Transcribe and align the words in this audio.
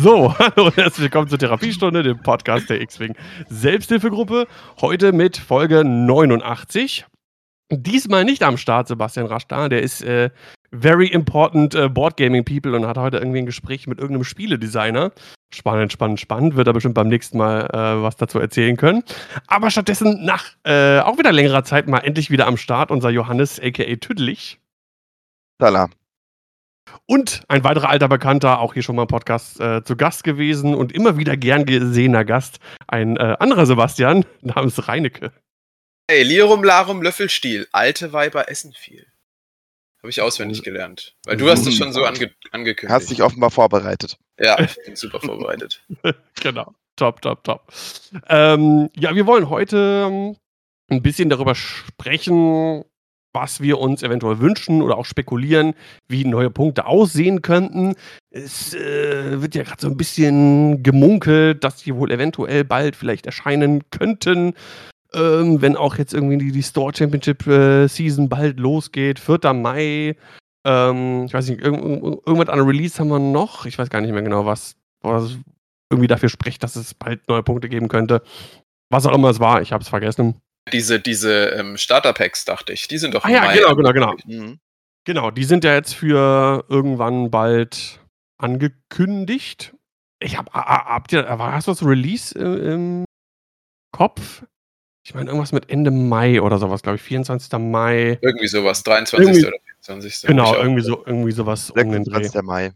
So, 0.00 0.32
hallo 0.38 0.66
und 0.66 0.76
herzlich 0.76 1.04
willkommen 1.04 1.26
zur 1.26 1.40
Therapiestunde, 1.40 2.04
dem 2.04 2.22
Podcast 2.22 2.70
der 2.70 2.80
X-Wing 2.80 3.16
Selbsthilfegruppe. 3.48 4.46
Heute 4.80 5.12
mit 5.12 5.36
Folge 5.36 5.84
89. 5.84 7.04
Diesmal 7.72 8.24
nicht 8.24 8.44
am 8.44 8.58
Start 8.58 8.86
Sebastian 8.86 9.26
Rasch 9.26 9.48
da, 9.48 9.68
der 9.68 9.82
ist 9.82 10.02
äh, 10.04 10.30
very 10.70 11.08
important 11.08 11.74
äh, 11.74 11.88
Board 11.88 12.16
Gaming 12.16 12.44
People 12.44 12.76
und 12.76 12.86
hat 12.86 12.96
heute 12.96 13.16
irgendwie 13.16 13.38
ein 13.38 13.46
Gespräch 13.46 13.88
mit 13.88 13.98
irgendeinem 13.98 14.22
Spieledesigner. 14.22 15.10
Spannend, 15.52 15.92
spannend, 15.92 16.20
spannend. 16.20 16.54
Wird 16.54 16.68
er 16.68 16.74
bestimmt 16.74 16.94
beim 16.94 17.08
nächsten 17.08 17.36
Mal 17.36 17.62
äh, 17.62 18.00
was 18.00 18.14
dazu 18.14 18.38
erzählen 18.38 18.76
können. 18.76 19.02
Aber 19.48 19.68
stattdessen 19.68 20.24
nach 20.24 20.44
äh, 20.62 21.00
auch 21.00 21.18
wieder 21.18 21.32
längerer 21.32 21.64
Zeit 21.64 21.88
mal 21.88 21.98
endlich 21.98 22.30
wieder 22.30 22.46
am 22.46 22.56
Start 22.56 22.92
unser 22.92 23.10
Johannes, 23.10 23.58
aka 23.58 23.96
Tüdelig. 23.96 24.60
Salam. 25.60 25.90
Und 27.06 27.42
ein 27.48 27.64
weiterer 27.64 27.88
alter 27.88 28.08
Bekannter, 28.08 28.60
auch 28.60 28.74
hier 28.74 28.82
schon 28.82 28.96
mal 28.96 29.02
im 29.02 29.08
Podcast 29.08 29.60
äh, 29.60 29.82
zu 29.82 29.96
Gast 29.96 30.24
gewesen 30.24 30.74
und 30.74 30.92
immer 30.92 31.16
wieder 31.16 31.36
gern 31.36 31.64
gesehener 31.64 32.24
Gast, 32.24 32.58
ein 32.86 33.16
äh, 33.16 33.36
anderer 33.38 33.66
Sebastian 33.66 34.24
namens 34.42 34.88
Reinecke. 34.88 35.32
Hey, 36.10 36.22
Lirum 36.22 36.64
Larum 36.64 37.02
Löffelstiel. 37.02 37.68
Alte 37.72 38.12
Weiber 38.12 38.50
essen 38.50 38.72
viel. 38.72 39.06
Habe 39.98 40.10
ich 40.10 40.22
auswendig 40.22 40.62
gelernt. 40.62 41.16
Weil 41.26 41.36
du 41.36 41.50
hast 41.50 41.66
es 41.66 41.76
schon 41.76 41.92
so 41.92 42.04
ange 42.04 42.30
angekündigt. 42.52 42.94
Hast 42.94 43.10
dich 43.10 43.22
offenbar 43.22 43.50
vorbereitet. 43.50 44.16
Ja, 44.38 44.58
ich 44.60 44.76
bin 44.84 44.96
super 44.96 45.20
vorbereitet. 45.20 45.84
genau. 46.40 46.74
Top, 46.96 47.20
top, 47.20 47.44
top. 47.44 47.72
Ähm, 48.28 48.90
ja, 48.96 49.14
wir 49.14 49.26
wollen 49.26 49.50
heute 49.50 50.06
ähm, 50.08 50.36
ein 50.88 51.02
bisschen 51.02 51.28
darüber 51.28 51.54
sprechen, 51.54 52.84
was 53.32 53.60
wir 53.60 53.78
uns 53.78 54.02
eventuell 54.02 54.40
wünschen 54.40 54.82
oder 54.82 54.96
auch 54.96 55.04
spekulieren, 55.04 55.74
wie 56.08 56.24
neue 56.24 56.50
Punkte 56.50 56.86
aussehen 56.86 57.42
könnten. 57.42 57.94
Es 58.30 58.74
äh, 58.74 59.40
wird 59.40 59.54
ja 59.54 59.62
gerade 59.62 59.80
so 59.80 59.88
ein 59.88 59.96
bisschen 59.96 60.82
gemunkelt, 60.82 61.62
dass 61.64 61.76
die 61.76 61.94
wohl 61.94 62.10
eventuell 62.10 62.64
bald 62.64 62.96
vielleicht 62.96 63.26
erscheinen 63.26 63.82
könnten. 63.90 64.54
Ähm, 65.14 65.62
wenn 65.62 65.76
auch 65.76 65.96
jetzt 65.96 66.12
irgendwie 66.12 66.38
die, 66.38 66.52
die 66.52 66.62
Store 66.62 66.92
Championship 66.94 67.46
äh, 67.46 67.86
Season 67.86 68.28
bald 68.28 68.58
losgeht, 68.58 69.18
4. 69.18 69.52
Mai. 69.54 70.16
Ähm, 70.66 71.24
ich 71.26 71.32
weiß 71.32 71.48
nicht, 71.48 71.62
irg 71.62 71.74
irgendwas 71.76 72.48
an 72.48 72.60
Release 72.60 72.98
haben 72.98 73.08
wir 73.08 73.18
noch. 73.18 73.64
Ich 73.64 73.78
weiß 73.78 73.88
gar 73.88 74.00
nicht 74.00 74.12
mehr 74.12 74.22
genau, 74.22 74.44
was, 74.44 74.76
was 75.00 75.38
irgendwie 75.90 76.08
dafür 76.08 76.28
spricht, 76.28 76.62
dass 76.62 76.76
es 76.76 76.94
bald 76.94 77.26
neue 77.28 77.42
Punkte 77.42 77.68
geben 77.68 77.88
könnte. 77.88 78.22
Was 78.90 79.06
auch 79.06 79.14
immer 79.14 79.30
es 79.30 79.40
war, 79.40 79.62
ich 79.62 79.72
habe 79.72 79.82
es 79.82 79.88
vergessen. 79.88 80.40
Diese, 80.68 81.00
diese 81.00 81.48
ähm, 81.50 81.76
Starter-Packs, 81.76 82.44
dachte 82.44 82.72
ich, 82.72 82.88
die 82.88 82.98
sind 82.98 83.14
doch. 83.14 83.24
Ah 83.24 83.30
ja, 83.30 83.40
Mai 83.42 83.56
genau, 83.56 83.74
genau, 83.74 83.92
genau. 83.92 84.14
Mhm. 84.26 84.58
Genau, 85.04 85.30
die 85.30 85.44
sind 85.44 85.64
ja 85.64 85.74
jetzt 85.74 85.94
für 85.94 86.64
irgendwann 86.68 87.30
bald 87.30 88.00
angekündigt. 88.38 89.74
Ich 90.20 90.36
hab, 90.36 90.52
habt 90.52 91.12
ihr, 91.12 91.26
hast 91.28 91.68
du 91.68 91.72
das 91.72 91.82
Release 91.84 92.38
im 92.38 93.04
Kopf? 93.92 94.44
Ich 95.04 95.14
meine, 95.14 95.30
irgendwas 95.30 95.52
mit 95.52 95.70
Ende 95.70 95.90
Mai 95.90 96.42
oder 96.42 96.58
sowas, 96.58 96.82
glaube 96.82 96.96
ich, 96.96 97.02
24. 97.02 97.50
Mai. 97.58 98.18
Irgendwie 98.20 98.48
sowas, 98.48 98.82
23. 98.82 99.26
Irgendwie, 99.26 99.46
oder 99.46 99.56
24. 99.80 100.28
Genau, 100.28 100.54
irgendwie, 100.54 100.82
so, 100.82 101.02
irgendwie 101.06 101.32
sowas 101.32 101.68
26. 101.68 102.34
Um 102.34 102.44
Mai. 102.44 102.72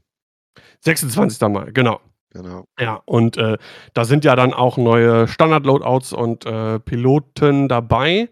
26. 0.80 1.40
Mai, 1.48 1.70
genau. 1.72 2.00
Genau. 2.32 2.64
Ja, 2.80 3.02
und 3.04 3.36
äh, 3.36 3.58
da 3.92 4.04
sind 4.04 4.24
ja 4.24 4.34
dann 4.36 4.54
auch 4.54 4.78
neue 4.78 5.28
Standard-Loadouts 5.28 6.12
und 6.14 6.46
äh, 6.46 6.80
Piloten 6.80 7.68
dabei. 7.68 8.30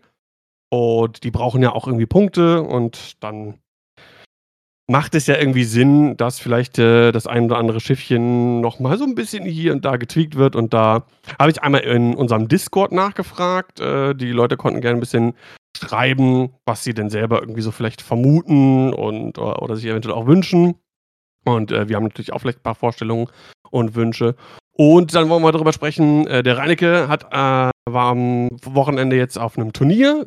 Und 0.70 1.24
die 1.24 1.30
brauchen 1.30 1.62
ja 1.62 1.72
auch 1.72 1.86
irgendwie 1.86 2.06
Punkte 2.06 2.62
und 2.62 3.22
dann 3.22 3.58
macht 4.90 5.14
es 5.14 5.26
ja 5.26 5.36
irgendwie 5.36 5.64
Sinn, 5.64 6.16
dass 6.16 6.40
vielleicht 6.40 6.78
äh, 6.78 7.12
das 7.12 7.26
ein 7.26 7.44
oder 7.44 7.58
andere 7.58 7.80
Schiffchen 7.80 8.60
nochmal 8.60 8.96
so 8.96 9.04
ein 9.04 9.14
bisschen 9.14 9.44
hier 9.44 9.72
und 9.72 9.84
da 9.84 9.96
getweakt 9.96 10.36
wird. 10.36 10.56
Und 10.56 10.72
da 10.72 11.04
habe 11.38 11.50
ich 11.50 11.62
einmal 11.62 11.82
in 11.82 12.14
unserem 12.14 12.48
Discord 12.48 12.92
nachgefragt. 12.92 13.80
Äh, 13.80 14.14
die 14.14 14.32
Leute 14.32 14.56
konnten 14.56 14.80
gerne 14.80 14.96
ein 14.96 15.00
bisschen 15.00 15.34
schreiben, 15.76 16.54
was 16.64 16.82
sie 16.84 16.94
denn 16.94 17.10
selber 17.10 17.40
irgendwie 17.40 17.60
so 17.60 17.70
vielleicht 17.70 18.02
vermuten 18.02 18.92
und 18.92 19.38
oder, 19.38 19.62
oder 19.62 19.76
sich 19.76 19.86
eventuell 19.86 20.14
auch 20.14 20.26
wünschen. 20.26 20.74
Und 21.44 21.72
äh, 21.72 21.88
wir 21.88 21.96
haben 21.96 22.04
natürlich 22.04 22.32
auch 22.32 22.40
vielleicht 22.40 22.58
ein 22.58 22.64
paar 22.64 22.74
Vorstellungen 22.74 23.28
und 23.70 23.94
Wünsche. 23.94 24.34
Und 24.72 25.14
dann 25.14 25.28
wollen 25.28 25.42
wir 25.42 25.52
darüber 25.52 25.72
sprechen. 25.72 26.26
Äh, 26.26 26.42
der 26.42 26.56
Reinecke 26.56 27.08
hat, 27.08 27.24
äh, 27.24 27.70
war 27.90 28.10
am 28.10 28.48
Wochenende 28.64 29.16
jetzt 29.16 29.38
auf 29.38 29.58
einem 29.58 29.72
Turnier. 29.72 30.26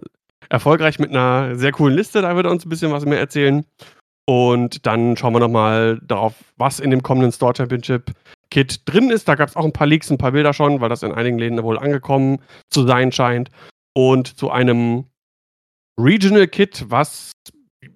Erfolgreich 0.50 1.00
mit 1.00 1.10
einer 1.10 1.56
sehr 1.56 1.72
coolen 1.72 1.96
Liste. 1.96 2.22
Da 2.22 2.36
wird 2.36 2.46
er 2.46 2.52
uns 2.52 2.66
ein 2.66 2.70
bisschen 2.70 2.92
was 2.92 3.06
mehr 3.06 3.20
erzählen. 3.20 3.66
Und 4.26 4.86
dann 4.86 5.18
schauen 5.18 5.34
wir 5.34 5.40
nochmal 5.40 6.00
darauf, 6.04 6.36
was 6.58 6.80
in 6.80 6.92
dem 6.92 7.04
kommenden 7.04 7.32
Store 7.32 7.54
Championship 7.56 8.12
Kit 8.52 8.82
drin 8.86 9.10
ist. 9.10 9.28
Da 9.28 9.36
gab 9.36 9.50
es 9.50 9.56
auch 9.56 9.66
ein 9.66 9.74
paar 9.74 9.88
Leaks, 9.88 10.12
ein 10.12 10.18
paar 10.18 10.32
Bilder 10.32 10.54
schon, 10.54 10.80
weil 10.80 10.90
das 10.90 11.04
in 11.04 11.12
einigen 11.12 11.40
Läden 11.40 11.62
wohl 11.64 11.80
angekommen 11.80 12.40
zu 12.70 12.86
sein 12.86 13.12
scheint. 13.12 13.50
Und 13.94 14.38
zu 14.38 14.52
einem 14.52 15.06
Regional 16.00 16.48
Kit, 16.48 16.86
was 16.88 17.32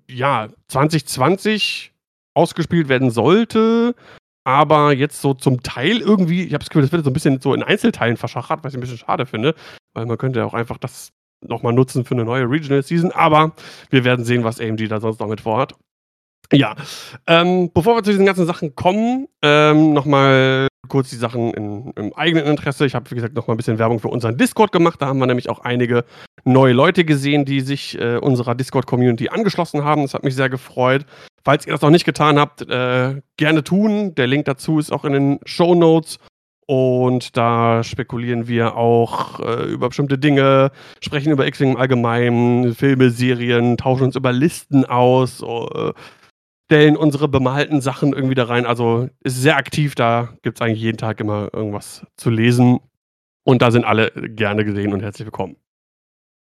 ja 0.09 0.50
2020 0.69 1.94
ausgespielt 2.34 2.90
werden 2.90 3.12
sollte, 3.12 3.96
aber 4.47 4.94
jetzt 4.94 5.22
so 5.22 5.34
zum 5.34 5.62
Teil 5.62 6.00
irgendwie, 6.00 6.44
ich 6.44 6.53
habe 6.53 6.59
das 6.59 6.69
Gefühl, 6.69 6.84
das 6.84 6.94
wird 6.94 7.03
so 7.03 7.09
ein 7.09 7.13
bisschen 7.13 7.41
so 7.41 7.53
in 7.53 7.63
Einzelteilen 7.63 8.16
verschachert, 8.16 8.63
was 8.63 8.72
ich 8.72 8.78
ein 8.78 8.80
bisschen 8.80 8.97
schade 8.97 9.25
finde, 9.25 9.56
weil 9.94 10.06
man 10.06 10.18
könnte 10.18 10.40
ja 10.40 10.46
auch 10.46 10.53
einfach 10.53 10.78
das 10.78 11.12
nochmal 11.46 11.74
nutzen 11.74 12.06
für 12.06 12.16
eine 12.16 12.24
neue 12.24 12.50
Regional 12.50 12.81
Season, 12.81 13.12
aber 13.12 13.52
wir 13.90 14.06
werden 14.06 14.24
sehen, 14.24 14.46
was 14.46 14.62
AMG 14.62 14.88
da 14.88 15.02
sonst 15.02 15.19
noch 15.19 15.28
mit 15.28 15.41
vorhat. 15.41 15.75
Ja, 16.53 16.75
ähm, 17.28 17.72
bevor 17.74 17.97
wir 17.97 18.03
zu 18.03 18.12
diesen 18.12 18.25
ganzen 18.25 18.46
Sachen 18.46 18.74
kommen, 18.74 19.28
ähm, 19.41 19.91
nochmal 19.91 20.69
kurz 20.88 21.09
die 21.09 21.18
Sachen 21.18 21.53
in, 21.53 21.91
im 21.97 22.14
eigenen 22.14 22.46
Interesse. 22.46 22.85
Ich 22.85 22.96
habe, 22.96 23.12
wie 23.12 23.16
gesagt, 23.16 23.35
nochmal 23.35 23.56
ein 23.56 23.58
bisschen 23.58 23.79
Werbung 23.79 24.00
für 24.00 24.08
unseren 24.08 24.38
Discord 24.38 24.72
gemacht. 24.72 25.02
Da 25.02 25.08
haben 25.08 25.19
wir 25.19 25.28
nämlich 25.28 25.50
auch 25.50 25.59
einige 25.59 26.06
neue 26.46 26.72
Leute 26.72 27.03
gesehen, 27.03 27.44
die 27.44 27.59
sich 27.59 28.00
äh, 28.00 28.16
unserer 28.16 28.56
Discord-Community 28.56 29.28
angeschlossen 29.28 29.84
haben. 29.84 30.03
Das 30.03 30.14
hat 30.14 30.24
mich 30.24 30.35
sehr 30.35 30.50
gefreut. 30.50 31.06
Falls 31.47 31.66
ihr 31.66 31.72
das 31.72 31.81
noch 31.81 31.91
nicht 31.91 32.03
getan 32.03 32.38
habt, 32.38 32.69
äh, 32.69 33.22
gerne 33.38 33.63
tun. 33.63 34.13
Der 34.16 34.28
Link 34.28 34.44
dazu 34.44 34.80
ist 34.80 34.91
auch 34.91 35.06
in 35.06 35.13
den 35.13 35.40
Show 35.46 35.75
Notes. 35.75 36.19
Und 36.66 37.38
da 37.38 37.85
spekulieren 37.85 38.50
wir 38.50 38.75
auch 38.75 39.40
äh, 39.40 39.63
über 39.63 39.88
bestimmte 39.88 40.18
Dinge, 40.18 40.72
sprechen 41.02 41.31
über 41.31 41.47
X-Wing 41.47 41.72
im 41.72 41.78
Allgemeinen, 41.78 42.75
Filme, 42.75 43.12
Serien, 43.12 43.78
tauschen 43.78 44.03
uns 44.03 44.18
über 44.18 44.34
Listen 44.34 44.84
aus. 44.84 45.41
Äh, 45.41 45.94
stellen 46.66 46.97
unsere 46.97 47.30
bemalten 47.30 47.79
Sachen 47.79 48.12
irgendwie 48.12 48.35
da 48.35 48.44
rein. 48.44 48.66
Also 48.66 49.08
ist 49.24 49.41
sehr 49.41 49.56
aktiv, 49.56 49.96
da 49.96 50.34
gibt 50.41 50.58
es 50.58 50.62
eigentlich 50.62 50.81
jeden 50.81 50.97
Tag 50.97 51.22
immer 51.22 51.47
irgendwas 51.53 52.06
zu 52.18 52.29
lesen. 52.29 52.81
Und 53.46 53.62
da 53.62 53.72
sind 53.72 53.85
alle 53.85 54.12
gerne 54.12 54.66
gesehen 54.66 54.91
und 54.91 55.02
herzlich 55.02 55.25
willkommen. 55.25 55.56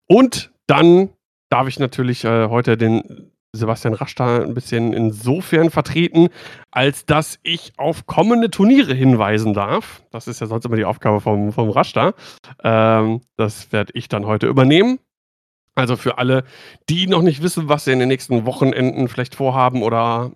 Und 0.10 0.52
dann 0.68 1.12
darf 1.50 1.70
ich 1.70 1.80
natürlich 1.80 2.26
äh, 2.26 2.50
heute 2.50 2.76
den 2.76 3.31
Sebastian 3.54 3.94
Rasch 3.94 4.16
da 4.16 4.42
ein 4.42 4.54
bisschen 4.54 4.94
insofern 4.94 5.70
vertreten, 5.72 6.30
als 6.72 7.06
dass 7.06 7.38
ich 7.44 7.74
auf 7.78 8.06
kommende 8.06 8.50
Turniere 8.50 8.94
hinweisen 8.94 9.54
darf. 9.54 10.04
Das 10.10 10.28
ist 10.28 10.40
ja 10.40 10.48
sonst 10.48 10.66
immer 10.66 10.78
die 10.78 10.86
Aufgabe 10.86 11.20
vom, 11.20 11.52
vom 11.52 11.70
Rasch 11.70 11.92
da. 11.92 12.14
Ähm, 12.64 13.22
das 13.36 13.74
werde 13.74 13.92
ich 13.94 14.08
dann 14.08 14.26
heute 14.26 14.48
übernehmen. 14.48 15.00
Also 15.76 15.98
für 15.98 16.18
alle, 16.18 16.46
die 16.90 17.08
noch 17.08 17.22
nicht 17.22 17.44
wissen, 17.44 17.68
was 17.68 17.86
sie 17.86 17.92
in 17.92 18.00
den 18.00 18.08
nächsten 18.08 18.46
Wochenenden 18.46 19.10
vielleicht 19.10 19.36
vorhaben 19.36 19.84
oder 19.84 20.32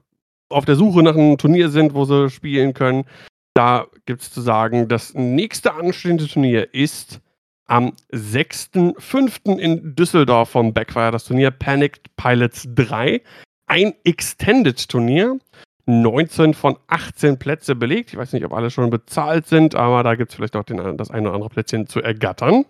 auf 0.49 0.65
der 0.65 0.75
Suche 0.75 1.01
nach 1.01 1.15
einem 1.15 1.37
Turnier 1.37 1.69
sind, 1.69 1.93
wo 1.93 2.05
sie 2.05 2.29
spielen 2.29 2.73
können, 2.73 3.05
da 3.53 3.87
gibt 4.05 4.21
es 4.21 4.31
zu 4.31 4.41
sagen, 4.41 4.89
das 4.89 5.13
nächste 5.13 5.73
anstehende 5.73 6.27
Turnier 6.27 6.73
ist 6.73 7.21
am 7.67 7.93
6.5. 8.11 9.57
in 9.57 9.95
Düsseldorf 9.95 10.49
vom 10.49 10.73
Backfire, 10.73 11.11
das 11.11 11.25
Turnier 11.25 11.51
Panicked 11.51 12.15
Pilots 12.15 12.67
3. 12.75 13.21
Ein 13.67 13.93
Extended-Turnier. 14.03 15.39
19 15.87 16.55
von 16.55 16.77
18 16.87 17.37
Plätze 17.37 17.75
belegt. 17.75 18.11
Ich 18.11 18.17
weiß 18.17 18.33
nicht, 18.33 18.43
ob 18.43 18.53
alle 18.53 18.71
schon 18.71 18.89
bezahlt 18.89 19.45
sind, 19.47 19.75
aber 19.75 20.01
da 20.03 20.15
gibt 20.15 20.31
es 20.31 20.35
vielleicht 20.35 20.55
auch 20.55 20.63
den, 20.63 20.97
das 20.97 21.11
eine 21.11 21.27
oder 21.27 21.35
andere 21.35 21.49
Plätzchen 21.49 21.87
zu 21.87 22.01
ergattern. 22.01 22.65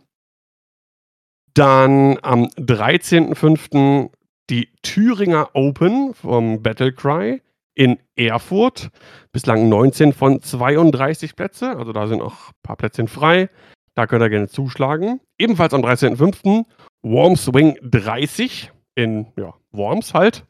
Dann 1.53 2.17
am 2.21 2.47
13.05. 2.57 4.09
die 4.49 4.69
Thüringer 4.81 5.49
Open 5.53 6.13
vom 6.13 6.61
Battlecry 6.61 7.41
in 7.73 7.99
Erfurt. 8.17 8.89
Bislang 9.31 9.69
19 9.69 10.11
von 10.11 10.41
32 10.41 11.37
Plätze, 11.37 11.77
also 11.77 11.93
da 11.93 12.07
sind 12.07 12.21
auch 12.21 12.49
ein 12.49 12.55
paar 12.63 12.75
Plätzchen 12.75 13.07
frei. 13.07 13.49
Da 13.95 14.07
könnt 14.07 14.21
ihr 14.21 14.29
gerne 14.29 14.49
zuschlagen. 14.49 15.21
Ebenfalls 15.39 15.73
am 15.73 15.81
13.05. 15.81 16.65
Worms 17.01 17.53
Wing 17.53 17.77
30 17.81 18.71
in 18.95 19.27
ja, 19.37 19.53
Worms 19.71 20.13
halt. 20.13 20.45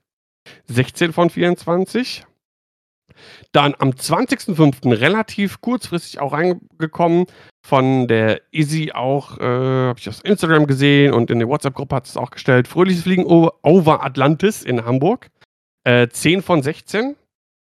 16 0.66 1.14
von 1.14 1.30
24. 1.30 2.26
Dann 3.52 3.76
am 3.78 3.92
20.05. 3.92 5.00
relativ 5.00 5.62
kurzfristig 5.62 6.20
auch 6.20 6.34
reingekommen 6.34 7.28
von 7.66 8.08
der 8.08 8.42
Izzy 8.52 8.92
auch, 8.94 9.40
äh, 9.40 9.44
habe 9.44 10.00
ich 10.00 10.10
auf 10.10 10.24
Instagram 10.24 10.68
gesehen 10.68 11.14
und 11.14 11.32
in 11.32 11.40
der 11.40 11.48
WhatsApp-Gruppe 11.48 11.96
hat 11.96 12.06
es 12.06 12.18
auch 12.18 12.32
gestellt. 12.32 12.68
Fröhliches 12.68 13.04
Fliegen 13.04 13.26
over 13.26 14.04
Atlantis 14.04 14.64
in 14.64 14.86
Hamburg. 14.86 15.30
Äh, 15.84 16.08
10 16.08 16.42
von 16.42 16.62
16. 16.62 17.16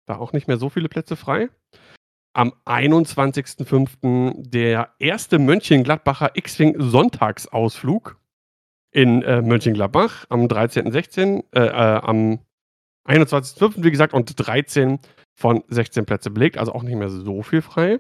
Da 0.06 0.18
auch 0.18 0.34
nicht 0.34 0.48
mehr 0.48 0.58
so 0.58 0.70
viele 0.70 0.90
Plätze 0.90 1.16
frei. 1.16 1.50
Am 2.34 2.54
21.05. 2.66 4.50
der 4.50 4.90
erste 5.00 5.40
Mönchengladbacher 5.40 6.32
X-Wing 6.36 6.76
Sonntagsausflug 6.80 8.20
in 8.92 9.22
äh, 9.24 9.42
Mönchengladbach 9.42 10.26
am 10.30 10.48
13.16. 10.48 11.44
Äh, 11.52 11.60
äh, 11.60 11.70
am 11.70 12.40
21.05. 13.08 13.84
wie 13.84 13.92
gesagt 13.92 14.14
und 14.14 14.34
13 14.36 15.00
von 15.36 15.64
16 15.68 16.06
Plätze 16.06 16.30
belegt, 16.30 16.58
also 16.58 16.74
auch 16.74 16.84
nicht 16.84 16.96
mehr 16.96 17.10
so 17.10 17.42
viel 17.42 17.62
frei. 17.62 18.00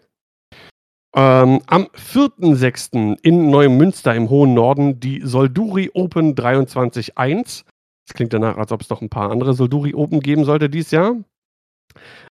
Ähm, 1.16 1.62
am 1.68 1.84
4.06. 1.96 3.18
in 3.22 3.52
Neumünster 3.52 4.16
im 4.16 4.30
hohen 4.30 4.54
Norden 4.54 5.00
die 5.00 5.22
Solduri 5.24 5.92
Open 5.94 6.36
23.1. 6.36 7.66
Das 8.08 8.14
klingt 8.16 8.34
danach, 8.34 8.58
als 8.58 8.72
ob 8.72 8.82
es 8.82 8.90
noch 8.90 9.02
ein 9.02 9.10
paar 9.10 9.32
andere 9.32 9.54
Solduri 9.54 9.94
Open 9.94 10.22
geben 10.22 10.44
sollte 10.44 10.70
dieses 10.70 10.92
Jahr. 10.92 11.16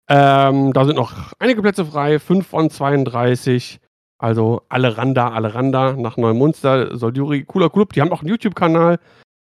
Ähm, 0.09 0.73
da 0.73 0.85
sind 0.85 0.97
noch 0.97 1.33
einige 1.39 1.63
Plätze 1.63 1.85
frei, 1.85 2.19
5 2.19 2.47
von 2.47 2.71
32. 2.71 3.81
Also 4.19 4.63
alle 4.69 4.97
Randa, 4.97 5.31
alle 5.33 5.55
Randa 5.55 5.95
nach 5.95 6.17
Neumünster, 6.17 6.97
Solduri, 6.97 7.45
cooler 7.45 7.71
Club. 7.71 7.93
Die 7.93 8.01
haben 8.01 8.13
auch 8.13 8.21
einen 8.21 8.29
YouTube-Kanal, 8.29 8.99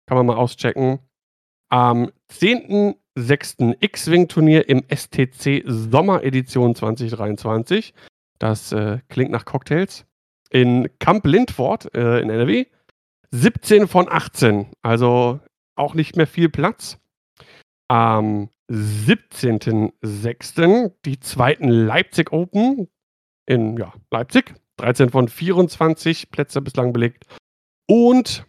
kann 0.07 0.17
man 0.17 0.25
mal 0.25 0.37
auschecken. 0.37 0.99
Am 1.69 2.11
10.06. 2.31 3.75
X-Wing-Turnier 3.79 4.69
im 4.69 4.83
STC 4.89 5.63
Sommeredition 5.65 6.75
2023. 6.75 7.93
Das 8.39 8.71
äh, 8.71 8.99
klingt 9.09 9.31
nach 9.31 9.45
Cocktails. 9.45 10.05
In 10.49 10.89
Camp 10.99 11.25
Lindfort 11.25 11.93
äh, 11.93 12.21
in 12.21 12.29
NRW. 12.29 12.65
17 13.31 13.87
von 13.87 14.07
18. 14.09 14.67
Also 14.81 15.39
auch 15.75 15.93
nicht 15.93 16.15
mehr 16.15 16.27
viel 16.27 16.49
Platz. 16.49 16.97
Am 17.89 18.49
17.06. 18.69 20.91
die 21.05 21.19
zweiten 21.19 21.69
Leipzig 21.69 22.31
Open 22.31 22.87
in 23.45 23.77
ja, 23.77 23.93
Leipzig. 24.11 24.55
13 24.77 25.09
von 25.09 25.27
24 25.27 26.31
Plätze 26.31 26.61
bislang 26.61 26.93
belegt. 26.93 27.25
Und 27.87 28.45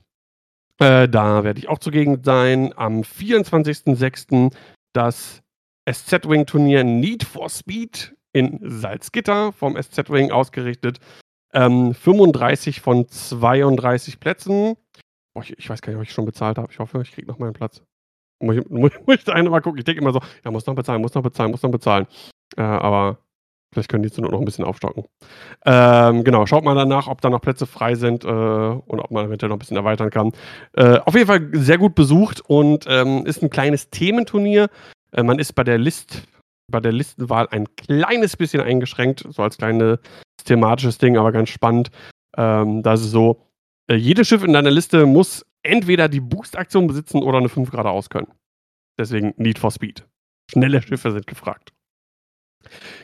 äh, 0.79 1.09
da 1.09 1.45
werde 1.45 1.59
ich 1.59 1.69
auch 1.69 1.79
zugegen 1.79 2.23
sein. 2.23 2.73
Am 2.77 3.01
24.06. 3.01 4.55
das 4.93 5.43
SZ-Wing-Turnier 5.91 6.85
Need 6.85 7.25
for 7.25 7.49
Speed 7.49 8.15
in 8.33 8.61
Salzgitter 8.63 9.53
vom 9.53 9.81
SZ-Wing 9.81 10.31
ausgerichtet. 10.31 10.99
Ähm, 11.53 11.95
35 11.95 12.81
von 12.81 13.09
32 13.09 14.21
Plätzen. 14.21 14.77
Boah, 15.35 15.43
ich, 15.43 15.59
ich, 15.59 15.69
weiß 15.69 15.83
gar 15.83 15.93
nicht, 15.93 15.99
ob 15.99 16.05
ich 16.05 16.13
schon 16.13 16.27
bezahlt 16.27 16.59
habe. 16.59 16.71
Ich 16.71 16.79
hoffe, 16.79 17.03
ich 17.03 17.13
kriege 17.13 17.27
noch 17.27 17.39
meinen 17.39 17.55
Platz. 17.55 17.83
Muss 18.41 18.57
ich, 18.57 18.65
muss, 18.71 18.93
muss 19.07 19.17
ich 19.17 19.25
da 19.25 19.43
mal 19.43 19.61
gucken. 19.61 19.79
Ich 19.79 19.85
denke 19.85 20.01
immer 20.01 20.13
so, 20.13 20.21
ja, 20.45 20.51
muss 20.51 20.67
noch 20.67 20.75
bezahlen, 20.75 21.01
muss 21.01 21.15
noch 21.15 21.23
bezahlen, 21.23 21.51
muss 21.51 21.63
noch 21.63 21.71
bezahlen. 21.71 22.07
Äh, 22.57 22.63
aber 22.63 23.19
vielleicht 23.73 23.91
können 23.91 24.03
die 24.03 24.11
zu 24.11 24.21
noch 24.21 24.39
ein 24.39 24.45
bisschen 24.45 24.65
aufstocken. 24.65 25.05
Ähm, 25.65 26.25
genau, 26.25 26.47
schaut 26.47 26.65
mal 26.65 26.75
danach, 26.75 27.07
ob 27.07 27.21
da 27.21 27.31
noch 27.31 27.41
Plätze 27.41 27.67
frei 27.67 27.95
sind 27.95 28.25
äh, 28.25 28.29
und 28.29 29.01
ob 29.01 29.11
man 29.11 29.27
eventuell 29.27 29.49
noch 29.49 29.57
ein 29.57 29.61
bisschen 29.61 29.77
erweitern 29.77 30.11
kann. 30.11 30.33
Äh, 30.75 30.99
auf 30.99 31.15
jeden 31.15 31.27
Fall 31.27 31.49
sehr 31.53 31.79
gut 31.79 31.95
besucht 31.95 32.41
und 32.41 32.87
ähm, 32.89 33.27
ist 33.27 33.43
ein 33.43 33.51
kleines 33.51 33.91
Thementurnier. 33.91 34.69
Äh, 35.13 35.23
man 35.23 35.39
ist 35.39 35.55
bei 35.55 35.65
der 35.65 35.79
List 35.79 36.25
bei 36.71 36.81
der 36.81 36.93
Listenwahl 36.93 37.49
ein 37.51 37.67
kleines 37.77 38.37
bisschen 38.37 38.63
eingeschränkt, 38.63 39.27
so 39.29 39.43
als 39.43 39.59
kleines 39.59 39.99
thematisches 40.45 40.99
Ding, 40.99 41.17
aber 41.17 41.33
ganz 41.33 41.49
spannend. 41.49 41.91
Ähm, 42.37 42.83
da 42.83 42.95
ist 42.95 43.01
es 43.01 43.11
so, 43.11 43.43
äh, 43.89 43.97
jedes 43.97 44.29
Schiff 44.29 44.45
in 44.45 44.53
deiner 44.53 44.71
Liste 44.71 45.05
muss 45.05 45.45
entweder 45.63 46.09
die 46.09 46.21
Boost-Aktion 46.21 46.87
besitzen 46.87 47.23
oder 47.23 47.39
eine 47.39 47.49
5 47.49 47.71
geradeaus 47.71 48.11
können. 48.11 48.33
Deswegen 48.99 49.35
Need 49.37 49.59
for 49.59 49.71
Speed. 49.71 50.07
Schnelle 50.51 50.83
Schiffe 50.83 51.13
sind 51.13 51.27
gefragt. 51.27 51.73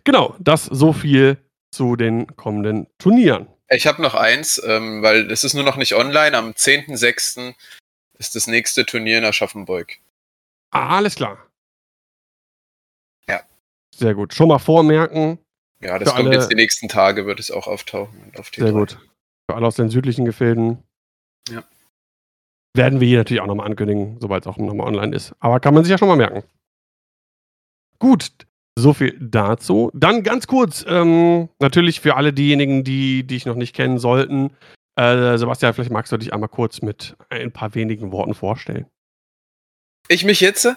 Genau, 0.05 0.35
das 0.39 0.65
so 0.65 0.93
viel 0.93 1.39
zu 1.71 1.97
den 1.97 2.37
kommenden 2.37 2.87
Turnieren. 2.99 3.49
Ich 3.69 3.87
habe 3.87 4.03
noch 4.03 4.15
eins, 4.15 4.63
ähm, 4.65 5.03
weil 5.03 5.31
es 5.31 5.45
ist 5.45 5.55
nur 5.55 5.65
noch 5.65 5.77
nicht 5.77 5.95
online. 5.95 6.37
Am 6.37 6.51
10.06. 6.51 7.55
ist 8.19 8.35
das 8.35 8.47
nächste 8.47 8.87
Turnier 8.87 9.19
in 9.19 9.25
Aschaffenburg. 9.25 9.99
Ah, 10.71 10.97
alles 10.97 11.17
klar. 11.17 11.47
Ja. 13.29 13.43
Sehr 13.95 14.15
gut. 14.15 14.35
Schon 14.35 14.49
mal 14.49 14.59
vormerken. 14.59 15.39
Ja, 15.81 15.99
das 15.99 16.11
Für 16.11 16.17
kommt 16.17 16.29
alle... 16.29 16.37
jetzt 16.37 16.51
die 16.51 16.55
nächsten 16.55 16.89
Tage, 16.89 17.27
wird 17.27 17.41
es 17.41 17.51
auch 17.51 17.67
auftauchen. 17.67 18.33
Auf 18.37 18.51
Sehr 18.55 18.73
gut. 18.73 18.99
Für 19.51 19.57
alle 19.57 19.67
aus 19.67 19.77
den 19.77 19.91
südlichen 19.91 20.25
Gefilden. 20.25 20.83
Werden 22.77 23.01
wir 23.01 23.09
hier 23.09 23.19
natürlich 23.19 23.41
auch 23.41 23.47
nochmal 23.47 23.67
ankündigen, 23.67 24.19
sobald 24.21 24.45
es 24.45 24.47
auch 24.47 24.57
nochmal 24.59 24.87
online 24.87 25.15
ist. 25.15 25.35
Aber 25.41 25.61
kann 25.61 25.75
man 25.75 25.85
sich 25.85 25.91
ja 25.91 25.99
schon 25.99 26.09
mal 26.09 26.17
merken. 26.17 26.43
Gut, 27.99 28.31
so 28.79 28.93
viel 28.93 29.17
dazu. 29.19 29.91
Dann 29.95 30.23
ganz 30.23 30.47
kurz, 30.47 30.85
ähm, 30.87 31.49
natürlich 31.59 32.01
für 32.01 32.17
alle 32.17 32.33
diejenigen, 32.33 32.85
die 32.85 33.27
dich 33.27 33.47
noch 33.47 33.55
nicht 33.55 33.75
kennen 33.75 33.99
sollten. 33.99 34.51
Äh, 34.97 35.39
Sebastian, 35.39 35.75
vielleicht 35.75 35.91
magst 35.91 36.13
du 36.13 36.17
dich 36.17 36.33
einmal 36.33 36.49
kurz 36.49 36.83
mit 36.83 37.17
ein 37.31 37.53
paar 37.53 37.75
wenigen 37.75 38.13
Worten 38.13 38.35
vorstellen. 38.35 38.87
Ich 40.09 40.25
mich 40.25 40.41
jetzt? 40.41 40.69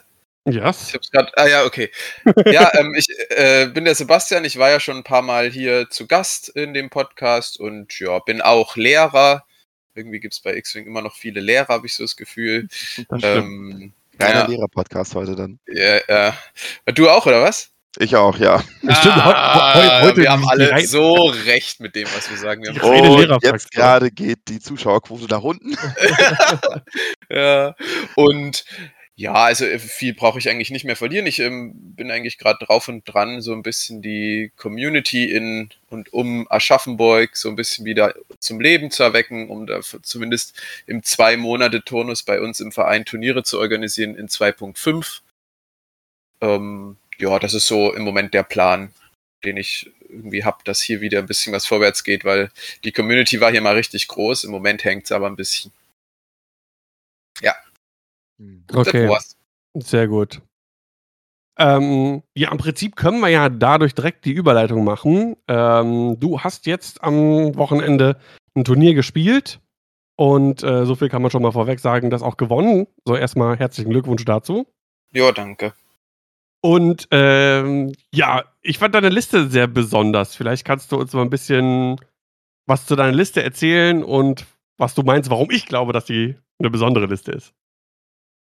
Yes. 0.46 0.88
Ich 0.88 0.94
hab's 0.96 1.12
grad, 1.12 1.38
ah 1.38 1.48
ja, 1.48 1.66
okay. 1.66 1.92
ja, 2.46 2.72
ähm, 2.76 2.96
ich 2.96 3.08
äh, 3.30 3.68
bin 3.68 3.86
der 3.86 3.96
Sebastian, 3.96 4.46
ich 4.46 4.58
war 4.58 4.70
ja 4.70 4.80
schon 4.80 4.98
ein 4.98 5.04
paar 5.04 5.22
Mal 5.22 5.50
hier 5.50 5.90
zu 5.90 6.08
Gast 6.08 6.50
in 6.50 6.74
dem 6.74 6.90
Podcast 6.90 7.60
und 7.60 8.00
ja, 8.00 8.20
bin 8.20 8.42
auch 8.42 8.76
Lehrer. 8.76 9.46
Irgendwie 10.00 10.20
gibt 10.20 10.34
es 10.34 10.40
bei 10.40 10.56
X-Wing 10.56 10.88
immer 10.88 11.02
noch 11.02 11.16
viele 11.16 11.42
Lehrer, 11.42 11.68
habe 11.68 11.86
ich 11.86 11.94
so 11.94 12.04
das 12.04 12.16
Gefühl. 12.16 12.68
Das 13.10 13.22
ähm, 13.24 13.94
Reiner 14.20 14.40
ja. 14.42 14.48
Lehrer-Podcast 14.48 15.16
heute 15.16 15.36
dann. 15.36 15.60
Ja, 15.68 16.00
ja. 16.08 16.38
Du 16.94 17.10
auch, 17.10 17.26
oder 17.26 17.44
was? 17.44 17.72
Ich 17.98 18.16
auch, 18.16 18.38
ja. 18.38 18.64
Ah, 18.88 18.96
Stimmt, 18.96 19.26
heute, 19.26 20.02
heute 20.04 20.22
wir 20.22 20.32
haben 20.32 20.48
alle 20.48 20.86
so 20.86 21.34
recht 21.46 21.80
mit 21.80 21.96
dem, 21.96 22.08
was 22.16 22.30
wir 22.30 22.38
sagen. 22.38 22.64
Wir 22.64 22.76
haben 22.76 23.32
und 23.32 23.44
jetzt 23.44 23.72
gerade 23.72 24.12
geht 24.12 24.48
die 24.48 24.60
Zuschauerquote 24.60 25.26
nach 25.26 25.42
unten. 25.42 25.76
ja, 27.30 27.76
und 28.16 28.64
ja, 29.20 29.34
also 29.34 29.66
äh, 29.66 29.80
viel 29.80 30.14
brauche 30.14 30.40
ich 30.40 30.48
eigentlich 30.48 30.72
nicht 30.72 30.86
mehr 30.86 30.96
verlieren. 30.96 31.26
Ich 31.26 31.40
ähm, 31.40 31.74
bin 31.76 32.10
eigentlich 32.10 32.38
gerade 32.38 32.66
drauf 32.66 32.88
und 32.88 33.04
dran, 33.04 33.42
so 33.42 33.52
ein 33.52 33.64
bisschen 33.64 34.02
die 34.02 34.54
Community 34.56 35.30
in 35.30 35.72
und 35.90 36.14
um 36.14 36.50
Aschaffenburg 36.50 37.36
so 37.36 37.50
ein 37.50 37.58
bisschen 37.58 37.84
wieder 37.84 38.16
zum 38.40 38.62
Leben 38.62 38.92
zu 38.92 39.04
erwecken, 39.04 39.50
um 39.50 39.68
da 39.68 39.82
zumindest 39.82 40.58
im 40.88 41.04
zwei 41.04 41.36
Monate 41.36 41.84
Turnus 41.84 42.24
bei 42.24 42.40
uns 42.40 42.62
im 42.62 42.72
Verein 42.72 43.04
Turniere 43.04 43.44
zu 43.44 43.60
organisieren 43.60 44.16
in 44.16 44.30
2.5. 44.30 45.20
Ähm, 46.40 46.96
ja, 47.18 47.40
das 47.40 47.54
ist 47.54 47.68
so 47.68 47.94
im 47.94 48.04
Moment 48.04 48.34
der 48.34 48.44
Plan, 48.44 48.94
den 49.44 49.58
ich 49.58 49.92
irgendwie 50.08 50.46
habe, 50.46 50.64
dass 50.64 50.82
hier 50.82 51.02
wieder 51.02 51.20
ein 51.20 51.28
bisschen 51.28 51.52
was 51.52 51.66
vorwärts 51.66 52.06
geht, 52.06 52.24
weil 52.24 52.52
die 52.86 52.94
Community 52.94 53.42
war 53.42 53.52
hier 53.52 53.60
mal 53.60 53.76
richtig 53.76 54.08
groß. 54.08 54.46
Im 54.46 54.52
Moment 54.52 54.86
hängt 54.86 55.04
es 55.04 55.12
aber 55.12 55.28
ein 55.28 55.36
bisschen. 55.36 55.74
Ja. 57.42 57.54
Okay. 58.74 59.10
Sehr 59.76 60.08
gut. 60.08 60.42
Ähm, 61.58 62.24
ja, 62.36 62.52
im 62.52 62.58
Prinzip 62.58 62.96
können 62.96 63.20
wir 63.20 63.28
ja 63.28 63.50
dadurch 63.50 63.94
direkt 63.94 64.26
die 64.26 64.32
Überleitung 64.32 64.86
machen. 64.86 65.36
Ähm, 65.48 66.18
du 66.20 66.40
hast 66.40 66.66
jetzt 66.66 67.04
am 67.04 67.56
Wochenende 67.58 68.18
ein 68.56 68.64
Turnier 68.64 68.94
gespielt 68.94 69.60
und 70.16 70.64
äh, 70.64 70.86
so 70.86 70.96
viel 70.96 71.10
kann 71.10 71.22
man 71.22 71.32
schon 71.32 71.42
mal 71.42 71.52
vorweg 71.52 71.80
sagen, 71.80 72.10
das 72.10 72.24
auch 72.24 72.38
gewonnen. 72.38 72.88
So 73.06 73.16
erstmal 73.16 73.58
herzlichen 73.58 73.90
Glückwunsch 73.90 74.24
dazu. 74.24 74.68
Ja, 75.12 75.32
danke. 75.32 75.74
Und 76.62 77.08
ähm, 77.12 77.94
ja, 78.14 78.44
ich 78.62 78.78
fand 78.78 78.96
deine 78.96 79.10
Liste 79.10 79.50
sehr 79.50 79.68
besonders. 79.68 80.36
Vielleicht 80.36 80.66
kannst 80.66 80.92
du 80.92 80.98
uns 80.98 81.14
mal 81.14 81.22
ein 81.22 81.30
bisschen 81.30 81.98
was 82.66 82.86
zu 82.86 82.96
deiner 82.96 83.16
Liste 83.16 83.44
erzählen 83.44 84.04
und 84.04 84.46
was 84.78 84.94
du 84.94 85.04
meinst, 85.04 85.30
warum 85.30 85.52
ich 85.52 85.66
glaube, 85.66 85.92
dass 85.92 86.06
die 86.06 86.36
eine 86.60 86.70
besondere 86.70 87.08
Liste 87.08 87.32
ist. 87.32 87.54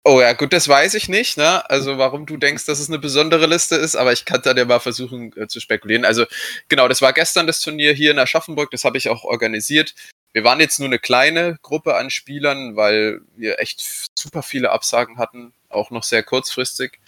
Oh 0.04 0.20
ja, 0.20 0.32
gut, 0.32 0.54
das 0.54 0.66
weiß 0.66 0.94
ich 0.94 1.10
nicht, 1.10 1.36
ne? 1.36 1.68
Also 1.68 1.98
warum 1.98 2.24
du 2.24 2.38
denkst, 2.38 2.64
dass 2.64 2.80
es 2.80 2.88
eine 2.88 2.98
besondere 2.98 3.46
Liste 3.46 3.76
ist, 3.76 3.96
aber 3.96 4.12
ich 4.14 4.24
kann 4.24 4.40
da 4.42 4.54
ja 4.54 4.64
mal 4.64 4.80
versuchen 4.80 5.36
äh, 5.36 5.46
zu 5.46 5.60
spekulieren. 5.60 6.06
Also 6.06 6.24
genau, 6.68 6.88
das 6.88 7.02
war 7.02 7.12
gestern 7.12 7.46
das 7.46 7.60
Turnier 7.60 7.92
hier 7.92 8.10
in 8.10 8.18
Aschaffenburg, 8.18 8.70
das 8.70 8.84
habe 8.84 8.96
ich 8.96 9.10
auch 9.10 9.24
organisiert. 9.24 9.94
Wir 10.32 10.42
waren 10.42 10.60
jetzt 10.60 10.78
nur 10.78 10.88
eine 10.88 10.98
kleine 10.98 11.58
Gruppe 11.60 11.96
an 11.96 12.08
Spielern, 12.10 12.76
weil 12.76 13.20
wir 13.36 13.58
echt 13.58 14.10
super 14.18 14.42
viele 14.42 14.70
Absagen 14.70 15.18
hatten, 15.18 15.52
auch 15.68 15.90
noch 15.90 16.04
sehr 16.04 16.22
kurzfristig. 16.22 16.98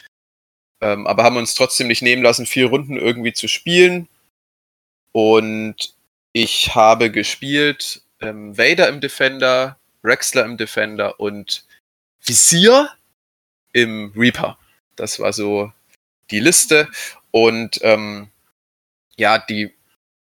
Ähm, 0.83 1.07
aber 1.07 1.23
haben 1.23 1.37
uns 1.37 1.55
trotzdem 1.55 1.87
nicht 1.89 2.03
nehmen 2.03 2.23
lassen, 2.23 2.45
vier 2.45 2.67
Runden 2.67 2.97
irgendwie 2.97 3.33
zu 3.33 3.49
spielen. 3.49 4.09
Und 5.13 5.95
ich 6.33 6.75
habe 6.75 7.11
gespielt 7.11 8.03
ähm, 8.21 8.59
Vader 8.59 8.89
im 8.89 9.01
Defender, 9.01 9.79
Rexler 10.05 10.45
im 10.45 10.57
Defender 10.57 11.21
und 11.21 11.65
Visier 12.25 12.91
im 13.73 14.13
Reaper. 14.17 14.59
Das 14.97 15.19
war 15.19 15.33
so 15.33 15.73
die 16.31 16.41
Liste. 16.41 16.89
Und 17.31 17.81
ähm, 17.83 18.29
ja, 19.17 19.39
die, 19.39 19.73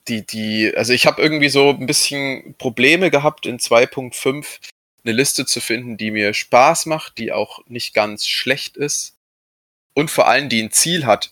die, 0.08 0.26
die, 0.26 0.74
also 0.76 0.94
ich 0.94 1.06
habe 1.06 1.22
irgendwie 1.22 1.50
so 1.50 1.70
ein 1.70 1.86
bisschen 1.86 2.56
Probleme 2.58 3.12
gehabt 3.12 3.46
in 3.46 3.60
2.5 3.60 4.60
eine 5.04 5.14
Liste 5.14 5.46
zu 5.46 5.62
finden, 5.62 5.98
die 5.98 6.12
mir 6.12 6.34
Spaß 6.34 6.88
macht, 6.88 7.18
die 7.18 7.32
auch 7.32 7.66
nicht 7.68 7.94
ganz 7.94 8.28
schlecht 8.28 8.76
ist 8.76 9.16
und 9.94 10.10
vor 10.10 10.28
allem 10.28 10.50
die 10.50 10.64
ein 10.64 10.72
Ziel 10.72 11.06
hat. 11.06 11.32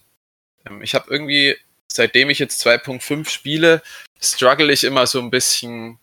Ähm, 0.66 0.82
ich 0.82 0.94
habe 0.94 1.10
irgendwie 1.10 1.56
seitdem 1.94 2.30
ich 2.30 2.40
jetzt 2.40 2.66
2.5 2.66 3.30
spiele, 3.30 3.82
struggle 4.20 4.72
ich 4.72 4.84
immer 4.84 5.08
so 5.08 5.20
ein 5.20 5.30
bisschen 5.30 6.00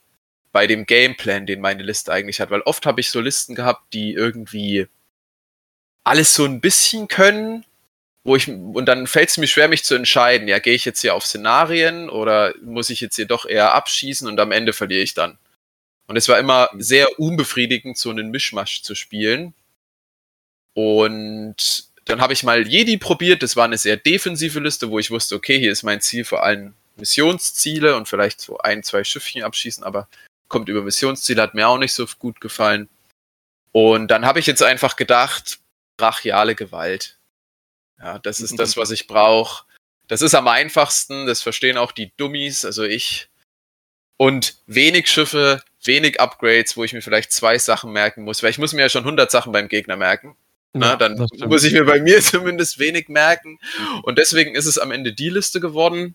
bei 0.52 0.66
dem 0.66 0.86
Gameplan, 0.86 1.46
den 1.46 1.60
meine 1.60 1.82
Liste 1.82 2.12
eigentlich 2.12 2.40
hat, 2.40 2.50
weil 2.50 2.62
oft 2.62 2.86
habe 2.86 3.00
ich 3.00 3.10
so 3.10 3.20
Listen 3.20 3.54
gehabt, 3.54 3.92
die 3.92 4.12
irgendwie 4.12 4.88
alles 6.04 6.34
so 6.34 6.44
ein 6.44 6.60
bisschen 6.60 7.08
können, 7.08 7.64
wo 8.24 8.36
ich, 8.36 8.48
und 8.48 8.86
dann 8.86 9.06
fällt 9.06 9.30
es 9.30 9.38
mir 9.38 9.46
schwer, 9.46 9.68
mich 9.68 9.84
zu 9.84 9.94
entscheiden, 9.94 10.48
ja, 10.48 10.58
gehe 10.58 10.74
ich 10.74 10.84
jetzt 10.84 11.00
hier 11.00 11.14
auf 11.14 11.24
Szenarien 11.24 12.10
oder 12.10 12.54
muss 12.62 12.90
ich 12.90 13.00
jetzt 13.00 13.16
hier 13.16 13.26
doch 13.26 13.46
eher 13.46 13.74
abschießen 13.74 14.28
und 14.28 14.38
am 14.40 14.52
Ende 14.52 14.72
verliere 14.72 15.02
ich 15.02 15.14
dann. 15.14 15.38
Und 16.06 16.16
es 16.16 16.28
war 16.28 16.38
immer 16.38 16.68
mhm. 16.72 16.82
sehr 16.82 17.18
unbefriedigend, 17.18 17.96
so 17.96 18.10
einen 18.10 18.30
Mischmasch 18.30 18.82
zu 18.82 18.94
spielen. 18.94 19.54
Und 20.74 21.84
dann 22.04 22.20
habe 22.20 22.32
ich 22.32 22.42
mal 22.42 22.66
Jedi 22.66 22.96
probiert, 22.96 23.42
das 23.42 23.56
war 23.56 23.64
eine 23.64 23.78
sehr 23.78 23.96
defensive 23.96 24.58
Liste, 24.60 24.90
wo 24.90 24.98
ich 24.98 25.10
wusste, 25.10 25.36
okay, 25.36 25.58
hier 25.58 25.72
ist 25.72 25.82
mein 25.82 26.00
Ziel 26.00 26.24
vor 26.24 26.42
allem 26.42 26.74
Missionsziele 26.96 27.96
und 27.96 28.08
vielleicht 28.08 28.40
so 28.40 28.58
ein, 28.58 28.82
zwei 28.82 29.04
Schiffchen 29.04 29.42
abschießen, 29.42 29.84
aber 29.84 30.08
kommt 30.50 30.68
über 30.68 30.82
Missionsziele, 30.82 31.40
hat 31.40 31.54
mir 31.54 31.66
auch 31.66 31.78
nicht 31.78 31.94
so 31.94 32.06
gut 32.18 32.42
gefallen. 32.42 32.90
Und 33.72 34.10
dann 34.10 34.26
habe 34.26 34.40
ich 34.40 34.46
jetzt 34.46 34.62
einfach 34.62 34.96
gedacht, 34.96 35.60
brachiale 35.96 36.54
Gewalt. 36.54 37.18
Ja, 37.98 38.18
das 38.18 38.40
ist 38.40 38.58
das, 38.58 38.76
was 38.76 38.90
ich 38.90 39.06
brauche. 39.06 39.64
Das 40.08 40.22
ist 40.22 40.34
am 40.34 40.48
einfachsten, 40.48 41.26
das 41.26 41.40
verstehen 41.40 41.78
auch 41.78 41.92
die 41.92 42.12
Dummies, 42.16 42.64
also 42.64 42.82
ich. 42.82 43.28
Und 44.16 44.56
wenig 44.66 45.08
Schiffe, 45.08 45.62
wenig 45.82 46.20
Upgrades, 46.20 46.76
wo 46.76 46.84
ich 46.84 46.92
mir 46.92 47.00
vielleicht 47.00 47.32
zwei 47.32 47.56
Sachen 47.58 47.92
merken 47.92 48.24
muss, 48.24 48.42
weil 48.42 48.50
ich 48.50 48.58
muss 48.58 48.72
mir 48.72 48.82
ja 48.82 48.88
schon 48.88 49.04
100 49.04 49.30
Sachen 49.30 49.52
beim 49.52 49.68
Gegner 49.68 49.96
merken. 49.96 50.36
Na, 50.72 50.96
dann 50.96 51.16
muss 51.46 51.64
ich 51.64 51.72
mir 51.72 51.84
bei 51.84 52.00
mir 52.00 52.20
zumindest 52.22 52.78
wenig 52.78 53.08
merken. 53.08 53.58
Und 54.02 54.18
deswegen 54.18 54.54
ist 54.54 54.66
es 54.66 54.78
am 54.78 54.90
Ende 54.90 55.12
die 55.12 55.30
Liste 55.30 55.60
geworden. 55.60 56.14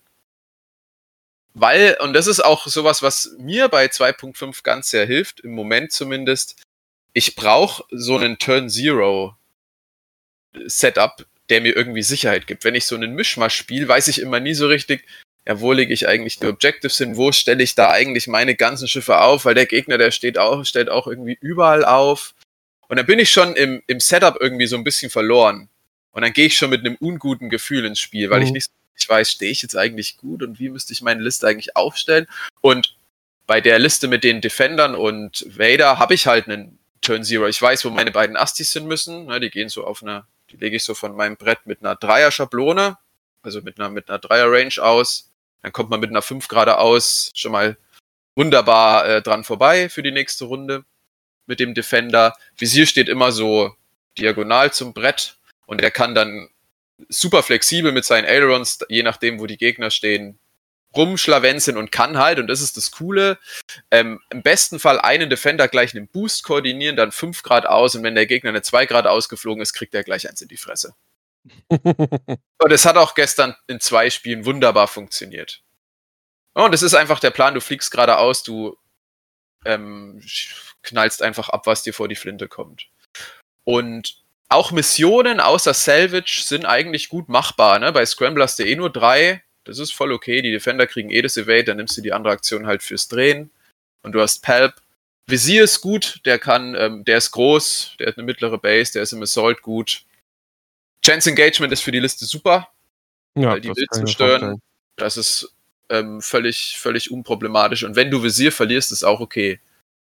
Weil, 1.58 1.96
und 2.00 2.12
das 2.12 2.26
ist 2.26 2.40
auch 2.40 2.66
sowas, 2.66 3.00
was 3.00 3.34
mir 3.38 3.68
bei 3.68 3.86
2.5 3.86 4.62
ganz 4.62 4.90
sehr 4.90 5.06
hilft, 5.06 5.40
im 5.40 5.52
Moment 5.52 5.90
zumindest, 5.90 6.62
ich 7.14 7.34
brauche 7.34 7.82
so 7.90 8.18
einen 8.18 8.36
Turn 8.36 8.68
Zero 8.68 9.34
Setup, 10.66 11.24
der 11.48 11.62
mir 11.62 11.74
irgendwie 11.74 12.02
Sicherheit 12.02 12.46
gibt. 12.46 12.64
Wenn 12.64 12.74
ich 12.74 12.84
so 12.84 12.94
einen 12.94 13.14
Mischmasch 13.14 13.56
spiele, 13.56 13.88
weiß 13.88 14.08
ich 14.08 14.20
immer 14.20 14.38
nie 14.38 14.52
so 14.52 14.66
richtig, 14.66 15.06
ja, 15.46 15.58
wo 15.58 15.72
lege 15.72 15.94
ich 15.94 16.06
eigentlich 16.06 16.38
die 16.38 16.46
Objectives 16.46 16.98
hin, 16.98 17.16
wo 17.16 17.32
stelle 17.32 17.62
ich 17.62 17.74
da 17.74 17.90
eigentlich 17.90 18.26
meine 18.26 18.54
ganzen 18.54 18.86
Schiffe 18.86 19.22
auf, 19.22 19.46
weil 19.46 19.54
der 19.54 19.64
Gegner, 19.64 19.96
der 19.96 20.10
steht 20.10 20.36
auch, 20.36 20.62
stellt 20.66 20.90
auch 20.90 21.06
irgendwie 21.06 21.38
überall 21.40 21.86
auf. 21.86 22.34
Und 22.88 22.98
dann 22.98 23.06
bin 23.06 23.18
ich 23.18 23.30
schon 23.30 23.56
im, 23.56 23.82
im 23.86 24.00
Setup 24.00 24.36
irgendwie 24.38 24.66
so 24.66 24.76
ein 24.76 24.84
bisschen 24.84 25.10
verloren. 25.10 25.70
Und 26.10 26.20
dann 26.20 26.34
gehe 26.34 26.48
ich 26.48 26.58
schon 26.58 26.68
mit 26.68 26.80
einem 26.80 26.96
unguten 26.96 27.48
Gefühl 27.48 27.86
ins 27.86 28.00
Spiel, 28.00 28.28
weil 28.28 28.40
mhm. 28.40 28.46
ich 28.46 28.52
nicht 28.52 28.70
ich 28.96 29.08
weiß, 29.08 29.30
stehe 29.30 29.50
ich 29.50 29.62
jetzt 29.62 29.76
eigentlich 29.76 30.16
gut 30.16 30.42
und 30.42 30.58
wie 30.58 30.68
müsste 30.68 30.92
ich 30.92 31.02
meine 31.02 31.22
Liste 31.22 31.46
eigentlich 31.46 31.76
aufstellen. 31.76 32.26
Und 32.60 32.96
bei 33.46 33.60
der 33.60 33.78
Liste 33.78 34.08
mit 34.08 34.24
den 34.24 34.40
Defendern 34.40 34.94
und 34.94 35.44
Vader 35.48 35.98
habe 35.98 36.14
ich 36.14 36.26
halt 36.26 36.48
einen 36.48 36.78
Turn 37.00 37.22
Zero. 37.22 37.46
Ich 37.46 37.60
weiß, 37.60 37.84
wo 37.84 37.90
meine 37.90 38.10
beiden 38.10 38.36
Astis 38.36 38.72
hin 38.72 38.86
müssen. 38.86 39.28
die 39.40 39.50
gehen 39.50 39.68
so 39.68 39.84
auf 39.84 40.02
eine 40.02 40.26
die 40.50 40.56
lege 40.56 40.76
ich 40.76 40.84
so 40.84 40.94
von 40.94 41.16
meinem 41.16 41.36
Brett 41.36 41.66
mit 41.66 41.82
einer 41.82 41.96
Dreier-Schablone, 41.96 42.98
also 43.42 43.62
mit 43.62 43.78
einer, 43.78 43.90
mit 43.90 44.08
einer 44.08 44.18
Dreier-Range 44.18 44.74
aus. 44.80 45.30
Dann 45.62 45.72
kommt 45.72 45.90
man 45.90 46.00
mit 46.00 46.10
einer 46.10 46.22
5 46.22 46.46
geradeaus 46.48 47.32
schon 47.34 47.52
mal 47.52 47.76
wunderbar 48.34 49.06
äh, 49.06 49.22
dran 49.22 49.44
vorbei 49.44 49.88
für 49.88 50.02
die 50.02 50.12
nächste 50.12 50.44
Runde 50.44 50.84
mit 51.46 51.58
dem 51.58 51.74
Defender. 51.74 52.36
Visier 52.56 52.86
steht 52.86 53.08
immer 53.08 53.32
so 53.32 53.74
diagonal 54.18 54.72
zum 54.72 54.92
Brett 54.92 55.36
und 55.66 55.80
er 55.80 55.90
kann 55.90 56.14
dann 56.14 56.48
super 57.08 57.42
flexibel 57.42 57.92
mit 57.92 58.04
seinen 58.04 58.26
Ailerons, 58.26 58.78
je 58.88 59.02
nachdem, 59.02 59.40
wo 59.40 59.46
die 59.46 59.58
Gegner 59.58 59.90
stehen, 59.90 60.38
rumschlawenzeln 60.96 61.76
und 61.76 61.92
kann 61.92 62.18
halt, 62.18 62.38
und 62.38 62.46
das 62.46 62.60
ist 62.60 62.76
das 62.76 62.90
Coole, 62.90 63.38
ähm, 63.90 64.20
im 64.30 64.42
besten 64.42 64.78
Fall 64.78 64.98
einen 64.98 65.28
Defender 65.28 65.68
gleich 65.68 65.94
einen 65.94 66.08
Boost 66.08 66.42
koordinieren, 66.42 66.96
dann 66.96 67.12
5 67.12 67.42
Grad 67.42 67.66
aus 67.66 67.94
und 67.94 68.02
wenn 68.02 68.14
der 68.14 68.26
Gegner 68.26 68.50
eine 68.50 68.62
2 68.62 68.86
Grad 68.86 69.06
ausgeflogen 69.06 69.62
ist, 69.62 69.74
kriegt 69.74 69.94
er 69.94 70.04
gleich 70.04 70.28
eins 70.28 70.40
in 70.40 70.48
die 70.48 70.56
Fresse. 70.56 70.94
und 71.68 72.72
es 72.72 72.84
hat 72.84 72.96
auch 72.96 73.14
gestern 73.14 73.54
in 73.68 73.78
zwei 73.78 74.10
Spielen 74.10 74.44
wunderbar 74.46 74.88
funktioniert. 74.88 75.62
Und 76.54 76.74
es 76.74 76.82
ist 76.82 76.94
einfach 76.94 77.20
der 77.20 77.30
Plan, 77.30 77.54
du 77.54 77.60
fliegst 77.60 77.90
geradeaus, 77.90 78.42
du 78.42 78.76
ähm, 79.64 80.22
knallst 80.82 81.22
einfach 81.22 81.50
ab, 81.50 81.66
was 81.66 81.82
dir 81.82 81.92
vor 81.92 82.08
die 82.08 82.16
Flinte 82.16 82.48
kommt. 82.48 82.88
Und 83.64 84.24
auch 84.48 84.72
Missionen 84.72 85.40
außer 85.40 85.74
Salvage 85.74 86.42
sind 86.42 86.64
eigentlich 86.64 87.08
gut 87.08 87.28
machbar. 87.28 87.78
Ne? 87.78 87.92
Bei 87.92 88.06
Scrambler 88.06 88.44
hast 88.44 88.58
du 88.58 88.64
eh 88.64 88.76
nur 88.76 88.90
drei 88.90 89.42
das 89.66 89.80
ist 89.80 89.92
voll 89.92 90.12
okay. 90.12 90.42
Die 90.42 90.52
Defender 90.52 90.86
kriegen 90.86 91.10
eh 91.10 91.22
das 91.22 91.36
Evade, 91.36 91.64
dann 91.64 91.76
nimmst 91.78 91.96
du 91.96 92.00
die 92.00 92.12
andere 92.12 92.32
Aktion 92.32 92.66
halt 92.66 92.82
fürs 92.82 93.08
Drehen. 93.08 93.50
Und 94.02 94.12
du 94.12 94.20
hast 94.20 94.42
Palp. 94.42 94.74
Visier 95.26 95.64
ist 95.64 95.80
gut, 95.80 96.20
der 96.24 96.38
kann, 96.38 96.76
ähm, 96.76 97.04
der 97.04 97.18
ist 97.18 97.32
groß, 97.32 97.96
der 97.98 98.06
hat 98.06 98.16
eine 98.16 98.24
mittlere 98.24 98.58
Base, 98.58 98.92
der 98.92 99.02
ist 99.02 99.12
im 99.12 99.22
Assault 99.22 99.60
gut. 99.60 100.04
Chance 101.04 101.30
Engagement 101.30 101.72
ist 101.72 101.82
für 101.82 101.90
die 101.90 101.98
Liste 101.98 102.24
super. 102.26 102.68
Ja, 103.36 103.50
weil 103.50 103.60
die 103.60 103.74
Wilzen 103.74 104.06
stören. 104.06 104.62
Das 104.94 105.16
ist 105.16 105.52
ähm, 105.88 106.22
völlig, 106.22 106.78
völlig 106.78 107.10
unproblematisch. 107.10 107.82
Und 107.82 107.96
wenn 107.96 108.10
du 108.10 108.22
Visier 108.22 108.52
verlierst, 108.52 108.92
ist 108.92 109.02
auch 109.02 109.18
okay. 109.18 109.60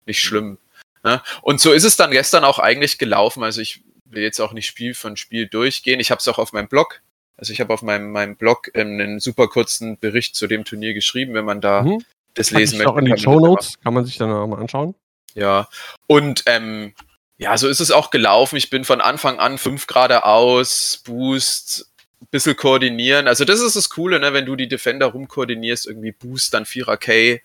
Nicht 0.05 0.21
schlimm. 0.21 0.59
Ne? 1.03 1.21
Und 1.41 1.59
so 1.59 1.73
ist 1.73 1.83
es 1.83 1.97
dann 1.97 2.11
gestern 2.11 2.43
auch 2.43 2.59
eigentlich 2.59 2.99
gelaufen. 2.99 3.43
Also 3.43 3.59
ich 3.59 3.81
will 4.09 4.23
jetzt 4.23 4.39
auch 4.39 4.53
nicht 4.53 4.67
Spiel 4.67 4.93
von 4.93 5.17
Spiel 5.17 5.47
durchgehen. 5.47 5.99
Ich 5.99 6.11
habe 6.11 6.19
es 6.19 6.27
auch 6.27 6.37
auf 6.37 6.53
meinem 6.53 6.67
Blog 6.67 7.01
also 7.37 7.53
ich 7.53 7.61
habe 7.61 7.71
auf 7.71 7.83
meinem, 7.83 8.11
meinem 8.11 8.35
Blog 8.35 8.71
ähm, 8.73 8.99
einen 8.99 9.19
super 9.19 9.47
kurzen 9.47 9.99
Bericht 9.99 10.35
zu 10.35 10.47
dem 10.47 10.65
Turnier 10.65 10.93
geschrieben, 10.95 11.35
wenn 11.35 11.45
man 11.45 11.61
da 11.61 11.83
mhm. 11.83 12.03
das 12.33 12.51
lesen 12.51 12.79
möchte. 12.79 12.91
Auch 12.91 12.97
in 12.97 13.05
den 13.05 13.17
Show 13.17 13.39
Notes 13.39 13.79
kann 13.79 13.93
man 13.93 14.05
sich 14.05 14.17
dann 14.17 14.31
auch 14.31 14.47
mal 14.47 14.59
anschauen. 14.59 14.95
Ja, 15.35 15.69
und 16.07 16.43
ähm, 16.47 16.95
ja, 17.37 17.55
so 17.59 17.67
ist 17.67 17.79
es 17.79 17.91
auch 17.91 18.09
gelaufen. 18.09 18.55
Ich 18.55 18.71
bin 18.71 18.83
von 18.83 19.01
Anfang 19.01 19.37
an 19.37 19.59
fünf 19.59 19.85
Grad 19.85 20.11
aus, 20.11 21.03
Boost, 21.05 21.91
bisschen 22.31 22.55
koordinieren. 22.55 23.27
Also 23.27 23.45
das 23.45 23.59
ist 23.59 23.75
das 23.75 23.91
Coole, 23.91 24.19
ne? 24.19 24.33
wenn 24.33 24.47
du 24.47 24.55
die 24.55 24.67
Defender 24.67 25.05
rumkoordinierst, 25.05 25.85
irgendwie 25.85 26.11
Boost, 26.11 26.55
dann 26.55 26.65
4er 26.65 26.97
K, 26.97 27.41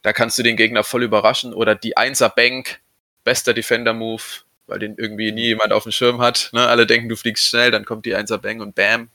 da 0.00 0.14
kannst 0.14 0.38
du 0.38 0.42
den 0.42 0.56
Gegner 0.56 0.82
voll 0.82 1.02
überraschen. 1.02 1.52
Oder 1.52 1.74
die 1.74 1.94
1er 1.94 2.34
Bank, 2.34 2.80
bester 3.22 3.52
Defender-Move 3.52 4.22
weil 4.66 4.78
den 4.78 4.96
irgendwie 4.96 5.32
nie 5.32 5.46
jemand 5.46 5.72
auf 5.72 5.84
dem 5.84 5.92
Schirm 5.92 6.20
hat. 6.20 6.50
Ne? 6.52 6.66
Alle 6.66 6.86
denken, 6.86 7.08
du 7.08 7.16
fliegst 7.16 7.46
schnell, 7.46 7.70
dann 7.70 7.84
kommt 7.84 8.06
die 8.06 8.14
1er 8.14 8.38
Bang 8.38 8.60
und 8.60 8.74
Bam. 8.74 9.10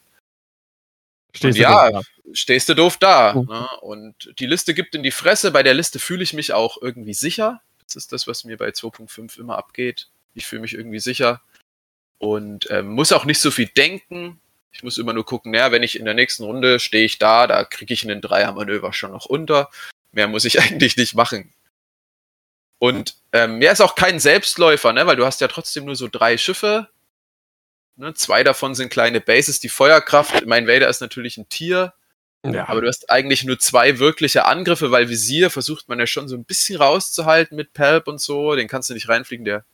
Stehst 1.32 1.44
und 1.44 1.56
du 1.56 1.62
ja, 1.62 1.90
doof 1.90 2.04
da. 2.24 2.34
stehst 2.34 2.68
du 2.68 2.74
doof 2.74 2.96
da. 2.98 3.34
Mhm. 3.34 3.46
Ne? 3.46 3.68
Und 3.82 4.34
die 4.38 4.46
Liste 4.46 4.74
gibt 4.74 4.94
in 4.94 5.02
die 5.02 5.10
Fresse. 5.10 5.50
Bei 5.50 5.62
der 5.62 5.74
Liste 5.74 5.98
fühle 5.98 6.22
ich 6.22 6.32
mich 6.32 6.52
auch 6.52 6.80
irgendwie 6.80 7.14
sicher. 7.14 7.60
Das 7.86 7.96
ist 7.96 8.12
das, 8.12 8.26
was 8.26 8.44
mir 8.44 8.56
bei 8.56 8.68
2.5 8.68 9.38
immer 9.38 9.58
abgeht. 9.58 10.08
Ich 10.34 10.46
fühle 10.46 10.62
mich 10.62 10.74
irgendwie 10.74 11.00
sicher 11.00 11.42
und 12.18 12.70
ähm, 12.70 12.88
muss 12.88 13.12
auch 13.12 13.24
nicht 13.24 13.40
so 13.40 13.50
viel 13.50 13.66
denken. 13.66 14.40
Ich 14.72 14.84
muss 14.84 14.98
immer 14.98 15.12
nur 15.12 15.26
gucken, 15.26 15.50
naja, 15.50 15.72
wenn 15.72 15.82
ich 15.82 15.98
in 15.98 16.04
der 16.04 16.14
nächsten 16.14 16.44
Runde 16.44 16.78
stehe 16.78 17.04
ich 17.04 17.18
da, 17.18 17.46
da 17.48 17.64
kriege 17.64 17.92
ich 17.92 18.04
einen 18.04 18.20
Dreiermanöver 18.20 18.92
schon 18.92 19.10
noch 19.10 19.26
unter. 19.26 19.70
Mehr 20.12 20.28
muss 20.28 20.44
ich 20.44 20.60
eigentlich 20.60 20.96
nicht 20.96 21.14
machen. 21.14 21.52
Und 22.80 23.16
ähm, 23.32 23.60
ja, 23.60 23.72
ist 23.72 23.82
auch 23.82 23.94
kein 23.94 24.18
Selbstläufer, 24.18 24.94
ne? 24.94 25.06
weil 25.06 25.16
du 25.16 25.26
hast 25.26 25.42
ja 25.42 25.48
trotzdem 25.48 25.84
nur 25.84 25.96
so 25.96 26.08
drei 26.08 26.38
Schiffe. 26.38 26.88
Ne? 27.96 28.14
Zwei 28.14 28.42
davon 28.42 28.74
sind 28.74 28.88
kleine 28.88 29.20
Bases. 29.20 29.60
Die 29.60 29.68
Feuerkraft, 29.68 30.46
mein 30.46 30.66
Vader 30.66 30.88
ist 30.88 31.02
natürlich 31.02 31.36
ein 31.36 31.48
Tier. 31.50 31.92
Ja. 32.42 32.68
Aber 32.68 32.80
du 32.80 32.88
hast 32.88 33.10
eigentlich 33.10 33.44
nur 33.44 33.58
zwei 33.58 33.98
wirkliche 33.98 34.46
Angriffe, 34.46 34.90
weil 34.90 35.10
Visier 35.10 35.50
versucht 35.50 35.90
man 35.90 35.98
ja 35.98 36.06
schon 36.06 36.26
so 36.26 36.36
ein 36.36 36.44
bisschen 36.44 36.78
rauszuhalten 36.78 37.54
mit 37.54 37.74
Pelp 37.74 38.08
und 38.08 38.18
so. 38.18 38.56
Den 38.56 38.66
kannst 38.66 38.88
du 38.88 38.94
nicht 38.94 39.10
reinfliegen, 39.10 39.44
der 39.44 39.66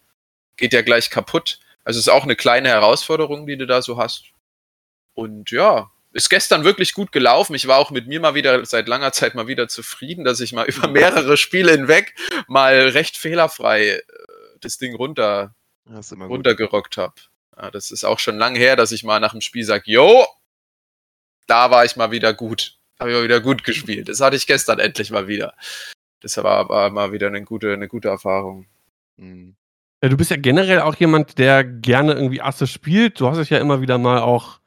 geht 0.56 0.72
ja 0.72 0.82
gleich 0.82 1.08
kaputt. 1.08 1.60
Also 1.84 2.00
ist 2.00 2.08
auch 2.08 2.24
eine 2.24 2.34
kleine 2.34 2.68
Herausforderung, 2.68 3.46
die 3.46 3.56
du 3.56 3.68
da 3.68 3.82
so 3.82 3.98
hast. 3.98 4.32
Und 5.14 5.52
ja, 5.52 5.92
ist 6.16 6.30
gestern 6.30 6.64
wirklich 6.64 6.94
gut 6.94 7.12
gelaufen. 7.12 7.54
Ich 7.54 7.66
war 7.66 7.78
auch 7.78 7.90
mit 7.90 8.06
mir 8.06 8.20
mal 8.20 8.34
wieder 8.34 8.64
seit 8.64 8.88
langer 8.88 9.12
Zeit 9.12 9.34
mal 9.34 9.46
wieder 9.46 9.68
zufrieden, 9.68 10.24
dass 10.24 10.40
ich 10.40 10.52
mal 10.52 10.64
über 10.68 10.88
mehrere 10.88 11.36
Spiele 11.36 11.72
hinweg 11.72 12.14
mal 12.48 12.88
recht 12.88 13.16
fehlerfrei 13.16 13.88
äh, 13.88 14.02
das 14.60 14.78
Ding 14.78 14.94
runter, 14.94 15.54
runtergerockt 15.86 16.96
habe. 16.96 17.14
Ja, 17.56 17.70
das 17.70 17.90
ist 17.90 18.04
auch 18.04 18.18
schon 18.18 18.38
lange 18.38 18.58
her, 18.58 18.76
dass 18.76 18.92
ich 18.92 19.04
mal 19.04 19.20
nach 19.20 19.32
dem 19.32 19.40
Spiel 19.40 19.64
sage, 19.64 19.84
jo, 19.86 20.26
da 21.46 21.70
war 21.70 21.84
ich 21.84 21.96
mal 21.96 22.10
wieder 22.10 22.32
gut. 22.32 22.78
Habe 22.98 23.10
ich 23.10 23.16
mal 23.16 23.24
wieder 23.24 23.40
gut 23.40 23.62
gespielt. 23.62 24.08
Das 24.08 24.20
hatte 24.20 24.36
ich 24.36 24.46
gestern 24.46 24.78
endlich 24.78 25.10
mal 25.10 25.28
wieder. 25.28 25.54
Das 26.20 26.36
war, 26.38 26.68
war 26.68 26.90
mal 26.90 27.12
wieder 27.12 27.26
eine 27.26 27.42
gute, 27.42 27.74
eine 27.74 27.88
gute 27.88 28.08
Erfahrung. 28.08 28.66
Mhm. 29.16 29.54
Ja, 30.02 30.08
du 30.08 30.16
bist 30.16 30.30
ja 30.30 30.36
generell 30.36 30.80
auch 30.80 30.94
jemand, 30.96 31.38
der 31.38 31.64
gerne 31.64 32.14
irgendwie 32.14 32.40
Asse 32.40 32.66
spielt. 32.66 33.20
Du 33.20 33.28
hast 33.28 33.38
es 33.38 33.50
ja 33.50 33.58
immer 33.58 33.80
wieder 33.80 33.98
mal 33.98 34.20
auch 34.20 34.60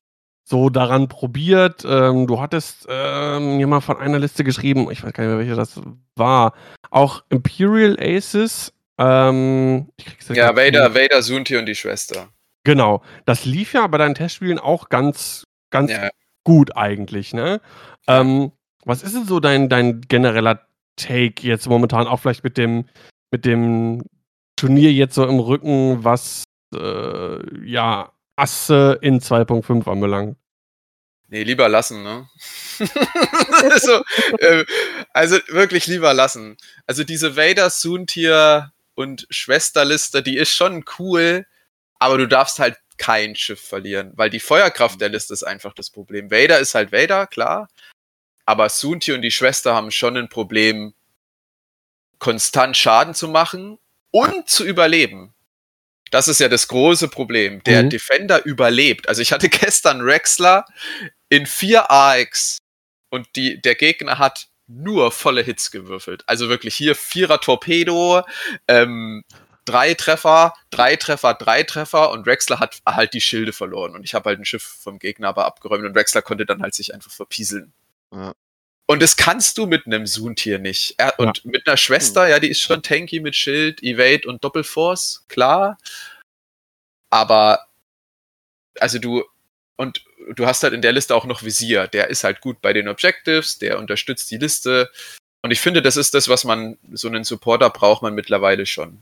so 0.50 0.70
daran 0.70 1.08
probiert. 1.08 1.86
Ähm, 1.88 2.26
du 2.26 2.42
hattest 2.42 2.88
ähm, 2.90 3.58
mir 3.58 3.68
mal 3.68 3.82
von 3.82 3.98
einer 3.98 4.18
Liste 4.18 4.44
geschrieben, 4.44 4.90
ich 4.90 5.04
weiß 5.04 5.14
gar 5.14 5.24
nicht 5.24 5.30
mehr, 5.32 5.40
welche 5.40 5.56
das 5.56 5.80
war. 6.16 6.54
Auch 6.90 7.24
Imperial 7.30 7.98
Aces. 8.00 8.74
Ähm, 8.98 9.90
ja, 10.30 10.56
Vader, 10.56 10.94
Vader, 10.96 11.22
Sunti 11.22 11.56
und 11.56 11.68
die 11.68 11.76
Schwester. 11.76 12.30
Genau. 12.64 13.04
Das 13.26 13.46
lief 13.46 13.74
ja 13.74 13.86
bei 13.88 14.00
deinen 14.00 14.16
Testspielen 14.16 14.60
auch 14.60 14.90
ganz, 14.90 15.46
ganz 15.70 15.92
ja. 15.92 16.10
gut 16.44 16.76
eigentlich, 16.76 17.34
ne? 17.34 17.62
Ähm, 18.08 18.52
was 18.86 19.04
ist 19.04 19.16
denn 19.16 19.26
so 19.26 19.40
dein, 19.40 19.70
dein 19.70 20.02
genereller 20.02 20.68
Take 20.96 21.48
jetzt 21.48 21.70
momentan, 21.70 22.08
auch 22.08 22.20
vielleicht 22.20 22.44
mit 22.44 22.58
dem, 22.58 22.86
mit 23.32 23.46
dem 23.46 24.04
Turnier 24.56 24.92
jetzt 24.92 25.16
so 25.16 25.26
im 25.26 25.40
Rücken, 25.40 26.04
was 26.04 26.44
äh, 26.76 27.66
ja 27.66 28.12
Asse 28.36 28.98
in 29.02 29.20
2.5 29.20 29.90
anbelangt? 29.90 30.39
Nee, 31.32 31.44
lieber 31.44 31.70
lassen, 31.70 32.02
ne? 32.02 32.28
so, 33.80 34.04
äh, 34.40 34.66
also 35.14 35.38
wirklich 35.50 35.86
lieber 35.86 36.14
lassen. 36.14 36.58
Also 36.88 37.04
diese 37.04 37.38
Vader, 37.38 37.70
Soontier 37.70 38.72
und 38.96 39.28
Schwesterliste, 39.30 40.24
die 40.24 40.38
ist 40.38 40.54
schon 40.54 40.84
cool, 40.98 41.46
aber 42.00 42.18
du 42.18 42.28
darfst 42.28 42.58
halt 42.58 42.78
kein 42.98 43.36
Schiff 43.36 43.62
verlieren, 43.62 44.12
weil 44.16 44.32
die 44.32 44.40
Feuerkraft 44.40 45.00
der 45.00 45.10
Liste 45.10 45.34
ist 45.34 45.44
einfach 45.44 45.74
das 45.74 45.92
Problem. 45.92 46.32
Vader 46.32 46.60
ist 46.60 46.74
halt 46.74 46.92
Vader, 46.92 47.28
klar, 47.28 47.70
aber 48.46 48.68
Soontier 48.68 49.14
und 49.14 49.22
die 49.22 49.32
Schwester 49.32 49.76
haben 49.76 49.92
schon 49.92 50.18
ein 50.18 50.30
Problem, 50.30 50.96
konstant 52.18 52.76
Schaden 52.76 53.14
zu 53.14 53.28
machen 53.28 53.78
und 54.10 54.50
zu 54.50 54.66
überleben. 54.66 55.36
Das 56.10 56.28
ist 56.28 56.40
ja 56.40 56.50
das 56.50 56.68
große 56.68 57.08
Problem. 57.08 57.64
Der 57.64 57.84
mhm. 57.84 57.92
Defender 57.92 58.44
überlebt. 58.46 59.08
Also 59.08 59.22
ich 59.22 59.32
hatte 59.32 59.50
gestern 59.50 60.02
Rexler 60.02 60.66
in 61.30 61.46
vier 61.46 61.92
AX 61.92 62.60
und 63.10 63.28
die, 63.36 63.62
der 63.62 63.76
Gegner 63.76 64.20
hat 64.20 64.48
nur 64.68 65.12
volle 65.12 65.42
Hits 65.42 65.72
gewürfelt. 65.72 66.24
Also 66.28 66.50
wirklich 66.50 66.76
hier 66.76 66.96
Vierer 66.96 67.42
Torpedo, 67.42 68.24
ähm, 68.68 69.24
drei 69.66 69.94
Treffer, 69.94 70.54
drei 70.70 70.96
Treffer, 70.96 71.34
drei 71.34 71.64
Treffer 71.64 72.12
und 72.12 72.28
Rexler 72.28 72.60
hat 72.60 72.80
halt 72.86 73.14
die 73.14 73.22
Schilde 73.22 73.54
verloren 73.54 73.96
und 73.96 74.04
ich 74.04 74.14
habe 74.14 74.30
halt 74.30 74.40
ein 74.40 74.46
Schiff 74.46 74.64
vom 74.64 75.00
Gegner 75.00 75.30
aber 75.30 75.46
abgeräumt 75.46 75.86
und 75.86 75.98
Rexler 75.98 76.22
konnte 76.22 76.46
dann 76.46 76.62
halt 76.62 76.76
sich 76.76 76.94
einfach 76.94 77.12
verpieseln. 77.12 77.74
Ja. 78.14 78.34
Und 78.88 79.04
das 79.04 79.18
kannst 79.18 79.60
du 79.60 79.68
mit 79.68 79.86
einem 79.86 80.08
Soontier 80.08 80.58
nicht. 80.58 80.96
Und 81.20 81.38
ja. 81.38 81.44
mit 81.52 81.68
einer 81.68 81.78
Schwester, 81.78 82.28
ja, 82.28 82.40
die 82.40 82.50
ist 82.50 82.60
schon 82.62 82.82
tanky 82.82 83.20
mit 83.20 83.36
Schild, 83.36 83.84
Evade 83.84 84.28
und 84.28 84.44
Doppelforce, 84.44 85.26
klar. 85.28 85.78
Aber, 87.12 87.68
also 88.80 88.98
du, 88.98 89.24
und 89.76 90.04
du 90.36 90.46
hast 90.46 90.64
halt 90.64 90.74
in 90.74 90.82
der 90.82 90.92
Liste 90.92 91.16
auch 91.16 91.26
noch 91.26 91.44
Visier. 91.44 91.88
Der 91.88 92.10
ist 92.10 92.24
halt 92.24 92.42
gut 92.42 92.62
bei 92.62 92.74
den 92.74 92.88
Objectives, 92.88 93.58
der 93.58 93.80
unterstützt 93.80 94.30
die 94.32 94.38
Liste. 94.38 94.90
Und 95.42 95.52
ich 95.52 95.60
finde, 95.60 95.82
das 95.82 95.98
ist 95.98 96.14
das, 96.14 96.30
was 96.30 96.44
man, 96.44 96.78
so 96.92 97.08
einen 97.08 97.24
Supporter 97.24 97.70
braucht 97.70 98.02
man 98.02 98.14
mittlerweile 98.14 98.66
schon. 98.66 99.02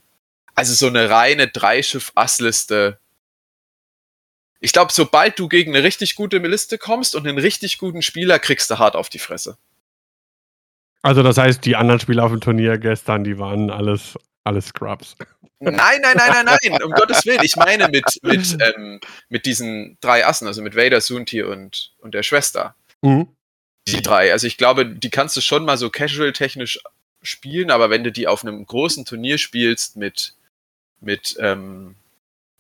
Also 0.55 0.73
so 0.73 0.87
eine 0.87 1.09
reine 1.09 1.47
Dreischiff-Ass-Liste. 1.47 2.99
Ich 4.59 4.73
glaube, 4.73 4.91
sobald 4.91 5.37
du 5.37 5.47
gegen 5.47 5.75
eine 5.75 5.83
richtig 5.83 6.15
gute 6.15 6.37
Liste 6.37 6.77
kommst 6.77 7.15
und 7.15 7.27
einen 7.27 7.37
richtig 7.37 7.77
guten 7.77 8.01
Spieler, 8.01 8.39
kriegst 8.39 8.69
du 8.71 8.79
hart 8.79 8.95
auf 8.95 9.09
die 9.09 9.19
Fresse. 9.19 9.57
Also 11.03 11.23
das 11.23 11.37
heißt, 11.37 11.63
die 11.63 11.75
anderen 11.75 11.99
Spieler 11.99 12.23
auf 12.23 12.31
dem 12.31 12.41
Turnier 12.41 12.77
gestern, 12.77 13.23
die 13.23 13.37
waren 13.37 13.69
alles, 13.69 14.17
alles 14.47 14.67
Scrubs. 14.67 15.15
Nein, 15.59 15.75
nein, 16.01 16.15
nein, 16.15 16.45
nein, 16.45 16.45
nein, 16.45 16.83
um 16.83 16.91
Gottes 16.91 17.25
Willen. 17.25 17.43
Ich 17.43 17.55
meine 17.55 17.87
mit, 17.89 18.05
mit, 18.21 18.57
ähm, 18.61 18.99
mit 19.29 19.45
diesen 19.45 19.97
drei 20.01 20.25
Assen, 20.25 20.47
also 20.47 20.61
mit 20.61 20.75
Vader, 20.75 21.01
Sunti 21.01 21.41
und, 21.41 21.93
und 21.99 22.13
der 22.13 22.23
Schwester. 22.23 22.75
Mhm. 23.01 23.27
Die 23.87 24.01
drei. 24.01 24.31
Also 24.31 24.47
ich 24.47 24.57
glaube, 24.57 24.85
die 24.85 25.09
kannst 25.09 25.35
du 25.35 25.41
schon 25.41 25.65
mal 25.65 25.77
so 25.77 25.89
casual-technisch 25.89 26.79
spielen, 27.23 27.71
aber 27.71 27.89
wenn 27.89 28.03
du 28.03 28.11
die 28.11 28.27
auf 28.27 28.43
einem 28.43 28.65
großen 28.65 29.05
Turnier 29.05 29.37
spielst 29.37 29.95
mit, 29.95 30.35
mit 30.99 31.35
ähm, 31.39 31.95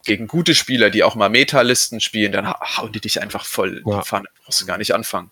gegen 0.03 0.27
gute 0.27 0.55
Spieler, 0.55 0.89
die 0.89 1.03
auch 1.03 1.15
mal 1.15 1.29
Metalisten 1.29 1.99
spielen, 1.99 2.31
dann 2.31 2.49
hauen 2.49 2.91
die 2.91 3.01
dich 3.01 3.21
einfach 3.21 3.45
voll 3.45 3.77
in 3.77 3.89
ja. 3.89 3.99
die 3.99 4.07
Pfanne. 4.07 4.27
Brauchst 4.43 4.61
du 4.61 4.65
gar 4.65 4.77
nicht 4.77 4.95
anfangen. 4.95 5.29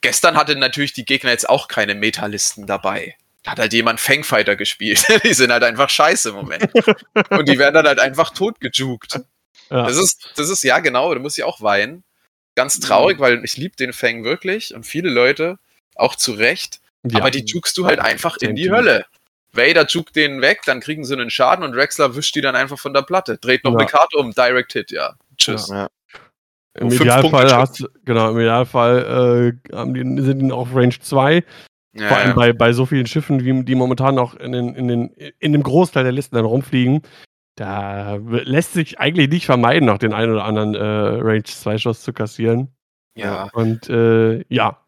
Gestern 0.00 0.36
hatte 0.36 0.56
natürlich 0.56 0.92
die 0.92 1.04
Gegner 1.04 1.30
jetzt 1.30 1.48
auch 1.48 1.68
keine 1.68 1.94
Metalisten 1.94 2.66
dabei 2.66 3.16
hat 3.46 3.58
halt 3.58 3.72
jemand 3.72 4.00
Fangfighter 4.00 4.56
gespielt. 4.56 5.04
die 5.24 5.34
sind 5.34 5.52
halt 5.52 5.62
einfach 5.62 5.88
scheiße 5.88 6.30
im 6.30 6.34
Moment. 6.34 6.68
Und 7.30 7.48
die 7.48 7.58
werden 7.58 7.74
dann 7.74 7.86
halt 7.86 8.00
einfach 8.00 8.30
totgejuckt. 8.30 9.20
Ja. 9.70 9.86
Das 9.86 9.96
ist, 9.96 10.32
das 10.36 10.48
ist, 10.48 10.62
ja 10.62 10.80
genau, 10.80 11.12
da 11.14 11.20
muss 11.20 11.38
ich 11.38 11.44
auch 11.44 11.60
weinen. 11.60 12.04
Ganz 12.54 12.80
traurig, 12.80 13.18
mhm. 13.18 13.22
weil 13.22 13.44
ich 13.44 13.56
liebe 13.56 13.76
den 13.76 13.92
Fang 13.92 14.24
wirklich 14.24 14.74
und 14.74 14.84
viele 14.84 15.10
Leute, 15.10 15.58
auch 15.94 16.16
zu 16.16 16.32
Recht. 16.32 16.80
Ja. 17.04 17.20
Aber 17.20 17.30
die 17.30 17.44
jukst 17.44 17.76
du 17.76 17.86
halt 17.86 18.00
einfach 18.00 18.36
in 18.38 18.56
die 18.56 18.70
Hölle. 18.70 19.06
Vader 19.52 19.86
juckt 19.86 20.16
den 20.16 20.42
weg, 20.42 20.62
dann 20.66 20.80
kriegen 20.80 21.04
sie 21.04 21.14
einen 21.14 21.30
Schaden 21.30 21.64
und 21.64 21.74
Rexler 21.74 22.14
wischt 22.14 22.34
die 22.34 22.40
dann 22.40 22.56
einfach 22.56 22.78
von 22.78 22.92
der 22.92 23.02
Platte. 23.02 23.38
Dreht 23.38 23.64
noch 23.64 23.72
ja. 23.72 23.78
eine 23.78 23.86
Karte 23.86 24.18
um, 24.18 24.32
Direct 24.32 24.72
Hit, 24.72 24.90
ja. 24.90 25.14
Tschüss. 25.36 25.68
Ja. 25.68 25.88
Im 26.78 26.90
Idealfall 26.90 27.54
hast 27.54 27.84
genau, 28.04 28.30
im 28.30 28.38
Idealfall 28.38 29.56
äh, 29.72 30.22
sind 30.22 30.40
die 30.40 30.52
auf 30.52 30.74
Range 30.74 30.98
2 30.98 31.42
ja, 31.98 32.08
Vor 32.08 32.16
allem 32.16 32.28
ja. 32.28 32.34
bei, 32.34 32.52
bei 32.52 32.72
so 32.72 32.86
vielen 32.86 33.06
Schiffen, 33.06 33.44
wie, 33.44 33.64
die 33.64 33.74
momentan 33.74 34.14
noch 34.14 34.34
in, 34.34 34.52
den, 34.52 34.74
in, 34.74 34.88
den, 34.88 35.08
in 35.38 35.52
dem 35.52 35.62
Großteil 35.62 36.04
der 36.04 36.12
Listen 36.12 36.36
dann 36.36 36.44
rumfliegen, 36.44 37.02
da 37.56 38.16
lässt 38.16 38.74
sich 38.74 38.98
eigentlich 38.98 39.30
nicht 39.30 39.46
vermeiden, 39.46 39.86
noch 39.86 39.98
den 39.98 40.12
einen 40.12 40.32
oder 40.32 40.44
anderen 40.44 40.74
äh, 40.74 40.78
Range-2-Schuss 40.78 42.02
zu 42.02 42.12
kassieren. 42.12 42.74
Ja. 43.16 43.48
Und 43.54 43.88
äh, 43.88 44.44
ja. 44.48 44.84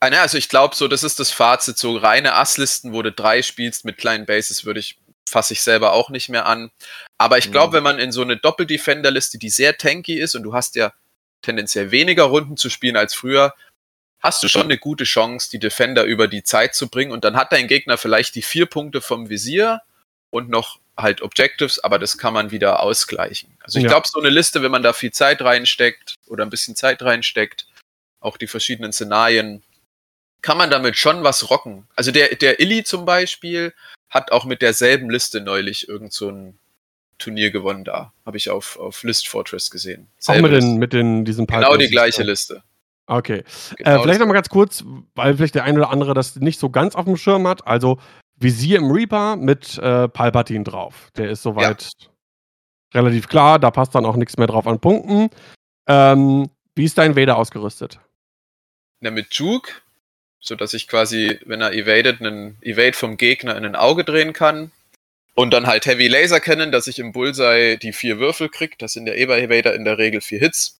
Ah, 0.00 0.08
also 0.08 0.36
ich 0.36 0.48
glaube 0.48 0.74
so, 0.74 0.88
das 0.88 1.04
ist 1.04 1.20
das 1.20 1.30
Fazit, 1.30 1.78
so 1.78 1.96
reine 1.96 2.34
Asslisten, 2.34 2.92
wo 2.92 3.02
du 3.02 3.12
drei 3.12 3.42
spielst 3.42 3.84
mit 3.84 3.96
kleinen 3.96 4.26
Bases, 4.26 4.64
würde 4.64 4.80
ich, 4.80 4.98
fasse 5.28 5.52
ich 5.52 5.62
selber 5.62 5.92
auch 5.92 6.10
nicht 6.10 6.28
mehr 6.28 6.46
an. 6.46 6.70
Aber 7.16 7.38
ich 7.38 7.52
glaube, 7.52 7.68
mhm. 7.68 7.76
wenn 7.76 7.82
man 7.84 7.98
in 8.00 8.10
so 8.10 8.22
eine 8.22 8.36
Doppel-Defender-Liste, 8.36 9.38
die 9.38 9.50
sehr 9.50 9.78
tanky 9.78 10.18
ist 10.18 10.34
und 10.34 10.42
du 10.42 10.52
hast 10.52 10.74
ja 10.74 10.92
tendenziell 11.42 11.92
weniger 11.92 12.24
Runden 12.24 12.56
zu 12.56 12.70
spielen 12.70 12.96
als 12.96 13.14
früher, 13.14 13.54
hast 14.20 14.42
du 14.42 14.48
schon 14.48 14.64
eine 14.64 14.78
gute 14.78 15.04
Chance, 15.04 15.48
die 15.50 15.58
Defender 15.58 16.04
über 16.04 16.28
die 16.28 16.42
Zeit 16.42 16.74
zu 16.74 16.88
bringen. 16.88 17.12
Und 17.12 17.24
dann 17.24 17.36
hat 17.36 17.52
dein 17.52 17.68
Gegner 17.68 17.98
vielleicht 17.98 18.34
die 18.34 18.42
vier 18.42 18.66
Punkte 18.66 19.00
vom 19.00 19.28
Visier 19.28 19.80
und 20.30 20.48
noch 20.48 20.78
halt 20.96 21.22
Objectives, 21.22 21.82
aber 21.82 21.98
das 21.98 22.18
kann 22.18 22.34
man 22.34 22.50
wieder 22.50 22.80
ausgleichen. 22.80 23.56
Also 23.62 23.78
ich 23.78 23.84
ja. 23.84 23.90
glaube, 23.90 24.06
so 24.06 24.20
eine 24.20 24.28
Liste, 24.28 24.62
wenn 24.62 24.70
man 24.70 24.82
da 24.82 24.92
viel 24.92 25.12
Zeit 25.12 25.40
reinsteckt 25.40 26.16
oder 26.26 26.44
ein 26.44 26.50
bisschen 26.50 26.76
Zeit 26.76 27.02
reinsteckt, 27.02 27.66
auch 28.20 28.36
die 28.36 28.46
verschiedenen 28.46 28.92
Szenarien, 28.92 29.62
kann 30.42 30.58
man 30.58 30.70
damit 30.70 30.96
schon 30.96 31.22
was 31.24 31.50
rocken. 31.50 31.86
Also 31.96 32.12
der, 32.12 32.36
der 32.36 32.60
Illy 32.60 32.84
zum 32.84 33.04
Beispiel 33.04 33.74
hat 34.08 34.32
auch 34.32 34.44
mit 34.44 34.62
derselben 34.62 35.10
Liste 35.10 35.40
neulich 35.40 35.88
irgend 35.88 36.12
so 36.12 36.30
ein 36.30 36.58
Turnier 37.18 37.50
gewonnen 37.50 37.84
da. 37.84 38.12
Habe 38.24 38.36
ich 38.36 38.50
auf, 38.50 38.78
auf 38.78 39.02
List 39.02 39.28
Fortress 39.28 39.70
gesehen. 39.70 40.08
Selbe 40.18 40.48
auch 40.48 40.50
mit 40.50 40.62
den, 40.62 40.76
mit 40.76 40.92
den, 40.92 41.24
diesen 41.24 41.46
Genau 41.46 41.76
die 41.76 41.88
gleiche 41.88 42.22
Liste. 42.22 42.62
Okay. 43.10 43.38
Äh, 43.38 43.44
genau 43.76 43.90
äh, 43.90 44.02
vielleicht 44.02 44.20
nochmal 44.20 44.34
ganz 44.34 44.48
kurz, 44.48 44.84
weil 45.16 45.34
vielleicht 45.34 45.56
der 45.56 45.64
eine 45.64 45.78
oder 45.80 45.90
andere 45.90 46.14
das 46.14 46.36
nicht 46.36 46.60
so 46.60 46.70
ganz 46.70 46.94
auf 46.94 47.06
dem 47.06 47.16
Schirm 47.16 47.46
hat. 47.48 47.66
Also 47.66 47.98
Visier 48.36 48.78
im 48.78 48.90
Reaper 48.90 49.36
mit 49.36 49.78
äh, 49.78 50.08
Palpatine 50.08 50.64
drauf. 50.64 51.10
Der 51.16 51.28
ist 51.28 51.42
soweit 51.42 51.90
ja. 51.98 53.00
relativ 53.00 53.28
klar. 53.28 53.58
Da 53.58 53.72
passt 53.72 53.94
dann 53.96 54.06
auch 54.06 54.14
nichts 54.14 54.38
mehr 54.38 54.46
drauf 54.46 54.66
an 54.66 54.78
Punkten. 54.78 55.28
Ähm, 55.88 56.50
wie 56.76 56.84
ist 56.84 56.98
dein 56.98 57.16
Vader 57.16 57.36
ausgerüstet? 57.36 57.98
Na, 59.00 59.10
mit 59.10 59.34
Juke, 59.34 59.72
sodass 60.38 60.72
ich 60.72 60.86
quasi, 60.86 61.40
wenn 61.46 61.60
er 61.60 61.72
evadet, 61.72 62.20
einen 62.20 62.58
Evade 62.62 62.96
vom 62.96 63.16
Gegner 63.16 63.56
in 63.56 63.64
ein 63.64 63.76
Auge 63.76 64.04
drehen 64.04 64.32
kann. 64.32 64.70
Und 65.34 65.52
dann 65.52 65.66
halt 65.66 65.86
Heavy 65.86 66.06
Laser 66.06 66.38
kennen, 66.38 66.70
dass 66.70 66.86
ich 66.86 66.98
im 66.98 67.12
Bullseye 67.12 67.76
die 67.76 67.92
vier 67.92 68.18
Würfel 68.20 68.48
kriege. 68.48 68.76
Das 68.78 68.92
sind 68.92 69.06
der 69.06 69.18
Eber-Evader 69.18 69.74
in 69.74 69.84
der 69.84 69.98
Regel 69.98 70.20
vier 70.20 70.38
Hits. 70.38 70.78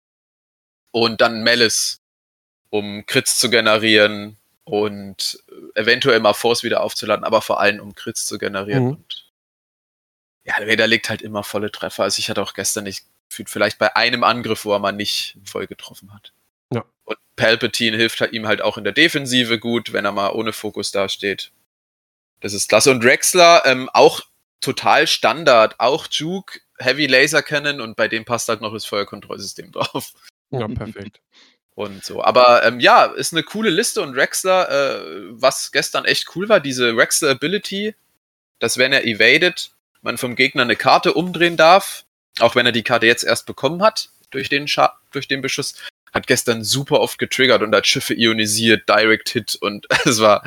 Und 0.93 1.21
dann 1.21 1.43
Malice, 1.43 2.00
um 2.71 3.05
Crits 3.07 3.39
zu 3.39 3.51
generieren 3.51 4.37
und 4.65 5.43
eventuell 5.75 6.21
mal 6.21 6.33
Force 6.33 6.63
wieder 6.63 6.81
aufzuladen, 6.83 7.25
aber 7.25 7.43
vor 7.43 7.61
allem 7.61 7.81
um 7.81 7.95
Crits 7.95 8.27
zu 8.27 8.39
generieren. 8.39 8.85
Mhm. 8.85 8.91
Und 8.91 9.31
ja, 10.45 10.55
Vader 10.67 10.87
legt 10.87 11.11
halt 11.11 11.23
immer 11.23 11.43
volle 11.43 11.71
Treffer. 11.71 12.05
Also 12.05 12.21
ich 12.21 12.31
hatte 12.31 12.43
auch 12.43 12.55
gestern 12.55 12.85
nicht 12.85 13.05
vielleicht 13.29 13.79
bei 13.79 13.95
einem 13.97 14.25
Angriff, 14.25 14.65
wo 14.65 14.73
er 14.73 14.79
mal 14.79 14.93
nicht 14.93 15.37
voll 15.45 15.67
getroffen 15.67 16.13
hat. 16.15 16.33
Ja. 16.73 16.85
Und 17.05 17.19
Palpatine 17.37 17.97
hilft 17.97 18.21
halt 18.21 18.33
ihm 18.33 18.47
halt 18.47 18.63
auch 18.63 18.79
in 18.79 18.85
der 18.85 18.93
Defensive 18.93 19.59
gut, 19.59 19.93
wenn 19.93 20.05
er 20.05 20.13
mal 20.13 20.31
ohne 20.31 20.53
Fokus 20.53 20.91
dasteht. 20.91 21.53
Das 22.41 22.53
ist 22.53 22.69
klasse. 22.69 22.91
Und 22.91 23.05
Drexler, 23.05 23.63
ähm, 23.67 23.89
auch 23.93 24.21
total 24.61 25.07
Standard, 25.07 25.79
auch 25.79 26.07
Juke, 26.11 26.61
Heavy 26.79 27.07
Laser 27.07 27.43
Cannon 27.43 27.81
und 27.81 27.97
bei 27.97 28.09
dem 28.09 28.25
passt 28.25 28.49
halt 28.49 28.61
noch 28.61 28.73
das 28.73 28.85
Feuerkontrollsystem 28.85 29.73
drauf. 29.73 30.13
Ja, 30.51 30.67
perfekt 30.69 31.21
und 31.75 32.05
so. 32.05 32.23
Aber 32.23 32.65
ähm, 32.65 32.81
ja, 32.81 33.07
ist 33.07 33.33
eine 33.33 33.43
coole 33.43 33.71
Liste 33.71 34.03
und 34.03 34.15
Rexler, 34.15 34.69
äh, 34.71 35.03
was 35.31 35.73
gestern 35.73 36.05
echt 36.05 36.35
cool 36.35 36.49
war, 36.49 36.61
diese 36.61 36.97
Rexler 36.97 37.31
Ability, 37.31 37.95
dass 38.59 38.79
wenn 38.79 38.93
er 38.93 39.05
evadet, 39.05 39.71
man 40.03 40.19
vom 40.19 40.37
Gegner 40.37 40.63
eine 40.63 40.77
Karte 40.77 41.15
umdrehen 41.15 41.57
darf, 41.57 42.05
auch 42.39 42.55
wenn 42.55 42.67
er 42.67 42.73
die 42.73 42.83
Karte 42.83 43.07
jetzt 43.07 43.25
erst 43.25 43.47
bekommen 43.47 43.83
hat 43.83 44.11
durch 44.31 44.49
den, 44.49 44.69
Scha 44.69 44.99
durch 45.13 45.29
den 45.29 45.43
Beschuss, 45.43 45.75
hat 46.13 46.27
gestern 46.27 46.65
super 46.65 47.01
oft 47.01 47.19
getriggert 47.19 47.63
und 47.63 47.75
hat 47.75 47.87
Schiffe 47.87 48.15
ionisiert, 48.15 48.89
Direct 48.89 49.29
Hit 49.31 49.57
und 49.61 49.87
es 50.05 50.21
war 50.21 50.45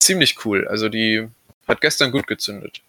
ziemlich 0.00 0.44
cool. 0.44 0.66
Also 0.68 0.88
die 0.88 1.28
hat 1.66 1.80
gestern 1.80 2.12
gut 2.12 2.26
gezündet. 2.26 2.80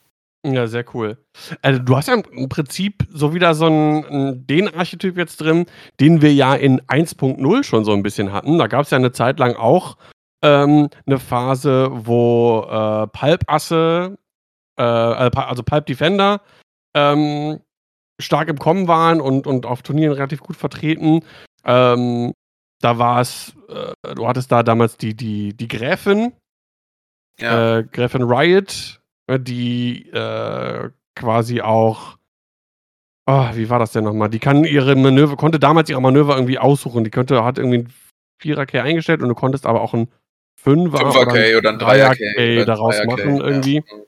Ja, 0.46 0.68
sehr 0.68 0.86
cool. 0.94 1.18
Also, 1.62 1.80
du 1.82 1.96
hast 1.98 2.08
ja 2.08 2.14
im 2.16 2.48
Prinzip 2.50 3.04
so 3.12 3.34
wieder 3.34 3.56
so 3.56 3.66
'n 3.68 4.46
den 4.46 4.74
Archetyp 4.74 5.18
jetzt 5.18 5.38
drin, 5.42 5.66
den 6.00 6.22
wir 6.22 6.34
ja 6.34 6.54
in 6.56 6.82
1.0 6.88 7.64
schon 7.64 7.84
so 7.84 7.92
'n 7.94 8.04
bisschen 8.04 8.32
hatten. 8.32 8.58
Da 8.58 8.68
gab's 8.68 8.92
ja 8.92 9.00
'ne 9.00 9.12
Zeit 9.12 9.40
lang 9.40 9.56
auch, 9.56 9.98
ähm, 10.44 10.90
'ne 11.06 11.20
Phase, 11.20 11.90
wo, 11.92 12.62
äh, 12.70 13.08
Pulp-Asse, 13.08 14.18
äh, 14.78 14.84
also 14.84 15.64
Pulp 15.64 15.86
Defender, 15.88 16.42
ähm, 16.96 17.60
stark 18.22 18.50
im 18.50 18.60
Kommen 18.60 18.88
waren 18.88 19.22
und 19.22 19.48
und 19.48 19.66
auf 19.68 19.84
Turnieren 19.84 20.14
relativ 20.16 20.42
gut 20.42 20.58
vertreten. 20.58 21.22
Ähm, 21.66 22.34
da 22.82 23.00
war's 23.00 23.56
äh, 23.70 24.16
du 24.16 24.28
hattest 24.28 24.52
da 24.52 24.64
damals 24.64 24.98
die 24.98 25.16
die 25.16 25.56
die 25.58 25.68
Gräfin, 25.70 26.34
Ja. 27.40 27.80
äh, 27.80 27.84
Gräfin 27.86 28.24
Riot, 28.24 28.97
äh, 28.97 28.97
die, 29.30 30.10
äh, 30.12 30.90
quasi 31.16 31.62
auch 31.62 32.18
oh, 33.30 33.50
wie 33.56 33.70
war 33.70 33.78
das 33.78 33.92
denn 33.92 34.06
noch 34.06 34.14
mal? 34.14 34.30
Die 34.30 34.40
kann 34.40 34.64
ihre 34.64 34.96
Manöver 34.96 35.36
konnte 35.36 35.60
damals 35.60 35.90
ihre 35.90 36.02
Manöver 36.02 36.36
irgendwie 36.36 36.60
aussuchen. 36.60 37.04
Die 37.04 37.10
könnte 37.12 37.44
hat 37.44 37.58
irgendwie 37.58 37.80
'n 37.80 37.94
Vierer-K 38.42 38.82
eingestellt 38.82 39.22
und 39.22 39.28
du 39.28 39.36
konntest 39.36 39.66
aber 39.66 39.82
auch 39.82 39.94
'n 39.94 40.08
Fünfer 40.58 40.96
oder 41.00 41.08
'n 41.10 41.12
Fünfer-K 41.12 41.58
oder 41.58 41.70
'n 41.72 41.78
Dreier-K 41.80 42.54
oder 42.56 42.66
daraus 42.66 42.96
Dreier-K, 42.96 43.26
machen 43.26 43.38
ja. 43.38 43.44
irgendwie. 43.48 43.80
Mhm. 43.82 44.04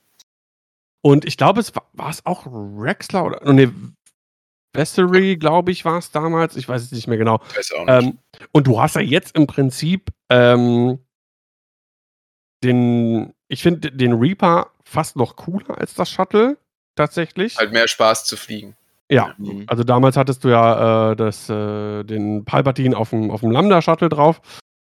Und 1.06 1.26
ich 1.26 1.38
glaube, 1.38 1.62
es 1.62 1.76
wa 1.76 1.82
war's 1.94 2.26
auch 2.26 2.46
Rexler 2.48 3.26
oder 3.26 3.42
oh 3.46 3.54
ne, 3.54 3.72
Vessery, 4.76 5.38
glaube 5.38 5.72
ich, 5.72 5.86
war's 5.86 6.12
damals. 6.12 6.58
Ich 6.58 6.70
weiß 6.70 6.84
es 6.84 6.92
nicht 6.94 7.08
mehr 7.08 7.18
genau. 7.18 7.40
Weiß 7.56 7.72
auch 7.74 7.86
nicht. 7.86 8.08
Ähm, 8.08 8.20
und 8.54 8.68
du 8.68 8.82
hast 8.82 8.96
ja 8.96 9.02
jetzt 9.02 9.36
im 9.38 9.48
Prinzip, 9.48 10.10
ähm 10.30 11.00
den 12.64 13.34
ich 13.48 13.64
finde 13.64 13.92
den 13.92 14.14
Reaper 14.14 14.72
fast 14.90 15.16
noch 15.16 15.36
cooler 15.36 15.78
als 15.78 15.94
das 15.94 16.10
Shuttle 16.10 16.58
tatsächlich. 16.96 17.58
Halt 17.58 17.72
mehr 17.72 17.88
Spaß 17.88 18.26
zu 18.26 18.38
fliegen. 18.38 18.76
Ja, 19.12 19.34
Mhm. 19.38 19.64
also 19.68 19.84
damals 19.84 20.18
hattest 20.18 20.44
du 20.44 20.50
ja, 20.50 21.12
äh, 21.12 21.16
das, 21.16 21.50
äh 21.50 22.04
den 22.04 22.46
Palpatine 22.46 22.96
auf'm 22.96 23.32
auf'm 23.32 23.52
Lambda-Shuttle 23.52 24.10
drauf. 24.10 24.42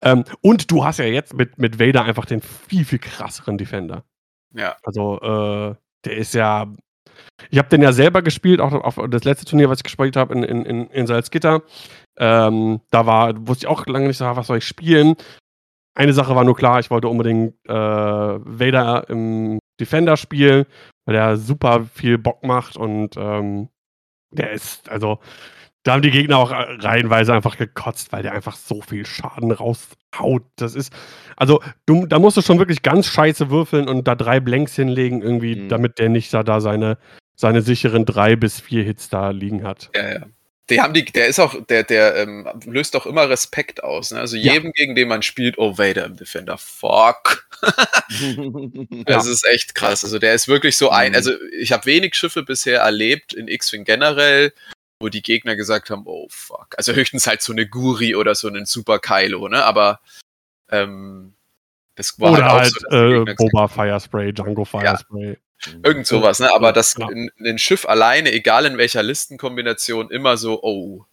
Ähm, 0.03 0.25
und 0.43 0.71
du 0.71 0.85
hast 0.85 0.99
ja 0.99 1.05
jetzt 1.07 1.35
mit 1.35 1.59
mit 1.59 1.79
Vader 1.79 2.05
einfach 2.05 2.25
den 2.27 2.41
viel, 2.43 2.85
viel 2.85 2.99
krasseren 2.99 3.59
Defender. 3.59 4.05
Ja. 4.55 4.77
Also, 4.85 5.21
äh, 5.21 5.75
der 6.05 6.17
ist 6.17 6.35
ja 6.35 6.67
ich 7.51 7.59
habe 7.59 7.69
den 7.69 7.83
ja 7.83 7.93
selber 7.93 8.23
gespielt, 8.23 8.61
auch 8.61 8.73
auf 8.73 8.99
das 9.11 9.25
letzte 9.25 9.47
Turnier, 9.47 9.69
was 9.71 9.79
ich 9.81 9.85
gespielt 9.85 10.17
habe 10.17 10.35
in 10.35 10.43
in 10.45 10.65
in 10.65 10.87
in 10.91 11.07
Salzgitter. 11.07 11.63
Ähm, 12.19 12.81
da 12.91 13.07
war 13.07 13.35
wusste 13.49 13.65
ich 13.67 13.69
auch 13.69 13.87
lange 13.87 14.09
nicht 14.09 14.19
so: 14.19 14.25
„Ah, 14.27 14.37
was 14.37 14.47
soll 14.49 14.59
ich 14.59 14.67
spielen?“ 14.67 15.17
Eine 15.95 16.13
Sache 16.15 16.35
war 16.37 16.45
nur 16.45 16.57
klar, 16.57 16.81
ich 16.81 16.91
wollte 16.91 17.09
unbedingt, 17.09 17.55
äh, 17.69 17.73
Vader 17.75 19.09
im 19.11 19.59
Defender 19.81 20.17
spielen, 20.17 20.67
weil 21.07 21.15
der 21.15 21.37
super 21.37 21.87
viel 21.95 22.19
Bock 22.19 22.45
macht 22.45 22.77
und, 22.77 23.17
ähm, 23.17 23.69
der 24.33 24.53
ist 24.53 24.89
also, 24.91 25.19
da 25.85 25.95
haben 25.95 26.03
die 26.03 26.11
Gegner 26.13 26.39
auch, 26.39 26.53
äh, 26.53 26.57
reihenweise 26.81 27.35
einfach 27.35 27.57
gekotzt, 27.59 28.13
weil 28.13 28.23
der 28.23 28.33
einfach 28.33 28.57
so 28.57 28.83
viel 28.83 29.07
Schaden 29.07 29.53
raushaut. 29.53 30.45
Das 30.57 30.75
ist 30.77 30.93
also, 31.37 31.63
du 31.87 32.07
da 32.07 32.19
musst 32.19 32.37
du 32.37 32.43
schon 32.43 32.59
wirklich 32.59 32.83
ganz 32.83 33.07
scheiße 33.09 33.51
würfeln 33.51 33.89
und 33.89 34.07
da 34.09 34.15
3 34.17 34.41
Blanks 34.41 34.77
hinlegen 34.77 35.23
irgendwie, 35.23 35.57
Mhm. 35.57 35.69
damit 35.71 35.99
der 35.99 36.11
nicht 36.11 36.33
da 36.35 36.43
da 36.45 36.61
seine 36.61 36.99
seine 37.37 37.63
sicheren 37.63 38.05
3 38.05 38.37
bis 38.37 38.61
4 38.61 38.85
Hits 38.85 39.09
da 39.09 39.31
liegen 39.31 39.65
hat. 39.65 39.91
Ja, 39.97 40.13
ja. 40.15 40.21
Die 40.71 40.81
haben 40.81 40.95
die 40.95 41.05
der 41.05 41.27
ist 41.27 41.41
auch 41.41 41.55
der 41.67 41.83
der, 41.83 42.17
ähm, 42.17 42.49
löst 42.65 42.95
auch 42.97 43.07
immer 43.07 43.29
Respekt 43.29 43.83
aus, 43.83 44.13
ne? 44.13 44.21
Also, 44.21 44.37
Ja. 44.37 44.53
jedem, 44.55 44.73
gegen 44.73 44.95
den 44.95 45.09
man 45.09 45.23
spielt: 45.23 45.59
„Oh, 45.59 45.77
Vader 45.79 46.07
im 46.07 46.17
Defender, 46.17 46.57
fuck.“ 46.59 47.49
Das 49.07 49.27
ist 49.27 49.47
echt 49.47 49.75
krass. 49.75 50.05
Also, 50.05 50.19
der 50.19 50.35
ist 50.35 50.47
wirklich 50.49 50.77
so 50.77 50.91
ein 50.91 51.11
Mhm. 51.13 51.17
also, 51.17 51.33
ich 51.59 51.73
habe 51.73 51.87
wenig 51.87 52.15
Schiffe 52.15 52.43
bisher 52.45 52.81
erlebt 52.81 53.33
in 53.35 53.49
X-Wing 53.49 53.85
generell, 53.85 54.53
wo 55.01 55.09
die 55.09 55.23
Gegner 55.23 55.57
gesagt 55.57 55.91
haben: 55.91 56.03
„Oh, 56.07 56.27
fuck.“ 56.31 56.75
Also, 56.77 56.93
höchstens 56.93 57.27
halt 57.27 57.43
so 57.43 57.53
'ne 57.53 57.67
Guri 57.67 58.15
oder 58.15 58.35
so 58.35 58.49
'nen 58.49 58.67
Super 58.67 58.99
Kylo, 59.01 59.49
ne? 59.49 59.65
Aber, 59.65 60.01
ähm, 60.71 61.35
das 61.97 62.21
war 62.21 62.33
Oder 62.33 62.45
halt 62.45 62.53
auch 62.53 62.59
halt, 62.61 62.73
so, 62.91 62.97
äh, 62.97 63.35
Boba 63.37 63.69
Firespray, 63.69 64.33
Django 64.33 64.65
Firespray. 64.65 65.39
Irgend 65.85 66.07
so 66.07 66.23
was, 66.23 66.41
ne? 66.41 66.53
Aber 66.55 66.69
Ja, 66.69 66.73
das 66.73 66.95
genau. 66.95 67.11
Schiff 67.57 67.87
alleine, 67.87 68.33
egal 68.33 68.67
in 68.67 68.79
welcher 68.79 69.03
Listenkombination, 69.03 70.11
immer 70.11 70.37
so: 70.37 70.63
„Oh.“ 70.63 71.05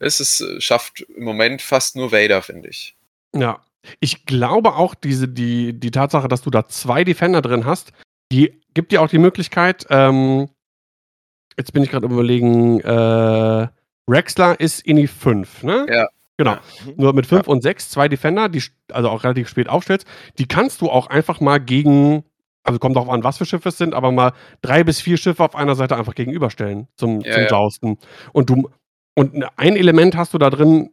Es 0.00 0.20
ist 0.20 0.40
äh, 0.42 0.60
schafft 0.60 1.02
im 1.16 1.24
Moment 1.24 1.62
fast 1.62 1.96
nur 1.96 2.12
Vader, 2.12 2.42
finde 2.42 2.68
ich. 2.70 2.96
Ja. 3.34 3.60
Ich 4.00 4.26
glaube 4.26 4.74
auch, 4.76 4.94
diese 4.96 5.28
die 5.28 5.78
die 5.78 5.90
Tatsache, 5.92 6.28
dass 6.28 6.42
du 6.42 6.50
da 6.50 6.66
2 6.68 7.04
Defender 7.04 7.42
drin 7.42 7.66
hast, 7.66 7.92
die 8.32 8.60
gibt 8.74 8.92
dir 8.92 9.02
auch 9.02 9.08
die 9.10 9.18
Möglichkeit, 9.18 9.86
ähm 9.90 10.48
jetzt 11.58 11.72
bin 11.72 11.82
ich 11.82 11.90
grad 11.90 12.04
am 12.04 12.12
Überlegen, 12.12 12.80
äh, 12.80 13.68
Rexler 14.08 14.60
ist 14.60 14.86
Ini 14.86 15.06
5, 15.06 15.62
ne? 15.62 15.86
Ja. 15.90 16.08
Genau. 16.36 16.52
Ja. 16.52 16.60
Mhm. 16.84 16.92
Nur 16.96 17.12
mit 17.14 17.26
5 17.26 17.48
und 17.48 17.62
6, 17.62 17.88
2 17.90 18.08
Defender, 18.08 18.48
die 18.50 18.62
also 18.92 19.08
auch 19.08 19.24
relativ 19.24 19.48
spät 19.48 19.68
aufstellst, 19.68 20.06
die 20.38 20.46
kannst 20.46 20.82
du 20.82 20.90
auch 20.90 21.06
einfach 21.06 21.40
mal 21.40 21.58
gegen 21.58 22.24
also 22.66 22.78
kommt 22.78 22.96
drauf 22.96 23.08
an, 23.08 23.24
was 23.24 23.38
für 23.38 23.46
Schiffe 23.46 23.68
es 23.70 23.78
sind, 23.78 23.94
aber 23.94 24.12
mal 24.12 24.32
3 24.62 24.84
bis 24.84 25.00
4 25.00 25.16
Schiffe 25.16 25.44
auf 25.44 25.54
einer 25.56 25.74
Seite 25.76 25.96
einfach 25.96 26.14
gegenüberstellen 26.14 26.88
zum 26.96 27.20
Ja, 27.22 27.32
zum 27.32 27.42
ja. 27.42 27.48
Jousten. 27.48 27.98
Und 28.32 28.50
du 28.50 28.68
und 29.18 29.42
ein 29.56 29.76
Element 29.76 30.16
hast 30.16 30.34
du 30.34 30.38
da 30.38 30.50
drin, 30.50 30.90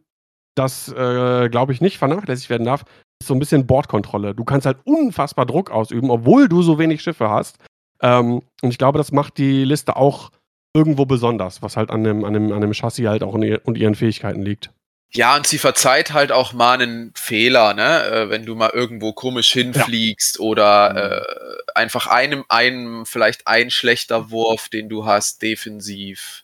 das, 0.56 0.88
äh, 0.92 1.48
glaube 1.50 1.72
ich, 1.72 1.80
nicht 1.82 1.98
vernachlässigt 1.98 2.48
werden 2.48 2.64
darf, 2.64 2.84
ist 3.20 3.26
so 3.28 3.34
'n 3.34 3.38
bisschen 3.40 3.66
Bordkontrolle. 3.66 4.34
Du 4.34 4.44
kannst 4.44 4.66
halt 4.66 4.78
unfassbar 4.84 5.46
Druck 5.46 5.70
ausüben, 5.70 6.10
obwohl 6.10 6.48
du 6.48 6.62
so 6.62 6.78
wenig 6.78 7.02
Schiffe 7.02 7.28
hast. 7.28 7.58
Ähm, 8.02 8.40
und 8.62 8.70
ich 8.70 8.78
glaube, 8.78 8.98
das 8.98 9.12
macht 9.12 9.36
die 9.38 9.64
Liste 9.64 9.96
auch 9.96 10.30
irgendwo 10.76 11.06
besonders, 11.06 11.62
was 11.62 11.76
halt 11.76 11.90
an 11.90 12.04
dem 12.04 12.24
an 12.24 12.32
dem 12.34 12.52
an 12.52 12.60
dem 12.60 12.72
Chassis 12.72 13.06
halt 13.06 13.22
auch 13.22 13.34
und 13.34 13.76
ihren 13.78 13.94
Fähigkeiten 13.94 14.42
liegt. 14.42 14.70
Ja, 15.16 15.36
und 15.36 15.46
sie 15.46 15.58
verzeiht 15.58 16.12
halt 16.12 16.32
auch 16.32 16.52
mal 16.52 16.76
'nen 16.76 17.12
Fehler, 17.16 17.72
ne? 17.74 18.04
Äh, 18.06 18.30
wenn 18.30 18.44
du 18.44 18.56
mal 18.56 18.70
irgendwo 18.70 19.12
komisch 19.12 19.52
hinfliegst 19.52 20.40
oder, 20.40 21.22
äh, 21.22 21.72
einfach 21.76 22.08
einem 22.08 22.44
einem 22.48 23.06
vielleicht 23.06 23.46
ein 23.46 23.70
schlechter 23.70 24.30
Wurf, 24.32 24.68
den 24.68 24.88
du 24.88 25.06
hast, 25.06 25.40
defensiv. 25.42 26.42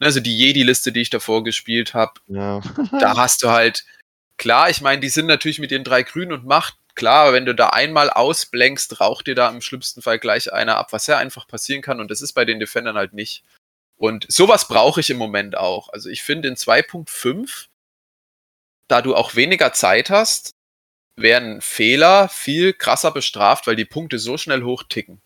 Ne, 0.00 0.06
also 0.06 0.18
die 0.20 0.36
Jedi-Liste, 0.36 0.90
die 0.92 1.00
ich 1.02 1.10
davor 1.10 1.44
gespielt 1.44 1.94
habe, 1.94 2.14
Ja. 2.26 2.60
da 3.00 3.16
hast 3.16 3.42
du 3.44 3.50
halt 3.50 3.84
klar, 4.38 4.70
ich 4.70 4.80
meine, 4.80 5.00
die 5.00 5.08
sind 5.10 5.26
natürlich 5.26 5.58
mit 5.60 5.70
den 5.70 5.84
3 5.84 6.02
Grün 6.04 6.32
und 6.32 6.44
Macht 6.46 6.76
klar, 6.96 7.32
wenn 7.32 7.46
du 7.46 7.54
da 7.54 7.68
einmal 7.70 8.10
ausblenkst, 8.10 9.00
raucht 9.00 9.26
dir 9.28 9.34
da 9.36 9.48
im 9.50 9.60
schlimmsten 9.62 10.02
Fall 10.02 10.18
gleich 10.18 10.52
einer 10.52 10.76
ab, 10.78 10.88
was 10.92 11.06
ja 11.08 11.18
einfach 11.18 11.46
passieren 11.48 11.82
kann 11.82 12.00
und 12.00 12.10
das 12.10 12.22
ist 12.22 12.32
bei 12.34 12.44
den 12.44 12.60
Defendern 12.60 12.96
halt 12.96 13.12
nicht. 13.14 13.44
Und 13.98 14.26
so 14.30 14.48
was 14.48 14.68
brauche 14.68 15.00
ich 15.00 15.10
im 15.10 15.18
Moment 15.18 15.56
auch. 15.58 15.90
Also, 15.92 16.08
ich 16.10 16.22
finde 16.24 16.48
in 16.48 16.56
2.5 16.56 17.68
da 18.88 19.02
du 19.02 19.14
auch 19.16 19.34
weniger 19.36 19.72
Zeit 19.72 20.10
hast, 20.10 20.52
werden 21.16 21.60
Fehler 21.62 22.28
viel 22.28 22.72
krasser 22.74 23.10
bestraft, 23.12 23.66
weil 23.66 23.76
die 23.76 23.84
Punkte 23.86 24.18
so 24.18 24.38
schnell 24.38 24.62
hochticken, 24.64 25.20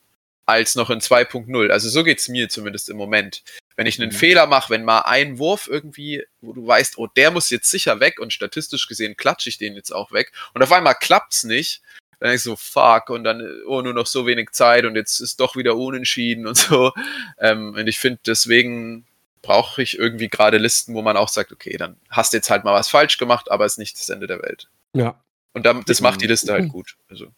als 0.46 0.74
noch 0.76 0.90
in 0.90 1.00
2.0. 1.00 1.70
Also, 1.72 1.88
so 1.90 2.04
geht's 2.04 2.28
mir 2.28 2.48
zumindest 2.50 2.90
im 2.90 2.96
Moment. 2.98 3.42
Wenn 3.76 3.86
ich 3.86 3.98
'nen 3.98 4.10
Mhm. 4.10 4.14
Fehler 4.14 4.46
mache, 4.48 4.70
wenn 4.70 4.84
mal 4.84 5.00
ein 5.02 5.38
Wurf 5.38 5.68
irgendwie 5.68 6.24
wo 6.42 6.52
du 6.54 6.66
weißt: 6.66 6.98
„Oh, 6.98 7.06
der 7.08 7.30
muss 7.32 7.50
jetzt 7.50 7.70
sicher 7.70 8.00
weg“ 8.00 8.20
und 8.20 8.32
statistisch 8.32 8.88
gesehen 8.88 9.16
klatsche 9.16 9.48
ich 9.50 9.58
den 9.58 9.76
jetzt 9.76 9.92
auch 9.94 10.12
weg 10.12 10.32
und 10.54 10.62
auf 10.62 10.72
einmal 10.72 10.94
klappt's 10.96 11.44
nicht, 11.44 11.82
dann 12.20 12.30
denkst 12.30 12.44
du: 12.44 12.56
„Fuck“ 12.56 13.10
und 13.10 13.24
dann, 13.24 13.42
oh, 13.66 13.82
nur 13.82 13.94
noch 13.94 14.06
so 14.06 14.26
wenig 14.26 14.50
Zeit 14.52 14.84
und 14.86 14.96
jetzt 14.96 15.20
ist 15.20 15.40
doch 15.40 15.56
wieder 15.56 15.76
unentschieden 15.76 16.46
und 16.46 16.56
so. 16.58 16.92
Ähm, 17.40 17.74
und 17.76 17.86
ich 17.88 17.98
finde, 18.00 18.20
deswegen 18.26 19.06
brauche 19.42 19.82
ich 19.82 19.98
irgendwie 19.98 20.28
grade 20.28 20.58
Listen, 20.58 20.94
wo 20.94 21.02
man 21.02 21.16
auch 21.16 21.28
sagt: 21.28 21.52
„Okay, 21.52 21.76
dann 21.78 21.96
hast 22.10 22.32
du 22.32 22.38
jetzt 22.38 22.50
halt 22.50 22.64
mal 22.64 22.74
was 22.74 22.88
falsch 22.90 23.18
gemacht, 23.18 23.50
aber 23.50 23.66
ist 23.66 23.78
nicht 23.78 23.98
das 23.98 24.08
Ende 24.10 24.26
der 24.28 24.42
Welt.“ 24.42 24.70
Ja. 24.96 25.22
Und 25.54 25.66
dann 25.66 25.84
das 25.86 26.00
macht 26.02 26.22
die 26.22 26.26
Liste 26.28 26.52
halt 26.52 26.64
Mhm. 26.64 26.68
gut. 26.68 26.96
Also 27.10 27.28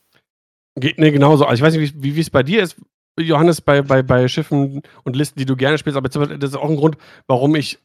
Geht 0.79 0.99
mir 0.99 1.12
genauso. 1.12 1.45
Also, 1.47 1.57
ich 1.62 1.67
weiß 1.67 1.77
nicht, 1.77 2.03
wie 2.03 2.17
wie's 2.17 2.31
bei 2.31 2.43
dir 2.43 2.62
ist, 2.62 2.77
Johannes, 3.19 3.61
bei 3.61 3.83
bei 3.83 4.03
bei 4.03 4.27
Schiffen 4.29 4.83
und 5.05 5.17
Listen, 5.17 5.38
die 5.38 5.47
du 5.47 5.57
gerne 5.57 5.79
spielst, 5.79 5.97
aber 5.97 6.11
zum 6.11 6.23
Beispiel 6.23 6.38
das 6.38 6.51
ist 6.51 6.57
auch 6.57 6.69
'n 6.69 6.77
Grund, 6.77 6.97
warum 7.29 7.55
ich 7.57 7.79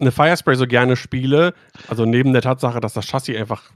'ne 0.00 0.12
Firespray 0.12 0.56
so 0.56 0.66
gerne 0.66 0.96
spiele. 0.96 1.54
Also, 1.88 2.06
neben 2.06 2.32
der 2.34 2.42
Tatsache, 2.42 2.80
dass 2.80 2.94
das 2.94 3.06
Chassis 3.06 3.36
einfach 3.38 3.72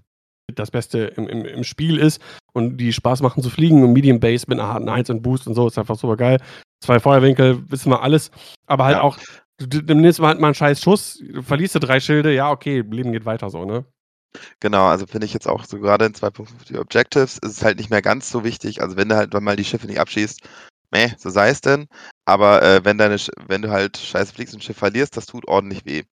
das 0.54 0.70
Beste 0.72 0.98
im 1.16 1.28
im 1.28 1.44
im 1.46 1.64
Spiel 1.64 1.98
ist 1.98 2.22
und 2.54 2.78
die 2.78 2.92
Spaß 2.94 3.22
machen 3.22 3.42
zu 3.42 3.50
fliegen 3.50 3.82
und 3.84 3.92
Medium 3.94 4.20
Base 4.20 4.46
mit 4.48 4.58
'ner 4.58 4.68
harten 4.68 4.88
1 4.90 5.10
und 5.10 5.22
Boost 5.22 5.46
und 5.48 5.54
so, 5.54 5.68
ist 5.68 5.78
einfach 5.78 5.96
supergeil. 5.98 6.40
2 6.84 7.00
Feuerwinkel, 7.00 7.70
wissen 7.70 7.90
wir 7.92 8.02
alles. 8.02 8.30
Aber 8.66 8.84
halt 8.86 8.96
Ja. 8.96 9.02
auch, 9.02 9.18
du 9.66 9.82
du 9.82 9.94
nimmst 9.94 10.20
mal 10.20 10.28
halt 10.28 10.40
mal 10.40 10.48
'n 10.50 10.54
scheiß 10.54 10.80
Schuss, 10.82 11.22
verlierst 11.42 11.74
du 11.74 11.80
3 11.80 12.00
Schilde, 12.00 12.32
ja, 12.34 12.50
okay, 12.50 12.80
Leben 12.82 13.12
geht 13.12 13.24
weiter 13.26 13.50
so, 13.50 13.64
ne? 13.64 13.84
Genau, 14.62 14.86
also 14.88 15.06
finde 15.06 15.24
ich 15.26 15.32
jetzt 15.34 15.46
auch 15.46 15.64
so 15.64 15.78
grade 15.78 16.04
in 16.06 16.14
2.5 16.14 16.64
die 16.64 16.78
Objectives 16.78 17.38
ist 17.38 17.52
es 17.52 17.62
halt 17.62 17.78
nicht 17.78 17.90
mehr 17.90 18.02
ganz 18.02 18.28
so 18.28 18.42
wichtig. 18.42 18.82
Also, 18.82 18.96
wenn 18.96 19.08
du 19.08 19.16
halt 19.16 19.32
mal 19.40 19.54
die 19.56 19.64
Schiffe 19.64 19.86
nicht 19.86 20.00
abschießt, 20.00 20.40
meh, 20.90 21.12
so 21.16 21.30
sei 21.30 21.50
es 21.50 21.60
denn. 21.60 21.86
Aber, 22.24 22.62
äh, 22.62 22.84
wenn 22.84 22.98
deine 22.98 23.16
wenn 23.46 23.62
du 23.62 23.70
halt 23.70 23.96
scheiße 23.98 24.32
fliegst 24.34 24.54
und 24.54 24.60
'n 24.60 24.62
Schiff 24.64 24.76
verlierst, 24.78 25.16
das 25.16 25.26
tut 25.26 25.46
ordentlich 25.46 25.84
weh. 25.84 26.02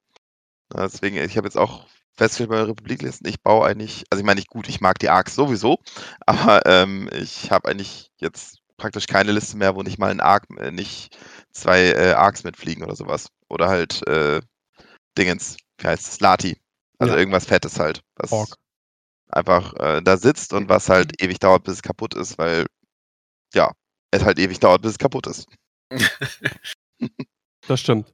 Ne, 0.75 0.83
deswegen 0.93 1.17
ich 1.19 1.37
habe 1.39 1.47
jetzt 1.49 1.59
auch 1.59 1.87
festgestellt 2.17 2.51
bei 2.51 2.63
Republik-Listen, 2.63 3.29
ich 3.29 3.43
baue 3.43 3.67
eigentlich 3.67 4.05
also, 4.11 4.21
ich 4.23 4.27
meine, 4.27 4.41
ich 4.41 4.49
gut, 4.49 4.69
ich 4.69 4.81
mag 4.81 4.99
die 5.01 5.11
Arcs 5.11 5.35
sowieso, 5.37 5.79
aber, 6.27 6.67
ähm, 6.67 7.11
ich 7.15 7.51
habe 7.53 7.69
eigentlich 7.71 8.11
jetzt 8.21 8.59
praktisch 8.79 9.07
keine 9.09 9.33
Liste 9.33 9.57
mehr, 9.59 9.77
wo 9.77 9.83
nicht 9.83 9.99
mal 9.99 10.11
ein 10.13 10.21
Arc, 10.21 10.45
äh, 10.59 10.71
nicht 10.73 11.19
zwei 11.53 11.87
äh, 11.93 12.13
Arcs 12.15 12.45
mitfliegen 12.45 12.85
oder 12.85 12.97
sowas. 12.97 13.29
Oder 13.49 13.69
halt 13.69 14.07
äh, 14.07 14.41
Dingens, 15.17 15.57
wie 15.79 15.87
heißt 15.87 16.09
es? 16.09 16.21
Lati. 16.21 16.57
Also 16.99 17.15
ja. 17.15 17.19
irgendwas 17.19 17.47
Fettes 17.47 17.79
halt. 17.79 18.01
Was 18.17 18.33
Ork. 18.33 18.57
einfach 19.31 19.75
äh, 19.75 20.03
da 20.03 20.17
sitzt 20.17 20.53
und 20.53 20.69
was 20.69 20.89
halt 20.89 21.13
mhm. 21.13 21.27
ewig 21.27 21.39
dauert, 21.39 21.65
bis 21.65 21.75
es 21.75 21.83
kaputt 21.83 22.15
ist, 22.15 22.39
weil 22.39 22.67
ja, 23.55 23.73
es 24.11 24.25
halt 24.25 24.39
ewig 24.39 24.61
dauert, 24.61 24.83
bis 24.83 24.93
es 24.93 24.99
kaputt 24.99 25.27
ist. 25.27 25.47
das 27.69 27.81
stimmt. 27.81 28.13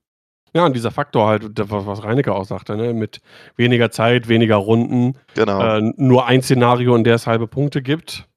Ja, 0.55 0.66
und 0.66 0.75
dieser 0.75 0.90
Faktor 0.90 1.29
halt, 1.29 1.45
was 1.57 2.05
Reinecke 2.05 2.35
auch 2.35 2.45
sagte, 2.45 2.77
ne? 2.77 2.92
mit 2.92 3.23
weniger 3.57 3.90
Zeit, 3.90 4.29
weniger 4.29 4.57
Runden, 4.57 5.18
genau. 5.35 5.79
äh, 5.79 5.81
nur 5.97 6.27
ein 6.27 6.42
Szenario, 6.42 6.95
in 6.95 7.05
der 7.05 7.14
es 7.14 7.27
halbe 7.27 7.47
Punkte 7.47 7.81
gibt, 7.81 8.29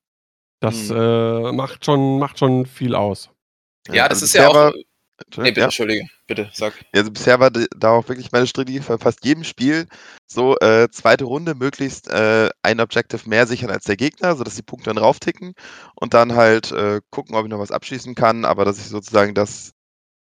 das 0.62 0.90
hm. 0.90 0.98
äh, 0.98 1.52
macht, 1.52 1.84
schon, 1.84 2.20
macht 2.20 2.40
schon 2.40 2.66
viel 2.66 2.96
aus. 2.96 3.32
Ja, 3.90 4.08
das 4.08 4.22
also 4.22 4.26
ist 4.26 4.34
ja 4.34 4.48
auch. 4.48 4.74
Nee, 5.38 5.44
bitte, 5.44 5.60
ja. 5.60 5.66
Entschuldige, 5.66 6.08
bitte, 6.28 6.50
sag. 6.54 6.74
Also 6.94 7.12
bisher 7.12 7.40
war 7.40 7.52
da 7.52 7.92
auch 7.92 8.08
wirklich 8.08 8.32
meine 8.32 8.48
Strategie 8.48 8.80
bei 8.80 8.98
fast 8.98 9.24
jedem 9.26 9.44
Spiel 9.44 9.88
so, 10.28 10.58
äh, 10.60 10.90
zweite 10.92 11.26
Runde 11.26 11.56
möglichst 11.56 12.10
äh, 12.10 12.50
ein 12.64 12.80
Objective 12.80 13.28
mehr 13.30 13.48
sichern 13.48 13.70
als 13.70 13.86
der 13.86 13.98
Gegner, 13.98 14.36
sodass 14.36 14.56
die 14.56 14.64
Punkte 14.64 14.90
dann 14.90 14.98
raufticken 14.98 15.54
und 15.96 16.14
dann 16.14 16.36
halt 16.36 16.72
äh, 16.72 17.02
gucken, 17.12 17.36
ob 17.36 17.46
ich 17.46 17.52
noch 17.52 17.60
was 17.60 17.72
abschießen 17.72 18.16
kann, 18.16 18.46
aber 18.46 18.66
dass 18.66 18.80
ich 18.80 18.88
sozusagen 18.88 19.34
das 19.34 19.74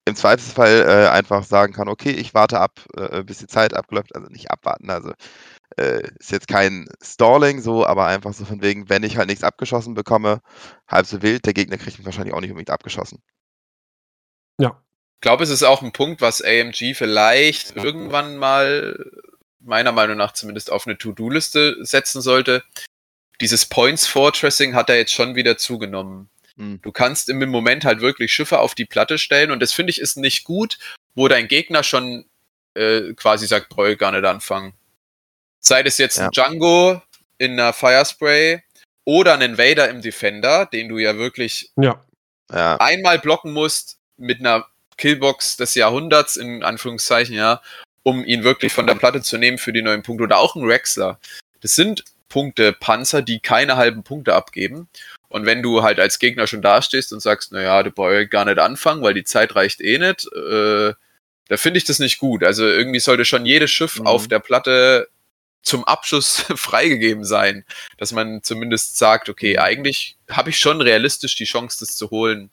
im 0.06 0.16
Zweifelsfall 0.16 0.86
äh, 0.88 1.10
einfach 1.10 1.44
sagen 1.44 1.74
kann, 1.74 1.88
okay, 1.88 2.12
ich 2.12 2.34
warte 2.34 2.60
ab, 2.60 2.82
äh, 2.98 3.24
bis 3.24 3.38
die 3.38 3.48
Zeit 3.48 3.76
abläuft, 3.76 4.16
also 4.16 4.28
nicht 4.30 4.50
abwarten, 4.50 4.90
also 4.90 5.14
äh, 5.78 6.02
ist 6.20 6.32
jetzt 6.32 6.48
kein 6.48 6.88
Stalling 7.04 7.62
so, 7.62 7.86
aber 7.86 8.08
einfach 8.08 8.34
so 8.34 8.46
von 8.46 8.62
wegen, 8.62 8.90
wenn 8.90 9.04
ich 9.04 9.18
halt 9.18 9.30
nichts 9.30 9.44
abgeschossen 9.44 9.94
bekomme, 9.94 10.42
halb 10.88 11.06
so 11.06 11.22
wild, 11.22 11.46
der 11.46 11.54
Gegner 11.54 11.78
kriegt 11.78 11.98
mich 11.98 12.06
wahrscheinlich 12.06 12.34
auch 12.34 12.42
nicht 12.42 12.50
unbedingt 12.50 12.72
abgeschossen. 12.72 13.22
Ja. 14.60 14.84
Ich 15.22 15.24
glaube, 15.24 15.44
es 15.44 15.52
ist 15.52 15.62
auch 15.62 15.84
ein 15.84 15.92
Punkt, 15.92 16.20
was 16.20 16.42
AMG 16.42 16.96
vielleicht 16.96 17.76
irgendwann 17.76 18.38
mal, 18.38 19.06
meiner 19.60 19.92
Meinung 19.92 20.18
nach 20.18 20.32
zumindest, 20.32 20.72
auf 20.72 20.88
eine 20.88 20.98
To-Do-Liste 20.98 21.78
setzen 21.86 22.24
sollte. 22.24 22.64
Dieses 23.40 23.68
Points 23.68 24.08
Fortressing 24.08 24.74
hat 24.74 24.90
er 24.90 24.98
jetzt 24.98 25.14
schon 25.14 25.36
wieder 25.36 25.60
zugenommen. 25.60 26.32
Hm. 26.58 26.82
Du 26.82 26.92
kannst 26.92 27.30
im 27.30 27.38
Moment 27.52 27.86
halt 27.86 28.02
wirklich 28.02 28.34
Schiffe 28.34 28.58
auf 28.58 28.74
die 28.74 28.86
Platte 28.86 29.20
stellen 29.20 29.52
und 29.52 29.60
das 29.60 29.74
finde 29.74 29.92
ich 29.92 30.02
ist 30.02 30.18
nicht 30.18 30.44
gut, 30.44 30.80
wo 31.14 31.28
dein 31.28 31.48
Gegner 31.48 31.84
schon 31.84 32.26
äh, 32.74 33.14
quasi 33.14 33.46
sagt, 33.46 33.70
brauche 33.70 33.98
gar 33.98 34.12
nicht 34.12 34.26
anfangen. 34.26 34.74
Sei 35.60 35.84
das 35.84 36.00
jetzt 36.00 36.18
ja. 36.18 36.26
ein 36.26 36.32
Django 36.32 37.00
in 37.38 37.60
einer 37.60 37.74
Firespray 37.74 38.64
oder 39.06 39.36
ein 39.36 39.42
Invader 39.42 39.88
im 39.88 40.02
Defender, 40.02 40.66
den 40.66 40.90
du 40.90 40.98
ja 40.98 41.16
wirklich 41.16 41.70
ja. 41.76 42.04
einmal 42.50 43.20
blocken 43.20 43.54
musst 43.54 44.00
mit 44.18 44.40
einer 44.40 44.66
Killbox 44.98 45.58
des 45.58 45.76
Jahrhunderts, 45.76 46.38
in 46.38 46.64
Anführungszeichen, 46.64 47.36
ja, 47.36 47.62
um 48.04 48.24
ihn 48.24 48.44
wirklich 48.44 48.74
von 48.74 48.88
der 48.88 48.96
Platte 48.96 49.22
zu 49.22 49.38
nehmen 49.38 49.58
für 49.58 49.74
die 49.74 49.82
neuen 49.82 50.04
Punkte. 50.04 50.24
Oder 50.24 50.38
auch 50.38 50.56
ein 50.56 50.66
Rexler. 50.66 51.20
Das 51.62 51.76
sind 51.76 52.04
Punkte 52.30 52.74
Panzer, 52.74 53.22
die 53.22 53.40
keine 53.40 53.76
halben 53.76 54.04
Punkte 54.04 54.34
abgeben. 54.34 54.88
Und 55.28 55.46
wenn 55.46 55.62
du 55.62 55.84
halt 55.84 56.00
als 56.00 56.20
Gegner 56.20 56.48
schon 56.48 56.62
dastehst 56.62 57.14
und 57.14 57.20
sagst, 57.22 57.52
naja, 57.52 57.84
du 57.84 57.92
brauchst 57.92 58.32
gar 58.32 58.46
nicht 58.46 58.60
anfangen, 58.60 59.02
weil 59.02 59.14
die 59.14 59.24
Zeit 59.24 59.56
reicht 59.56 59.82
eh 59.82 59.98
nicht, 59.98 60.28
äh, 60.34 60.94
da 61.48 61.58
finde 61.58 61.78
ich 61.78 61.84
das 61.84 62.00
nicht 62.00 62.18
gut. 62.18 62.44
Also 62.44 62.66
irgendwie 62.66 63.00
sollte 63.00 63.26
schon 63.26 63.46
jedes 63.46 63.72
Schiff 63.72 64.00
mhm. 64.00 64.08
auf 64.08 64.28
der 64.28 64.40
Platte 64.40 65.10
zum 65.64 65.84
Abschuss 65.84 66.46
freigegeben 66.56 67.24
sein, 67.24 67.66
dass 67.98 68.12
man 68.12 68.44
zumindest 68.44 68.98
sagt, 68.98 69.30
okay, 69.30 69.54
mhm. 69.54 69.60
eigentlich 69.60 70.18
habe 70.30 70.50
ich 70.50 70.60
schon 70.60 70.82
realistisch 70.82 71.36
die 71.36 71.46
Chance, 71.46 71.78
das 71.82 71.96
zu 71.96 72.10
holen. 72.10 72.52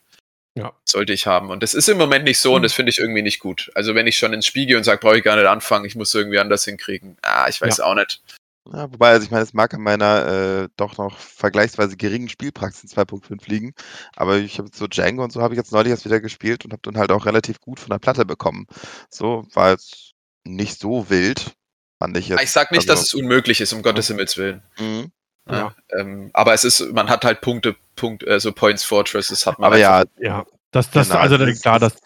Ja. 0.59 0.73
Sollte 0.85 1.13
ich 1.13 1.27
haben. 1.27 1.51
Und 1.51 1.63
das 1.63 1.75
ist 1.75 1.89
im 1.89 1.99
Moment 1.99 2.25
nicht 2.25 2.39
so 2.39 2.55
und 2.55 2.61
mhm. 2.61 2.65
das 2.65 2.73
finde 2.73 2.91
ich 2.91 2.99
irgendwie 2.99 3.23
nicht 3.23 3.41
gut. 3.41 3.71
Also 3.75 3.95
wenn 3.95 4.07
ich 4.07 4.19
schon 4.19 4.33
ins 4.33 4.47
Spiel 4.47 4.67
gehe 4.67 4.77
und 4.77 4.85
sage, 4.85 5.01
brauche 5.01 5.19
ich 5.19 5.25
gar 5.25 5.37
nicht 5.37 5.47
anfangen, 5.47 5.85
ich 5.85 5.97
muss 5.97 6.15
irgendwie 6.15 6.39
anders 6.39 6.65
hinkriegen. 6.65 7.17
Ah, 7.23 7.47
ich 7.49 7.61
weiß 7.61 7.79
ja. 7.79 7.85
auch 7.85 7.95
nicht. 7.95 8.23
Ja, 8.71 8.93
wobei, 8.93 9.11
also 9.11 9.25
ich 9.25 9.31
meine, 9.31 9.45
es 9.45 9.55
mag 9.55 9.73
an 9.73 9.81
meiner 9.81 10.27
äh, 10.27 10.69
doch 10.77 10.99
noch 10.99 11.19
vergleichsweise 11.19 11.97
geringen 11.97 12.29
Spielpraxis 12.29 12.83
in 12.83 12.91
2.5 12.91 13.49
liegen, 13.49 13.73
aber 14.15 14.37
ich 14.37 14.59
habe 14.59 14.69
so 14.75 14.87
Django 14.87 15.25
und 15.25 15.33
so 15.33 15.41
habe 15.41 15.55
ich 15.55 15.59
jetzt 15.59 15.73
neulich 15.73 15.91
erst 15.91 16.05
wieder 16.05 16.21
gespielt 16.21 16.67
und 16.67 16.73
habe 16.73 16.83
dann 16.83 16.99
halt 16.99 17.11
auch 17.11 17.25
relativ 17.25 17.61
gut 17.61 17.81
von 17.81 17.91
der 17.91 17.99
Platte 17.99 18.27
bekommen. 18.27 18.67
So 19.09 19.47
war 19.55 19.71
jetzt 19.71 20.13
nicht 20.45 20.79
so 20.79 21.09
wild, 21.09 21.53
fand 21.99 22.17
ich 22.19 22.29
jetzt. 22.29 22.43
Ich 22.43 22.51
sag 22.51 22.71
nicht, 22.71 22.81
also, 22.81 22.93
dass 22.93 23.03
es 23.07 23.15
unmöglich 23.15 23.63
ist, 23.63 23.73
um 23.73 23.83
Gottes 23.83 24.09
Himmels 24.09 24.37
Willen. 24.37 24.63
Mhm. 24.79 25.13
Ja, 25.51 25.75
ähm, 25.99 26.31
aber 26.35 26.55
es 26.55 26.65
ist, 26.65 26.93
man 26.93 27.09
hat 27.09 27.25
halt 27.25 27.41
Punkte, 27.41 27.77
Punkt, 27.97 28.27
also 28.27 28.53
Points 28.53 28.85
Fortresses 28.85 29.47
hat 29.47 29.59
man. 29.59 29.69
Aber 29.69 29.79
ja, 29.79 30.05
ja, 30.19 30.45
das, 30.71 30.91
das, 30.91 31.09
genau, 31.09 31.21
also 31.21 31.39
das 31.39 31.63
klar, 31.63 31.79
das 31.79 31.97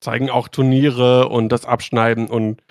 zeigen 0.00 0.30
auch 0.30 0.48
Turniere 0.48 1.28
und 1.28 1.50
das 1.50 1.64
Abschneiden 1.64 2.26
und 2.26 2.62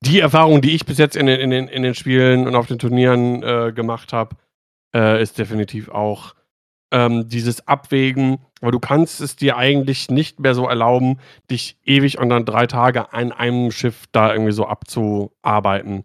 die 0.00 0.20
Erfahrung, 0.20 0.60
die 0.60 0.74
ich 0.74 0.86
bis 0.86 0.98
jetzt 0.98 1.16
in 1.16 1.26
den, 1.26 1.40
in 1.40 1.50
den, 1.50 1.68
in 1.68 1.82
den 1.82 1.94
Spielen 1.94 2.46
und 2.46 2.54
auf 2.54 2.66
den 2.66 2.78
Turnieren 2.78 3.42
äh, 3.42 3.72
gemacht 3.72 4.12
habe, 4.12 4.36
äh, 4.94 5.22
ist 5.22 5.38
definitiv 5.38 5.88
auch 5.88 6.34
ähm, 6.92 7.28
dieses 7.28 7.66
Abwägen, 7.66 8.38
weil 8.60 8.70
du 8.70 8.78
kannst 8.78 9.20
es 9.20 9.36
dir 9.36 9.56
eigentlich 9.56 10.10
nicht 10.10 10.40
mehr 10.40 10.54
so 10.54 10.68
erlauben, 10.68 11.18
dich 11.50 11.76
ewig 11.84 12.18
und 12.18 12.28
dann 12.28 12.44
drei 12.44 12.66
Tage 12.66 13.12
an 13.12 13.32
einem 13.32 13.70
Schiff 13.70 14.04
da 14.12 14.32
irgendwie 14.32 14.52
so 14.52 14.66
abzuarbeiten. 14.66 16.04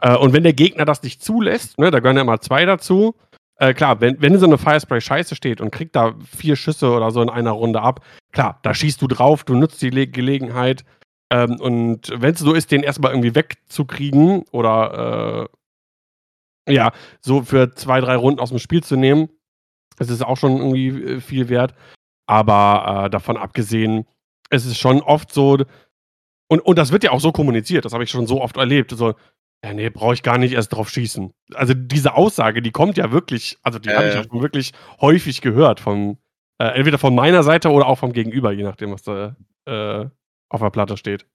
Äh, 0.00 0.16
und 0.16 0.32
wenn 0.32 0.42
der 0.42 0.52
Gegner 0.52 0.84
das 0.84 1.02
nicht 1.02 1.22
zulässt, 1.22 1.78
ne, 1.78 1.90
da 1.90 2.00
gehören 2.00 2.16
ja 2.16 2.22
immer 2.22 2.40
zwei 2.40 2.64
dazu, 2.64 3.14
äh, 3.56 3.74
klar, 3.74 4.00
wenn, 4.00 4.20
wenn 4.20 4.38
so 4.38 4.46
eine 4.46 4.58
Firespray 4.58 5.00
scheiße 5.00 5.36
steht 5.36 5.60
und 5.60 5.70
kriegt 5.70 5.94
da 5.94 6.14
vier 6.24 6.56
Schüsse 6.56 6.90
oder 6.90 7.10
so 7.10 7.20
in 7.20 7.28
einer 7.28 7.50
Runde 7.50 7.82
ab, 7.82 8.04
klar, 8.32 8.58
da 8.62 8.72
schießt 8.72 9.00
du 9.02 9.06
drauf, 9.06 9.44
du 9.44 9.54
nutzt 9.54 9.82
die 9.82 9.90
Le 9.90 10.06
Gelegenheit. 10.06 10.84
Ähm, 11.30 11.60
und 11.60 12.10
wenn 12.14 12.34
es 12.34 12.40
so 12.40 12.54
ist, 12.54 12.70
den 12.70 12.82
erstmal 12.82 13.12
irgendwie 13.12 13.34
wegzukriegen 13.34 14.44
oder 14.50 15.48
äh, 16.66 16.72
ja, 16.74 16.92
so 17.20 17.42
für 17.42 17.74
zwei, 17.74 18.00
drei 18.00 18.16
Runden 18.16 18.40
aus 18.40 18.48
dem 18.48 18.58
Spiel 18.58 18.82
zu 18.82 18.96
nehmen, 18.96 19.28
das 19.98 20.08
ist 20.08 20.22
auch 20.24 20.38
schon 20.38 20.56
irgendwie 20.56 20.88
äh, 20.88 21.20
viel 21.20 21.50
wert. 21.50 21.74
Aber 22.26 23.04
äh, 23.04 23.10
davon 23.10 23.36
abgesehen, 23.36 24.06
es 24.48 24.64
ist 24.64 24.78
schon 24.78 25.02
oft 25.02 25.32
so, 25.32 25.58
und, 26.48 26.60
und 26.60 26.78
das 26.78 26.92
wird 26.92 27.04
ja 27.04 27.10
auch 27.10 27.20
so 27.20 27.32
kommuniziert, 27.32 27.84
das 27.84 27.92
habe 27.92 28.04
ich 28.04 28.10
schon 28.10 28.26
so 28.26 28.40
oft 28.40 28.56
erlebt. 28.56 28.92
So, 28.92 29.14
ja, 29.64 29.74
nee, 29.74 29.90
brauche 29.90 30.14
ich 30.14 30.22
gar 30.22 30.38
nicht 30.38 30.52
erst 30.52 30.72
drauf 30.72 30.88
schießen. 30.88 31.32
Also 31.54 31.74
diese 31.74 32.14
Aussage, 32.14 32.62
die 32.62 32.70
kommt 32.70 32.96
ja 32.96 33.12
wirklich, 33.12 33.58
also 33.62 33.78
die 33.78 33.90
äh. 33.90 33.94
habe 33.94 34.08
ich 34.08 34.14
ja 34.14 34.24
schon 34.24 34.42
wirklich 34.42 34.72
häufig 35.00 35.42
gehört 35.42 35.80
vom, 35.80 36.18
äh, 36.58 36.68
entweder 36.68 36.98
von 36.98 37.14
meiner 37.14 37.42
Seite 37.42 37.70
oder 37.70 37.86
auch 37.86 37.98
vom 37.98 38.12
Gegenüber, 38.12 38.52
je 38.52 38.62
nachdem, 38.62 38.92
was 38.92 39.02
da 39.02 39.36
äh, 39.66 40.06
auf 40.48 40.60
der 40.60 40.70
Platte 40.70 40.96
steht. 40.96 41.26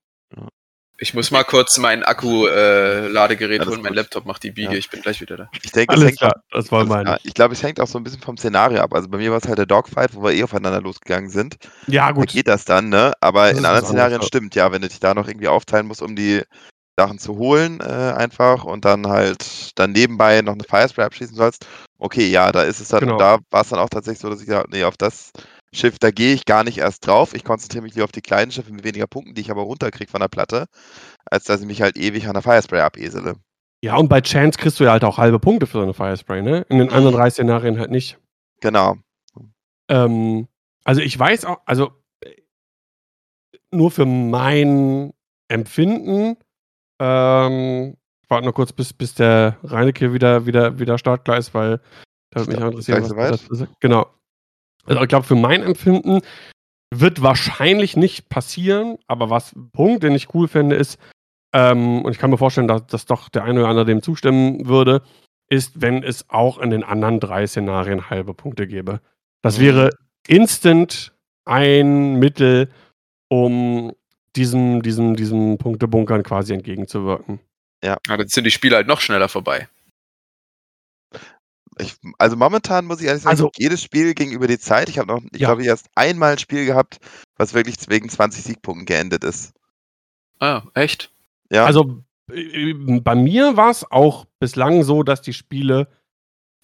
Ich 0.98 1.14
muss 1.14 1.30
mal 1.30 1.44
kurz 1.44 1.78
mein 1.78 2.04
Akku-Ladegerät 2.04 3.62
äh, 3.62 3.66
holen, 3.66 3.82
mein 3.82 3.94
Laptop 3.94 4.26
macht 4.26 4.44
die 4.44 4.52
Biege, 4.52 4.72
ja. 4.72 4.78
ich 4.78 4.90
bin 4.90 5.02
gleich 5.02 5.20
wieder 5.20 5.36
da. 5.36 5.50
Ich 5.62 5.72
denke, 5.72 5.94
Alles 5.94 6.12
es 6.14 6.18
klar, 6.18 6.32
auch, 6.38 6.58
das 6.58 6.72
war 6.72 6.86
mein. 6.86 7.18
Ich 7.24 7.34
glaube, 7.34 7.54
es 7.54 7.62
hängt 7.62 7.82
auch 7.82 7.88
so 7.88 8.00
ein 8.00 8.04
bisschen 8.06 8.22
vom 8.22 8.38
Szenario 8.38 8.80
ab. 8.80 8.94
Also 8.94 9.10
bei 9.10 9.18
mir 9.18 9.30
war 9.32 9.40
es 9.40 9.48
halt 9.48 9.58
der 9.58 9.66
Dogfight, 9.66 10.16
wo 10.16 10.24
wir 10.24 10.32
eh 10.32 10.44
aufeinander 10.44 10.82
losgegangen 10.82 11.30
sind. 11.30 11.58
Ja, 11.88 12.12
gut. 12.12 12.30
Da 12.30 12.34
geht 12.34 12.48
das 12.48 12.64
dann, 12.64 12.88
ne? 12.88 13.12
Aber 13.20 13.50
das 13.50 13.60
in 13.60 13.66
anderen 13.66 13.86
Szenarien 13.86 14.22
stimmt, 14.22 14.56
ja, 14.56 14.72
wenn 14.72 14.82
du 14.82 14.88
dich 14.88 15.02
da 15.02 15.14
noch 15.14 15.28
irgendwie 15.28 15.50
aufteilen 15.50 15.86
musst, 15.86 16.02
um 16.02 16.16
die 16.16 16.44
Sachen 16.98 17.20
zu 17.20 17.38
holen, 17.38 17.80
äh, 17.82 18.14
einfach 18.16 18.64
und 18.64 18.86
dann 18.86 19.08
halt 19.08 19.78
dann 19.78 19.92
nebenbei 19.92 20.42
noch 20.42 20.54
eine 20.54 20.64
Firespray 20.64 21.06
abschließen 21.06 21.36
sollst. 21.36 21.68
Okay, 21.98 22.28
ja, 22.28 22.52
da 22.52 22.64
ist 22.64 22.80
es 22.80 22.90
dann, 22.90 23.02
genau. 23.02 23.18
da 23.18 23.40
war 23.50 23.62
es 23.62 23.70
dann 23.70 23.80
auch 23.80 23.90
tatsächlich 23.90 24.22
so, 24.22 24.30
dass 24.30 24.40
ich 24.40 24.46
gesagt 24.46 24.72
nee, 24.72 24.84
auf 24.84 24.98
das 24.98 25.32
Schiff, 25.74 26.00
da 26.00 26.12
gehe 26.12 26.34
ich 26.34 26.46
gar 26.46 26.64
nicht 26.64 26.78
erst 26.78 27.06
drauf. 27.06 27.34
Ich 27.34 27.44
konzentriere 27.44 27.84
mich 27.84 27.96
lieber 27.96 28.06
auf 28.06 28.12
die 28.12 28.22
kleinen 28.22 28.52
Schiffe 28.52 28.72
mit 28.72 28.86
weniger 28.86 29.08
Punkten, 29.08 29.34
die 29.34 29.42
ich 29.42 29.52
aber 29.52 29.64
runterkriege 29.64 30.10
von 30.10 30.22
der 30.22 30.30
Platte, 30.30 30.68
als 31.26 31.44
dass 31.44 31.60
ich 31.60 31.68
mich 31.68 31.82
halt 31.82 31.98
ewig 31.98 32.28
an 32.28 32.34
der 32.34 32.44
Firespray 32.44 32.80
abesele. 32.80 33.36
Ja, 33.84 33.98
und 33.98 34.08
bei 34.08 34.22
Chance 34.22 34.58
kriegst 34.58 34.80
du 34.80 34.86
ja 34.86 34.92
halt 34.92 35.04
auch 35.04 35.18
halbe 35.18 35.40
Punkte 35.40 35.68
für 35.68 35.80
so 35.80 35.84
eine 35.84 35.94
Firespray, 35.94 36.42
ne? 36.42 36.66
In 36.70 36.80
den 36.80 36.90
anderen 36.92 37.16
drei 37.16 37.30
Szenarien 37.30 37.78
halt 37.78 37.92
nicht. 37.92 38.18
Genau. 38.62 38.96
Ähm, 39.90 40.48
also 40.86 41.02
ich 41.02 41.18
weiß 41.20 41.46
auch, 41.46 41.60
also 41.66 41.92
nur 43.72 43.92
für 43.92 44.06
mein 44.06 45.14
Empfinden 45.50 46.38
ähm, 47.00 47.98
ich 48.24 48.30
warte 48.30 48.46
nur 48.46 48.54
kurz, 48.54 48.74
bis, 48.74 48.94
bis 48.94 49.14
der 49.14 49.58
Reinecke 49.64 50.14
wieder, 50.14 50.46
wieder, 50.46 50.80
wieder 50.80 50.98
startklar 50.98 51.38
ist, 51.38 51.54
weil 51.54 51.80
da 52.32 52.42
würde 52.42 52.52
mich 52.52 52.62
auch 52.62 52.68
interessieren, 52.68 53.04
was 53.16 53.48
das 53.48 53.62
ist. 53.62 53.68
Genau. 53.80 54.08
Also 54.86 55.02
ich 55.02 55.10
glaube, 55.10 55.26
für 55.26 55.36
mein 55.36 55.64
Empfinden 55.64 56.22
wird 56.94 57.22
wahrscheinlich 57.22 57.98
nicht 57.98 58.30
passieren, 58.30 58.98
aber 59.08 59.30
was 59.30 59.56
ein 59.56 59.70
Punkt, 59.72 60.04
den 60.04 60.14
ich 60.14 60.34
cool 60.34 60.48
finde, 60.48 60.76
ist, 60.76 61.00
ähm, 61.54 62.04
und 62.04 62.12
ich 62.12 62.18
kann 62.18 62.30
mir 62.30 62.38
vorstellen, 62.38 62.68
dass, 62.68 62.86
dass 62.88 63.06
doch 63.06 63.30
der 63.30 63.44
eine 63.44 63.62
oder 63.62 63.70
andere 63.70 63.86
dem 63.86 64.02
zustimmen 64.02 64.68
würde, 64.68 65.02
ist, 65.48 65.82
wenn 65.82 66.04
es 66.04 66.30
auch 66.30 66.58
in 66.58 66.70
den 66.70 66.84
anderen 66.84 67.20
drei 67.20 67.48
Szenarien 67.48 68.10
halbe 68.10 68.34
Punkte 68.34 68.68
gäbe. 68.68 69.00
Das 69.42 69.58
mhm. 69.58 69.64
wäre 69.64 69.90
instant 70.28 71.14
ein 71.46 72.16
Mittel, 72.16 72.70
um 73.30 73.94
diesem, 74.36 74.82
diesem, 74.82 75.16
diesem 75.16 75.58
Punktebunkern 75.58 76.24
quasi 76.24 76.54
entgegenzuwirken. 76.54 77.40
Ja. 77.84 77.98
ja. 78.08 78.18
Dann 78.18 78.28
sind 78.28 78.44
die 78.46 78.52
Spiele 78.52 78.76
halt 78.76 78.88
noch 78.88 79.02
schneller 79.02 79.30
vorbei. 79.30 79.68
Ich, 81.78 81.96
also 82.18 82.38
momentan 82.38 82.86
muss 82.86 83.02
ich 83.02 83.08
ehrlich 83.08 83.24
sagen, 83.24 83.32
Also- 83.36 83.52
jedes 83.58 83.82
Spiel 83.84 84.14
ging 84.14 84.32
über 84.32 84.48
die 84.48 84.60
Zeit. 84.60 84.88
Ich 84.88 84.98
habe 84.98 85.08
noch, 85.14 85.22
ich 85.34 85.42
Ja. 85.42 85.50
glaube, 85.50 85.66
erst 85.66 85.90
einmal 85.96 86.34
ein 86.34 86.38
Spiel 86.38 86.66
gehabt, 86.66 87.00
was 87.36 87.54
wirklich 87.54 87.76
wegen 87.90 88.08
20 88.08 88.44
Siegpunkten 88.44 88.86
geendet 88.86 89.24
ist. 89.26 89.54
Ah, 90.40 90.64
echt? 90.74 91.12
Ja, 91.52 91.66
Also 91.66 92.02
äh, 92.32 92.74
bei 92.74 93.16
mir 93.16 93.58
war 93.58 93.70
es 93.72 93.90
auch 93.92 94.26
bislang 94.40 94.84
so, 94.84 95.04
dass 95.04 95.22
die 95.22 95.34
Spiele 95.34 95.88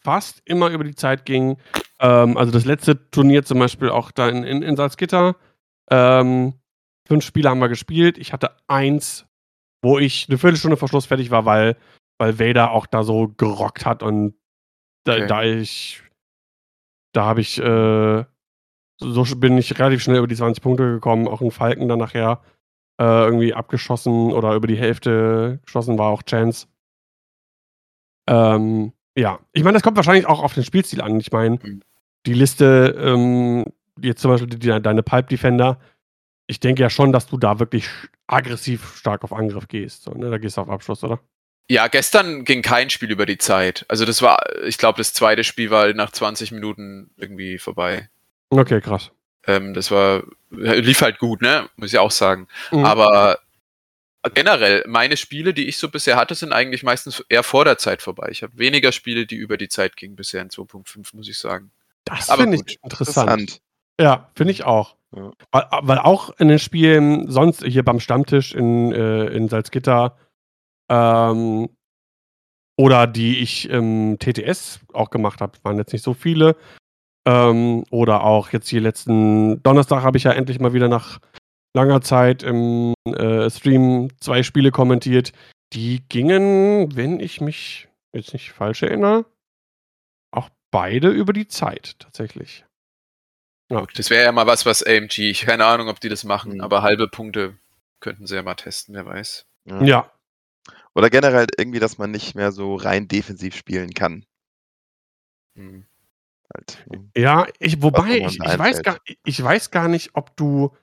fast 0.04 0.42
immer 0.46 0.70
über 0.70 0.84
die 0.86 0.96
Zeit 0.96 1.26
gingen. 1.26 1.58
Ähm, 2.00 2.38
also 2.38 2.52
das 2.52 2.66
letzte 2.66 3.10
Turnier 3.12 3.44
zum 3.44 3.60
Beispiel 3.60 3.90
auch 3.90 4.12
da 4.12 4.30
in, 4.30 4.44
in, 4.44 4.62
in 4.64 4.76
Salzgitter. 4.78 5.36
Ähm, 5.90 6.54
fünf 7.12 7.26
Spiele 7.26 7.50
haben 7.50 7.60
wir 7.60 7.68
gespielt. 7.68 8.18
Ich 8.18 8.32
hatte 8.32 8.56
eins, 8.68 9.26
wo 9.84 10.00
ich 10.00 10.28
eine 10.30 10.38
Viertelstunde 10.38 10.78
vor 10.78 10.88
Schluss 10.88 11.06
fertig 11.08 11.30
war, 11.30 11.44
weil, 11.46 11.76
weil 12.18 12.40
Vader 12.40 12.72
auch 12.72 12.86
da 12.86 13.04
so 13.04 13.28
gerockt 13.36 13.86
hat 13.86 14.02
und 14.02 14.36
da, 15.04 15.16
Okay. 15.16 15.28
da 15.28 15.44
ich 15.44 16.02
da 17.14 17.26
habe 17.26 17.42
ich 17.42 17.58
äh, 17.60 18.24
so 19.02 19.24
bin 19.36 19.58
ich 19.58 19.78
relativ 19.78 20.02
schnell 20.04 20.20
über 20.20 20.28
die 20.28 20.36
20 20.36 20.64
Punkte 20.64 20.84
gekommen. 20.86 21.28
Auch 21.28 21.42
ein 21.42 21.52
Falken 21.52 21.90
dann 21.90 22.00
nachher 22.00 22.42
äh, 23.02 23.04
irgendwie 23.26 23.54
abgeschossen 23.54 24.32
oder 24.32 24.54
über 24.56 24.68
die 24.68 24.78
Hälfte 24.78 25.60
geschossen 25.66 25.98
war 25.98 26.10
auch 26.12 26.24
Chance. 26.24 26.68
Ähm, 28.30 28.94
ja, 29.18 29.40
ich 29.52 29.64
meine, 29.64 29.74
das 29.74 29.84
kommt 29.84 29.98
wahrscheinlich 29.98 30.28
auch 30.28 30.42
auf 30.42 30.54
den 30.54 30.64
Spielstil 30.64 31.02
an. 31.02 31.20
Ich 31.20 31.32
meine, 31.32 31.60
Mhm. 31.62 31.82
die 32.26 32.34
Liste, 32.34 32.96
ähm, 32.98 33.66
jetzt 34.00 34.22
zum 34.22 34.32
Beispiel 34.32 34.48
die, 34.50 34.82
deine 34.82 35.04
Pipe 35.04 35.28
Defender, 35.28 35.80
ich 36.52 36.60
denke 36.60 36.82
ja 36.82 36.90
schon, 36.90 37.14
dass 37.14 37.28
du 37.28 37.38
da 37.38 37.60
wirklich 37.60 37.88
aggressiv 38.28 38.98
stark 38.98 39.24
auf 39.24 39.32
Angriff 39.32 39.70
gehst. 39.70 40.04
So, 40.04 40.12
ne? 40.12 40.30
Da 40.30 40.38
gehst 40.38 40.58
du 40.58 40.62
auf 40.62 40.70
Abschluss, 40.70 41.02
oder? 41.02 41.22
Ja, 41.70 41.88
gestern 41.88 42.44
ging 42.44 42.62
kein 42.62 42.90
Spiel 42.90 43.10
über 43.10 43.26
die 43.26 43.38
Zeit. 43.38 43.86
Also 43.88 44.04
das 44.04 44.22
war, 44.22 44.44
ich 44.66 44.78
glaube, 44.78 44.98
das 44.98 45.14
zweite 45.14 45.46
Spiel 45.46 45.70
war 45.72 45.94
nach 45.94 46.12
20 46.12 46.52
Minuten 46.52 47.12
irgendwie 47.16 47.58
vorbei. 47.58 48.10
Okay, 48.50 48.82
krass. 48.82 49.12
Ähm, 49.48 49.74
das 49.74 49.92
war, 49.92 50.24
lief 50.50 51.02
halt 51.02 51.20
gut, 51.20 51.42
ne? 51.42 51.70
Muss 51.78 51.94
ich 51.94 52.00
auch 52.00 52.12
sagen. 52.12 52.50
Mhm. 52.72 52.84
Aber 52.84 53.40
generell, 54.34 54.84
meine 54.88 55.16
Spiele, 55.16 55.54
die 55.54 55.70
ich 55.70 55.78
so 55.78 55.88
bisher 55.88 56.18
hatte, 56.18 56.36
sind 56.36 56.52
eigentlich 56.52 56.84
meistens 56.84 57.24
eher 57.30 57.44
vor 57.44 57.64
der 57.64 57.78
Zeit 57.78 58.02
vorbei. 58.02 58.28
Ich 58.30 58.44
habe 58.44 58.58
weniger 58.58 58.92
Spiele, 58.92 59.26
die 59.26 59.38
über 59.38 59.56
die 59.56 59.70
Zeit 59.70 59.96
gingen 59.96 60.18
bisher 60.18 60.42
in 60.42 60.50
2.5, 60.50 61.16
muss 61.16 61.30
ich 61.30 61.40
sagen. 61.40 61.72
Das 62.04 62.30
finde 62.30 62.58
ich 62.58 62.78
interessant. 62.84 63.30
interessant. 63.30 63.62
Ja, 64.02 64.30
finde 64.36 64.52
ich 64.52 64.66
auch. 64.66 64.98
Ja. 65.16 65.32
Weil, 65.52 65.66
weil 65.82 65.98
auch 66.00 66.30
in 66.40 66.48
den 66.48 66.60
Spielen, 66.60 67.30
sonst 67.30 67.64
hier 67.64 67.84
beim 67.84 68.00
Stammtisch 68.00 68.54
in, 68.54 68.92
äh, 68.94 69.26
in 69.28 69.50
Salzgitter 69.50 70.18
ähm, 70.90 71.70
oder 72.78 73.08
die 73.08 73.40
ich 73.40 73.70
im 73.70 74.18
TTS 74.20 74.80
auch 74.94 75.10
gemacht 75.10 75.42
habe, 75.42 75.58
waren 75.64 75.78
jetzt 75.78 75.94
nicht 75.94 76.04
so 76.04 76.14
viele. 76.14 76.56
Ähm, 77.28 77.84
oder 77.92 78.24
auch 78.24 78.50
jetzt 78.50 78.70
hier 78.70 78.82
letzten 78.82 79.62
Donnerstag 79.64 80.02
habe 80.02 80.18
ich 80.18 80.24
ja 80.24 80.32
endlich 80.32 80.60
mal 80.60 80.74
wieder 80.74 80.88
nach 80.88 81.20
langer 81.76 82.02
Zeit 82.02 82.44
im 82.44 82.94
äh, 83.06 83.50
Stream 83.50 84.10
zwei 84.20 84.44
Spiele 84.44 84.72
kommentiert. 84.72 85.32
Die 85.74 86.02
gingen, 86.10 86.96
wenn 86.96 87.20
ich 87.20 87.40
mich 87.40 87.88
jetzt 88.14 88.34
nicht 88.34 88.52
falsch 88.52 88.84
erinnere, 88.84 89.26
auch 90.32 90.50
beide 90.72 91.10
über 91.10 91.34
die 91.34 91.48
Zeit 91.48 91.96
tatsächlich. 92.00 92.66
Ja. 93.72 93.86
Das 93.96 94.10
wäre 94.10 94.26
ja 94.26 94.32
mal 94.32 94.48
was, 94.48 94.66
was 94.66 94.84
AMG, 94.86 95.20
ich 95.32 95.42
keine 95.46 95.66
Ahnung, 95.66 95.88
ob 95.88 96.00
die 96.00 96.10
das 96.10 96.24
machen, 96.24 96.56
Mhm. 96.56 96.62
aber 96.62 96.82
halbe 96.82 97.08
Punkte 97.08 97.58
könnten 98.02 98.28
sie 98.28 98.36
ja 98.36 98.44
mal 98.44 98.56
testen, 98.56 98.94
wer 98.96 99.06
weiß. 99.06 99.46
Ja. 99.66 99.84
Ja, 99.84 100.12
Oder 100.94 101.10
generell 101.10 101.48
irgendwie, 101.58 101.80
dass 101.80 101.98
man 101.98 102.12
nicht 102.12 102.36
mehr 102.36 102.52
so 102.52 102.76
rein 102.76 103.08
defensiv 103.08 103.56
spielen 103.56 103.94
kann. 103.94 104.26
Hm. 105.58 105.86
Halt. 106.54 106.84
ne? 106.90 107.10
Ja, 107.16 107.48
ich, 107.60 107.82
wobei, 107.82 108.18
ich, 108.18 108.40
ich, 108.44 108.60
weiß 108.60 108.82
gar, 108.84 108.98
ich 109.24 109.42
weiß 109.42 109.72
gar 109.72 109.88
nicht, 109.88 110.12
ob 110.16 110.36
du 110.36 110.76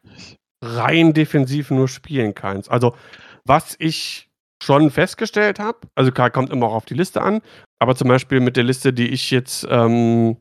rein 0.63 1.13
defensiv 1.13 1.71
nur 1.71 1.89
spielen 1.89 2.35
kannst. 2.35 2.71
Also, 2.71 2.97
was 3.45 3.77
ich 3.79 4.31
schon 4.63 4.91
festgestellt 4.91 5.59
habe, 5.59 5.81
also 5.95 6.11
klar, 6.11 6.31
kommt 6.31 6.51
immer 6.51 6.67
auch 6.67 6.75
auf 6.75 6.87
die 6.87 6.95
Liste 6.95 7.21
an, 7.21 7.43
aber 7.79 7.95
zum 7.97 8.09
Beispiel 8.09 8.41
mit 8.41 8.57
der 8.57 8.65
Liste, 8.65 8.93
die 8.93 9.09
ich 9.09 9.31
jetzt 9.31 9.67
ähm, 9.69 10.39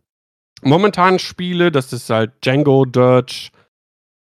momentan 0.64 1.20
spiele, 1.20 1.72
das 1.72 1.94
ist 1.94 2.10
halt 2.10 2.34
Django, 2.46 2.86
Dirge, 2.86 3.50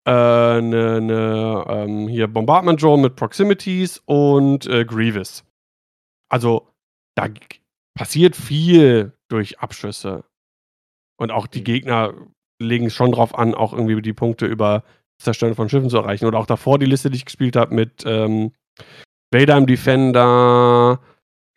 äh, 0.07 0.61
ne, 0.61 1.01
ne, 1.01 1.65
ähm, 1.67 2.07
hier 2.07 2.27
Bombardment 2.27 2.81
Drone 2.81 3.01
mit 3.01 3.15
Proximities 3.15 4.01
und 4.05 4.67
äh, 4.67 4.85
Grievous. 4.85 5.43
Also, 6.29 6.67
da 7.15 7.27
passiert 7.97 8.35
viel 8.35 9.13
durch 9.29 9.59
Abschüsse. 9.59 10.25
Und 11.17 11.31
auch 11.31 11.47
die 11.47 11.59
Mhm. 11.59 11.65
Gegner 11.65 12.13
legen 12.61 12.87
es 12.87 12.93
schon 12.93 13.11
drauf 13.11 13.37
an, 13.37 13.55
auch 13.55 13.73
irgendwie 13.73 14.01
die 14.01 14.13
Punkte 14.13 14.45
über 14.45 14.83
Zerstören 15.21 15.55
von 15.55 15.69
Schiffen 15.69 15.89
zu 15.89 15.97
erreichen. 15.97 16.25
Oder 16.25 16.39
auch 16.39 16.45
davor 16.45 16.77
die 16.77 16.85
Liste, 16.85 17.09
die 17.09 17.17
ich 17.17 17.25
gespielt 17.25 17.55
habe 17.55 17.73
mit 17.73 18.03
ähm, 18.05 18.51
Vader 19.33 19.57
im 19.57 19.65
Defender, 19.65 20.99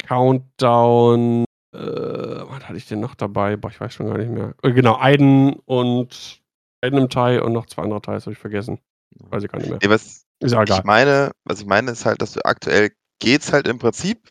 Countdown, 0.03 1.45
äh, 1.75 2.38
was 2.59 2.69
hatte 2.69 2.79
ich 2.79 2.87
denn 2.87 3.01
noch 3.01 3.15
dabei? 3.15 3.57
Boah, 3.57 3.71
ich 3.71 3.81
weiß 3.81 3.93
schon 3.95 4.07
gar 4.07 4.19
nicht 4.19 4.31
mehr. 4.31 4.55
Äh, 4.63 4.73
genau, 4.73 4.97
Aiden 4.97 5.55
und 5.65 6.43
Aiden 6.81 6.99
im 6.99 7.09
Teil 7.09 7.41
und 7.41 7.53
noch 7.53 7.67
zwei 7.67 7.83
andere 7.83 8.03
Teils 8.03 8.27
habe 8.27 8.33
ich 8.33 8.39
vergessen. 8.39 8.79
Weiß 9.17 9.43
ich 9.43 9.51
gar 9.51 9.59
nicht 9.59 9.71
mehr. 9.71 9.79
Nee, 9.83 9.89
was 9.89 10.27
Ist 10.41 10.53
ja 10.53 10.63
ich 10.63 10.71
egal. 10.71 10.83
meine, 10.85 11.33
was 11.45 11.61
ich 11.61 11.67
meine, 11.67 11.91
ist 11.91 12.05
halt, 12.05 12.23
dass 12.23 12.33
du 12.33 12.45
aktuell 12.45 12.91
geht's 13.21 13.53
halt 13.53 13.67
im 13.69 13.79
Prinzip. 13.79 14.31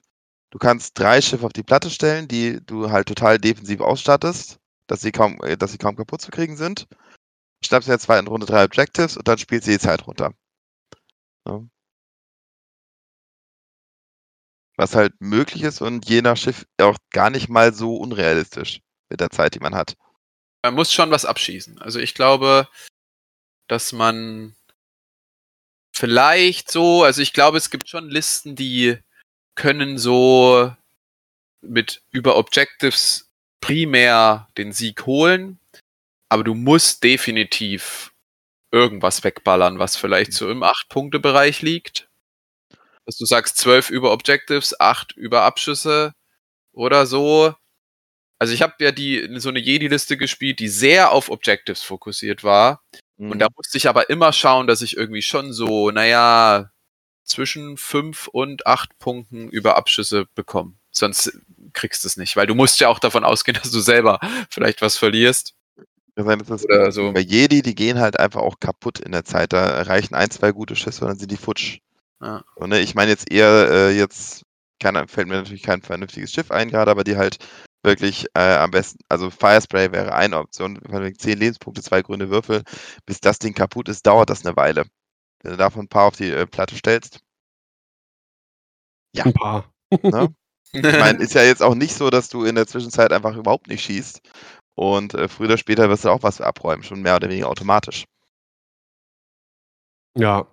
Du 0.52 0.60
kannst 0.60 0.98
drei 0.98 1.22
Schiffe 1.22 1.46
auf 1.46 1.54
die 1.54 1.64
Platte 1.64 1.90
stellen, 1.90 2.28
die 2.28 2.60
du 2.66 2.90
halt 2.90 3.08
total 3.08 3.38
defensiv 3.38 3.82
ausstattest, 3.82 4.60
dass 4.88 5.02
sie 5.02 5.12
kaum, 5.12 5.40
äh, 5.44 5.58
dass 5.58 5.72
sie 5.72 5.78
kaum 5.78 5.96
kaputt 5.96 6.22
zu 6.22 6.32
kriegen 6.32 6.56
sind. 6.56 6.88
Schnappst 7.66 7.88
in 7.88 7.92
der 7.92 8.00
zweiten 8.00 8.28
Runde 8.28 8.46
drei 8.46 8.64
Objectives 8.64 9.18
und 9.18 9.28
dann 9.28 9.38
spielst 9.38 9.68
du 9.68 9.72
die 9.72 9.80
Zeit 9.80 10.06
runter. 10.08 10.34
Ja. 11.48 11.62
Was 14.78 14.96
halt 14.96 15.14
möglich 15.20 15.64
ist 15.64 15.82
und 15.82 16.08
je 16.08 16.22
nach 16.22 16.38
Schiff 16.38 16.66
auch 16.80 16.98
gar 17.12 17.30
nicht 17.30 17.50
mal 17.50 17.74
so 17.74 17.98
unrealistisch 17.98 18.82
mit 19.10 19.20
der 19.20 19.32
Zeit, 19.32 19.56
die 19.56 19.60
man 19.60 19.76
hat. 19.76 19.98
Man 20.64 20.76
muss 20.76 20.94
schon 20.94 21.12
was 21.12 21.26
abschießen. 21.26 21.82
Also 21.82 22.00
ich 22.00 22.14
glaube, 22.14 22.68
dass 23.68 23.92
man 23.92 24.56
vielleicht 25.96 26.72
so, 26.72 27.04
also 27.04 27.22
ich 27.22 27.34
glaube, 27.34 27.58
es 27.58 27.70
gibt 27.70 27.90
schon 27.90 28.10
Listen, 28.10 28.56
die 28.56 29.00
können 29.56 29.98
so 29.98 30.72
mit 31.62 32.04
über 32.12 32.38
Objectives 32.38 33.32
primär 33.62 34.48
den 34.58 34.72
Sieg 34.72 35.06
holen, 35.08 35.60
aber 36.30 36.44
du 36.44 36.54
musst 36.54 37.04
definitiv 37.04 38.14
irgendwas 38.72 39.24
wegballern, 39.24 39.80
was 39.80 39.96
vielleicht 39.96 40.34
so 40.34 40.50
im 40.52 40.64
8-Punkte-Bereich 40.64 41.62
liegt. 41.62 42.07
Dass 43.08 43.18
du 43.18 43.26
sagst, 43.26 43.58
12 43.58 43.90
über 43.90 44.12
Objectives, 44.12 44.80
8 44.80 45.14
über 45.14 45.44
Abschüsse 45.44 46.14
oder 46.74 47.08
so. 47.08 47.56
Also 48.40 48.54
ich 48.54 48.62
habe 48.62 48.76
ja 48.80 48.92
die 48.92 49.28
so 49.40 49.50
eine 49.50 49.60
Jedi-Liste 49.60 50.18
gespielt, 50.18 50.60
die 50.60 50.68
sehr 50.70 51.12
auf 51.12 51.30
Objectives 51.30 51.82
fokussiert 51.82 52.44
war. 52.44 52.84
Und 53.18 53.30
Mhm. 53.30 53.40
da 53.40 53.48
musste 53.56 53.78
ich 53.80 53.90
aber 53.90 54.10
immer 54.12 54.32
schauen, 54.34 54.68
dass 54.68 54.84
ich 54.84 54.96
irgendwie 54.98 55.24
schon 55.24 55.54
so, 55.54 55.90
naja, 55.90 56.70
zwischen 57.24 57.78
5 57.78 58.28
und 58.28 58.68
8 58.68 59.00
Punkten 59.00 59.50
über 59.50 59.76
Abschüsse 59.78 60.28
bekomme. 60.36 60.74
Sonst 60.92 61.32
kriegst 61.74 62.04
du 62.04 62.08
es 62.10 62.18
nicht, 62.18 62.36
weil 62.36 62.48
du 62.48 62.56
musst 62.56 62.80
ja 62.80 62.90
auch 62.90 63.00
davon 63.00 63.24
ausgehen, 63.24 63.56
dass 63.64 63.72
du 63.72 63.80
selber 63.80 64.20
vielleicht 64.50 64.82
was 64.82 64.98
verlierst. 64.98 65.56
Sein, 66.16 66.44
das 66.48 66.66
Oder 66.66 66.92
so. 66.92 67.12
Bei 67.14 67.20
Jedi, 67.22 67.62
die 67.62 67.76
gehen 67.76 68.00
halt 68.00 68.20
einfach 68.20 68.42
auch 68.42 68.60
kaputt 68.60 69.00
in 69.00 69.12
der 69.12 69.24
Zeit. 69.24 69.54
Da 69.54 69.66
erreichen 69.66 70.16
ein, 70.16 70.30
zwei 70.32 70.52
gute 70.52 70.76
Schüsse 70.76 71.02
und 71.06 71.10
dann 71.10 71.20
sind 71.20 71.32
die 71.32 71.38
futsch. 71.38 71.80
Ja. 72.22 72.44
Und, 72.56 72.70
ne, 72.70 72.80
ich 72.80 72.96
meine 72.96 73.12
jetzt 73.12 73.32
eher 73.32 73.70
äh, 73.70 73.92
jetzt, 73.92 74.44
keiner, 74.80 75.08
fällt 75.08 75.28
mir 75.28 75.36
natürlich 75.36 75.64
kein 75.64 75.82
vernünftiges 75.82 76.32
Schiff 76.32 76.52
ein 76.52 76.70
gerade, 76.70 76.92
aber 76.92 77.04
die 77.04 77.18
halt 77.18 77.38
wirklich 77.84 78.26
äh, 78.34 78.56
am 78.56 78.72
besten, 78.72 79.00
also 79.10 79.30
Firespray 79.30 79.92
wäre 79.92 80.14
eine 80.14 80.38
Option, 80.38 80.80
von 80.90 81.04
wegen 81.04 81.18
10 81.18 81.38
Lebenspunkte, 81.38 81.82
zwei 81.82 82.02
grüne 82.02 82.30
Würfel. 82.30 82.64
Bis 83.06 83.22
das 83.22 83.40
Ding 83.40 83.54
kaputt 83.54 83.90
ist, 83.90 84.06
dauert 84.06 84.30
das 84.30 84.46
eine 84.46 84.56
Weile. 84.56 84.86
Wenn 85.42 85.52
du 85.52 85.58
davon 85.58 85.86
ein 85.86 85.88
paar 85.88 86.06
auf 86.06 86.16
die 86.16 86.32
äh, 86.32 86.48
Platte 86.48 86.76
stellst. 86.76 87.22
Ja. 89.16 89.26
Ein 89.26 89.34
paar. 89.34 89.72
Ne? 90.02 90.36
Ich 90.74 90.82
meine, 90.84 91.20
ist 91.20 91.34
ja 91.34 91.44
jetzt 91.44 91.64
auch 91.64 91.76
nicht 91.76 91.96
so, 91.96 92.10
dass 92.10 92.30
du 92.30 92.44
in 92.44 92.56
der 92.56 92.68
Zwischenzeit 92.68 93.14
einfach 93.14 93.36
überhaupt 93.36 93.68
nicht 93.68 93.84
schießt. 93.84 94.22
Und 94.76 95.14
äh, 95.14 95.28
früher 95.28 95.48
oder 95.48 95.58
später 95.58 95.90
wirst 95.90 96.06
du 96.06 96.10
auch 96.10 96.24
was 96.24 96.42
abräumen, 96.42 96.84
schon 96.84 97.02
mehr 97.02 97.16
oder 97.16 97.30
weniger 97.30 97.50
automatisch. 97.50 98.06
Ja. 100.16 100.48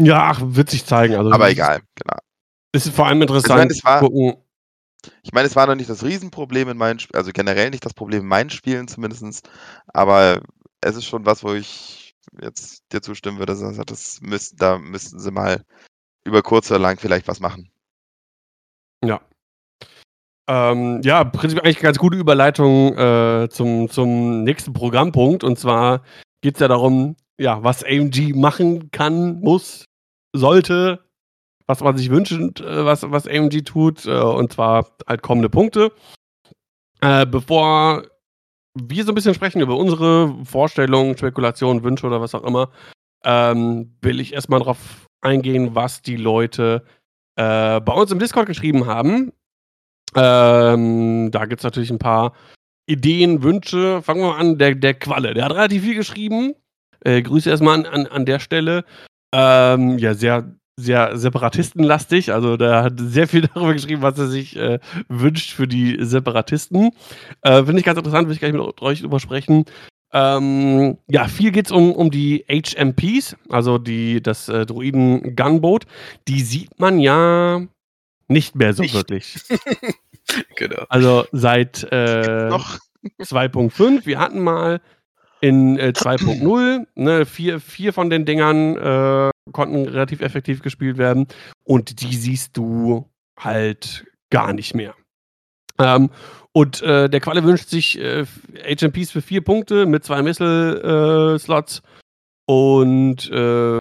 Ja, 0.00 0.30
ach, 0.30 0.40
wird 0.42 0.70
sich 0.70 0.84
zeigen. 0.84 1.14
Also, 1.14 1.30
Aber 1.30 1.50
egal, 1.50 1.80
genau. 1.94 2.18
Ist 2.72 2.90
vor 2.90 3.06
allem 3.06 3.22
interessant 3.22 3.72
Ich 3.72 3.82
meine, 3.84 4.02
es 4.02 4.02
war-. 4.02 4.36
Ich 5.22 5.32
meine, 5.32 5.46
es 5.46 5.56
war 5.56 5.66
noch 5.66 5.74
nicht 5.74 5.88
das 5.88 6.04
Riesenproblem 6.04 6.68
in 6.68 6.76
meinen 6.76 6.98
Spielen, 6.98 7.18
also 7.18 7.30
generell 7.32 7.70
nicht 7.70 7.84
das 7.84 7.94
Problem 7.94 8.22
in 8.22 8.28
meinen 8.28 8.50
Spielen 8.50 8.88
zumindest, 8.88 9.48
aber 9.86 10.42
es 10.80 10.96
ist 10.96 11.06
schon 11.06 11.24
was, 11.24 11.44
wo 11.44 11.54
ich 11.54 12.16
jetzt 12.42 12.82
dir 12.92 13.00
zustimmen 13.00 13.38
würde, 13.38 13.54
dass 13.54 13.76
das 13.86 14.20
müssten, 14.20 14.56
da 14.56 14.78
müssten 14.78 15.20
sie 15.20 15.30
mal 15.30 15.64
über 16.24 16.42
kurz 16.42 16.70
oder 16.70 16.80
lang 16.80 16.98
vielleicht 16.98 17.28
was 17.28 17.40
machen. 17.40 17.70
Ja. 19.04 19.20
Ähm, 20.48 21.00
ja, 21.02 21.24
prinzipiell 21.24 21.64
eigentlich 21.64 21.80
ganz 21.80 21.98
gute 21.98 22.16
Überleitung 22.16 22.96
äh, 22.96 23.48
zum, 23.50 23.88
zum 23.90 24.44
nächsten 24.44 24.72
Programmpunkt. 24.72 25.44
Und 25.44 25.58
zwar 25.58 26.02
geht 26.40 26.54
es 26.54 26.60
ja 26.60 26.68
darum, 26.68 27.16
ja, 27.38 27.62
was 27.62 27.84
AMG 27.84 28.34
machen 28.34 28.90
kann, 28.90 29.40
muss, 29.40 29.84
sollte, 30.34 31.04
was 31.66 31.80
man 31.80 31.96
sich 31.96 32.10
wünscht, 32.10 32.60
äh, 32.60 32.84
was, 32.84 33.10
was 33.10 33.26
AMG 33.26 33.62
tut. 33.62 34.06
Äh, 34.06 34.20
und 34.20 34.52
zwar 34.52 34.86
halt 35.06 35.22
kommende 35.22 35.48
Punkte. 35.48 35.92
Äh, 37.00 37.26
bevor 37.26 38.04
wir 38.74 39.04
so 39.04 39.12
ein 39.12 39.14
bisschen 39.14 39.34
sprechen 39.34 39.60
über 39.60 39.76
unsere 39.76 40.34
Vorstellungen, 40.44 41.16
Spekulationen, 41.16 41.82
Wünsche 41.82 42.06
oder 42.06 42.20
was 42.20 42.34
auch 42.34 42.44
immer, 42.44 42.70
ähm, 43.24 43.96
will 44.02 44.20
ich 44.20 44.32
erstmal 44.32 44.60
darauf 44.60 45.06
eingehen, 45.20 45.74
was 45.74 46.02
die 46.02 46.16
Leute 46.16 46.84
äh, 47.36 47.80
bei 47.80 47.92
uns 47.92 48.10
im 48.10 48.18
Discord 48.18 48.46
geschrieben 48.46 48.86
haben. 48.86 49.32
Ähm, 50.14 51.30
da 51.30 51.46
gibt 51.46 51.60
es 51.60 51.64
natürlich 51.64 51.90
ein 51.90 51.98
paar 51.98 52.32
Ideen, 52.86 53.42
Wünsche. 53.42 54.02
Fangen 54.02 54.20
wir 54.20 54.28
mal 54.28 54.38
an, 54.38 54.58
der, 54.58 54.74
der 54.74 54.94
Qualle. 54.94 55.34
Der 55.34 55.44
hat 55.44 55.52
relativ 55.52 55.82
viel 55.82 55.94
geschrieben. 55.94 56.54
Äh, 57.04 57.22
Grüße 57.22 57.50
erstmal 57.50 57.74
an, 57.74 57.86
an, 57.86 58.06
an 58.06 58.26
der 58.26 58.38
Stelle. 58.38 58.84
Ähm, 59.32 59.98
ja, 59.98 60.14
sehr, 60.14 60.54
sehr 60.76 61.16
separatistenlastig. 61.16 62.32
Also 62.32 62.56
der 62.56 62.84
hat 62.84 62.94
sehr 62.98 63.28
viel 63.28 63.42
darüber 63.54 63.74
geschrieben, 63.74 64.02
was 64.02 64.18
er 64.18 64.28
sich 64.28 64.56
äh, 64.56 64.78
wünscht 65.08 65.52
für 65.52 65.66
die 65.66 65.98
Separatisten. 66.00 66.90
Äh, 67.42 67.64
Finde 67.64 67.78
ich 67.78 67.84
ganz 67.84 67.98
interessant, 67.98 68.28
will 68.28 68.34
ich 68.34 68.40
gleich 68.40 68.52
mit 68.52 68.80
euch 68.80 69.00
drüber 69.00 69.20
sprechen. 69.20 69.64
Ähm, 70.12 70.96
ja, 71.06 71.28
viel 71.28 71.50
geht 71.50 71.66
es 71.66 71.72
um, 71.72 71.92
um 71.92 72.10
die 72.10 72.44
HMPs, 72.48 73.36
also 73.50 73.76
die, 73.76 74.22
das 74.22 74.48
äh, 74.48 74.64
Druiden 74.64 75.36
Gunboat. 75.36 75.84
Die 76.28 76.40
sieht 76.40 76.80
man 76.80 76.98
ja 76.98 77.60
nicht 78.28 78.54
mehr 78.54 78.72
so 78.72 78.82
nicht. 78.82 78.94
wirklich. 78.94 79.36
genau. 80.56 80.84
Also 80.88 81.26
seit 81.32 81.84
äh, 81.92 82.50
2.5, 83.20 84.06
wir 84.06 84.18
hatten 84.18 84.40
mal 84.40 84.80
in 85.40 85.78
äh, 85.78 85.92
2.0, 85.94 86.86
ne, 86.94 87.26
vier, 87.26 87.60
vier 87.60 87.92
von 87.92 88.10
den 88.10 88.24
Dingern 88.24 88.76
äh, 88.76 89.30
konnten 89.52 89.86
relativ 89.86 90.20
effektiv 90.20 90.62
gespielt 90.62 90.98
werden 90.98 91.26
und 91.64 92.02
die 92.02 92.14
siehst 92.14 92.56
du 92.56 93.08
halt 93.38 94.06
gar 94.30 94.52
nicht 94.52 94.74
mehr. 94.74 94.94
Ähm, 95.78 96.10
und 96.52 96.82
äh, 96.82 97.08
der 97.08 97.20
Qualle 97.20 97.44
wünscht 97.44 97.68
sich 97.68 97.98
äh, 97.98 98.24
HMPs 98.64 99.12
für 99.12 99.22
vier 99.22 99.42
Punkte 99.42 99.86
mit 99.86 100.04
zwei 100.04 100.22
Missile-Slots 100.22 101.82
und 102.46 103.30
äh, 103.30 103.78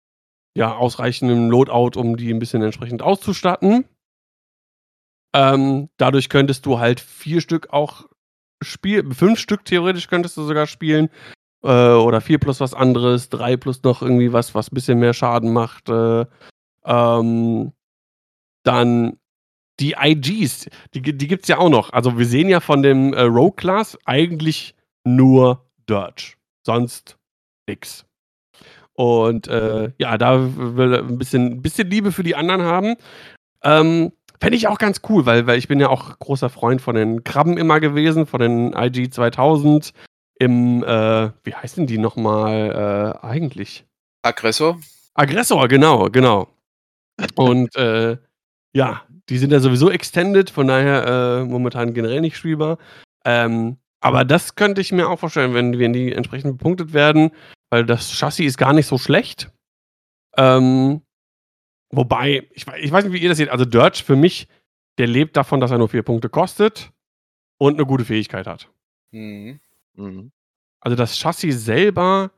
ja, 0.55 0.76
ausreichendem 0.76 1.49
Loadout, 1.49 1.99
um 1.99 2.18
die 2.18 2.32
ein 2.32 2.39
bisschen 2.39 2.62
entsprechend 2.62 3.01
auszustatten. 3.01 3.86
Ähm, 5.36 5.89
dadurch 5.97 6.30
könntest 6.30 6.66
du 6.66 6.80
halt 6.80 6.99
vier 6.99 7.41
Stück 7.41 7.72
auch 7.72 8.05
spielen, 8.64 9.14
fünf 9.14 9.39
Stück 9.39 9.66
theoretisch 9.66 10.08
könntest 10.08 10.38
du 10.38 10.43
sogar 10.43 10.68
spielen. 10.68 11.10
Äh, 11.68 11.95
oder 11.95 12.22
vier 12.22 12.39
plus 12.39 12.61
was 12.61 12.74
anderes, 12.74 13.28
drei 13.28 13.57
plus 13.57 13.84
noch 13.84 14.01
irgendwie 14.01 14.32
was, 14.32 14.55
was 14.55 14.72
ein 14.72 14.76
bisschen 14.76 14.99
mehr 14.99 15.13
Schaden 15.13 15.51
macht. 15.51 15.89
Äh, 15.89 16.26
ähm, 16.86 17.74
dann 18.63 19.18
die 19.82 19.95
IGs, 19.99 20.70
die, 20.93 21.01
die 21.01 21.28
gibt 21.28 21.43
es 21.43 21.49
ja 21.49 21.57
auch 21.57 21.70
noch. 21.70 21.91
Also 21.91 22.18
wir 22.18 22.26
sehen 22.26 22.47
ja 22.47 22.61
von 22.61 22.84
dem 22.84 23.13
äh, 23.13 23.24
Rogue 23.24 23.57
Class 23.57 23.97
eigentlich 24.05 24.76
nur 25.03 25.65
Dirge. 25.89 26.36
Sonst 26.65 27.18
nix. 27.68 28.05
Und 28.93 29.49
äh, 29.49 29.91
ja, 29.97 30.18
da 30.18 30.49
will 30.55 30.93
er 30.93 30.99
ein 30.99 31.18
bisschen, 31.18 31.61
bisschen 31.61 31.89
Liebe 31.89 32.13
für 32.13 32.24
die 32.24 32.36
anderen 32.36 32.61
haben. 32.61 32.95
Ähm, 33.61 34.13
Fände 34.39 34.55
ich 34.55 34.68
auch 34.68 34.78
ganz 34.78 35.01
cool, 35.09 35.26
weil, 35.26 35.47
weil 35.47 35.57
ich 35.57 35.68
bin 35.68 35.80
ja 35.80 35.89
auch 35.89 36.18
großer 36.20 36.49
Freund 36.49 36.80
von 36.82 36.95
den 36.95 37.24
Krabben 37.24 37.57
immer 37.57 37.80
gewesen, 37.80 38.26
von 38.26 38.39
den 38.39 38.74
IG 38.74 39.09
2000 39.09 39.93
im, 40.39 40.83
äh, 40.83 41.31
wie 41.43 41.53
heißen 41.53 41.88
die 41.88 41.97
nochmal 41.97 43.15
äh, 43.21 43.25
eigentlich? 43.25 43.85
Aggressor? 44.23 44.79
Aggressor, 45.13 45.67
genau, 45.67 46.09
genau. 46.09 46.47
Und 47.35 47.75
äh, 47.75 48.17
ja, 48.73 49.03
die 49.29 49.38
sind 49.38 49.51
ja 49.51 49.59
sowieso 49.59 49.89
extended, 49.89 50.49
von 50.49 50.67
daher 50.67 51.05
äh, 51.05 51.43
momentan 51.45 51.93
generell 51.93 52.21
nicht 52.21 52.38
spielbar. 52.38 52.77
Ähm, 53.25 53.77
aber 53.99 54.25
das 54.25 54.55
könnte 54.55 54.81
ich 54.81 54.91
mir 54.91 55.09
auch 55.09 55.19
vorstellen, 55.19 55.53
wenn, 55.53 55.79
wenn 55.79 55.93
die 55.93 56.13
entsprechend 56.13 56.57
bepunktet 56.57 56.93
werden, 56.93 57.31
weil 57.69 57.85
das 57.85 58.11
Chassis 58.11 58.45
ist 58.45 58.57
gar 58.57 58.73
nicht 58.73 58.85
so 58.85 58.97
schlecht. 58.97 59.49
Ähm, 60.38 61.01
Wobei, 61.89 62.47
ich, 62.53 62.65
ich, 62.79 62.91
weiß 62.91 63.05
nicht, 63.05 63.13
wie 63.13 63.19
ihr 63.19 63.29
das 63.29 63.38
seht. 63.38 63.49
Also 63.49 63.65
Dirge 63.65 64.03
für 64.03 64.15
mich, 64.15 64.47
der 64.97 65.07
lebt 65.07 65.38
davon, 65.38 65.59
dass 65.59 65.71
er 65.71 65.77
nur 65.77 65.89
vier 65.89 66.03
Punkte 66.03 66.29
kostet 66.29 66.91
und 67.57 67.75
eine 67.75 67.85
gute 67.85 68.05
Fähigkeit 68.05 68.47
hat. 68.47 68.69
Mhm. 69.11 69.59
Mhm. 69.98 70.32
Also 70.80 70.95
das 70.95 71.18
Chassis 71.18 71.66
selber, 71.66 72.32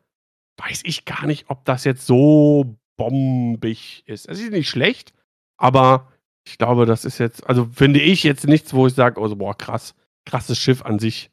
weiß 0.57 0.82
ich 0.86 1.05
gar 1.05 1.26
nicht, 1.26 1.49
ob 1.49 1.66
das 1.66 1.84
jetzt 1.84 2.05
so 2.05 2.78
bombig 2.97 4.03
ist. 4.07 4.28
Es 4.28 4.39
ist 4.39 4.51
nicht 4.51 4.70
schlecht, 4.70 5.14
aber 5.57 6.12
ich 6.45 6.57
glaube, 6.57 6.86
das 6.86 7.05
ist 7.05 7.20
jetzt, 7.20 7.45
also 7.47 7.66
finde 7.72 7.99
ich 7.99 8.24
jetzt 8.24 8.47
nichts, 8.47 8.74
wo 8.74 8.88
ich 8.88 8.93
sage, 8.93 9.22
also 9.22 9.36
boah, 9.36 9.55
krass, 9.55 9.93
krasses 10.26 10.57
Schiff 10.57 10.82
an 10.82 10.99
sich. 10.99 11.30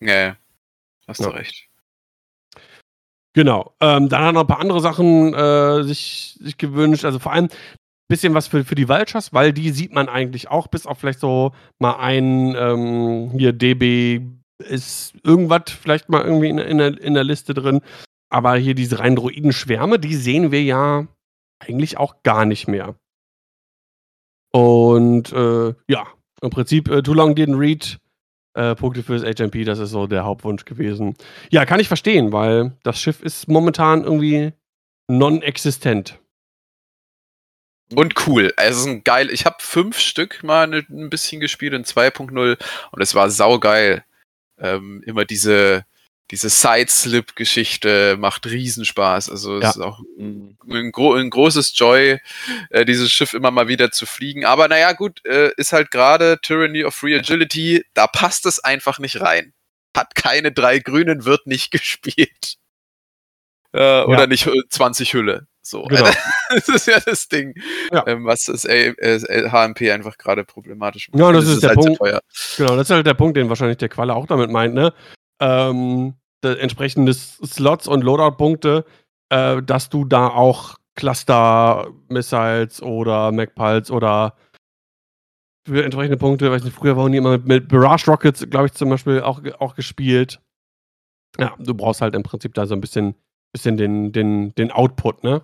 Ja, 0.00 0.36
hast 1.06 1.20
ja. 1.20 1.26
du 1.26 1.34
recht. 1.34 1.68
Genau. 3.34 3.74
Ähm, 3.80 4.08
dann 4.08 4.20
hat 4.20 4.28
er 4.28 4.32
noch 4.32 4.40
ein 4.42 4.46
paar 4.46 4.60
andere 4.60 4.80
Sachen 4.80 5.32
äh, 5.32 5.84
sich, 5.84 6.36
sich 6.40 6.56
gewünscht. 6.56 7.04
Also 7.04 7.18
vor 7.18 7.32
allem 7.32 7.44
ein 7.46 7.50
bisschen 8.08 8.34
was 8.34 8.48
für, 8.48 8.64
für 8.64 8.74
die 8.74 8.88
Vultures, 8.88 9.32
weil 9.32 9.52
die 9.52 9.70
sieht 9.70 9.92
man 9.92 10.08
eigentlich 10.08 10.48
auch, 10.48 10.66
bis 10.66 10.86
auf 10.86 10.98
vielleicht 10.98 11.20
so 11.20 11.52
mal 11.78 11.96
ein 11.98 12.54
ähm, 12.56 13.30
hier 13.36 13.52
DB 13.52 14.22
ist 14.58 15.14
irgendwas 15.22 15.70
vielleicht 15.70 16.08
mal 16.08 16.22
irgendwie 16.22 16.48
in, 16.48 16.58
in, 16.58 16.78
der, 16.78 17.00
in 17.00 17.14
der 17.14 17.24
Liste 17.24 17.54
drin. 17.54 17.80
Aber 18.30 18.56
hier 18.56 18.74
diese 18.74 18.98
rein 18.98 19.16
Droiden-Schwärme, 19.16 19.98
die 19.98 20.14
sehen 20.14 20.52
wir 20.52 20.62
ja 20.62 21.06
eigentlich 21.60 21.96
auch 21.96 22.22
gar 22.22 22.44
nicht 22.44 22.68
mehr. 22.68 22.94
Und 24.52 25.32
äh, 25.32 25.74
ja, 25.88 26.06
im 26.40 26.50
Prinzip, 26.50 26.88
äh, 26.88 27.02
Too 27.02 27.14
Long 27.14 27.34
Didn't 27.34 27.58
Read 27.58 27.98
äh, 28.54 28.74
Punkte 28.74 29.02
fürs 29.02 29.22
HMP, 29.22 29.64
das 29.64 29.78
ist 29.78 29.90
so 29.90 30.06
der 30.06 30.24
Hauptwunsch 30.24 30.64
gewesen. 30.64 31.14
Ja, 31.50 31.64
kann 31.64 31.80
ich 31.80 31.88
verstehen, 31.88 32.32
weil 32.32 32.76
das 32.82 33.00
Schiff 33.00 33.22
ist 33.22 33.48
momentan 33.48 34.04
irgendwie 34.04 34.52
non-existent. 35.08 36.18
Und 37.94 38.26
cool. 38.26 38.52
Also 38.56 38.90
ein 38.90 39.04
geil. 39.04 39.30
Ich 39.30 39.46
habe 39.46 39.56
fünf 39.60 39.98
Stück 39.98 40.42
mal 40.42 40.66
ne, 40.66 40.84
ein 40.90 41.08
bisschen 41.08 41.40
gespielt 41.40 41.72
in 41.72 41.84
2.0 41.84 42.58
und 42.90 43.02
es 43.02 43.14
war 43.14 43.30
saugeil. 43.30 44.04
Ähm, 44.60 45.02
immer 45.06 45.24
diese 45.24 45.84
diese 46.30 46.50
Sideslip-Geschichte 46.50 48.16
macht 48.18 48.46
Riesenspaß. 48.46 49.30
Also 49.30 49.60
ja. 49.60 49.68
es 49.70 49.76
ist 49.76 49.82
auch 49.82 50.00
ein, 50.18 50.58
ein, 50.68 50.92
gro 50.92 51.14
ein 51.14 51.30
großes 51.30 51.72
Joy, 51.78 52.20
äh, 52.70 52.84
dieses 52.84 53.10
Schiff 53.10 53.32
immer 53.32 53.50
mal 53.50 53.68
wieder 53.68 53.90
zu 53.90 54.04
fliegen. 54.04 54.44
Aber 54.44 54.68
naja, 54.68 54.92
gut, 54.92 55.24
äh, 55.24 55.50
ist 55.56 55.72
halt 55.72 55.90
gerade 55.90 56.38
Tyranny 56.42 56.84
of 56.84 56.94
Free 56.94 57.16
Agility, 57.16 57.84
da 57.94 58.06
passt 58.06 58.44
es 58.44 58.62
einfach 58.62 58.98
nicht 58.98 59.20
rein. 59.20 59.54
Hat 59.96 60.14
keine 60.14 60.52
drei 60.52 60.78
Grünen, 60.80 61.24
wird 61.24 61.46
nicht 61.46 61.70
gespielt. 61.70 62.56
Äh, 63.72 63.80
ja. 63.80 64.06
Oder 64.06 64.26
nicht 64.26 64.48
20 64.68 65.14
Hülle. 65.14 65.46
So, 65.62 65.84
genau. 65.84 66.10
das 66.54 66.68
ist 66.68 66.86
ja 66.86 67.00
das 67.00 67.28
Ding, 67.28 67.54
ja. 67.92 68.06
Ähm, 68.06 68.24
was 68.24 68.44
das 68.44 68.64
HMP 68.64 69.90
einfach 69.90 70.16
gerade 70.18 70.44
problematisch 70.44 71.10
macht. 71.10 71.20
Ja, 71.20 71.32
das, 71.32 71.44
das 71.44 71.50
ist, 71.50 71.54
ist, 71.56 71.62
der 71.62 71.70
halt 71.70 71.78
Punkt. 71.78 72.00
Genau, 72.56 72.76
das 72.76 72.88
ist 72.88 72.94
halt 72.94 73.06
der 73.06 73.14
Punkt, 73.14 73.36
den 73.36 73.48
wahrscheinlich 73.48 73.78
der 73.78 73.88
Qualle 73.88 74.14
auch 74.14 74.26
damit 74.26 74.50
meint, 74.50 74.74
ne? 74.74 74.92
ähm, 75.40 76.14
entsprechende 76.42 77.14
Slots 77.14 77.88
und 77.88 78.04
Loadout-Punkte, 78.04 78.84
äh, 79.30 79.62
dass 79.62 79.88
du 79.88 80.04
da 80.04 80.28
auch 80.28 80.76
Cluster-Missiles 80.96 82.82
oder 82.82 83.32
MacPulse 83.32 83.92
oder 83.92 84.34
für 85.66 85.84
entsprechende 85.84 86.16
Punkte, 86.16 86.50
weiß 86.50 86.64
nicht, 86.64 86.74
früher 86.74 86.96
waren 86.96 87.12
die 87.12 87.18
immer 87.18 87.32
mit, 87.32 87.46
mit 87.46 87.68
Barrage 87.68 88.10
Rockets, 88.10 88.48
glaube 88.48 88.66
ich, 88.66 88.72
zum 88.72 88.88
Beispiel 88.88 89.20
auch, 89.20 89.42
auch 89.58 89.74
gespielt. 89.74 90.40
Ja, 91.38 91.54
du 91.58 91.74
brauchst 91.74 92.00
halt 92.00 92.14
im 92.14 92.22
Prinzip 92.22 92.54
da 92.54 92.66
so 92.66 92.74
ein 92.74 92.80
bisschen, 92.80 93.14
bisschen 93.52 93.76
den, 93.76 94.12
den, 94.12 94.54
den 94.54 94.72
Output, 94.72 95.22
ne? 95.24 95.42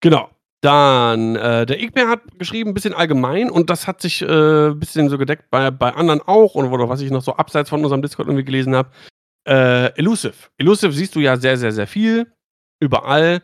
Genau. 0.00 0.30
Dann, 0.62 1.36
äh, 1.36 1.64
der 1.64 1.80
Igmer 1.80 2.08
hat 2.08 2.20
geschrieben, 2.38 2.70
ein 2.70 2.74
bisschen 2.74 2.92
allgemein 2.92 3.50
und 3.50 3.70
das 3.70 3.86
hat 3.86 4.02
sich 4.02 4.20
äh, 4.20 4.68
ein 4.68 4.78
bisschen 4.78 5.08
so 5.08 5.16
gedeckt 5.16 5.50
bei, 5.50 5.70
bei 5.70 5.94
anderen 5.94 6.20
auch 6.20 6.54
und 6.54 6.66
oder 6.66 6.88
was 6.88 7.00
ich 7.00 7.10
noch 7.10 7.22
so 7.22 7.34
abseits 7.34 7.70
von 7.70 7.82
unserem 7.82 8.02
Discord 8.02 8.28
irgendwie 8.28 8.44
gelesen 8.44 8.74
habe. 8.76 8.90
Äh, 9.48 9.98
Elusive. 9.98 10.34
Elusive 10.58 10.92
siehst 10.92 11.14
du 11.14 11.20
ja 11.20 11.38
sehr, 11.38 11.56
sehr, 11.56 11.72
sehr 11.72 11.86
viel. 11.86 12.30
Überall. 12.78 13.42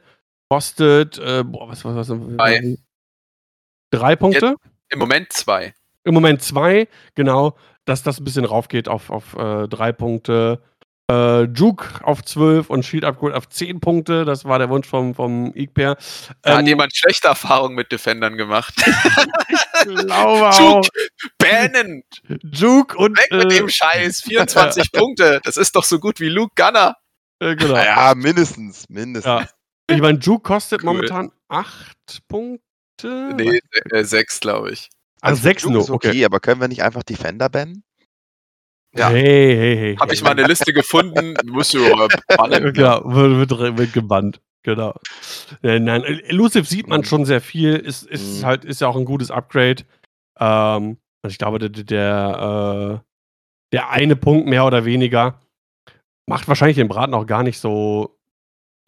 Kostet, 0.50 1.18
äh, 1.18 1.42
boah, 1.42 1.68
was, 1.68 1.84
was, 1.84 1.96
was, 1.96 2.10
was 2.10 2.36
Drei. 2.36 2.76
Drei 3.90 4.16
Punkte? 4.16 4.46
Jetzt, 4.46 4.72
Im 4.90 4.98
Moment 4.98 5.32
zwei. 5.32 5.74
Im 6.04 6.14
Moment 6.14 6.42
zwei, 6.42 6.86
genau. 7.14 7.56
Dass 7.86 8.02
das 8.02 8.18
ein 8.18 8.24
bisschen 8.24 8.44
raufgeht 8.44 8.88
auf, 8.88 9.10
auf 9.10 9.34
äh, 9.34 9.68
drei 9.68 9.92
Punkte. 9.92 10.60
Äh, 11.08 11.44
Juke 11.44 12.04
auf 12.04 12.24
12 12.24 12.68
und 12.68 12.84
Shield 12.84 13.04
Upgrade 13.04 13.36
auf 13.36 13.48
10 13.48 13.78
Punkte. 13.78 14.24
Das 14.24 14.44
war 14.44 14.58
der 14.58 14.68
Wunsch 14.70 14.88
vom, 14.88 15.14
vom 15.14 15.52
Igper. 15.54 15.96
Da 16.42 16.52
ähm, 16.52 16.58
hat 16.58 16.66
jemand 16.66 16.96
schlechte 16.96 17.28
Erfahrungen 17.28 17.76
mit 17.76 17.92
Defendern 17.92 18.36
gemacht. 18.36 18.74
ich 19.48 19.84
glaube 19.84 20.50
auch. 20.50 20.58
Juke, 20.58 20.88
bannen! 21.38 22.02
Juke 22.42 22.96
und. 22.96 23.16
Weg 23.18 23.30
mit 23.30 23.52
äh, 23.52 23.58
dem 23.58 23.68
Scheiß. 23.68 24.22
24 24.22 24.90
Punkte. 24.92 25.40
Das 25.44 25.56
ist 25.56 25.76
doch 25.76 25.84
so 25.84 26.00
gut 26.00 26.18
wie 26.18 26.28
Luke 26.28 26.52
Gunner. 26.56 26.96
Äh, 27.38 27.54
genau. 27.54 27.76
Ja, 27.76 28.14
mindestens. 28.16 28.88
Mindestens. 28.88 29.26
Ja. 29.26 29.48
Ich 29.88 30.00
meine, 30.00 30.18
Juke 30.18 30.42
kostet 30.42 30.80
cool. 30.80 30.86
momentan 30.86 31.30
8 31.48 32.26
Punkte. 32.26 33.32
Nee, 33.36 33.60
6, 33.92 34.40
glaube 34.40 34.72
ich. 34.72 34.90
Also 35.20 35.42
6 35.42 35.66
also 35.66 35.72
nur. 35.72 35.82
Okay, 35.82 36.08
okay, 36.08 36.24
aber 36.24 36.40
können 36.40 36.60
wir 36.60 36.66
nicht 36.66 36.82
einfach 36.82 37.04
Defender 37.04 37.48
bannen? 37.48 37.84
Ja. 38.96 39.10
Hey, 39.10 39.56
hey, 39.56 39.76
hey. 39.76 39.96
Habe 39.96 40.14
ich 40.14 40.22
mal 40.22 40.30
eine 40.30 40.46
Liste 40.46 40.72
gefunden, 40.72 41.34
musst 41.44 41.74
du 41.74 41.84
äh, 41.84 42.08
bannen. 42.36 42.74
Ja, 42.74 43.02
wird, 43.04 43.50
wird, 43.50 43.78
wird 43.78 43.92
gebannt. 43.92 44.40
Genau. 44.62 44.94
Äh, 45.62 45.78
nein, 45.78 46.02
Elusive 46.02 46.64
sieht 46.64 46.88
man 46.88 47.02
mhm. 47.02 47.04
schon 47.04 47.24
sehr 47.24 47.40
viel, 47.40 47.76
ist, 47.76 48.04
ist 48.04 48.40
mhm. 48.40 48.46
halt, 48.46 48.64
ist 48.64 48.80
ja 48.80 48.88
auch 48.88 48.96
ein 48.96 49.04
gutes 49.04 49.30
Upgrade. 49.30 49.84
Ähm, 50.40 50.98
und 51.22 51.30
ich 51.30 51.38
glaube, 51.38 51.58
der, 51.58 51.68
der, 51.68 53.02
äh, 53.02 53.06
der 53.72 53.90
eine 53.90 54.16
Punkt 54.16 54.48
mehr 54.48 54.64
oder 54.64 54.84
weniger 54.84 55.40
macht 56.26 56.48
wahrscheinlich 56.48 56.76
den 56.76 56.88
Braten 56.88 57.14
auch 57.14 57.26
gar 57.26 57.42
nicht 57.42 57.58
so 57.58 58.18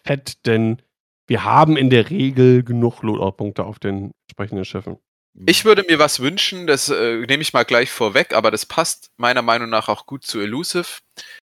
fett, 0.05 0.47
denn 0.47 0.83
wir 1.27 1.45
haben 1.45 1.77
in 1.77 1.91
der 1.91 2.11
Regel 2.11 2.65
genug 2.65 3.03
Loadout-Punkte 3.03 3.65
auf 3.65 3.79
den 3.79 4.13
entsprechenden 4.27 4.65
Schiffen. 4.65 4.99
Ich 5.47 5.64
würde 5.64 5.84
mir 5.84 5.99
was 5.99 6.20
wünschen, 6.20 6.66
das 6.66 6.89
äh, 6.89 7.18
nehme 7.26 7.43
ich 7.43 7.53
mal 7.53 7.64
gleich 7.64 7.91
vorweg, 7.91 8.32
aber 8.32 8.51
das 8.51 8.66
passt 8.66 9.11
meiner 9.16 9.43
Meinung 9.43 9.70
nach 9.70 9.89
auch 9.89 10.07
gut 10.07 10.24
zu 10.24 10.41
Elusive. 10.41 10.99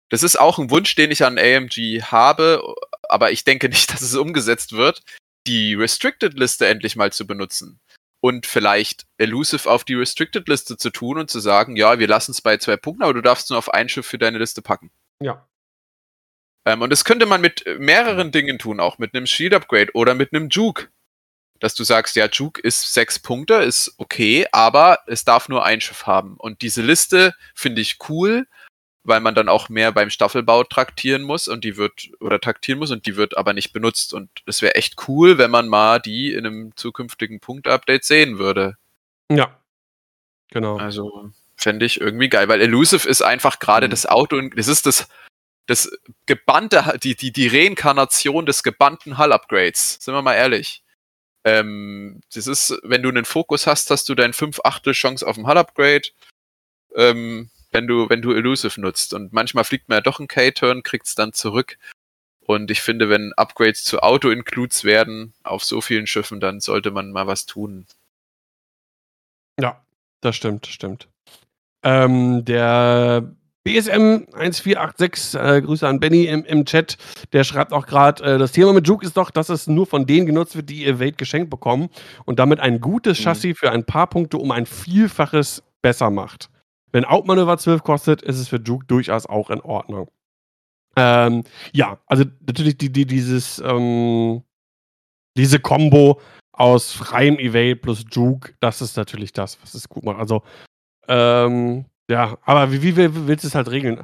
Das 0.10 0.24
ist 0.24 0.40
auch 0.40 0.60
ein 0.60 0.70
Wunsch, 0.70 0.94
den 0.96 1.10
ich 1.10 1.26
an 1.26 1.40
AMG 1.40 2.04
habe, 2.04 2.76
aber 3.10 3.32
ich 3.32 3.44
denke 3.44 3.70
nicht, 3.70 3.90
dass 3.94 4.02
es 4.02 4.16
umgesetzt 4.16 4.74
wird, 4.74 5.02
die 5.48 5.74
Restricted-Liste 5.74 6.68
endlich 6.68 6.96
mal 6.96 7.12
zu 7.12 7.26
benutzen. 7.26 7.80
Und 8.24 8.46
vielleicht 8.46 9.08
Elusive 9.18 9.68
auf 9.68 9.84
die 9.84 9.96
Restricted-Liste 9.96 10.78
zu 10.78 10.92
tun 10.92 11.18
und 11.18 11.32
zu 11.32 11.40
sagen, 11.40 11.76
ja, 11.76 11.98
wir 11.98 12.08
lassen 12.08 12.32
es 12.32 12.42
bei 12.42 12.58
zwei 12.58 12.78
Punkten, 12.78 13.04
aber 13.04 13.16
du 13.16 13.22
darfst 13.22 13.50
nur 13.50 13.58
auf 13.58 13.74
ein 13.74 13.90
Schiff 13.90 14.06
für 14.06 14.20
deine 14.20 14.38
Liste 14.38 14.62
packen. 14.62 14.92
Ja. 15.20 15.48
Ähm, 16.68 16.84
und 16.84 16.92
das 16.92 17.04
könnte 17.04 17.26
man 17.26 17.42
mit 17.42 17.66
mehreren 17.80 18.32
Dingen 18.32 18.60
tun, 18.60 18.80
auch 18.80 19.00
mit 19.00 19.16
einem 19.16 19.26
Shield 19.26 19.56
Upgrade 19.56 19.90
oder 19.96 20.14
mit 20.14 20.34
einem 20.34 20.50
Juke 20.50 20.90
dass 21.62 21.76
du 21.76 21.84
sagst, 21.84 22.16
ja, 22.16 22.28
Juke 22.28 22.60
ist 22.60 22.94
sechs 22.94 23.20
Punkte, 23.20 23.54
ist 23.54 23.94
okay, 23.98 24.48
aber 24.52 25.00
es 25.06 25.24
darf 25.24 25.48
nur 25.48 25.64
ein 25.64 25.80
Schiff 25.80 26.08
haben. 26.08 26.36
Und 26.38 26.64
diese 26.64 26.82
Liste 26.82 27.36
finde 27.54 27.82
ich 27.82 28.00
cool, 28.10 28.48
weil 29.04 29.20
man 29.20 29.36
dann 29.36 29.48
auch 29.48 29.70
mehr 29.70 29.92
beim 29.92 30.10
Staffelbau 30.10 30.64
traktieren 30.64 31.22
muss 31.22 31.48
und 31.48 31.64
die 31.64 31.78
wird, 31.78 32.10
oder 32.20 32.42
taktieren 32.42 32.80
muss 32.80 32.90
und 32.90 33.06
die 33.06 33.16
wird 33.16 33.38
aber 33.38 33.54
nicht 33.54 33.74
benutzt. 33.74 34.14
Und 34.14 34.30
es 34.48 34.64
wäre 34.64 34.74
echt 34.74 35.08
cool, 35.08 35.38
wenn 35.38 35.52
man 35.52 35.68
mal 35.68 36.00
die 36.00 36.34
in 36.34 36.48
einem 36.48 36.76
zukünftigen 36.76 37.40
Punkt-Update 37.40 38.04
sehen 38.04 38.40
würde. 38.40 38.78
Ja. 39.32 39.56
Genau. 40.50 40.78
Also 40.78 41.32
fände 41.56 41.86
ich 41.86 42.02
irgendwie 42.02 42.30
geil, 42.30 42.48
weil 42.48 42.60
Elusive 42.60 43.08
ist 43.08 43.22
einfach 43.22 43.60
gerade 43.60 43.86
mhm. 43.86 43.92
das 43.92 44.08
Auto, 44.08 44.42
das 44.42 44.68
ist 44.68 44.88
das, 44.88 45.08
das 45.68 45.92
gebannte, 46.26 46.98
die, 47.04 47.16
die, 47.16 47.32
die 47.32 47.48
Reinkarnation 47.48 48.48
des 48.48 48.64
gebannten 48.64 49.20
Hull-Upgrades. 49.20 50.00
Sind 50.02 50.16
wir 50.16 50.24
mal 50.24 50.34
ehrlich. 50.34 50.84
Ähm, 51.44 52.22
das 52.34 52.48
ist, 52.48 52.78
wenn 52.84 53.02
du 53.02 53.10
einen 53.10 53.26
Fokus 53.26 53.68
hast, 53.68 53.90
hast 53.90 54.08
du 54.10 54.16
dein 54.16 54.34
5 54.34 54.60
Achtel 54.64 54.94
Chance 54.94 55.28
auf 55.28 55.38
ein 55.38 55.48
Hull-Upgrade, 55.48 56.10
ähm, 56.96 57.50
wenn 57.72 57.88
du, 57.88 58.10
wenn 58.10 58.22
du 58.22 58.34
Elusive 58.34 58.80
nutzt. 58.80 59.14
Und 59.14 59.34
manchmal 59.34 59.64
fliegt 59.64 59.90
man 59.90 59.98
ja 59.98 60.02
doch 60.02 60.20
einen 60.20 60.28
K-Turn, 60.28 60.84
kriegt 60.84 61.08
es 61.08 61.16
dann 61.16 61.34
zurück. 61.34 61.78
Und 62.46 62.70
ich 62.70 62.82
finde, 62.82 63.10
wenn 63.10 63.34
Upgrades 63.34 63.84
zu 63.84 64.02
Auto-Includes 64.02 64.84
werden 64.84 65.34
auf 65.44 65.64
so 65.64 65.80
vielen 65.80 66.08
Schiffen, 66.08 66.40
dann 66.40 66.60
sollte 66.60 66.92
man 66.92 67.12
mal 67.12 67.28
was 67.28 67.46
tun. 67.46 67.86
Ja, 69.60 69.84
das 70.22 70.36
stimmt, 70.36 70.68
stimmt. 70.68 71.08
Ähm, 71.84 72.46
der 72.46 73.34
BSM 73.64 74.26
1486, 74.34 75.40
äh, 75.40 75.62
Grüße 75.62 75.88
an 75.88 76.00
Benny 76.00 76.26
im, 76.26 76.44
im 76.46 76.66
Chat, 76.66 76.98
der 77.32 77.44
schreibt 77.44 77.74
auch 77.74 77.86
gerade, 77.86 78.24
äh, 78.24 78.38
das 78.40 78.54
Thema 78.54 78.74
mit 78.74 78.88
Juke 78.88 79.06
ist 79.06 79.18
doch, 79.18 79.30
dass 79.30 79.50
es 79.50 79.68
nur 79.68 79.86
von 79.86 80.08
denen 80.08 80.26
genutzt 80.26 80.56
wird, 80.56 80.70
die 80.70 80.84
ihr 80.84 80.96
Evade 80.96 81.12
geschenkt 81.12 81.52
bekommen 81.52 81.90
und 82.26 82.40
damit 82.40 82.60
ein 82.60 82.82
gutes 82.82 83.20
mhm. 83.20 83.24
Chassis 83.24 83.60
für 83.60 83.72
ein 83.72 83.86
paar 83.86 84.08
Punkte 84.08 84.38
um 84.38 84.52
ein 84.52 84.66
Vielfaches 84.66 85.62
besser 85.84 86.10
macht. 86.10 86.50
Wenn 86.92 87.06
Outmanöver 87.06 87.58
12 87.58 87.84
kostet, 87.84 88.22
ist 88.24 88.40
es 88.40 88.48
für 88.48 88.60
Juke 88.60 88.86
durchaus 88.88 89.28
auch 89.28 89.52
in 89.52 89.62
Ordnung. 89.62 90.10
Ähm, 90.96 91.44
ja, 91.72 92.00
also 92.08 92.26
natürlich 92.46 92.78
die, 92.78 92.92
die, 92.92 93.06
dieses, 93.06 93.60
ähm, 93.64 94.42
diese 95.38 95.60
Combo 95.60 96.20
aus 96.52 96.92
freiem 96.92 97.38
Evade 97.38 97.76
plus 97.76 98.04
Juke, 98.12 98.54
das 98.60 98.82
ist 98.82 98.98
natürlich 98.98 99.34
das, 99.34 99.62
was 99.62 99.76
es 99.76 99.88
gut 99.88 100.04
macht. 100.04 100.20
Also, 100.20 100.42
ähm, 101.08 101.86
ja, 102.12 102.38
aber 102.44 102.72
wie, 102.72 102.84
wie 102.84 103.28
willst 103.28 103.44
du 103.44 103.48
es 103.48 103.56
halt 103.56 103.72
regeln? 103.72 104.04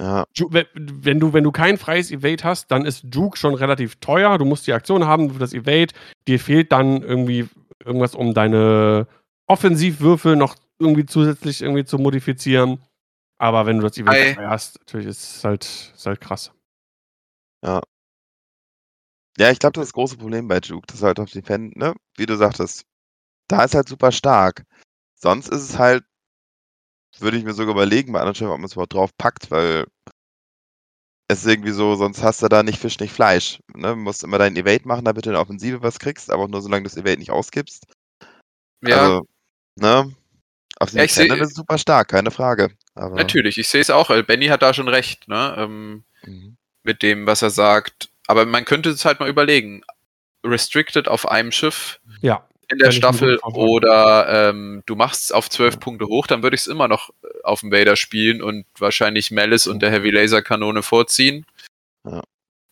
Ja. 0.00 0.24
Wenn 0.48 1.20
du, 1.20 1.32
wenn 1.32 1.44
du 1.44 1.52
kein 1.52 1.78
freies 1.78 2.10
Evade 2.10 2.44
hast, 2.44 2.70
dann 2.70 2.86
ist 2.86 3.04
Juke 3.12 3.36
schon 3.36 3.54
relativ 3.54 3.96
teuer. 3.96 4.38
Du 4.38 4.44
musst 4.44 4.66
die 4.66 4.72
Aktion 4.72 5.06
haben 5.06 5.30
für 5.30 5.38
das 5.38 5.52
Evade. 5.52 5.92
Dir 6.26 6.40
fehlt 6.40 6.72
dann 6.72 7.02
irgendwie 7.02 7.48
irgendwas, 7.84 8.14
um 8.14 8.34
deine 8.34 9.06
Offensivwürfel 9.46 10.36
noch 10.36 10.56
irgendwie 10.78 11.06
zusätzlich 11.06 11.60
irgendwie 11.60 11.84
zu 11.84 11.98
modifizieren. 11.98 12.80
Aber 13.38 13.66
wenn 13.66 13.78
du 13.78 13.86
das 13.86 13.98
Evade 13.98 14.34
frei 14.34 14.46
hast, 14.46 14.78
natürlich 14.80 15.08
ist 15.08 15.36
es 15.36 15.44
halt, 15.44 15.64
ist 15.64 16.06
halt 16.06 16.20
krass. 16.20 16.52
Ja. 17.64 17.82
Ja, 19.38 19.50
ich 19.50 19.58
glaube, 19.58 19.72
das, 19.72 19.84
ist 19.84 19.88
das 19.88 19.94
große 19.94 20.16
Problem 20.18 20.46
bei 20.46 20.58
Juke, 20.58 20.86
das 20.86 20.96
ist 20.98 21.02
halt 21.02 21.18
auf 21.18 21.30
die 21.30 21.42
Fan, 21.42 21.72
ne? 21.74 21.94
Wie 22.16 22.26
du 22.26 22.36
sagtest, 22.36 22.84
da 23.48 23.64
ist 23.64 23.74
halt 23.74 23.88
super 23.88 24.12
stark. 24.12 24.64
Sonst 25.14 25.48
ist 25.48 25.62
es 25.62 25.78
halt 25.78 26.04
würde 27.20 27.36
ich 27.36 27.44
mir 27.44 27.52
sogar 27.52 27.74
überlegen 27.74 28.12
bei 28.12 28.20
anderen 28.20 28.34
Schiffen, 28.34 28.52
ob 28.52 28.58
man 28.58 28.66
es 28.66 28.72
überhaupt 28.72 28.94
drauf 28.94 29.16
packt, 29.16 29.50
weil 29.50 29.86
es 31.28 31.40
ist 31.40 31.46
irgendwie 31.46 31.72
so, 31.72 31.94
sonst 31.94 32.22
hast 32.22 32.42
du 32.42 32.48
da 32.48 32.62
nicht 32.62 32.78
Fisch, 32.78 32.98
nicht 32.98 33.12
Fleisch. 33.12 33.60
Ne? 33.74 33.88
Du 33.88 33.96
musst 33.96 34.24
immer 34.24 34.38
dein 34.38 34.56
Evade 34.56 34.86
machen, 34.86 35.04
damit 35.04 35.24
du 35.24 35.30
in 35.30 35.34
der 35.34 35.42
Offensive 35.42 35.82
was 35.82 35.98
kriegst, 35.98 36.30
aber 36.30 36.44
auch 36.44 36.48
nur 36.48 36.62
solange 36.62 36.84
du 36.84 36.90
das 36.90 36.96
Evade 36.96 37.18
nicht 37.18 37.30
ausgibst. 37.30 37.86
Ja. 38.82 39.00
Also, 39.00 39.26
ne? 39.76 40.14
Auf 40.78 40.90
den 40.90 40.98
ja, 40.98 41.04
ist 41.04 41.18
es 41.18 41.54
super 41.54 41.78
stark, 41.78 42.08
keine 42.08 42.30
Frage. 42.30 42.70
Aber 42.94 43.14
Natürlich, 43.14 43.56
ich 43.56 43.68
sehe 43.68 43.80
es 43.80 43.90
auch. 43.90 44.08
Benny 44.24 44.46
hat 44.46 44.62
da 44.62 44.74
schon 44.74 44.88
recht, 44.88 45.28
ne? 45.28 45.54
Ähm, 45.56 46.04
mhm. 46.24 46.56
Mit 46.82 47.02
dem, 47.02 47.26
was 47.26 47.42
er 47.42 47.50
sagt. 47.50 48.10
Aber 48.26 48.44
man 48.44 48.64
könnte 48.64 48.90
es 48.90 49.04
halt 49.04 49.20
mal 49.20 49.28
überlegen. 49.28 49.82
Restricted 50.44 51.06
auf 51.06 51.28
einem 51.28 51.52
Schiff. 51.52 52.00
Ja 52.20 52.46
in 52.72 52.78
der 52.78 52.90
Staffel 52.90 53.38
oder 53.42 54.50
ähm, 54.50 54.82
du 54.86 54.96
machst 54.96 55.24
es 55.24 55.32
auf 55.32 55.48
zwölf 55.50 55.74
ja. 55.74 55.80
Punkte 55.80 56.06
hoch, 56.06 56.26
dann 56.26 56.42
würde 56.42 56.54
ich 56.54 56.62
es 56.62 56.66
immer 56.66 56.88
noch 56.88 57.10
äh, 57.22 57.28
auf 57.44 57.60
dem 57.60 57.70
Vader 57.70 57.96
spielen 57.96 58.42
und 58.42 58.66
wahrscheinlich 58.78 59.30
Malice 59.30 59.66
und 59.66 59.80
der 59.80 59.90
Heavy 59.90 60.10
Laser 60.10 60.42
Kanone 60.42 60.82
vorziehen. 60.82 61.46
Ja. 62.04 62.22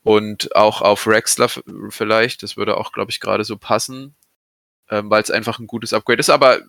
Und 0.03 0.57
auch 0.57 0.81
auf 0.81 1.07
Rexler 1.07 1.49
vielleicht, 1.91 2.43
das 2.43 2.57
würde 2.57 2.77
auch, 2.79 2.93
glaube 2.93 3.11
ich, 3.11 3.21
gerade 3.21 3.45
so 3.45 3.59
passen, 3.59 4.17
ähm, 4.89 5.11
weil 5.11 5.23
es 5.23 5.31
einfach 5.31 5.59
ein 5.59 5.67
gutes 5.67 5.93
Upgrade 5.93 6.21
ist, 6.21 6.31
aber 6.31 6.61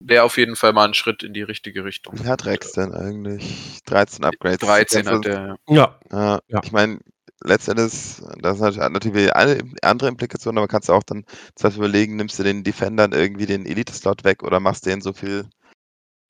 wäre 0.00 0.24
auf 0.24 0.36
jeden 0.36 0.56
Fall 0.56 0.72
mal 0.72 0.88
ein 0.88 0.94
Schritt 0.94 1.22
in 1.22 1.32
die 1.32 1.42
richtige 1.42 1.84
Richtung. 1.84 2.18
Wie 2.18 2.28
hat 2.28 2.44
Rex 2.44 2.72
denn 2.72 2.92
eigentlich? 2.92 3.80
13 3.86 4.24
Upgrades. 4.24 4.58
13 4.58 5.08
hat 5.08 5.24
der. 5.24 5.56
Ja. 5.68 5.98
ja. 6.10 6.40
Ich 6.62 6.72
meine, 6.72 6.98
letztendlich, 7.44 8.22
das 8.38 8.60
hat 8.60 8.76
natürlich 8.92 9.34
eine 9.34 9.62
andere 9.82 10.08
Implikationen, 10.08 10.58
aber 10.58 10.68
kannst 10.68 10.88
du 10.88 10.92
auch 10.92 11.02
dann 11.02 11.24
zum 11.54 11.68
Beispiel 11.68 11.84
überlegen, 11.84 12.16
nimmst 12.16 12.38
du 12.38 12.42
den 12.42 12.64
Defendern 12.64 13.12
irgendwie 13.12 13.46
den 13.46 13.66
Elite-Slot 13.66 14.24
weg 14.24 14.42
oder 14.42 14.60
machst 14.60 14.86
denen 14.86 15.02
so 15.02 15.12
viel 15.12 15.48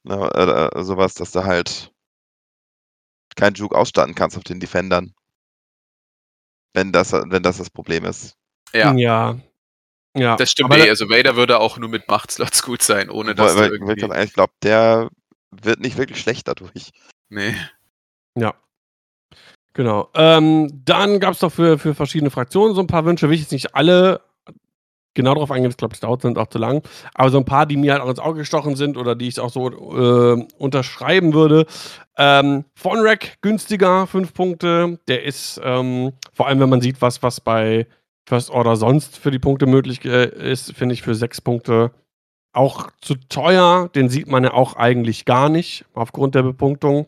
ne, 0.04 0.16
oder 0.18 0.84
sowas, 0.84 1.14
dass 1.14 1.32
du 1.32 1.44
halt 1.44 1.92
keinen 3.36 3.54
Juke 3.54 3.76
ausstatten 3.76 4.14
kannst 4.14 4.36
auf 4.36 4.44
den 4.44 4.60
Defendern. 4.60 5.14
Wenn 6.74 6.92
das, 6.92 7.12
wenn 7.12 7.42
das 7.42 7.58
das 7.58 7.70
Problem 7.70 8.04
ist. 8.04 8.36
Ja. 8.72 8.94
Ja. 8.94 9.38
ja. 10.16 10.36
Das 10.36 10.50
stimmt 10.50 10.74
eh. 10.74 10.88
Also 10.88 11.10
Vader 11.10 11.36
würde 11.36 11.58
auch 11.60 11.78
nur 11.78 11.88
mit 11.88 12.08
Machtslots 12.08 12.62
gut 12.62 12.82
sein, 12.82 13.10
ohne 13.10 13.34
dass 13.34 13.56
weil, 13.56 13.70
irgendwie... 13.72 14.22
Ich 14.22 14.32
glaube, 14.32 14.52
der 14.62 15.10
wird 15.50 15.80
nicht 15.80 15.98
wirklich 15.98 16.20
schlecht 16.20 16.48
dadurch. 16.48 16.92
Nee. 17.28 17.54
Ja. 18.34 18.54
Genau. 19.75 20.09
Ähm, 20.14 20.83
dann 20.85 21.18
gab 21.18 21.33
es 21.33 21.39
doch 21.39 21.53
für, 21.53 21.79
für 21.79 21.95
verschiedene 21.95 22.31
Fraktionen 22.31 22.75
so 22.75 22.81
ein 22.81 22.87
paar 22.87 23.05
Wünsche. 23.05 23.29
Will 23.29 23.35
ich 23.35 23.43
jetzt 23.43 23.53
nicht 23.53 23.75
alle 23.75 24.20
genau 25.14 25.35
darauf 25.35 25.51
eingehen, 25.51 25.70
das 25.70 25.77
glaube 25.77 25.95
ich 25.95 26.01
dauert 26.01 26.23
sind 26.23 26.39
auch 26.39 26.49
zu 26.49 26.59
lang. 26.59 26.83
Aber 27.14 27.31
so 27.31 27.39
ein 27.39 27.45
paar, 27.45 27.66
die 27.66 27.77
mir 27.77 27.93
halt 27.93 28.03
auch 28.03 28.09
ins 28.09 28.18
Auge 28.18 28.41
gestochen 28.41 28.77
sind 28.77 28.97
oder 28.97 29.14
die 29.14 29.29
ich 29.29 29.41
auch 29.41 29.51
so 29.51 29.68
äh, 29.68 30.47
unterschreiben 30.59 31.35
würde. 31.35 31.66
Ähm, 32.16 32.64
Rack 32.85 33.39
günstiger, 33.41 34.07
5 34.07 34.35
Punkte. 34.35 34.99
Der 35.09 35.25
ist, 35.25 35.61
ähm, 35.62 36.12
vor 36.33 36.49
allem 36.49 36.61
wenn 36.61 36.70
man 36.70 36.81
sieht, 36.81 37.01
was, 37.03 37.23
was 37.23 37.41
bei 37.41 37.87
First 38.27 38.51
Order 38.51 38.77
sonst 38.77 39.18
für 39.18 39.31
die 39.31 39.39
Punkte 39.39 39.66
möglich 39.66 40.05
äh, 40.05 40.27
ist, 40.51 40.73
finde 40.73 40.95
ich 40.95 41.03
für 41.03 41.14
6 41.14 41.41
Punkte 41.41 41.93
auch 42.53 42.91
zu 43.01 43.14
teuer. 43.29 43.89
Den 43.95 44.09
sieht 44.09 44.29
man 44.29 44.45
ja 44.45 44.53
auch 44.53 44.77
eigentlich 44.77 45.25
gar 45.25 45.49
nicht 45.49 45.85
aufgrund 45.95 46.35
der 46.35 46.43
Bepunktung. 46.43 47.07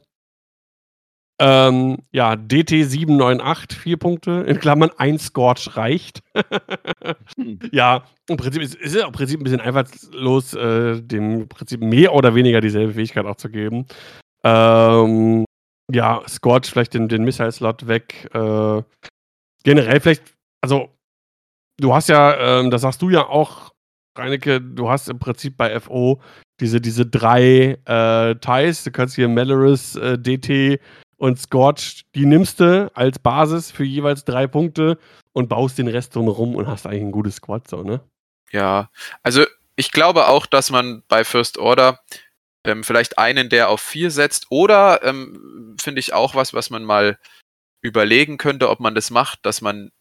Ähm, 1.47 1.99
ja, 2.11 2.32
DT798, 2.32 3.74
vier 3.74 3.99
Punkte, 3.99 4.45
in 4.49 4.59
Klammern 4.59 4.90
ein 4.97 5.18
Scorch 5.18 5.76
reicht. 5.76 6.22
hm. 7.36 7.59
Ja, 7.70 8.05
im 8.30 8.38
Prinzip 8.38 8.62
ist 8.62 8.78
es 8.80 8.95
im 8.95 9.12
Prinzip 9.12 9.40
ein 9.40 9.45
bisschen 9.45 9.61
einfallslos, 9.61 10.55
äh, 10.55 11.03
dem 11.03 11.47
Prinzip 11.49 11.82
mehr 11.82 12.14
oder 12.14 12.34
weniger 12.34 12.62
dieselbe 12.62 12.95
Fähigkeit 12.95 13.26
auch 13.26 13.36
zu 13.36 13.51
geben. 13.51 13.84
Ähm, 14.42 15.45
ja, 15.92 16.22
Scorch 16.26 16.70
vielleicht 16.70 16.95
den, 16.95 17.09
den 17.09 17.24
Missile-Slot 17.24 17.88
weg. 17.88 18.26
Äh, 18.32 18.82
generell 19.64 20.01
vielleicht, 20.01 20.22
also 20.62 20.88
du 21.78 21.95
hast 21.95 22.09
ja, 22.09 22.61
ähm, 22.61 22.70
das 22.70 22.80
sagst 22.82 23.03
du 23.03 23.11
ja 23.11 23.26
auch, 23.26 23.70
Reinecke, 24.16 24.62
du 24.62 24.88
hast 24.88 25.11
im 25.11 25.18
Prinzip 25.18 25.59
bei 25.59 25.78
FO 25.78 26.22
diese, 26.61 26.80
diese 26.80 27.05
drei 27.05 27.76
äh, 27.84 28.34
Ties. 28.36 28.84
Du 28.84 28.92
kannst 28.92 29.16
hier 29.16 29.28
Malorus, 29.28 29.97
äh, 29.97 30.18
DT 30.18 30.80
und 31.17 31.39
Scorch, 31.39 32.05
die 32.15 32.27
nimmst 32.27 32.61
du 32.61 32.91
als 32.95 33.19
Basis 33.19 33.71
für 33.71 33.85
jeweils 33.85 34.25
drei 34.25 34.47
Punkte 34.47 34.99
und 35.33 35.49
baust 35.49 35.79
den 35.79 35.89
Rest 35.89 36.15
drumherum 36.15 36.55
und 36.55 36.67
hast 36.67 36.87
eigentlich 36.87 37.03
ein 37.03 37.12
gutes 37.12 37.37
Squad, 37.37 37.69
so, 37.69 37.83
ne? 37.83 38.01
Ja, 38.51 38.91
also 39.23 39.45
ich 39.77 39.91
glaube 39.91 40.29
auch, 40.29 40.47
dass 40.47 40.71
man 40.71 41.03
bei 41.09 41.25
First 41.25 41.59
Order 41.59 42.01
ähm, 42.65 42.85
vielleicht 42.85 43.19
einen, 43.19 43.49
der 43.49 43.69
auf 43.69 43.81
vier 43.81 44.11
setzt, 44.11 44.47
oder 44.51 45.03
ähm, 45.03 45.77
finde 45.81 46.01
ich 46.01 46.12
auch 46.12 46.35
was, 46.35 46.55
was 46.55 46.71
man 46.71 46.85
mal 46.85 47.19
überlegen 47.83 48.39
könnte, 48.39 48.71
ob 48.71 48.81
man 48.81 48.95
das 48.95 49.11
macht, 49.11 49.45
dass 49.45 49.61
man 49.61 49.93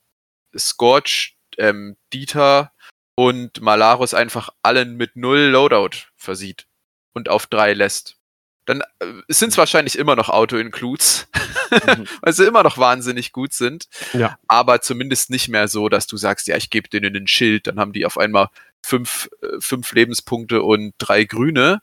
Scorch, 0.58 1.38
ähm, 1.58 1.98
Dieter 2.14 2.72
und 3.16 3.62
Malarus 3.62 4.14
einfach 4.14 4.50
allen 4.62 4.96
mit 4.96 5.16
null 5.16 5.40
Loadout 5.40 6.08
versieht 6.16 6.68
und 7.14 7.30
auf 7.30 7.48
drei 7.48 7.74
lässt. 7.74 8.18
Dann 8.66 8.82
äh, 9.00 9.06
sind 9.28 9.50
es 9.50 9.58
wahrscheinlich 9.58 9.98
immer 9.98 10.16
noch 10.16 10.30
Auto-Includes, 10.30 11.28
mhm. 11.72 12.06
weil 12.22 12.34
sie 12.34 12.46
immer 12.46 12.64
noch 12.64 12.78
wahnsinnig 12.78 13.32
gut 13.32 13.54
sind. 13.54 13.88
Ja. 14.14 14.38
Aber 14.48 14.82
zumindest 14.82 15.30
nicht 15.30 15.50
mehr 15.50 15.68
so, 15.68 15.90
dass 15.90 16.08
du 16.08 16.18
sagst, 16.18 16.48
ja, 16.48 16.58
ich 16.58 16.70
gebe 16.70 16.90
denen 16.90 17.16
ein 17.16 17.28
Schild, 17.28 17.68
dann 17.68 17.80
haben 17.80 17.94
die 17.94 18.06
auf 18.06 18.18
einmal 18.18 18.50
fünf, 18.86 19.30
äh, 19.42 19.60
fünf 19.60 19.92
Lebenspunkte 19.94 20.64
und 20.64 20.94
drei 20.98 21.24
Grüne, 21.26 21.82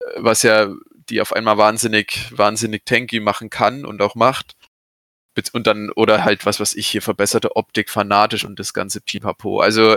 äh, 0.00 0.04
was 0.16 0.42
ja 0.42 0.72
die 1.08 1.20
auf 1.20 1.32
einmal 1.32 1.56
wahnsinnig, 1.56 2.26
wahnsinnig 2.36 2.84
tanky 2.84 3.20
machen 3.20 3.48
kann 3.48 3.84
und 3.84 4.02
auch 4.02 4.16
macht 4.16 4.56
und 5.52 5.66
dann, 5.66 5.90
oder 5.90 6.24
halt, 6.24 6.46
was 6.46 6.60
was 6.60 6.74
ich 6.74 6.86
hier, 6.86 7.02
verbesserte 7.02 7.56
Optik, 7.56 7.90
fanatisch 7.90 8.44
und 8.44 8.58
das 8.58 8.72
ganze 8.72 9.00
Pipapo. 9.00 9.60
Also, 9.60 9.96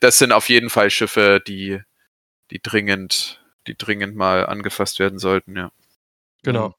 das 0.00 0.18
sind 0.18 0.32
auf 0.32 0.48
jeden 0.48 0.70
Fall 0.70 0.90
Schiffe, 0.90 1.40
die, 1.46 1.80
die 2.50 2.60
dringend, 2.60 3.43
die 3.66 3.76
dringend 3.76 4.16
mal 4.16 4.46
angefasst 4.46 4.98
werden 4.98 5.18
sollten, 5.18 5.56
ja. 5.56 5.70
Genau. 6.42 6.74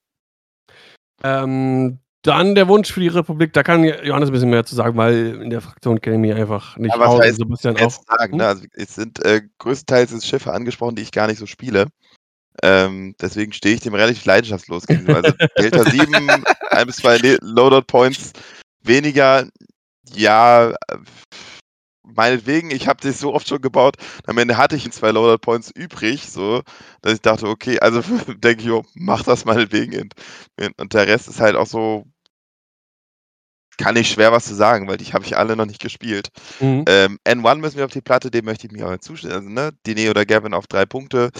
Ähm, 1.24 2.00
dann 2.22 2.56
der 2.56 2.68
Wunsch 2.68 2.92
für 2.92 3.00
die 3.00 3.08
Republik, 3.08 3.54
da 3.54 3.62
kann 3.62 3.84
Johannes 3.84 4.30
ein 4.30 4.34
bisschen 4.34 4.50
mehr 4.50 4.66
zu 4.66 4.76
sagen, 4.76 4.98
weil 4.98 5.42
in 5.42 5.50
der 5.50 5.62
Fraktion 5.62 6.02
kenne 6.02 6.16
ich 6.16 6.22
mich 6.22 6.34
einfach 6.34 6.76
nicht 6.78 6.96
ja, 6.96 7.02
aus. 7.02 7.22
Heißt, 7.22 7.38
Sebastian 7.38 7.78
auch. 7.78 7.92
Sagen, 7.92 8.38
ne? 8.38 8.48
also 8.48 8.64
es 8.74 8.96
sind 8.96 9.24
äh, 9.24 9.42
größtenteils 9.60 10.26
Schiffe 10.26 10.52
angesprochen, 10.52 10.96
die 10.96 11.04
ich 11.04 11.12
gar 11.12 11.28
nicht 11.28 11.38
so 11.38 11.46
spiele. 11.46 11.88
Ähm, 12.64 13.16
deswegen 13.22 13.54
stehe 13.54 13.76
ich 13.76 13.82
dem 13.82 13.94
relativ 13.94 14.26
leidenschaftslos 14.26 14.88
gegenüber. 14.88 15.18
Also 15.18 15.32
Delta 15.60 15.84
7, 15.84 16.44
ein 16.72 16.88
bis 16.88 16.96
zwei 16.98 17.18
Loadout 17.42 17.86
Points 17.88 18.34
weniger, 18.82 19.48
ja, 20.14 20.74
meinetwegen, 22.06 22.72
ich 22.72 22.88
habe 22.88 23.02
das 23.02 23.20
so 23.20 23.34
oft 23.34 23.48
schon 23.48 23.62
gebaut, 23.62 23.96
am 24.26 24.38
Ende 24.38 24.58
hatte 24.58 24.76
ich 24.76 24.92
zwei 24.92 25.12
Loadout 25.12 25.40
Points 25.40 25.72
übrig, 25.72 26.30
so, 26.30 26.62
dass 27.02 27.14
ich 27.14 27.22
dachte, 27.22 27.48
okay, 27.48 27.80
also 27.80 28.02
denke 28.38 28.64
ich, 28.64 28.72
oh, 28.72 28.84
mach 28.94 29.24
das 29.24 29.46
meinetwegen. 29.46 30.10
Und 30.78 30.94
der 30.94 31.08
Rest 31.08 31.28
ist 31.28 31.40
halt 31.40 31.56
auch 31.56 31.68
so, 31.68 32.06
kann 33.78 33.96
ich 33.96 34.10
schwer 34.10 34.32
was 34.32 34.46
zu 34.46 34.56
sagen, 34.56 34.88
weil 34.88 34.98
die 34.98 35.14
habe 35.14 35.26
ich 35.26 35.38
alle 35.38 35.56
noch 35.56 35.66
nicht 35.66 35.82
gespielt. 35.82 36.30
Mhm. 36.60 36.86
Ähm, 36.88 37.20
N1 37.28 37.58
müssen 37.58 37.78
wir 37.78 37.86
auf 37.86 37.92
die 37.92 38.02
Platte, 38.02 38.32
dem 38.32 38.46
möchte 38.46 38.68
ich 38.68 38.74
mich 38.74 38.84
aber 38.84 39.00
zustimmen. 39.00 39.34
Also, 39.34 39.50
ne, 39.50 39.72
Dine 39.86 40.10
oder 40.10 40.26
Gavin 40.26 40.54
auf 40.54 40.68
drei 40.68 40.86
Punkte. 40.86 41.32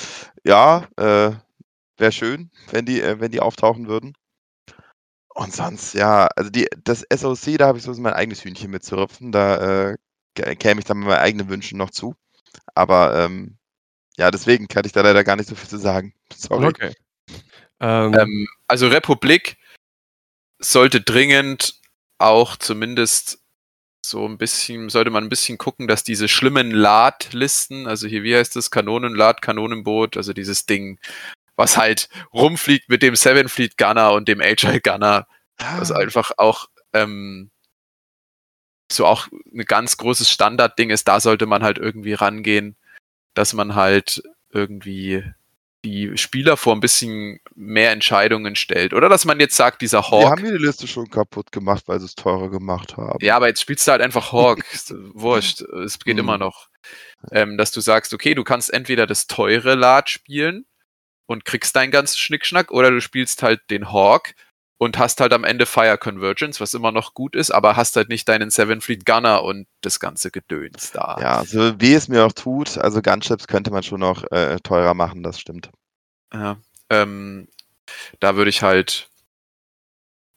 Ja, 0.44 0.86
äh, 0.98 1.32
wäre 1.98 2.12
schön, 2.12 2.52
wenn 2.72 2.86
die, 2.86 3.02
äh, 3.02 3.20
wenn 3.20 3.32
die 3.32 3.40
auftauchen 3.40 3.88
würden. 3.88 4.14
Und 5.34 5.54
sonst, 5.54 5.94
ja, 5.94 6.28
also 6.36 6.50
die, 6.50 6.68
das 6.84 7.06
SOC, 7.14 7.58
da 7.58 7.68
habe 7.68 7.78
ich 7.78 7.84
so 7.84 7.94
mein 7.94 8.14
eigenes 8.14 8.44
Hühnchen 8.44 8.72
mitzurüpfen. 8.72 9.32
Da 9.32 9.90
äh, 9.92 9.98
käme 10.36 10.80
ich 10.80 10.86
dann 10.86 11.00
mit 11.00 11.08
meinen 11.08 11.20
eigenen 11.20 11.50
Wünschen 11.50 11.78
noch 11.78 11.92
zu. 11.92 12.16
Aber 12.74 13.16
ähm, 13.16 13.58
ja, 14.18 14.32
deswegen 14.32 14.68
kann 14.68 14.86
ich 14.86 14.92
da 14.92 15.02
leider 15.02 15.24
gar 15.24 15.36
nicht 15.36 15.50
so 15.50 15.56
viel 15.56 15.70
zu 15.70 15.78
sagen. 15.78 16.14
Sorry. 16.36 16.66
Okay. 16.66 16.94
Ähm, 17.80 18.14
ähm, 18.14 18.48
also 18.68 18.88
Republik 18.88 19.58
sollte 20.60 21.02
dringend 21.02 21.82
auch 22.18 22.56
zumindest 22.56 23.40
so 24.06 24.26
ein 24.26 24.38
bisschen, 24.38 24.90
sollte 24.90 25.10
man 25.10 25.24
ein 25.24 25.30
bisschen 25.30 25.58
gucken, 25.58 25.88
dass 25.88 26.04
diese 26.04 26.28
schlimmen 26.28 26.72
Ladlisten, 26.72 27.88
also 27.88 28.08
hier, 28.08 28.24
wie 28.24 28.36
heißt 28.36 28.56
das, 28.56 28.72
Kanonenlad, 28.72 29.42
Kanonenboot, 29.42 30.16
also 30.16 30.32
dieses 30.32 30.66
Ding, 30.66 31.00
was 31.56 31.76
halt 31.76 32.10
rumfliegt 32.34 32.88
mit 32.88 33.02
dem 33.02 33.16
Seven 33.16 33.50
Fleet 33.50 33.78
Gunner 33.78 34.14
und 34.14 34.28
dem 34.28 34.42
Agile 34.42 34.80
Gunner, 34.80 35.28
was 35.58 35.92
ah. 35.92 35.98
einfach 35.98 36.32
auch 36.38 36.68
ähm, 36.94 37.50
so 38.92 39.06
auch 39.06 39.28
ein 39.54 39.66
ganz 39.66 39.98
großes 39.98 40.30
Standardding 40.30 40.90
ist, 40.90 41.08
da 41.08 41.20
sollte 41.20 41.46
man 41.46 41.64
halt 41.64 41.78
irgendwie 41.78 42.14
rangehen, 42.14 42.76
dass 43.34 43.54
man 43.54 43.76
halt 43.76 44.24
irgendwie 44.52 45.24
die 45.86 46.18
Spieler 46.18 46.58
vor 46.58 46.76
ein 46.76 46.80
bisschen 46.80 47.40
mehr 47.54 47.92
Entscheidungen 47.92 48.56
stellt. 48.56 48.94
Oder 48.94 49.08
dass 49.08 49.24
man 49.24 49.40
jetzt 49.40 49.56
sagt, 49.56 49.82
dieser 49.82 50.10
Hawk. 50.10 50.22
Wir 50.22 50.30
haben 50.30 50.44
die 50.44 50.66
Liste 50.66 50.88
schon 50.88 51.10
kaputt 51.10 51.52
gemacht, 51.52 51.84
weil 51.88 52.00
sie 52.00 52.08
es 52.08 52.16
teurer 52.16 52.50
gemacht 52.50 52.98
haben. 52.98 53.24
Ja, 53.24 53.36
aber 53.36 53.48
jetzt 53.48 53.62
spielst 53.62 53.88
du 53.88 53.92
halt 53.92 54.02
einfach 54.02 54.32
Hawk. 54.32 54.64
Wurscht. 55.14 55.62
Es 55.62 56.00
geht 56.00 56.16
mhm. 56.16 56.22
immer 56.22 56.38
noch. 56.38 56.70
Ähm, 57.32 57.58
dass 57.58 57.72
du 57.72 57.82
sagst, 57.82 58.14
okay, 58.14 58.34
du 58.34 58.44
kannst 58.44 58.74
entweder 58.74 59.08
das 59.08 59.28
teure 59.28 59.76
Lad 59.76 60.10
spielen 60.10 60.66
und 61.28 61.46
kriegst 61.46 61.76
deinen 61.76 61.92
ganzen 61.92 62.18
Schnickschnack, 62.18 62.72
oder 62.72 62.92
du 62.92 63.02
spielst 63.02 63.42
halt 63.44 63.62
den 63.70 63.92
Hawk 63.92 64.34
und 64.78 64.98
hast 64.98 65.22
halt 65.22 65.34
am 65.34 65.44
Ende 65.44 65.66
Fire 65.66 65.98
Convergence, 65.98 66.60
was 66.60 66.74
immer 66.74 66.92
noch 66.92 67.14
gut 67.14 67.36
ist, 67.36 67.52
aber 67.52 67.76
hast 67.76 67.96
halt 67.96 68.10
nicht 68.10 68.28
deinen 68.28 68.50
Seven 68.50 68.82
Fleet 68.82 69.06
Gunner 69.06 69.44
und 69.44 69.68
das 69.82 70.00
ganze 70.00 70.32
Gedöns 70.32 70.92
da. 70.92 71.18
Ja, 71.22 71.46
so 71.46 71.80
wie 71.80 71.94
es 71.94 72.08
mir 72.08 72.26
auch 72.26 72.34
tut, 72.34 72.78
also 72.78 73.02
Gunships 73.02 73.48
könnte 73.48 73.72
man 73.72 73.84
schon 73.84 74.02
noch 74.02 74.30
äh, 74.32 74.58
teurer 74.62 74.94
machen, 74.94 75.24
das 75.24 75.40
stimmt. 75.40 75.70
Ja, 76.34 76.58
ähm, 76.90 77.48
da 78.20 78.36
würde 78.36 78.50
ich 78.50 78.62
halt 78.62 79.10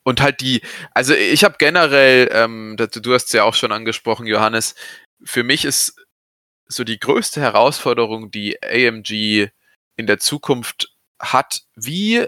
und 0.04 0.22
halt 0.22 0.40
die, 0.40 0.62
also 0.92 1.12
ich 1.12 1.44
habe 1.44 1.56
generell, 1.58 2.30
ähm, 2.32 2.76
du 2.78 3.12
hast 3.12 3.26
es 3.26 3.32
ja 3.32 3.44
auch 3.44 3.54
schon 3.54 3.72
angesprochen, 3.72 4.26
Johannes, 4.26 4.74
für 5.22 5.42
mich 5.42 5.66
ist 5.66 5.96
so 6.66 6.82
die 6.82 6.98
größte 6.98 7.42
Herausforderung, 7.42 8.30
die 8.30 8.56
AMG 8.62 9.50
in 9.96 10.06
der 10.06 10.18
Zukunft 10.18 10.96
hat, 11.20 11.62
wie 11.74 12.26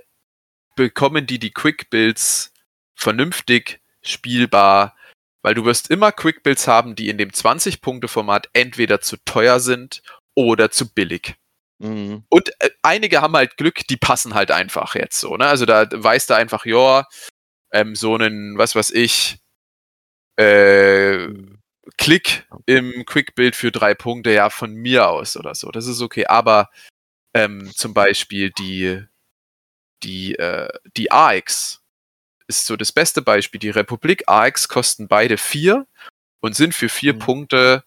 bekommen 0.81 1.26
die 1.26 1.39
die 1.39 1.53
Quick 1.53 1.91
Builds 1.91 2.55
vernünftig 2.95 3.83
spielbar, 4.01 4.97
weil 5.43 5.53
du 5.53 5.66
wirst 5.66 5.91
immer 5.91 6.11
Quick 6.11 6.43
Builds 6.43 6.66
haben, 6.66 6.95
die 6.95 7.11
in 7.11 7.18
dem 7.18 7.28
20-Punkte-Format 7.28 8.49
entweder 8.55 9.03
zu 9.03 9.18
teuer 9.26 9.61
sind 9.61 10.03
oder 10.35 10.70
zu 10.70 10.91
billig. 10.91 11.35
Mhm. 11.81 12.24
Und 12.31 12.49
äh, 12.61 12.70
einige 12.81 13.20
haben 13.20 13.37
halt 13.37 13.59
Glück, 13.59 13.87
die 13.89 13.99
passen 13.99 14.33
halt 14.33 14.51
einfach 14.51 14.95
jetzt 14.95 15.20
so, 15.20 15.37
ne? 15.37 15.49
Also 15.49 15.66
da 15.66 15.87
weißt 15.91 16.31
du 16.31 16.35
einfach, 16.35 16.64
ja, 16.64 17.07
ähm, 17.72 17.95
so 17.95 18.14
einen, 18.14 18.57
was 18.57 18.74
weiß 18.74 18.93
ich, 18.93 19.37
äh, 20.37 21.28
Klick 21.99 22.47
im 22.64 23.05
Quick 23.05 23.35
Build 23.35 23.55
für 23.55 23.70
drei 23.70 23.93
Punkte, 23.93 24.33
ja, 24.33 24.49
von 24.49 24.72
mir 24.72 25.11
aus 25.11 25.37
oder 25.37 25.55
so. 25.55 25.70
Das 25.70 25.87
ist 25.87 26.01
okay. 26.01 26.24
Aber 26.24 26.70
ähm, 27.35 27.70
zum 27.74 27.93
Beispiel 27.93 28.51
die 28.51 29.05
die, 30.03 30.35
äh, 30.37 30.69
die 30.97 31.11
AX 31.11 31.83
ist 32.47 32.67
so 32.67 32.77
das 32.77 32.93
beste 32.93 33.23
Beispiel. 33.23 33.61
Die 33.61 33.71
Republik 33.71 34.25
AX 34.27 34.69
kosten 34.69 35.09
beide 35.09 35.37
vier 35.37 35.87
und 36.41 36.57
sind 36.57 36.75
für 36.75 36.89
vier 36.89 37.15
mhm. 37.15 37.19
Punkte 37.21 37.85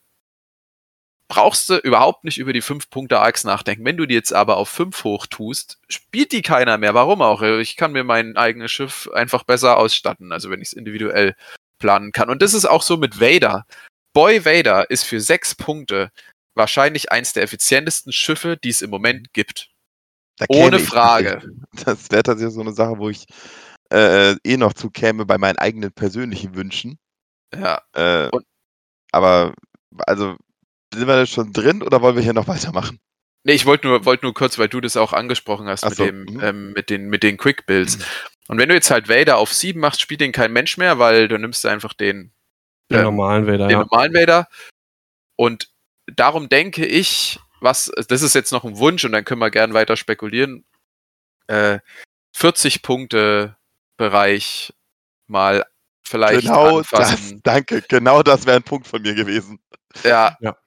brauchst 1.27 1.69
du 1.69 1.77
überhaupt 1.77 2.25
nicht 2.25 2.37
über 2.37 2.53
die 2.53 2.61
fünf 2.61 2.89
Punkte 2.89 3.19
AX 3.19 3.43
nachdenken. 3.43 3.85
Wenn 3.85 3.97
du 3.97 4.05
die 4.05 4.13
jetzt 4.13 4.33
aber 4.33 4.57
auf 4.57 4.69
fünf 4.69 5.03
hoch 5.03 5.25
tust, 5.25 5.79
spielt 5.89 6.31
die 6.31 6.43
keiner 6.43 6.77
mehr. 6.77 6.93
Warum 6.93 7.21
auch? 7.21 7.41
Ich 7.41 7.75
kann 7.75 7.91
mir 7.91 8.03
mein 8.03 8.37
eigenes 8.37 8.71
Schiff 8.71 9.09
einfach 9.13 9.43
besser 9.43 9.77
ausstatten, 9.77 10.31
also 10.31 10.51
wenn 10.51 10.61
ich 10.61 10.67
es 10.69 10.73
individuell 10.73 11.35
planen 11.79 12.11
kann. 12.11 12.29
Und 12.29 12.41
das 12.41 12.53
ist 12.53 12.65
auch 12.65 12.83
so 12.83 12.97
mit 12.97 13.19
Vader. 13.19 13.65
Boy 14.13 14.45
Vader 14.45 14.91
ist 14.91 15.05
für 15.05 15.19
sechs 15.19 15.55
Punkte 15.55 16.11
wahrscheinlich 16.55 17.11
eins 17.11 17.33
der 17.33 17.43
effizientesten 17.43 18.13
Schiffe, 18.13 18.57
die 18.63 18.69
es 18.69 18.83
im 18.83 18.91
Moment 18.91 19.33
gibt. 19.33 19.72
Ohne 20.47 20.79
Frage. 20.79 21.41
Das 21.85 22.11
wäre 22.11 22.23
tatsächlich 22.23 22.53
so 22.53 22.61
eine 22.61 22.73
Sache, 22.73 22.97
wo 22.97 23.09
ich 23.09 23.25
äh, 23.91 24.35
eh 24.43 24.57
noch 24.57 24.73
zu 24.73 24.89
käme 24.89 25.25
bei 25.25 25.37
meinen 25.37 25.57
eigenen 25.57 25.91
persönlichen 25.91 26.55
Wünschen. 26.55 26.97
Ja. 27.55 27.81
Äh, 27.93 28.29
aber, 29.11 29.53
also, 30.07 30.35
sind 30.93 31.07
wir 31.07 31.15
da 31.15 31.25
schon 31.25 31.53
drin 31.53 31.83
oder 31.83 32.01
wollen 32.01 32.15
wir 32.15 32.23
hier 32.23 32.33
noch 32.33 32.47
weitermachen? 32.47 32.99
Nee, 33.43 33.53
ich 33.53 33.65
wollte 33.65 33.87
nur, 33.87 34.05
wollt 34.05 34.23
nur 34.23 34.33
kurz, 34.33 34.57
weil 34.57 34.69
du 34.69 34.79
das 34.79 34.97
auch 34.97 35.13
angesprochen 35.13 35.67
hast 35.67 35.83
mit, 35.83 35.95
so. 35.95 36.05
dem, 36.05 36.23
mhm. 36.23 36.39
ähm, 36.41 36.73
mit, 36.73 36.89
den, 36.89 37.09
mit 37.09 37.23
den 37.23 37.37
Quick 37.37 37.65
Builds. 37.65 37.97
Mhm. 37.97 38.03
Und 38.47 38.57
wenn 38.57 38.69
du 38.69 38.75
jetzt 38.75 38.91
halt 38.91 39.09
Vader 39.09 39.37
auf 39.37 39.53
7 39.53 39.79
machst, 39.79 40.01
spielt 40.01 40.21
den 40.21 40.31
kein 40.31 40.53
Mensch 40.53 40.77
mehr, 40.77 40.99
weil 40.99 41.27
du 41.27 41.37
nimmst 41.37 41.65
einfach 41.65 41.93
den, 41.93 42.31
den 42.89 42.99
ähm, 42.99 43.03
normalen 43.03 43.45
Vader. 43.45 43.67
Den 43.67 43.77
ja. 43.77 43.79
normalen 43.79 44.13
Vader. 44.13 44.47
Und 45.35 45.69
darum 46.07 46.49
denke 46.49 46.85
ich, 46.85 47.39
was, 47.63 47.91
das 48.07 48.21
ist 48.21 48.35
jetzt 48.35 48.51
noch 48.51 48.63
ein 48.63 48.77
Wunsch 48.77 49.05
und 49.05 49.13
dann 49.13 49.25
können 49.25 49.39
wir 49.39 49.49
gern 49.49 49.73
weiter 49.73 49.95
spekulieren. 49.95 50.65
Äh, 51.47 51.79
40 52.33 52.81
Punkte 52.81 53.55
Bereich 53.95 54.73
mal 55.27 55.65
vielleicht. 56.03 56.41
Genau 56.41 56.79
anfassen. 56.79 57.31
das, 57.31 57.43
danke, 57.43 57.83
genau 57.87 58.23
das 58.23 58.45
wäre 58.45 58.57
ein 58.57 58.63
Punkt 58.63 58.87
von 58.87 59.01
mir 59.01 59.13
gewesen. 59.13 59.59
Ja. 60.03 60.37
ja. 60.41 60.57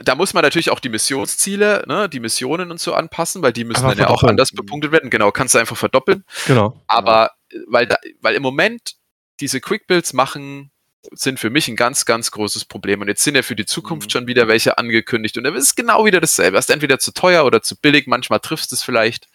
Da 0.00 0.14
muss 0.14 0.34
man 0.34 0.42
natürlich 0.42 0.70
auch 0.70 0.80
die 0.80 0.88
Missionsziele, 0.88 1.84
ne, 1.86 2.08
die 2.08 2.20
Missionen 2.20 2.70
und 2.70 2.80
so 2.80 2.94
anpassen, 2.94 3.42
weil 3.42 3.52
die 3.52 3.64
müssen 3.64 3.88
dann 3.88 3.96
ja 3.96 4.08
auch 4.08 4.22
anders 4.22 4.50
bepunktet 4.50 4.92
werden. 4.92 5.08
Genau, 5.08 5.30
kannst 5.30 5.54
du 5.54 5.58
einfach 5.58 5.76
verdoppeln. 5.76 6.24
Genau. 6.46 6.82
Aber 6.88 7.30
weil, 7.66 7.86
da, 7.86 7.96
weil 8.20 8.34
im 8.34 8.42
Moment 8.42 8.96
diese 9.40 9.60
Quick 9.60 9.86
Builds 9.86 10.12
machen 10.12 10.72
sind 11.12 11.38
für 11.40 11.50
mich 11.50 11.68
ein 11.68 11.76
ganz, 11.76 12.04
ganz 12.04 12.30
großes 12.30 12.64
Problem. 12.64 13.00
Und 13.00 13.08
jetzt 13.08 13.22
sind 13.22 13.34
ja 13.34 13.42
für 13.42 13.56
die 13.56 13.66
Zukunft 13.66 14.08
mhm. 14.08 14.10
schon 14.10 14.26
wieder 14.26 14.48
welche 14.48 14.78
angekündigt. 14.78 15.36
Und 15.36 15.44
dann 15.44 15.54
ist 15.54 15.64
es 15.64 15.74
genau 15.74 16.04
wieder 16.04 16.20
dasselbe. 16.20 16.58
Es 16.58 16.66
ist 16.66 16.74
entweder 16.74 16.98
zu 16.98 17.12
teuer 17.12 17.44
oder 17.44 17.62
zu 17.62 17.76
billig. 17.76 18.06
Manchmal 18.06 18.40
triffst 18.40 18.72
du 18.72 18.76
es 18.76 18.82
vielleicht. 18.82 19.28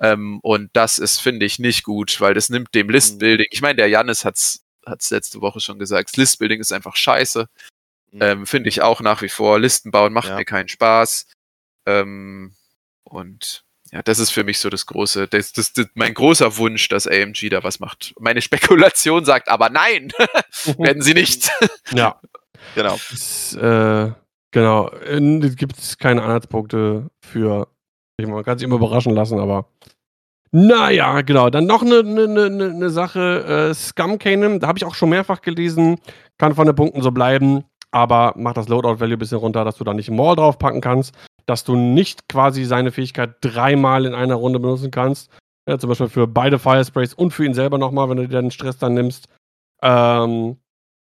Ähm, 0.00 0.40
und 0.40 0.70
das 0.74 0.98
ist, 0.98 1.20
finde 1.20 1.46
ich, 1.46 1.58
nicht 1.58 1.84
gut, 1.84 2.20
weil 2.20 2.34
das 2.34 2.50
nimmt 2.50 2.74
dem 2.74 2.88
Listbuilding. 2.88 3.46
Mhm. 3.46 3.52
Ich 3.52 3.62
meine, 3.62 3.76
der 3.76 3.88
Janis 3.88 4.24
hat 4.24 4.36
es 4.36 4.62
letzte 5.10 5.40
Woche 5.40 5.60
schon 5.60 5.78
gesagt. 5.78 6.16
Listbuilding 6.16 6.60
ist 6.60 6.72
einfach 6.72 6.96
scheiße. 6.96 7.48
Mhm. 8.12 8.22
Ähm, 8.22 8.46
finde 8.46 8.68
ich 8.68 8.82
auch 8.82 9.00
nach 9.00 9.22
wie 9.22 9.28
vor. 9.28 9.58
Listen 9.58 9.90
bauen 9.90 10.12
macht 10.12 10.28
ja. 10.28 10.36
mir 10.36 10.44
keinen 10.44 10.68
Spaß. 10.68 11.26
Ähm, 11.86 12.54
und 13.04 13.64
ja, 13.92 14.02
das 14.02 14.18
ist 14.18 14.30
für 14.30 14.44
mich 14.44 14.58
so 14.58 14.68
das 14.68 14.86
große, 14.86 15.28
das, 15.28 15.52
das, 15.52 15.72
das, 15.72 15.86
mein 15.94 16.12
großer 16.12 16.56
Wunsch, 16.58 16.88
dass 16.88 17.06
AMG 17.06 17.48
da 17.50 17.64
was 17.64 17.80
macht. 17.80 18.14
Meine 18.18 18.42
Spekulation 18.42 19.24
sagt 19.24 19.48
aber 19.48 19.70
nein, 19.70 20.12
werden 20.78 21.02
sie 21.02 21.14
nicht. 21.14 21.50
ja, 21.92 22.20
genau. 22.74 22.98
Das, 23.10 23.54
äh, 23.54 24.12
genau, 24.50 24.90
gibt 25.56 25.78
es 25.78 25.96
keine 25.96 26.22
Anhaltspunkte 26.22 27.08
für, 27.20 27.68
man 28.20 28.44
kann 28.44 28.58
sich 28.58 28.66
immer 28.66 28.76
überraschen 28.76 29.14
lassen, 29.14 29.38
aber 29.38 29.68
naja, 30.50 31.20
genau. 31.22 31.50
Dann 31.50 31.66
noch 31.66 31.82
eine, 31.82 31.98
eine, 32.00 32.24
eine, 32.24 32.64
eine 32.70 32.90
Sache, 32.90 33.70
äh, 33.70 33.74
Scum 33.74 34.18
Cannon, 34.18 34.60
da 34.60 34.68
habe 34.68 34.78
ich 34.78 34.84
auch 34.84 34.94
schon 34.94 35.10
mehrfach 35.10 35.42
gelesen, 35.42 35.98
kann 36.38 36.54
von 36.54 36.66
den 36.66 36.74
Punkten 36.74 37.02
so 37.02 37.10
bleiben, 37.10 37.64
aber 37.90 38.34
macht 38.36 38.56
das 38.56 38.68
Loadout-Value 38.68 39.16
ein 39.16 39.18
bisschen 39.18 39.38
runter, 39.38 39.64
dass 39.64 39.76
du 39.76 39.84
da 39.84 39.92
nicht 39.92 40.08
einen 40.08 40.16
Maul 40.16 40.36
draufpacken 40.36 40.80
kannst 40.80 41.14
dass 41.48 41.64
du 41.64 41.76
nicht 41.76 42.28
quasi 42.28 42.64
seine 42.64 42.92
Fähigkeit 42.92 43.36
dreimal 43.40 44.04
in 44.04 44.14
einer 44.14 44.34
Runde 44.34 44.60
benutzen 44.60 44.90
kannst. 44.90 45.30
Ja, 45.66 45.78
zum 45.78 45.88
Beispiel 45.88 46.08
für 46.08 46.26
beide 46.26 46.58
Firesprays 46.58 47.14
und 47.14 47.30
für 47.30 47.46
ihn 47.46 47.54
selber 47.54 47.78
nochmal, 47.78 48.10
wenn 48.10 48.18
du 48.18 48.28
dir 48.28 48.40
den 48.40 48.50
Stress 48.50 48.76
dann 48.76 48.92
nimmst. 48.94 49.28
Ähm, 49.82 50.58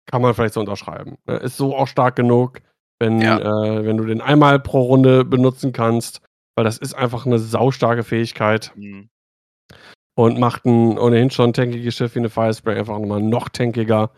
kann 0.07 0.21
man 0.21 0.33
vielleicht 0.33 0.55
so 0.55 0.59
unterschreiben. 0.59 1.17
Ist 1.27 1.57
so 1.57 1.75
auch 1.75 1.87
stark 1.87 2.15
genug, 2.15 2.61
wenn, 2.99 3.21
ja. 3.21 3.37
äh, 3.39 3.85
wenn 3.85 3.97
du 3.97 4.05
den 4.05 4.19
einmal 4.19 4.59
pro 4.59 4.81
Runde 4.81 5.25
benutzen 5.25 5.73
kannst, 5.73 6.21
weil 6.55 6.65
das 6.65 6.79
ist 6.79 6.95
einfach 6.95 7.27
eine 7.27 7.37
saustarke 7.37 8.03
Fähigkeit. 8.03 8.71
Mhm. 8.75 9.09
Und 10.15 10.39
macht 10.39 10.65
ein 10.65 10.97
ohnehin 10.97 11.29
schon 11.29 11.53
tankiges 11.53 11.95
Schiff 11.95 12.15
wie 12.15 12.19
eine 12.19 12.29
Firespray 12.29 12.77
einfach 12.77 12.99
nochmal 12.99 13.21
noch 13.21 13.47
tankiger. 13.47 14.11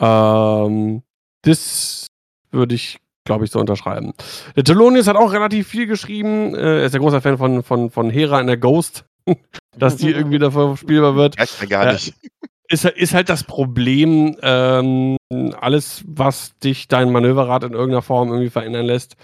Ähm, 0.00 1.02
das 1.42 2.06
würde 2.50 2.74
ich 2.74 2.98
glaube 3.30 3.44
ich, 3.44 3.52
so 3.52 3.60
unterschreiben. 3.60 4.12
Der 4.56 4.64
Telonius 4.64 5.06
hat 5.06 5.14
auch 5.14 5.32
relativ 5.32 5.68
viel 5.68 5.86
geschrieben. 5.86 6.52
Äh, 6.56 6.80
er 6.80 6.84
ist 6.86 6.96
ein 6.96 7.00
großer 7.00 7.20
Fan 7.20 7.38
von, 7.38 7.62
von, 7.62 7.88
von 7.88 8.10
Hera 8.10 8.40
in 8.40 8.48
der 8.48 8.56
Ghost, 8.56 9.04
dass 9.78 9.96
die 9.96 10.10
irgendwie 10.10 10.40
davor 10.40 10.76
spielbar 10.76 11.14
wird. 11.14 11.36
Ja, 11.38 11.66
gar 11.66 11.92
nicht. 11.92 12.08
Äh, 12.08 12.74
ist, 12.74 12.84
ist 12.84 13.14
halt 13.14 13.28
das 13.28 13.44
Problem, 13.44 14.36
ähm, 14.42 15.16
alles, 15.60 16.02
was 16.08 16.58
dich 16.58 16.88
dein 16.88 17.12
Manöverrad 17.12 17.62
in 17.62 17.72
irgendeiner 17.72 18.02
Form 18.02 18.30
irgendwie 18.30 18.50
verändern 18.50 18.86
lässt, 18.86 19.14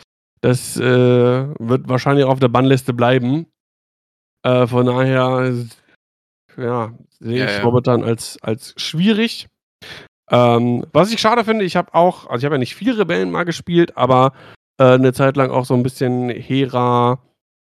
das 0.40 0.76
äh, 0.76 0.82
wird 0.84 1.88
wahrscheinlich 1.88 2.26
auf 2.26 2.38
der 2.38 2.48
Bannliste 2.48 2.94
bleiben. 2.94 3.46
Äh, 4.44 4.68
von 4.68 4.86
daher, 4.86 5.52
ja, 6.56 6.92
sehe 7.18 7.44
ich 7.44 7.50
ja, 7.50 7.58
ja. 7.58 7.64
momentan 7.64 8.04
als, 8.04 8.38
als 8.40 8.72
schwierig. 8.76 9.48
Ähm, 10.30 10.84
was 10.92 11.12
ich 11.12 11.20
schade 11.20 11.44
finde, 11.44 11.64
ich 11.64 11.76
habe 11.76 11.94
auch, 11.94 12.26
also 12.26 12.38
ich 12.38 12.44
habe 12.44 12.56
ja 12.56 12.58
nicht 12.58 12.74
viel 12.74 12.92
Rebellen 12.92 13.30
mal 13.30 13.44
gespielt, 13.44 13.96
aber 13.96 14.32
äh, 14.78 14.94
eine 14.94 15.12
Zeit 15.12 15.36
lang 15.36 15.50
auch 15.50 15.64
so 15.64 15.74
ein 15.74 15.82
bisschen 15.82 16.30
Hera, 16.30 17.20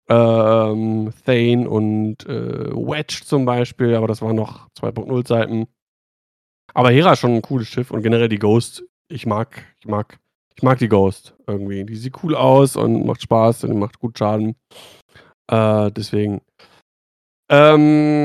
ähm, 0.08 1.12
Thane 1.24 1.68
und 1.68 2.26
äh, 2.26 2.70
Wedge 2.72 3.22
zum 3.24 3.44
Beispiel, 3.44 3.94
aber 3.94 4.06
das 4.06 4.22
waren 4.22 4.36
noch 4.36 4.68
2.0 4.78 5.24
Zeiten. 5.24 5.66
Aber 6.74 6.90
Hera 6.90 7.12
ist 7.12 7.20
schon 7.20 7.34
ein 7.34 7.42
cooles 7.42 7.68
Schiff 7.68 7.90
und 7.90 8.02
generell 8.02 8.28
die 8.28 8.38
Ghost, 8.38 8.84
ich 9.08 9.26
mag, 9.26 9.64
ich 9.80 9.86
mag, 9.86 10.18
ich 10.54 10.62
mag 10.62 10.78
die 10.78 10.88
Ghost 10.88 11.34
irgendwie. 11.46 11.84
Die 11.84 11.96
sieht 11.96 12.22
cool 12.22 12.34
aus 12.34 12.76
und 12.76 13.06
macht 13.06 13.22
Spaß 13.22 13.64
und 13.64 13.78
macht 13.78 13.98
gut 13.98 14.18
Schaden. 14.18 14.56
Äh, 15.50 15.90
deswegen. 15.92 16.40
Ähm, 17.48 18.24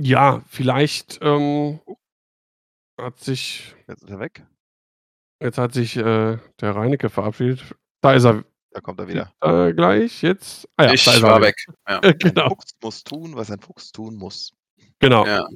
ja, 0.00 0.42
vielleicht 0.46 1.18
ähm, 1.22 1.80
hat 2.98 3.18
sich. 3.18 3.74
Jetzt 3.86 4.02
ist 4.02 4.10
er 4.10 4.20
weg. 4.20 4.44
Jetzt 5.42 5.58
hat 5.58 5.72
sich 5.72 5.96
äh, 5.96 6.38
der 6.60 6.76
Reinecke 6.76 7.10
verabschiedet. 7.10 7.64
Da 8.00 8.12
ist 8.12 8.24
er. 8.24 8.44
Da 8.70 8.80
kommt 8.80 9.00
er 9.00 9.08
wieder. 9.08 9.32
Äh, 9.40 9.72
gleich, 9.72 10.22
jetzt. 10.22 10.68
Ah, 10.76 10.84
ja, 10.84 10.92
ich 10.92 11.22
war 11.22 11.40
weg. 11.40 11.56
Ja. 11.88 12.00
genau. 12.18 12.44
Ein 12.44 12.48
Fuchs 12.50 12.72
muss 12.82 13.02
tun, 13.02 13.34
was 13.34 13.50
ein 13.50 13.60
Fuchs 13.60 13.92
tun 13.92 14.16
muss. 14.16 14.52
Genau. 14.98 15.24
Ja. 15.26 15.48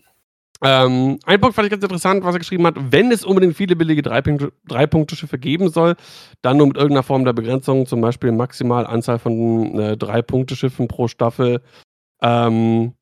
Ähm, 0.65 1.19
ein 1.25 1.41
Punkt 1.41 1.57
fand 1.57 1.67
ich 1.67 1.73
ganz 1.73 1.83
interessant, 1.83 2.23
was 2.23 2.37
er 2.37 2.39
geschrieben 2.39 2.65
hat. 2.67 2.77
Wenn 2.79 3.11
es 3.11 3.25
unbedingt 3.25 3.57
viele 3.57 3.75
billige 3.75 4.03
Drei-Punkte-Schiffe 4.03 5.39
geben 5.39 5.69
soll, 5.71 5.97
dann 6.41 6.57
nur 6.57 6.69
mit 6.69 6.77
irgendeiner 6.77 7.03
Form 7.03 7.25
der 7.25 7.33
Begrenzung, 7.33 7.85
zum 7.87 8.01
Beispiel 8.01 8.31
maximal 8.31 8.87
Anzahl 8.87 9.19
von 9.19 9.79
äh, 9.79 9.97
Drei-Punkte-Schiffen 9.97 10.87
pro 10.87 11.09
Staffel. 11.09 11.63
Ähm, 12.23 12.95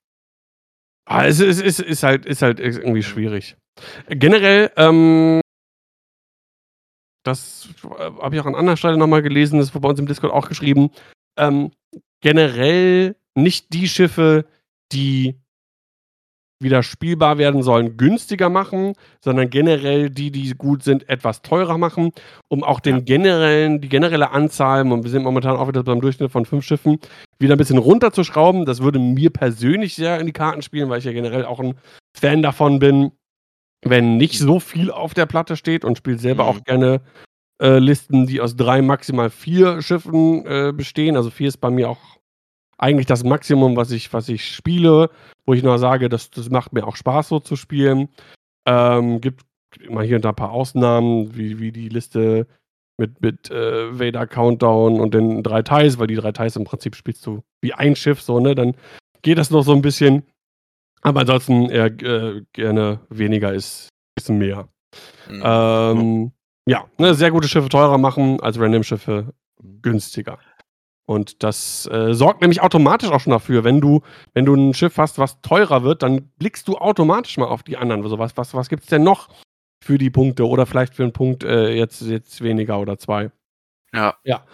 ah, 1.05 1.27
es 1.27 1.41
ist, 1.41 1.61
ist, 1.61 1.81
ist, 1.81 2.03
halt, 2.03 2.25
ist 2.25 2.41
halt 2.41 2.61
irgendwie 2.61 3.03
schwierig. 3.03 3.57
Generell, 4.09 4.71
ähm, 4.77 5.41
das 7.25 7.69
äh, 7.85 8.11
habe 8.23 8.35
ich 8.35 8.41
auch 8.41 8.47
an 8.47 8.55
anderer 8.55 8.77
Stelle 8.77 8.97
nochmal 8.97 9.23
gelesen, 9.23 9.59
das 9.59 9.75
wurde 9.75 9.83
bei 9.83 9.89
uns 9.91 10.01
im 10.01 10.07
Discord 10.07 10.33
auch 10.33 10.49
geschrieben. 10.49 10.91
Ähm, 11.39 11.73
generell 12.23 13.17
nicht 13.35 13.73
die 13.73 13.89
Schiffe, 13.89 14.47
die 14.93 15.41
wieder 16.63 16.83
spielbar 16.83 17.39
werden 17.39 17.63
sollen, 17.63 17.97
günstiger 17.97 18.51
machen, 18.51 18.93
sondern 19.25 19.49
generell 19.49 20.11
die, 20.11 20.31
die 20.31 20.51
gut 20.51 20.83
sind, 20.83 21.09
etwas 21.09 21.41
teurer 21.41 21.79
machen, 21.79 22.13
um 22.49 22.63
auch 22.63 22.81
den 22.81 23.07
generellen, 23.07 23.81
die 23.81 23.89
generelle 23.89 24.31
Anzahl, 24.31 24.91
und 24.93 25.03
wir 25.03 25.11
sind 25.11 25.23
momentan 25.23 25.57
auch 25.57 25.69
wieder 25.69 25.83
beim 25.83 26.03
Durchschnitt 26.03 26.31
von 26.31 26.45
fünf 26.45 26.65
Schiffen, 26.65 26.99
wieder 27.39 27.55
ein 27.55 27.59
bisschen 27.59 27.79
runterzuschrauben. 27.79 28.67
Das 28.67 28.83
würde 28.83 28.99
mir 28.99 29.31
persönlich 29.31 29.95
sehr 29.95 30.21
in 30.21 30.27
die 30.27 30.33
Karten 30.33 30.61
spielen, 30.61 30.91
weil 30.91 30.99
ich 30.99 31.07
ja 31.07 31.13
generell 31.13 31.47
auch 31.47 31.61
ein 31.61 31.79
Fan 32.15 32.43
davon 32.43 32.79
bin, 32.79 33.13
wenn 33.83 34.17
nicht 34.17 34.39
so 34.39 34.61
viel 34.61 34.91
auf 34.91 35.15
der 35.15 35.27
Platte 35.27 35.57
steht 35.57 35.85
und 35.85 35.99
spielt 35.99 36.21
selber 36.21 36.45
mhm. 36.45 36.49
auch 36.49 36.65
gerne 36.65 37.01
äh, 37.61 37.79
Listen, 37.79 38.27
die 38.27 38.41
aus 38.41 38.57
drei, 38.57 38.83
maximal 38.83 39.31
vier 39.31 39.83
Schiffen 39.83 40.47
äh, 40.47 40.73
bestehen. 40.73 41.17
Also 41.17 41.31
vier 41.31 41.49
ist 41.49 41.59
bei 41.59 41.71
mir 41.71 41.91
auch 41.91 42.19
eigentlich 42.79 43.07
das 43.07 43.25
Maximum, 43.25 43.77
was 43.77 43.91
ich, 43.91 44.13
was 44.13 44.29
ich 44.29 44.49
spiele, 44.49 45.11
wo 45.45 45.53
ich 45.53 45.63
nur 45.63 45.79
sage, 45.79 46.09
das, 46.09 46.31
das 46.31 46.49
macht 46.49 46.73
mir 46.73 46.87
auch 46.87 46.97
Spaß, 46.97 47.29
so 47.29 47.39
zu 47.39 47.57
spielen. 47.57 48.09
Ähm, 48.67 49.21
gibt 49.21 49.45
immer 49.79 50.03
hier 50.03 50.17
und 50.17 50.25
da 50.25 50.31
ein 50.31 50.37
paar 50.37 50.53
Ausnahmen, 50.53 51.37
wie, 51.37 51.61
wie 51.61 51.73
die 51.73 51.89
Liste 51.89 52.47
mit, 52.97 53.21
mit 53.21 53.51
äh, 53.51 53.99
Vader 53.99 54.27
Countdown 54.27 55.01
und 55.01 55.15
den 55.15 55.43
drei 55.43 55.63
Teils, 55.63 55.99
weil 55.99 56.07
die 56.07 56.17
drei 56.17 56.33
Teils 56.33 56.57
im 56.57 56.65
Prinzip 56.65 56.97
spielst 56.97 57.25
du 57.27 57.43
wie 57.61 57.75
ein 57.75 57.97
Schiff, 57.97 58.21
so, 58.21 58.41
ne? 58.41 58.55
Dann 58.55 58.75
geht 59.23 59.39
das 59.39 59.51
noch 59.51 59.63
so 59.63 59.73
ein 59.73 59.83
bisschen. 59.83 60.23
Aber 61.03 61.21
ansonsten 61.21 61.71
eher 61.71 61.87
äh, 61.87 62.43
gerne 62.53 63.01
weniger 63.09 63.53
ist, 63.53 63.89
ist 64.17 64.29
mehr. 64.29 64.69
Mhm. 65.29 65.43
Ähm, 65.45 66.33
ja, 66.67 66.85
ne, 66.99 67.15
sehr 67.15 67.31
gute 67.31 67.49
Schiffe 67.49 67.69
teurer 67.69 67.99
machen 67.99 68.41
als 68.41 68.59
Random-Schiffe 68.59 69.33
mhm. 69.63 69.83
günstiger. 69.83 70.39
Und 71.07 71.43
das 71.43 71.89
äh, 71.91 72.15
sorgt 72.15 72.41
nämlich 72.41 72.61
automatisch 72.61 73.11
auch 73.11 73.19
schon 73.19 73.33
dafür, 73.33 73.65
wenn 73.65 73.81
du, 73.81 74.03
wenn 74.33 74.45
du 74.45 74.55
ein 74.55 74.75
Schiff 74.75 74.97
hast, 74.97 75.19
was 75.19 75.41
teurer 75.41 75.83
wird, 75.83 76.05
dann 76.05 76.31
blickst 76.39 76.69
du 76.69 76.77
automatisch 76.77 77.37
mal 77.37 77.49
auf 77.49 77.65
die 77.65 77.77
anderen. 77.77 78.05
Also 78.05 78.19
was, 78.19 78.37
was, 78.37 78.55
was 78.55 78.69
gibt 78.69 78.85
es 78.85 78.91
denn 78.91 79.03
noch 79.03 79.29
für 79.83 79.99
die 79.99 80.11
Punkte 80.11 80.47
oder 80.47 80.67
vielleicht 80.67 80.95
für 80.95 81.03
einen 81.03 81.13
Punkt 81.13 81.43
äh, 81.43 81.75
jetzt, 81.75 82.03
jetzt 82.03 82.43
weniger 82.43 82.79
oder 82.79 82.97
zwei? 82.97 83.33
Ja. 83.93 84.15
Ja. 84.23 84.45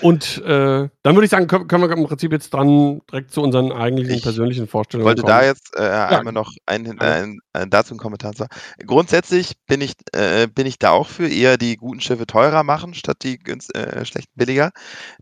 Und 0.00 0.38
äh, 0.44 0.88
dann 1.02 1.14
würde 1.14 1.24
ich 1.24 1.30
sagen, 1.30 1.48
können, 1.48 1.66
können, 1.66 1.82
wir 1.82 1.96
im 1.96 2.06
Prinzip 2.06 2.30
jetzt 2.32 2.54
dran 2.54 3.00
direkt 3.10 3.32
zu 3.32 3.42
unseren 3.42 3.72
eigentlichen 3.72 4.16
ich 4.16 4.22
persönlichen 4.22 4.68
Vorstellungen 4.68 5.06
wollte 5.06 5.22
kommen. 5.22 5.34
da 5.34 5.44
jetzt 5.44 5.76
äh, 5.76 5.84
ja. 5.84 6.08
einmal 6.08 6.32
noch 6.32 6.52
ein, 6.66 7.00
ein, 7.00 7.40
ein, 7.52 7.70
dazu 7.70 7.94
einen 7.94 7.98
Kommentar 7.98 8.34
sagen. 8.34 8.54
Grundsätzlich 8.86 9.54
bin 9.66 9.80
ich, 9.80 9.94
äh, 10.12 10.46
bin 10.46 10.66
ich 10.66 10.78
da 10.78 10.90
auch 10.90 11.08
für 11.08 11.28
eher 11.28 11.56
die 11.56 11.76
guten 11.76 12.00
Schiffe 12.00 12.26
teurer 12.26 12.62
machen, 12.62 12.94
statt 12.94 13.18
die 13.22 13.40
äh, 13.74 14.04
schlechten 14.04 14.32
billiger. 14.36 14.70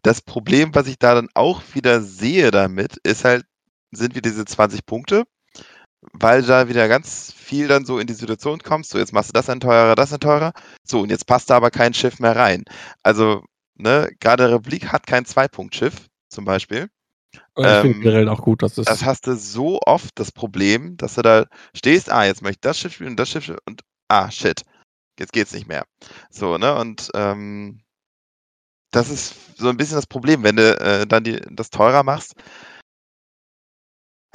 Das 0.03 0.21
Problem, 0.21 0.75
was 0.75 0.87
ich 0.87 0.99
da 0.99 1.15
dann 1.15 1.29
auch 1.35 1.63
wieder 1.73 2.03
sehe 2.03 2.51
damit, 2.51 2.99
ist 3.05 3.25
halt, 3.25 3.45
sind 3.91 4.15
wir 4.15 4.23
diese 4.23 4.45
20 4.45 4.85
Punkte. 4.85 5.25
weil 6.13 6.43
da 6.43 6.69
wieder 6.69 6.89
ganz 6.89 7.33
viel 7.33 7.69
dann 7.69 7.85
so 7.85 7.99
in 7.99 8.07
die 8.07 8.15
Situation 8.15 8.59
kommst, 8.61 8.91
so 8.91 8.99
jetzt 8.99 9.13
machst 9.13 9.31
du 9.31 9.33
das 9.35 9.49
ein 9.49 9.61
teurer, 9.61 9.95
das 9.95 10.13
ein 10.13 10.21
teurer, 10.21 10.53
so 10.85 11.01
und 11.01 11.11
jetzt 11.11 11.27
passt 11.27 11.51
da 11.51 11.57
aber 11.57 11.71
kein 11.71 11.95
Schiff 11.95 12.19
mehr 12.19 12.37
rein. 12.37 12.65
Also, 13.03 13.45
ne, 13.75 14.11
gerade 14.21 14.51
Republik 14.51 14.93
hat 14.93 15.07
kein 15.07 15.25
Zweipunktschiff 15.25 16.09
zum 16.29 16.45
Beispiel. 16.45 16.89
Und 17.55 17.65
ich 17.65 17.71
finde 17.71 17.97
ähm, 17.97 18.01
generell 18.03 18.29
auch 18.29 18.43
gut, 18.43 18.63
dass 18.63 18.75
das. 18.75 18.87
Das 18.87 19.05
hast 19.05 19.27
du 19.27 19.37
so 19.37 19.81
oft 19.85 20.19
das 20.19 20.33
Problem, 20.33 20.97
dass 20.97 21.15
du 21.15 21.23
da 21.23 21.47
stehst, 21.75 22.11
ah, 22.11 22.25
jetzt 22.25 22.43
möchte 22.43 22.57
ich 22.57 22.61
das 22.61 22.79
Schiff 22.79 22.95
spielen 22.95 23.11
und 23.11 23.21
das 23.21 23.31
Schiff 23.31 23.45
spielen 23.45 23.59
und 23.67 23.83
ah, 24.09 24.31
shit, 24.31 24.63
jetzt 25.19 25.33
geht's 25.33 25.53
nicht 25.53 25.69
mehr. 25.69 25.85
So, 26.31 26.59
ne? 26.59 26.75
Und 26.75 27.11
ähm, 27.15 27.83
das 28.91 29.09
ist 29.09 29.35
so 29.57 29.69
ein 29.69 29.77
bisschen 29.77 29.97
das 29.97 30.07
Problem, 30.07 30.43
wenn 30.43 30.57
du 30.57 30.79
äh, 30.79 31.07
dann 31.07 31.25
die, 31.25 31.41
das 31.51 31.71
teurer 31.71 32.03
machst. 32.03 32.35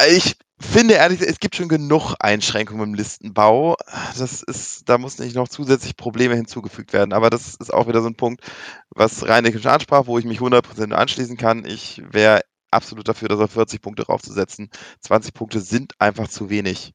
Ich 0.08 0.38
finde 0.60 0.96
ehrlich, 0.96 1.22
es 1.22 1.40
gibt 1.40 1.56
schon 1.56 1.68
genug 1.68 2.16
Einschränkungen 2.20 2.90
im 2.90 2.94
Listenbau. 2.94 3.76
Das 4.18 4.42
ist, 4.44 4.90
da 4.90 4.98
muss 4.98 5.20
nicht 5.20 5.36
noch 5.36 5.48
zusätzlich 5.48 5.96
Probleme 5.96 6.36
hinzugefügt 6.36 6.94
werden. 6.94 7.14
Aber 7.14 7.30
das 7.30 7.56
ist 7.56 7.74
auch 7.74 7.88
wieder 7.88 8.02
so 8.02 8.08
ein 8.08 8.16
Punkt, 8.16 8.42
was 8.90 9.28
Reinecke 9.28 9.60
schon 9.60 9.72
ansprach, 9.72 10.08
wo 10.08 10.18
ich 10.18 10.26
mich 10.26 10.40
100% 10.40 10.92
anschließen 10.94 11.38
kann. 11.38 11.66
Ich 11.66 12.02
wäre 12.12 12.42
absolut 12.72 13.08
dafür, 13.08 13.30
dass 13.30 13.40
er 13.40 13.48
40 13.48 13.82
Punkte 13.82 14.04
draufzusetzen. 14.04 14.70
20 15.02 15.34
Punkte 15.34 15.62
sind 15.62 15.94
einfach 16.00 16.28
zu 16.28 16.50
wenig. 16.50 16.94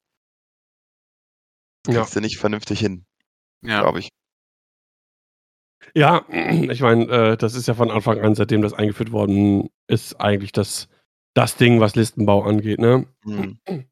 Ja. 1.86 2.00
Kriegst 2.00 2.16
du 2.16 2.20
nicht 2.20 2.38
vernünftig 2.38 2.80
hin, 2.80 3.06
ja. 3.62 3.80
glaube 3.80 4.00
ich. 4.00 4.08
Ja, 5.94 6.24
ich 6.30 6.80
meine, 6.80 7.04
äh, 7.06 7.36
das 7.36 7.54
ist 7.54 7.68
ja 7.68 7.74
von 7.74 7.90
Anfang 7.90 8.20
an, 8.20 8.34
seitdem 8.34 8.62
das 8.62 8.72
eingeführt 8.72 9.12
worden 9.12 9.68
ist, 9.88 10.20
eigentlich 10.20 10.52
das, 10.52 10.88
das 11.34 11.56
Ding, 11.56 11.80
was 11.80 11.94
Listenbau 11.94 12.42
angeht. 12.42 12.78
Ne? 12.78 13.06
Mhm. 13.24 13.58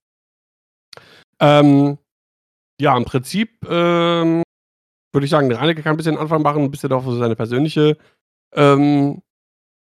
Ähm, 1.43 1.97
ja, 2.78 2.95
im 2.95 3.07
Prinzip 3.07 3.64
ähm, 3.66 4.43
würde 5.12 5.24
ich 5.24 5.30
sagen, 5.30 5.49
der 5.49 5.59
Reinecke 5.59 5.82
kann 5.82 5.95
ein 5.95 5.97
bisschen 5.97 6.18
Anfang 6.18 6.43
machen, 6.43 6.64
ein 6.64 6.70
bisschen 6.70 6.93
auch 6.93 7.05
so 7.05 7.16
seine 7.16 7.34
persönliche 7.34 7.97
ähm, 8.53 9.22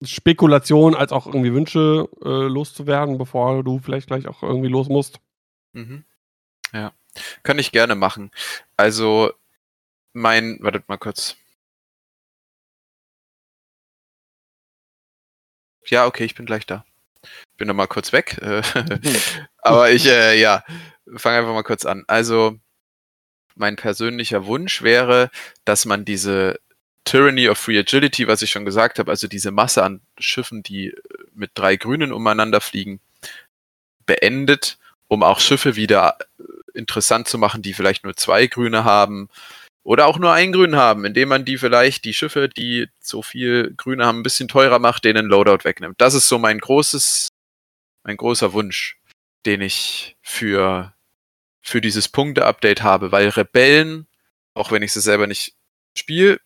Spekulation 0.03 0.95
als 0.95 1.11
auch 1.11 1.27
irgendwie 1.27 1.53
Wünsche 1.53 2.09
äh, 2.23 2.47
loszuwerden, 2.47 3.17
bevor 3.17 3.63
du 3.63 3.79
vielleicht 3.79 4.07
gleich 4.07 4.27
auch 4.27 4.43
irgendwie 4.43 4.67
los 4.67 4.89
musst. 4.89 5.19
Mhm. 5.73 6.05
Ja, 6.73 6.93
kann 7.43 7.59
ich 7.59 7.71
gerne 7.71 7.95
machen. 7.95 8.31
Also 8.75 9.31
mein, 10.13 10.57
wartet 10.61 10.89
mal 10.89 10.97
kurz. 10.97 11.37
Ja, 15.87 16.05
okay, 16.05 16.23
ich 16.23 16.35
bin 16.35 16.45
gleich 16.45 16.65
da. 16.65 16.85
Bin 17.57 17.67
noch 17.67 17.75
mal 17.75 17.87
kurz 17.87 18.13
weg. 18.13 18.37
Äh, 18.41 18.61
aber 19.57 19.91
ich, 19.91 20.05
äh, 20.07 20.39
ja, 20.39 20.63
fange 21.15 21.39
einfach 21.39 21.53
mal 21.53 21.63
kurz 21.63 21.85
an. 21.85 22.03
Also, 22.07 22.57
mein 23.55 23.75
persönlicher 23.75 24.45
Wunsch 24.45 24.81
wäre, 24.81 25.29
dass 25.65 25.85
man 25.85 26.05
diese 26.05 26.59
Tyranny 27.05 27.49
of 27.49 27.57
Free 27.57 27.77
Agility, 27.77 28.27
was 28.27 28.41
ich 28.41 28.51
schon 28.51 28.65
gesagt 28.65 28.99
habe, 28.99 29.11
also 29.11 29.27
diese 29.27 29.51
Masse 29.51 29.83
an 29.83 30.01
Schiffen, 30.17 30.63
die 30.63 30.87
äh, 30.87 30.95
mit 31.33 31.51
drei 31.53 31.75
Grünen 31.75 32.13
umeinander 32.13 32.61
fliegen, 32.61 32.99
beendet, 34.05 34.77
um 35.07 35.23
auch 35.23 35.39
Schiffe 35.39 35.75
wieder 35.75 36.17
äh, 36.39 36.43
interessant 36.77 37.27
zu 37.27 37.37
machen, 37.37 37.61
die 37.61 37.73
vielleicht 37.73 38.03
nur 38.03 38.15
zwei 38.15 38.47
Grüne 38.47 38.83
haben 38.83 39.29
oder 39.83 40.07
auch 40.07 40.17
nur 40.17 40.31
ein 40.31 40.51
Grün 40.53 40.75
haben, 40.75 41.05
indem 41.05 41.29
man 41.29 41.45
die 41.45 41.57
vielleicht, 41.57 42.05
die 42.05 42.13
Schiffe, 42.13 42.49
die 42.49 42.87
so 42.99 43.21
viel 43.21 43.73
Grüne 43.75 44.05
haben, 44.05 44.19
ein 44.19 44.23
bisschen 44.23 44.47
teurer 44.47 44.79
macht, 44.79 45.03
denen 45.03 45.25
Loadout 45.25 45.63
wegnimmt. 45.63 45.99
Das 45.99 46.13
ist 46.13 46.29
so 46.29 46.39
mein 46.39 46.59
großes, 46.59 47.27
mein 48.03 48.17
großer 48.17 48.53
Wunsch, 48.53 48.97
den 49.45 49.61
ich 49.61 50.15
für, 50.21 50.93
für 51.61 51.81
dieses 51.81 52.07
Punkte-Update 52.07 52.81
habe, 52.81 53.11
weil 53.11 53.27
Rebellen, 53.29 54.07
auch 54.53 54.71
wenn 54.71 54.83
ich 54.83 54.93
sie 54.93 55.01
selber 55.01 55.27
nicht 55.27 55.53
spiele, 55.97 56.39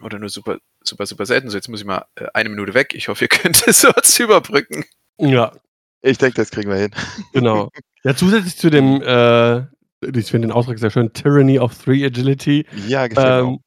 oder 0.00 0.18
nur 0.18 0.30
super, 0.30 0.58
super, 0.82 1.06
super 1.06 1.26
selten, 1.26 1.50
so 1.50 1.56
jetzt 1.56 1.68
muss 1.68 1.80
ich 1.80 1.86
mal 1.86 2.06
äh, 2.14 2.26
eine 2.32 2.48
Minute 2.48 2.74
weg. 2.74 2.94
Ich 2.94 3.08
hoffe, 3.08 3.24
ihr 3.24 3.28
könnt 3.28 3.66
es 3.66 3.82
kurz 3.82 4.18
überbrücken. 4.18 4.84
Ja. 5.18 5.52
Ich 6.00 6.16
denke, 6.16 6.36
das 6.36 6.50
kriegen 6.50 6.70
wir 6.70 6.78
hin. 6.78 6.94
Genau. 7.32 7.70
Ja, 8.04 8.14
zusätzlich 8.14 8.56
zu 8.56 8.70
dem 8.70 9.02
äh, 9.02 9.66
ich 10.00 10.30
finde 10.30 10.48
den 10.48 10.52
Ausdruck 10.52 10.78
sehr 10.78 10.90
schön, 10.90 11.12
Tyranny 11.12 11.58
of 11.58 11.76
Three 11.76 12.04
Agility. 12.04 12.66
Ja, 12.86 13.06
gefällt 13.06 13.44
ähm, 13.44 13.58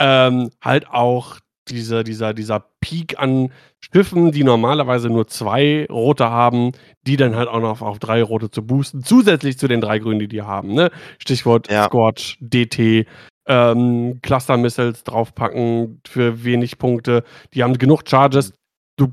ähm, 0.00 0.50
halt 0.62 0.88
auch 0.88 1.38
dieser, 1.68 2.02
dieser, 2.02 2.34
dieser 2.34 2.64
Peak 2.80 3.18
an 3.18 3.52
Schiffen, 3.78 4.32
die 4.32 4.42
normalerweise 4.44 5.08
nur 5.08 5.28
zwei 5.28 5.86
rote 5.90 6.30
haben, 6.30 6.72
die 7.06 7.16
dann 7.16 7.36
halt 7.36 7.48
auch 7.48 7.60
noch 7.60 7.70
auf, 7.70 7.82
auf 7.82 7.98
drei 7.98 8.22
rote 8.22 8.50
zu 8.50 8.66
boosten, 8.66 9.04
zusätzlich 9.04 9.58
zu 9.58 9.68
den 9.68 9.80
drei 9.80 9.98
grünen, 9.98 10.18
die 10.18 10.28
die 10.28 10.42
haben. 10.42 10.74
Ne? 10.74 10.90
Stichwort 11.18 11.70
ja. 11.70 11.84
Scorch, 11.84 12.38
DT, 12.40 13.06
ähm, 13.46 14.20
Cluster 14.22 14.56
Missiles 14.56 15.04
draufpacken 15.04 16.00
für 16.06 16.44
wenig 16.44 16.78
Punkte. 16.78 17.24
Die 17.54 17.62
haben 17.62 17.78
genug 17.78 18.08
Charges. 18.08 18.52
Du, 18.96 19.12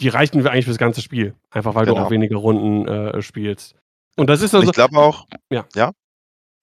die 0.00 0.08
reichen 0.08 0.46
eigentlich 0.46 0.66
fürs 0.66 0.78
ganze 0.78 1.02
Spiel. 1.02 1.34
Einfach 1.50 1.74
weil 1.74 1.86
genau. 1.86 1.98
du 1.98 2.04
auch 2.04 2.10
weniger 2.10 2.36
Runden 2.36 2.88
äh, 2.88 3.22
spielst. 3.22 3.76
Und 4.16 4.28
das 4.28 4.42
ist 4.42 4.54
also. 4.54 4.66
Ich 4.66 4.72
glaube 4.72 4.96
auch. 4.96 5.26
Ja. 5.50 5.66
ja. 5.74 5.92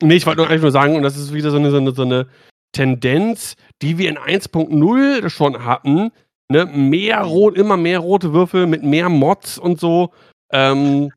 Nee, 0.01 0.15
ich 0.15 0.25
wollte 0.25 0.45
nur 0.59 0.71
sagen, 0.71 0.95
und 0.95 1.03
das 1.03 1.17
ist 1.17 1.33
wieder 1.33 1.51
so 1.51 1.57
eine, 1.57 1.71
so 1.71 1.77
eine, 1.77 1.91
so 1.91 2.03
eine 2.03 2.27
Tendenz, 2.71 3.55
die 3.81 3.97
wir 3.97 4.09
in 4.09 4.17
1.0 4.17 5.29
schon 5.29 5.65
hatten. 5.65 6.11
Ne? 6.51 6.65
Mehr 6.65 7.21
rot, 7.21 7.57
immer 7.57 7.77
mehr 7.77 7.99
rote 7.99 8.33
Würfel 8.33 8.65
mit 8.65 8.83
mehr 8.83 9.09
Mods 9.09 9.57
und 9.57 9.79
so. 9.79 10.13
Ähm, 10.51 11.11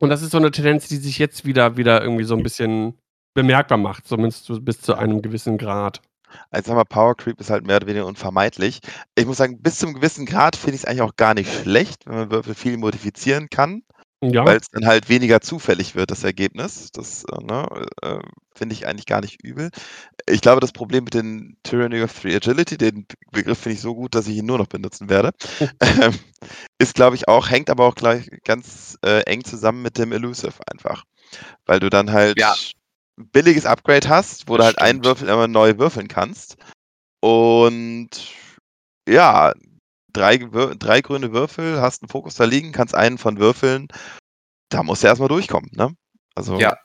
und 0.00 0.08
das 0.08 0.22
ist 0.22 0.32
so 0.32 0.38
eine 0.38 0.50
Tendenz, 0.50 0.88
die 0.88 0.96
sich 0.96 1.18
jetzt 1.18 1.44
wieder, 1.44 1.76
wieder 1.76 2.02
irgendwie 2.02 2.24
so 2.24 2.34
ein 2.34 2.42
bisschen 2.42 2.98
bemerkbar 3.34 3.78
macht, 3.78 4.06
zumindest 4.06 4.64
bis 4.64 4.80
zu 4.80 4.94
einem 4.94 5.22
gewissen 5.22 5.58
Grad. 5.58 6.00
Also 6.50 6.68
sag 6.68 6.76
mal, 6.76 6.84
Power 6.84 7.14
Creep 7.14 7.40
ist 7.40 7.50
halt 7.50 7.66
mehr 7.66 7.76
oder 7.76 7.86
weniger 7.86 8.06
unvermeidlich. 8.06 8.80
Ich 9.14 9.26
muss 9.26 9.36
sagen, 9.36 9.60
bis 9.60 9.78
zu 9.78 9.86
einem 9.86 9.94
gewissen 9.96 10.26
Grad 10.26 10.56
finde 10.56 10.76
ich 10.76 10.82
es 10.82 10.84
eigentlich 10.86 11.02
auch 11.02 11.16
gar 11.16 11.34
nicht 11.34 11.52
schlecht, 11.52 12.06
wenn 12.06 12.16
man 12.16 12.30
Würfel 12.30 12.54
viel 12.54 12.76
modifizieren 12.78 13.48
kann. 13.50 13.82
Ja. 14.24 14.46
Weil 14.46 14.58
es 14.58 14.68
dann 14.70 14.86
halt 14.86 15.08
weniger 15.08 15.40
zufällig 15.40 15.96
wird, 15.96 16.12
das 16.12 16.22
Ergebnis. 16.22 16.92
Das 16.92 17.24
äh, 17.24 17.42
ne, 17.42 17.66
äh, 18.02 18.20
finde 18.54 18.74
ich 18.74 18.86
eigentlich 18.86 19.06
gar 19.06 19.20
nicht 19.20 19.42
übel. 19.42 19.70
Ich 20.28 20.40
glaube, 20.40 20.60
das 20.60 20.70
Problem 20.70 21.02
mit 21.04 21.14
den 21.14 21.56
Tyranny 21.64 22.00
of 22.00 22.12
Free 22.12 22.36
Agility, 22.36 22.78
den 22.78 23.06
Begriff 23.32 23.58
finde 23.58 23.74
ich 23.74 23.80
so 23.80 23.96
gut, 23.96 24.14
dass 24.14 24.28
ich 24.28 24.36
ihn 24.36 24.46
nur 24.46 24.58
noch 24.58 24.68
benutzen 24.68 25.10
werde, 25.10 25.32
ähm, 25.80 26.14
ist, 26.78 26.94
glaube 26.94 27.16
ich, 27.16 27.26
auch, 27.26 27.50
hängt 27.50 27.68
aber 27.68 27.84
auch 27.84 27.96
gleich 27.96 28.30
ganz 28.44 28.96
äh, 29.04 29.22
eng 29.22 29.44
zusammen 29.44 29.82
mit 29.82 29.98
dem 29.98 30.12
Elusive 30.12 30.54
einfach. 30.70 31.02
Weil 31.66 31.80
du 31.80 31.90
dann 31.90 32.12
halt 32.12 32.38
ja. 32.38 32.54
ein 33.18 33.28
billiges 33.30 33.66
Upgrade 33.66 34.08
hast, 34.08 34.48
wo 34.48 34.56
das 34.56 34.62
du 34.62 34.66
halt 34.66 34.76
stimmt. 34.76 34.88
einen 34.88 35.04
Würfel 35.04 35.28
immer 35.28 35.48
neu 35.48 35.78
würfeln 35.78 36.06
kannst. 36.06 36.56
Und 37.18 38.10
ja, 39.08 39.52
drei, 40.12 40.38
drei 40.38 41.00
grüne 41.00 41.32
Würfel, 41.32 41.80
hast 41.80 42.02
einen 42.02 42.08
Fokus 42.08 42.34
da 42.36 42.44
liegen, 42.44 42.72
kannst 42.72 42.94
einen 42.94 43.18
von 43.18 43.38
würfeln. 43.38 43.88
Da 44.68 44.82
musst 44.82 45.02
du 45.02 45.06
erstmal 45.06 45.28
durchkommen, 45.28 45.70
ne? 45.74 45.94
Also. 46.34 46.58
Ja. 46.58 46.76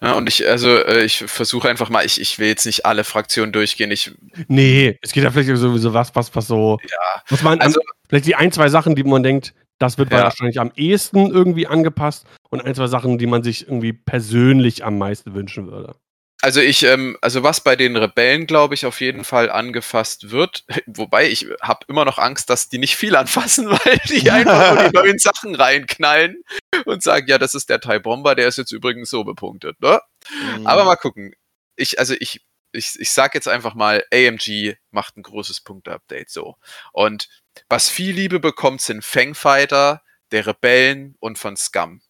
Ja, 0.00 0.14
und 0.14 0.28
ich, 0.28 0.46
also, 0.48 0.68
äh, 0.68 1.04
ich 1.04 1.18
versuche 1.18 1.68
einfach 1.68 1.88
mal, 1.88 2.04
ich, 2.04 2.20
ich 2.20 2.40
will 2.40 2.48
jetzt 2.48 2.66
nicht 2.66 2.84
alle 2.84 3.04
Fraktionen 3.04 3.52
durchgehen. 3.52 3.92
Ich, 3.92 4.10
nee, 4.48 4.98
es 5.00 5.12
geht 5.12 5.22
ja 5.22 5.30
vielleicht 5.30 5.56
sowieso 5.56 5.94
was, 5.94 6.12
was, 6.16 6.34
was 6.34 6.48
so. 6.48 6.78
Ja. 6.82 7.22
Was 7.28 7.42
man, 7.42 7.60
also, 7.60 7.80
vielleicht 8.08 8.26
die 8.26 8.34
ein, 8.34 8.50
zwei 8.50 8.68
Sachen, 8.68 8.96
die 8.96 9.04
man 9.04 9.22
denkt, 9.22 9.54
das 9.78 9.98
wird 9.98 10.10
ja. 10.10 10.24
wahrscheinlich 10.24 10.58
am 10.58 10.72
ehesten 10.74 11.30
irgendwie 11.30 11.68
angepasst 11.68 12.26
und 12.50 12.64
ein, 12.64 12.74
zwei 12.74 12.88
Sachen, 12.88 13.16
die 13.18 13.26
man 13.26 13.44
sich 13.44 13.66
irgendwie 13.66 13.92
persönlich 13.92 14.84
am 14.84 14.98
meisten 14.98 15.34
wünschen 15.34 15.70
würde. 15.70 15.94
Also 16.44 16.60
ich, 16.60 16.82
ähm, 16.82 17.16
also 17.20 17.44
was 17.44 17.60
bei 17.60 17.76
den 17.76 17.96
Rebellen, 17.96 18.48
glaube 18.48 18.74
ich, 18.74 18.84
auf 18.84 19.00
jeden 19.00 19.22
Fall 19.22 19.48
angefasst 19.48 20.30
wird, 20.30 20.64
wobei 20.86 21.30
ich 21.30 21.46
habe 21.62 21.86
immer 21.86 22.04
noch 22.04 22.18
Angst, 22.18 22.50
dass 22.50 22.68
die 22.68 22.78
nicht 22.78 22.96
viel 22.96 23.14
anfassen, 23.14 23.70
weil 23.70 24.00
die 24.08 24.28
einfach 24.28 24.74
nur 24.74 24.90
die 24.90 24.96
neuen 24.96 25.18
Sachen 25.20 25.54
reinknallen 25.54 26.42
und 26.84 27.00
sagen, 27.00 27.28
ja, 27.28 27.38
das 27.38 27.54
ist 27.54 27.70
der 27.70 27.80
Thai 27.80 28.00
Bomber, 28.00 28.34
der 28.34 28.48
ist 28.48 28.58
jetzt 28.58 28.72
übrigens 28.72 29.08
so 29.08 29.22
bepunktet, 29.22 29.80
ne? 29.80 30.00
Mhm. 30.58 30.66
Aber 30.66 30.84
mal 30.84 30.96
gucken. 30.96 31.32
Ich, 31.76 32.00
also 32.00 32.14
ich, 32.18 32.44
ich, 32.72 32.96
ich 32.98 33.10
sag 33.12 33.34
jetzt 33.34 33.46
einfach 33.48 33.74
mal, 33.74 34.04
AMG 34.12 34.74
macht 34.90 35.16
ein 35.16 35.22
großes 35.22 35.60
Punkte-Update 35.60 36.28
so. 36.28 36.56
Und 36.92 37.28
was 37.68 37.88
viel 37.88 38.16
Liebe 38.16 38.40
bekommt, 38.40 38.80
sind 38.80 39.04
Fangfighter, 39.04 40.02
der 40.32 40.46
Rebellen 40.46 41.14
und 41.20 41.38
von 41.38 41.56
Scum. 41.56 42.02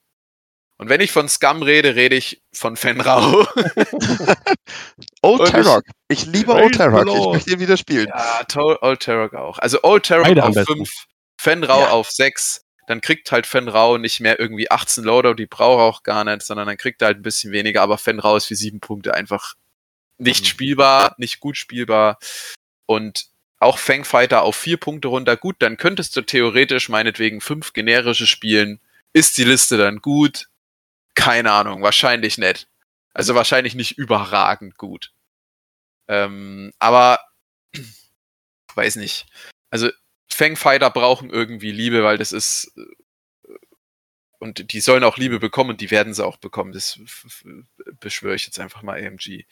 Und 0.82 0.88
wenn 0.88 1.00
ich 1.00 1.12
von 1.12 1.28
Scum 1.28 1.62
rede, 1.62 1.94
rede 1.94 2.16
ich 2.16 2.42
von 2.52 2.76
Fenrau. 2.76 3.46
Old 5.22 5.48
Tarok. 5.48 5.84
Ich, 6.08 6.22
ich, 6.22 6.26
liebe 6.26 6.52
Old 6.52 6.74
Tarok. 6.74 7.06
Ich 7.06 7.26
möchte 7.26 7.50
ihn 7.52 7.60
wieder 7.60 7.76
spielen. 7.76 8.08
Ja, 8.08 8.44
Old 8.80 9.00
Tarok 9.00 9.34
auch. 9.34 9.60
Also 9.60 9.78
Old 9.84 10.06
Tarok 10.06 10.36
auf 10.38 10.56
5, 10.56 10.90
Fenrau 11.38 11.82
ja. 11.82 11.90
auf 11.90 12.10
6. 12.10 12.64
Dann 12.88 13.00
kriegt 13.00 13.30
halt 13.30 13.46
Fenrau 13.46 13.96
nicht 13.96 14.18
mehr 14.18 14.40
irgendwie 14.40 14.72
18 14.72 15.04
Loader, 15.04 15.36
die 15.36 15.46
braucht 15.46 15.78
er 15.78 15.84
auch 15.84 16.02
gar 16.02 16.24
nicht, 16.24 16.42
sondern 16.42 16.66
dann 16.66 16.76
kriegt 16.76 17.00
er 17.00 17.06
halt 17.06 17.18
ein 17.18 17.22
bisschen 17.22 17.52
weniger. 17.52 17.80
Aber 17.80 17.96
Fenrau 17.96 18.34
ist 18.34 18.46
für 18.46 18.56
7 18.56 18.80
Punkte 18.80 19.14
einfach 19.14 19.54
nicht 20.18 20.42
mhm. 20.42 20.48
spielbar, 20.48 21.14
nicht 21.16 21.38
gut 21.38 21.56
spielbar. 21.56 22.18
Und 22.86 23.26
auch 23.60 23.78
Fangfighter 23.78 24.42
auf 24.42 24.56
4 24.56 24.78
Punkte 24.78 25.06
runter. 25.06 25.36
Gut, 25.36 25.54
dann 25.60 25.76
könntest 25.76 26.16
du 26.16 26.22
theoretisch 26.22 26.88
meinetwegen 26.88 27.40
5 27.40 27.72
generische 27.72 28.26
spielen 28.26 28.80
Ist 29.12 29.38
die 29.38 29.44
Liste 29.44 29.76
dann 29.76 29.98
gut? 29.98 30.48
Keine 31.14 31.52
Ahnung, 31.52 31.82
wahrscheinlich 31.82 32.38
nicht. 32.38 32.68
Also 33.14 33.34
wahrscheinlich 33.34 33.74
nicht 33.74 33.98
überragend 33.98 34.76
gut. 34.78 35.12
Ähm, 36.08 36.72
aber 36.78 37.20
weiß 38.74 38.96
nicht. 38.96 39.26
Also 39.70 39.90
Fangfighter 40.30 40.90
brauchen 40.90 41.30
irgendwie 41.30 41.72
Liebe, 41.72 42.02
weil 42.02 42.18
das 42.18 42.32
ist 42.32 42.72
äh, 42.76 42.82
und 44.42 44.72
die 44.72 44.80
sollen 44.80 45.04
auch 45.04 45.18
Liebe 45.18 45.38
bekommen 45.38 45.70
und 45.70 45.80
die 45.80 45.92
werden 45.92 46.14
sie 46.14 46.24
auch 46.24 46.36
bekommen. 46.36 46.72
Das 46.72 46.98
beschwöre 48.00 48.34
ich 48.34 48.44
jetzt 48.44 48.58
einfach 48.58 48.82
mal 48.82 49.00
AMG, 49.00 49.44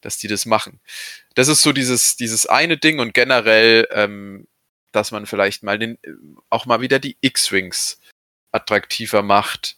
dass 0.00 0.16
die 0.16 0.26
das 0.26 0.46
machen. 0.46 0.80
Das 1.34 1.48
ist 1.48 1.62
so 1.62 1.74
dieses, 1.74 2.16
dieses 2.16 2.46
eine 2.46 2.78
Ding 2.78 2.98
und 2.98 3.12
generell, 3.12 3.86
ähm, 3.90 4.48
dass 4.90 5.10
man 5.10 5.26
vielleicht 5.26 5.62
mal 5.62 5.78
den, 5.78 5.98
auch 6.48 6.64
mal 6.64 6.80
wieder 6.80 6.98
die 6.98 7.18
X-Wings 7.20 8.00
attraktiver 8.52 9.20
macht. 9.22 9.76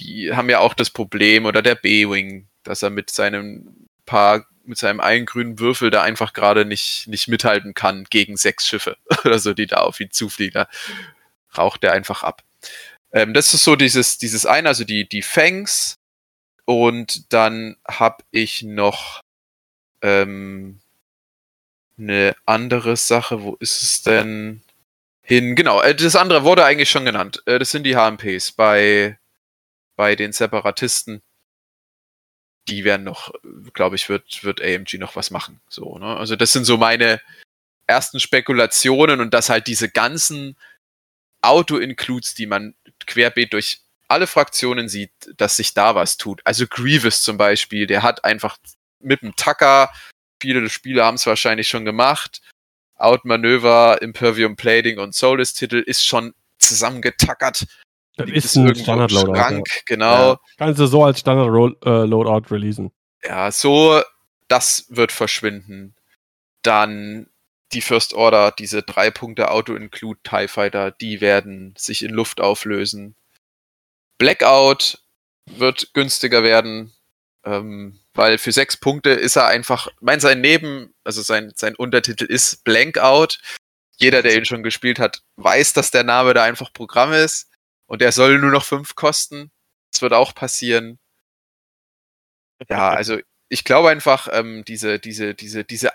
Die 0.00 0.32
haben 0.34 0.50
ja 0.50 0.58
auch 0.60 0.74
das 0.74 0.90
Problem, 0.90 1.44
oder 1.44 1.62
der 1.62 1.74
B-Wing, 1.74 2.48
dass 2.62 2.82
er 2.82 2.90
mit 2.90 3.10
seinem 3.10 3.88
paar, 4.06 4.46
mit 4.64 4.78
seinem 4.78 5.00
einen 5.00 5.26
grünen 5.26 5.58
Würfel 5.58 5.90
da 5.90 6.02
einfach 6.02 6.32
gerade 6.32 6.64
nicht, 6.64 7.06
nicht 7.06 7.28
mithalten 7.28 7.74
kann 7.74 8.04
gegen 8.10 8.36
sechs 8.36 8.66
Schiffe 8.66 8.96
oder 9.24 9.38
so, 9.38 9.54
die 9.54 9.66
da 9.66 9.78
auf 9.78 10.00
ihn 10.00 10.10
zufliegen. 10.10 10.54
Da 10.54 10.68
raucht 11.56 11.84
er 11.84 11.92
einfach 11.92 12.22
ab. 12.22 12.42
Ähm, 13.12 13.34
das 13.34 13.54
ist 13.54 13.64
so 13.64 13.76
dieses, 13.76 14.18
dieses 14.18 14.46
eine, 14.46 14.68
also 14.68 14.84
die, 14.84 15.08
die 15.08 15.22
Fangs. 15.22 15.96
Und 16.64 17.32
dann 17.32 17.76
habe 17.88 18.22
ich 18.30 18.62
noch 18.62 19.20
ähm, 20.02 20.80
eine 21.98 22.36
andere 22.46 22.96
Sache. 22.96 23.42
Wo 23.42 23.56
ist 23.56 23.82
es 23.82 24.02
denn 24.02 24.62
hin? 25.22 25.56
Genau, 25.56 25.80
äh, 25.82 25.94
das 25.94 26.16
andere 26.16 26.44
wurde 26.44 26.64
eigentlich 26.64 26.90
schon 26.90 27.04
genannt. 27.04 27.42
Äh, 27.46 27.58
das 27.58 27.70
sind 27.70 27.84
die 27.84 27.96
HMPs 27.96 28.52
bei, 28.52 29.18
bei 30.00 30.16
den 30.16 30.32
Separatisten. 30.32 31.20
Die 32.68 32.84
werden 32.84 33.04
noch, 33.04 33.34
glaube 33.74 33.96
ich, 33.96 34.08
wird, 34.08 34.42
wird 34.44 34.62
AMG 34.62 34.94
noch 34.94 35.14
was 35.14 35.30
machen. 35.30 35.60
So, 35.68 35.98
ne? 35.98 36.16
Also, 36.16 36.36
das 36.36 36.54
sind 36.54 36.64
so 36.64 36.78
meine 36.78 37.20
ersten 37.86 38.18
Spekulationen 38.18 39.20
und 39.20 39.34
dass 39.34 39.50
halt 39.50 39.66
diese 39.66 39.90
ganzen 39.90 40.56
Auto-Includes, 41.42 42.32
die 42.32 42.46
man 42.46 42.74
querbeet 43.06 43.52
durch 43.52 43.82
alle 44.08 44.26
Fraktionen 44.26 44.88
sieht, 44.88 45.12
dass 45.36 45.56
sich 45.56 45.74
da 45.74 45.94
was 45.94 46.16
tut. 46.16 46.40
Also 46.46 46.66
Grievous 46.66 47.20
zum 47.20 47.36
Beispiel, 47.36 47.86
der 47.86 48.02
hat 48.02 48.24
einfach 48.24 48.56
mit 49.00 49.20
dem 49.20 49.36
Tucker 49.36 49.90
viele 50.40 50.66
Spieler 50.70 51.04
haben 51.04 51.16
es 51.16 51.26
wahrscheinlich 51.26 51.68
schon 51.68 51.84
gemacht. 51.84 52.40
Outmanöver, 52.96 54.00
Impervium 54.00 54.56
Plating 54.56 54.98
und 54.98 55.14
Soulless-Titel 55.14 55.82
ist 55.84 56.06
schon 56.06 56.32
zusammengetackert. 56.58 57.66
Das 58.20 58.44
ist 58.44 58.56
ein 58.56 58.74
Standard-Loadout. 58.74 59.34
Ja. 59.34 59.62
Genau. 59.86 60.32
Ja. 60.32 60.40
Kannst 60.58 60.80
du 60.80 60.86
so 60.86 61.04
als 61.04 61.20
Standard-Loadout 61.20 62.52
releasen. 62.54 62.92
Ja, 63.24 63.50
so, 63.50 64.00
das 64.48 64.86
wird 64.88 65.12
verschwinden. 65.12 65.94
Dann 66.62 67.28
die 67.72 67.80
First 67.80 68.14
Order, 68.14 68.52
diese 68.52 68.82
drei 68.82 69.10
Punkte 69.10 69.50
Auto-Include 69.50 70.20
TIE 70.22 70.48
Fighter, 70.48 70.90
die 70.90 71.20
werden 71.20 71.74
sich 71.76 72.02
in 72.02 72.10
Luft 72.10 72.40
auflösen. 72.40 73.14
Blackout 74.18 74.98
wird 75.46 75.94
günstiger 75.94 76.42
werden. 76.42 76.92
Ähm, 77.44 78.00
weil 78.12 78.38
für 78.38 78.52
sechs 78.52 78.76
Punkte 78.76 79.10
ist 79.10 79.36
er 79.36 79.46
einfach, 79.46 79.88
mein 80.00 80.20
sein 80.20 80.40
Neben, 80.40 80.92
also 81.04 81.22
sein, 81.22 81.52
sein 81.54 81.74
Untertitel 81.74 82.24
ist 82.24 82.64
Blankout. 82.64 83.38
Jeder, 83.96 84.22
der 84.22 84.36
ihn 84.36 84.44
schon 84.44 84.62
gespielt 84.62 84.98
hat, 84.98 85.22
weiß, 85.36 85.72
dass 85.72 85.90
der 85.90 86.04
Name 86.04 86.34
da 86.34 86.42
einfach 86.42 86.72
Programm 86.72 87.12
ist 87.12 87.49
und 87.90 88.02
er 88.02 88.12
soll 88.12 88.38
nur 88.38 88.52
noch 88.52 88.64
fünf 88.64 88.94
kosten. 88.94 89.50
Das 89.90 90.00
wird 90.00 90.12
auch 90.12 90.32
passieren. 90.32 91.00
Ja, 92.68 92.90
also 92.94 93.18
ich 93.48 93.64
glaube 93.64 93.90
einfach, 93.90 94.28
ähm, 94.30 94.64
diese, 94.64 95.00
diese, 95.00 95.34
diese, 95.34 95.64
diese, 95.64 95.90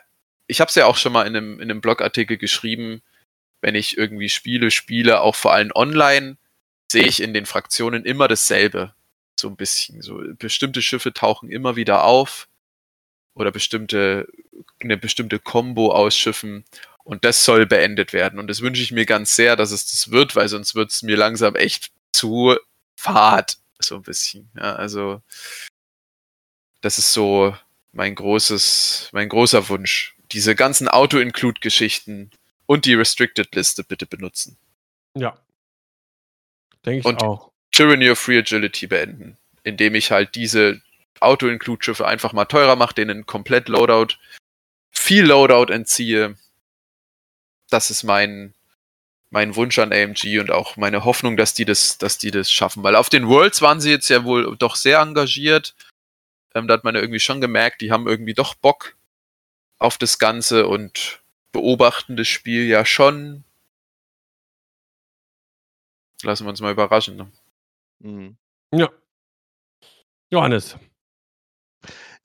ich 0.48 0.60
habe 0.60 0.68
es 0.68 0.76
ja 0.76 0.88
auch 0.88 0.98
schon 0.98 1.14
mal 1.14 1.26
in 1.26 1.38
einem, 1.38 1.54
in 1.62 1.72
einem 1.72 1.80
Blogartikel 1.80 2.38
geschrieben, 2.38 3.02
wenn 3.62 3.76
ich 3.76 3.98
irgendwie 3.98 4.28
Spiele 4.28 4.72
spiele, 4.72 5.22
auch 5.22 5.36
vor 5.36 5.54
allem 5.54 5.72
online, 5.74 6.38
sehe 6.92 7.08
ich 7.08 7.22
in 7.22 7.34
den 7.34 7.46
Fraktionen 7.46 8.04
immer 8.04 8.28
dasselbe 8.28 8.94
so 9.40 9.48
ein 9.48 9.56
bisschen. 9.56 10.02
So 10.02 10.22
bestimmte 10.38 10.82
Schiffe 10.82 11.14
tauchen 11.14 11.50
immer 11.50 11.78
wieder 11.78 12.04
auf 12.04 12.50
oder 13.36 13.52
bestimmte 13.54 14.28
eine 14.82 14.98
bestimmte 14.98 15.40
Combo 15.40 15.94
aus 15.94 16.18
Schiffen 16.18 16.66
und 17.06 17.24
das 17.24 17.46
soll 17.46 17.66
beendet 17.66 18.12
werden 18.12 18.40
und 18.40 18.48
das 18.48 18.62
wünsche 18.62 18.82
ich 18.82 18.92
mir 18.92 19.06
ganz 19.06 19.36
sehr, 19.36 19.56
dass 19.56 19.72
es 19.72 19.90
das 19.90 20.12
wird, 20.12 20.36
weil 20.36 20.50
sonst 20.50 20.76
wird 20.76 20.92
es 20.92 21.04
mir 21.04 21.16
langsam 21.16 21.56
echt 21.56 21.92
zu 22.12 22.58
fad 22.98 23.58
so 23.80 23.96
ein 23.96 24.02
bisschen. 24.02 24.50
Ja, 24.56 24.76
also 24.76 25.22
das 26.82 26.98
ist 26.98 27.14
so 27.14 27.56
mein 27.94 28.16
großes 28.16 29.10
mein 29.14 29.30
großer 29.30 29.70
Wunsch. 29.70 30.16
Diese 30.32 30.56
ganzen 30.56 30.90
Auto-Include-Geschichten 30.90 32.32
und 32.66 32.86
die 32.86 32.96
Restricted-Liste 32.96 33.84
bitte 33.84 34.08
benutzen. 34.08 34.58
Ja. 35.14 35.38
Denke 36.86 37.00
ich 37.00 37.06
und 37.06 37.22
auch. 37.22 37.52
Tyranny 37.72 38.10
of 38.10 38.20
Free 38.20 38.40
Agility 38.40 38.88
beenden, 38.88 39.38
indem 39.64 39.96
ich 39.96 40.10
halt 40.10 40.34
diese 40.36 40.82
Auto-Include-Schiffe 41.20 42.08
einfach 42.08 42.34
mal 42.34 42.46
teurer 42.46 42.76
mache, 42.76 42.96
denen 42.96 43.26
komplett 43.26 43.70
Loadout, 43.70 44.16
viel 44.92 45.26
Loadout 45.26 45.72
entziehe. 45.72 46.36
Das 47.70 47.90
ist 47.90 48.04
mein, 48.04 48.54
mein 49.30 49.56
Wunsch 49.56 49.78
an 49.80 49.92
AMG 49.92 50.40
und 50.40 50.52
auch 50.52 50.78
meine 50.78 51.04
Hoffnung, 51.04 51.38
dass 51.38 51.54
die 51.54 51.66
das, 51.66 51.98
dass 51.98 52.18
die 52.18 52.32
das 52.32 52.52
schaffen. 52.52 52.84
Weil 52.84 52.96
auf 52.96 53.10
den 53.10 53.28
Worlds 53.28 53.62
waren 53.62 53.82
sie 53.82 53.92
jetzt 53.92 54.10
ja 54.10 54.24
wohl 54.24 54.56
doch 54.58 54.76
sehr 54.76 55.00
engagiert. 55.00 55.76
Ähm, 56.54 56.68
da 56.68 56.76
hat 56.76 56.84
man 56.84 56.96
ja 56.96 57.02
irgendwie 57.02 57.20
schon 57.20 57.42
gemerkt, 57.42 57.82
die 57.82 57.92
haben 57.92 58.08
irgendwie 58.08 58.34
doch 58.34 58.56
Bock 58.56 58.96
auf 59.78 59.98
das 59.98 60.20
Ganze 60.20 60.68
und 60.68 61.22
beobachten 61.52 62.16
das 62.16 62.28
Spiel 62.28 62.66
ja 62.68 62.86
schon. 62.86 63.44
Lassen 66.24 66.46
wir 66.46 66.50
uns 66.50 66.62
mal 66.62 66.72
überraschen. 66.72 67.18
Ne? 67.18 67.32
Mhm. 68.00 68.38
Ja. 68.72 68.90
Johannes. 70.30 70.78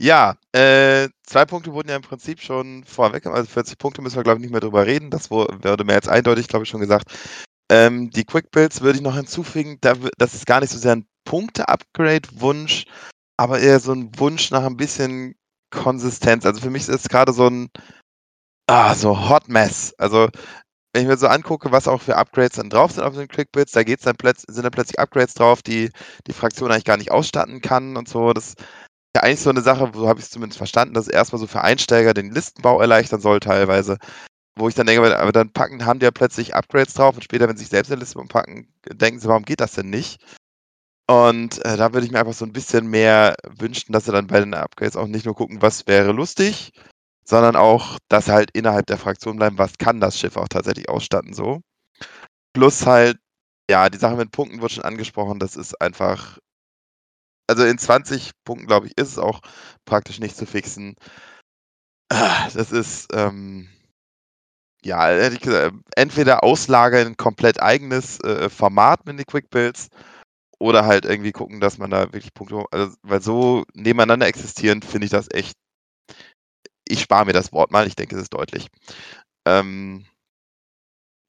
Ja, 0.00 0.36
äh, 0.52 1.10
zwei 1.26 1.44
Punkte 1.44 1.74
wurden 1.74 1.90
ja 1.90 1.96
im 1.96 2.02
Prinzip 2.02 2.40
schon 2.40 2.84
vorweg, 2.84 3.26
also 3.26 3.50
40 3.50 3.76
Punkte 3.76 4.00
müssen 4.00 4.16
wir, 4.16 4.22
glaube 4.22 4.38
ich, 4.38 4.42
nicht 4.42 4.50
mehr 4.50 4.62
drüber 4.62 4.86
reden. 4.86 5.10
Das 5.10 5.30
wurde 5.30 5.84
mir 5.84 5.92
jetzt 5.92 6.08
eindeutig, 6.08 6.48
glaube 6.48 6.64
ich, 6.64 6.70
schon 6.70 6.80
gesagt. 6.80 7.12
Ähm, 7.70 8.08
die 8.10 8.24
Quick 8.24 8.50
Builds 8.50 8.80
würde 8.80 8.96
ich 8.96 9.04
noch 9.04 9.14
hinzufügen, 9.14 9.76
da, 9.82 9.94
das 10.16 10.32
ist 10.32 10.46
gar 10.46 10.60
nicht 10.60 10.70
so 10.70 10.78
sehr 10.78 10.96
ein 10.96 11.06
Punkte-Upgrade-Wunsch, 11.26 12.86
aber 13.36 13.60
eher 13.60 13.78
so 13.78 13.92
ein 13.92 14.10
Wunsch 14.18 14.50
nach 14.50 14.64
ein 14.64 14.78
bisschen 14.78 15.34
Konsistenz. 15.70 16.46
Also 16.46 16.62
für 16.62 16.70
mich 16.70 16.88
ist 16.88 17.04
es 17.04 17.08
gerade 17.08 17.34
so 17.34 17.48
ein 17.48 17.68
ah, 18.68 18.94
so 18.94 19.28
Hot 19.28 19.48
Mess. 19.48 19.94
Also 19.98 20.30
wenn 20.94 21.02
ich 21.02 21.08
mir 21.08 21.18
so 21.18 21.28
angucke, 21.28 21.72
was 21.72 21.88
auch 21.88 22.00
für 22.00 22.16
Upgrades 22.16 22.56
dann 22.56 22.70
drauf 22.70 22.92
sind 22.92 23.04
auf 23.04 23.14
den 23.14 23.28
Quickbits, 23.28 23.72
da 23.72 23.82
geht's 23.82 24.04
dann 24.04 24.16
sind 24.48 24.64
dann 24.64 24.72
plötzlich 24.72 24.98
Upgrades 24.98 25.34
drauf, 25.34 25.62
die 25.62 25.90
die 26.26 26.32
Fraktion 26.32 26.72
eigentlich 26.72 26.84
gar 26.84 26.96
nicht 26.96 27.10
ausstatten 27.10 27.60
kann 27.60 27.96
und 27.98 28.08
so. 28.08 28.32
Das 28.32 28.54
ja 29.16 29.22
eigentlich 29.22 29.40
so 29.40 29.50
eine 29.50 29.62
Sache, 29.62 29.90
so 29.94 30.08
habe 30.08 30.20
ich 30.20 30.26
es 30.26 30.30
zumindest 30.30 30.58
verstanden, 30.58 30.94
dass 30.94 31.06
es 31.06 31.12
erstmal 31.12 31.40
so 31.40 31.46
für 31.46 31.62
Einsteiger 31.62 32.14
den 32.14 32.30
Listenbau 32.30 32.80
erleichtern 32.80 33.20
soll 33.20 33.40
teilweise. 33.40 33.98
Wo 34.56 34.68
ich 34.68 34.74
dann 34.74 34.86
denke, 34.86 35.18
aber 35.18 35.32
dann 35.32 35.52
packen, 35.52 35.86
haben 35.86 36.00
die 36.00 36.04
ja 36.04 36.10
plötzlich 36.10 36.54
Upgrades 36.54 36.94
drauf 36.94 37.14
und 37.14 37.22
später, 37.22 37.48
wenn 37.48 37.56
sie 37.56 37.64
sich 37.64 37.70
selbst 37.70 37.90
eine 37.90 38.00
Liste 38.00 38.18
packen, 38.28 38.72
denken 38.92 39.20
sie, 39.20 39.28
warum 39.28 39.44
geht 39.44 39.60
das 39.60 39.72
denn 39.72 39.90
nicht? 39.90 40.20
Und 41.10 41.64
äh, 41.64 41.76
da 41.76 41.92
würde 41.92 42.06
ich 42.06 42.12
mir 42.12 42.20
einfach 42.20 42.34
so 42.34 42.44
ein 42.44 42.52
bisschen 42.52 42.88
mehr 42.88 43.34
wünschen, 43.58 43.92
dass 43.92 44.04
sie 44.04 44.12
dann 44.12 44.28
bei 44.28 44.40
den 44.40 44.54
Upgrades 44.54 44.96
auch 44.96 45.06
nicht 45.08 45.24
nur 45.24 45.34
gucken, 45.34 45.60
was 45.60 45.86
wäre 45.88 46.12
lustig, 46.12 46.72
sondern 47.24 47.56
auch, 47.56 47.98
dass 48.08 48.28
halt 48.28 48.50
innerhalb 48.52 48.86
der 48.86 48.98
Fraktion 48.98 49.36
bleiben, 49.36 49.58
was 49.58 49.78
kann 49.78 50.00
das 50.00 50.18
Schiff 50.18 50.36
auch 50.36 50.48
tatsächlich 50.48 50.88
ausstatten 50.88 51.32
so. 51.32 51.62
Plus 52.52 52.86
halt, 52.86 53.18
ja, 53.70 53.88
die 53.88 53.98
Sache 53.98 54.16
mit 54.16 54.30
Punkten 54.30 54.62
wird 54.62 54.72
schon 54.72 54.84
angesprochen, 54.84 55.40
das 55.40 55.56
ist 55.56 55.80
einfach, 55.80 56.38
also 57.50 57.64
in 57.64 57.78
20 57.78 58.32
Punkten, 58.44 58.66
glaube 58.66 58.86
ich, 58.86 58.96
ist 58.96 59.08
es 59.10 59.18
auch 59.18 59.40
praktisch 59.84 60.20
nicht 60.20 60.36
zu 60.36 60.46
fixen. 60.46 60.94
Ah, 62.08 62.48
das 62.54 62.70
ist, 62.72 63.08
ähm, 63.12 63.68
ja, 64.84 65.06
hätte 65.08 65.34
ich 65.34 65.40
gesagt, 65.42 65.74
entweder 65.96 66.42
auslagern 66.42 67.08
ein 67.08 67.16
komplett 67.16 67.60
eigenes 67.62 68.18
äh, 68.20 68.48
Format 68.48 69.04
mit 69.06 69.18
den 69.18 69.26
Quick 69.26 69.50
Builds 69.50 69.88
oder 70.60 70.86
halt 70.86 71.04
irgendwie 71.06 71.32
gucken, 71.32 71.60
dass 71.60 71.78
man 71.78 71.90
da 71.90 72.04
wirklich 72.12 72.34
Punkte, 72.34 72.64
also, 72.72 72.94
weil 73.02 73.22
so 73.22 73.64
nebeneinander 73.74 74.26
existierend 74.28 74.84
finde 74.84 75.06
ich 75.06 75.12
das 75.12 75.28
echt 75.32 75.56
ich 76.88 77.00
spare 77.00 77.24
mir 77.26 77.32
das 77.32 77.52
Wort 77.52 77.70
mal, 77.70 77.86
ich 77.86 77.94
denke, 77.96 78.16
es 78.16 78.22
ist 78.22 78.34
deutlich. 78.34 78.68
Ähm, 79.46 80.06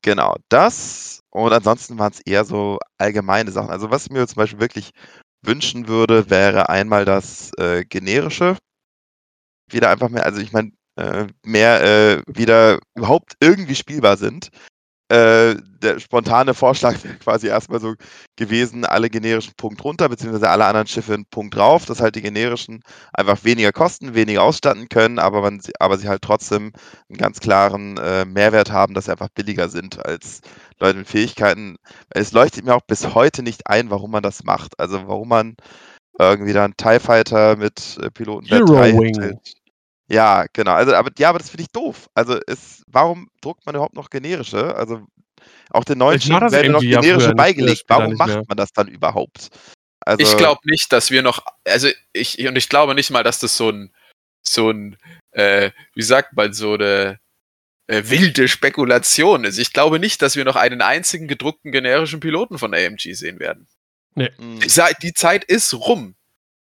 genau, 0.03 0.36
das. 0.49 1.22
Und 1.32 1.53
ansonsten 1.53 1.97
waren 1.99 2.11
es 2.11 2.19
eher 2.22 2.45
so 2.45 2.80
allgemeine 2.97 3.51
Sachen. 3.51 3.69
Also 3.69 3.91
was 3.91 4.09
mir 4.09 4.28
zum 4.28 4.36
Beispiel 4.38 4.59
wirklich 4.59 4.91
wünschen 5.41 5.87
würde, 5.87 6.29
wäre 6.29 6.69
einmal 6.69 7.05
das 7.05 7.51
äh, 7.57 7.83
generische. 7.85 8.57
Wieder 9.69 9.89
einfach 9.89 10.09
mehr, 10.09 10.25
also 10.25 10.41
ich 10.41 10.51
meine, 10.51 10.71
äh, 10.97 11.27
mehr 11.43 11.83
äh, 11.83 12.23
wieder 12.27 12.79
überhaupt 12.95 13.35
irgendwie 13.39 13.75
spielbar 13.75 14.17
sind. 14.17 14.49
Äh, 15.12 15.57
der 15.82 15.99
spontane 15.99 16.53
Vorschlag 16.53 17.03
wäre 17.03 17.16
quasi 17.16 17.47
erstmal 17.47 17.82
so 17.82 17.95
gewesen, 18.38 18.86
alle 18.86 19.09
generischen 19.09 19.53
Punkt 19.57 19.84
runter, 19.84 20.07
beziehungsweise 20.07 20.49
alle 20.49 20.66
anderen 20.66 20.88
Schiffe 20.88 21.14
einen 21.14 21.26
Punkt 21.26 21.55
drauf, 21.55 21.86
dass 21.86 21.99
halt 21.99 22.16
die 22.16 22.22
generischen 22.22 22.82
einfach 23.12 23.43
weniger 23.43 23.74
kosten, 23.74 24.16
weniger 24.16 24.43
ausstatten 24.43 24.88
können, 24.88 25.20
aber, 25.20 25.41
man, 25.41 25.59
aber 25.80 25.97
sie 25.97 26.07
halt 26.07 26.22
trotzdem 26.22 26.72
einen 27.09 27.18
ganz 27.18 27.41
klaren 27.41 27.97
äh, 27.97 28.24
Mehrwert 28.24 28.72
haben, 28.72 28.93
dass 28.93 29.05
sie 29.05 29.12
einfach 29.12 29.28
billiger 29.36 29.68
sind 29.68 30.05
als 30.05 30.39
Leute 30.80 30.99
mit 30.99 31.09
Fähigkeiten. 31.09 31.76
Es 32.09 32.32
leuchtet 32.32 32.64
mir 32.64 32.74
auch 32.74 32.86
bis 32.88 33.14
heute 33.14 33.43
nicht 33.43 33.68
ein, 33.68 33.89
warum 33.89 34.12
man 34.12 34.24
das 34.24 34.45
macht. 34.45 34.80
Also 34.80 35.07
warum 35.07 35.28
man 35.28 35.55
irgendwie 36.18 36.53
dann 36.53 36.78
TIE 36.78 36.99
Fighter 36.99 37.57
mit 37.57 37.97
äh, 38.01 38.09
Piloten 38.12 38.47
Hero 38.47 38.66
3 38.66 38.93
Wing. 38.93 39.39
Ja, 40.12 40.45
genau. 40.53 40.74
Also, 40.74 40.93
aber, 40.93 41.12
ja, 41.18 41.30
aber 41.30 41.39
das 41.39 41.49
finde 41.49 41.64
ich 41.64 41.72
doof. 41.72 42.09
Also, 42.14 42.39
ist, 42.47 42.84
warum 42.88 43.30
druckt 43.41 43.66
man 43.66 43.76
überhaupt 43.76 43.95
noch 43.95 44.09
generische? 44.09 44.76
Also, 44.76 45.05
auch 45.70 45.84
den 45.84 45.97
neuen 45.97 46.20
Schienen 46.20 46.51
werden 46.51 46.74
noch 46.74 46.82
generische 46.82 47.30
ja 47.30 47.34
beigelegt. 47.34 47.84
Warum 47.88 48.16
macht 48.16 48.30
mehr. 48.30 48.43
man 48.47 48.57
das 48.57 48.74
dann 48.74 48.88
überhaupt? 48.88 49.49
Also, 50.01 50.22
ich 50.22 50.38
glaube 50.38 50.62
nicht, 50.66 50.91
dass 50.91 51.12
wir 51.12 51.22
noch, 51.22 51.45
also 51.66 51.88
ich, 52.12 52.39
und 52.45 52.55
ich 52.57 52.70
glaube 52.70 52.95
nicht 52.95 53.12
mal, 53.12 53.24
dass 53.24 53.39
das 53.39 53.55
so 53.55 53.70
ein, 53.70 53.93
so 54.41 54.72
ein, 54.72 54.97
äh, 55.32 55.72
wie 55.93 56.01
sagt 56.01 56.34
man, 56.34 56.53
so 56.53 56.74
eine 56.74 57.20
äh, 57.88 58.03
wilde 58.05 58.47
Spekulation 58.47 59.43
ist. 59.43 59.59
Ich 59.59 59.74
glaube 59.74 59.99
nicht, 59.99 60.22
dass 60.22 60.36
wir 60.36 60.43
noch 60.43 60.55
einen 60.55 60.82
einzigen 60.82 61.28
gedruckten 61.28 61.72
generischen 61.72 62.20
Piloten 62.20 62.57
von 62.57 62.74
AMG 62.74 63.14
sehen 63.14 63.39
werden. 63.39 63.68
Nee. 64.16 64.32
Die, 64.39 64.82
die 65.01 65.14
Zeit 65.14 65.43
ist 65.43 65.74
rum 65.74 66.16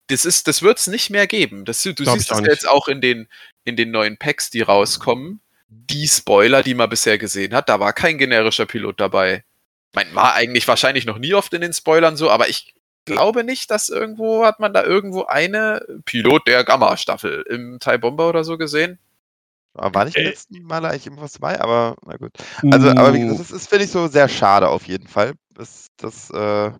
das 0.08 0.24
ist, 0.24 0.48
das 0.48 0.62
wird 0.62 0.78
es 0.78 0.86
nicht 0.86 1.10
mehr 1.10 1.26
geben. 1.26 1.64
Das, 1.64 1.82
du 1.82 1.94
Glaub 1.94 2.16
siehst 2.16 2.30
das 2.30 2.40
jetzt 2.40 2.68
auch 2.68 2.88
in 2.88 3.00
den, 3.00 3.28
in 3.64 3.76
den 3.76 3.90
neuen 3.90 4.16
Packs, 4.16 4.50
die 4.50 4.62
rauskommen. 4.62 5.40
Die 5.68 6.08
Spoiler, 6.08 6.62
die 6.62 6.74
man 6.74 6.88
bisher 6.88 7.18
gesehen 7.18 7.54
hat, 7.54 7.68
da 7.68 7.78
war 7.78 7.92
kein 7.92 8.16
generischer 8.16 8.66
Pilot 8.66 9.00
dabei. 9.00 9.44
Ich 9.90 9.94
meine, 9.94 10.14
war 10.14 10.34
eigentlich 10.34 10.66
wahrscheinlich 10.66 11.04
noch 11.04 11.18
nie 11.18 11.34
oft 11.34 11.52
in 11.52 11.60
den 11.60 11.72
Spoilern 11.72 12.16
so, 12.16 12.30
aber 12.30 12.48
ich 12.48 12.74
glaube 13.04 13.44
nicht, 13.44 13.70
dass 13.70 13.88
irgendwo 13.88 14.44
hat 14.44 14.60
man 14.60 14.72
da 14.72 14.82
irgendwo 14.82 15.24
eine 15.24 15.82
Pilot 16.04 16.46
der 16.46 16.64
Gamma-Staffel 16.64 17.44
im 17.48 17.78
TIE 17.80 17.98
Bomber 17.98 18.28
oder 18.28 18.44
so 18.44 18.56
gesehen. 18.56 18.98
War 19.74 20.04
nicht 20.04 20.16
im 20.16 20.24
äh. 20.24 20.28
letzten 20.28 20.62
Mal 20.62 20.84
eigentlich 20.84 21.06
irgendwas 21.06 21.34
dabei, 21.34 21.60
aber 21.60 21.96
na 22.04 22.16
gut. 22.16 22.32
Also, 22.70 22.90
aber 22.90 23.14
wie 23.14 23.20
gesagt, 23.20 23.40
das 23.40 23.50
ist, 23.50 23.68
finde 23.68 23.84
ich, 23.84 23.90
so 23.90 24.08
sehr 24.08 24.28
schade 24.28 24.68
auf 24.68 24.86
jeden 24.86 25.06
Fall. 25.06 25.34
Das, 25.54 25.88
das 25.96 26.30
äh, 26.30 26.72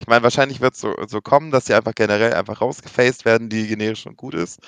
ich 0.00 0.06
meine, 0.06 0.22
wahrscheinlich 0.22 0.60
wird 0.60 0.74
es 0.74 0.80
so, 0.80 0.94
so 1.06 1.20
kommen, 1.20 1.50
dass 1.50 1.66
sie 1.66 1.74
einfach 1.74 1.94
generell 1.94 2.32
einfach 2.32 2.60
rausgefaced 2.60 3.24
werden, 3.24 3.48
die 3.48 3.66
generisch 3.66 4.06
und 4.06 4.16
gut 4.16 4.34
ist. 4.34 4.58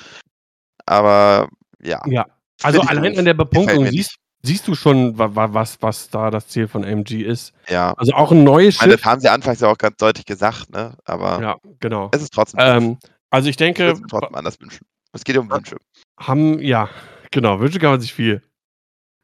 Aber 0.84 1.48
ja. 1.82 2.00
Ja. 2.06 2.26
Also 2.62 2.80
allein 2.82 3.18
an 3.18 3.24
der 3.24 3.34
Bepunktung 3.34 3.86
siehst, 3.86 4.16
siehst 4.42 4.68
du 4.68 4.74
schon, 4.74 5.16
was, 5.16 5.80
was 5.80 6.10
da 6.10 6.30
das 6.30 6.48
Ziel 6.48 6.68
von 6.68 6.84
MG 6.84 7.22
ist. 7.22 7.54
Ja. 7.68 7.94
Also 7.96 8.12
auch 8.12 8.30
ein 8.30 8.44
neues 8.44 8.76
Schiff. 8.76 8.92
das 8.92 9.04
haben 9.04 9.20
sie 9.20 9.28
anfangs 9.28 9.60
ja 9.60 9.68
auch 9.68 9.78
ganz 9.78 9.96
deutlich 9.96 10.26
gesagt, 10.26 10.70
ne? 10.70 10.96
Aber 11.04 11.40
ja, 11.40 11.56
genau. 11.80 12.10
es 12.12 12.22
ist 12.22 12.32
trotzdem. 12.32 12.60
Ähm, 12.60 12.98
also 13.30 13.48
ich 13.48 13.56
denke. 13.56 13.92
Ich 13.92 14.00
trotzdem 14.08 14.34
anders 14.34 14.60
wünschen. 14.60 14.86
Es 15.12 15.24
geht 15.24 15.36
um 15.38 15.50
Wünsche. 15.50 15.76
Haben, 16.18 16.60
ja, 16.60 16.88
genau, 17.30 17.58
Wünsche 17.60 17.78
kann 17.78 17.90
man 17.90 18.00
sich 18.00 18.12
viel. 18.12 18.42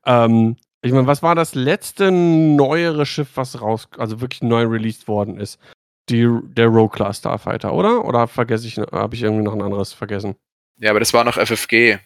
Ähm, 0.06 0.56
ich 0.80 0.92
meine, 0.92 1.06
was 1.06 1.22
war 1.22 1.34
das 1.34 1.54
letzte 1.54 2.10
neuere 2.10 3.04
Schiff, 3.04 3.30
was 3.34 3.60
raus, 3.60 3.88
also 3.98 4.20
wirklich 4.20 4.42
neu 4.42 4.64
released 4.64 5.08
worden 5.08 5.38
ist? 5.38 5.58
Die, 6.10 6.28
der 6.54 6.66
Row-Class 6.66 7.18
Starfighter, 7.18 7.72
oder? 7.72 8.04
Oder 8.04 8.26
vergesse 8.26 8.66
ich, 8.66 8.78
habe 8.78 9.14
ich 9.14 9.22
irgendwie 9.22 9.44
noch 9.44 9.54
ein 9.54 9.62
anderes 9.62 9.92
vergessen? 9.92 10.36
Ja, 10.80 10.90
aber 10.90 11.00
das 11.00 11.12
war 11.12 11.24
noch 11.24 11.36
FFG. 11.36 11.98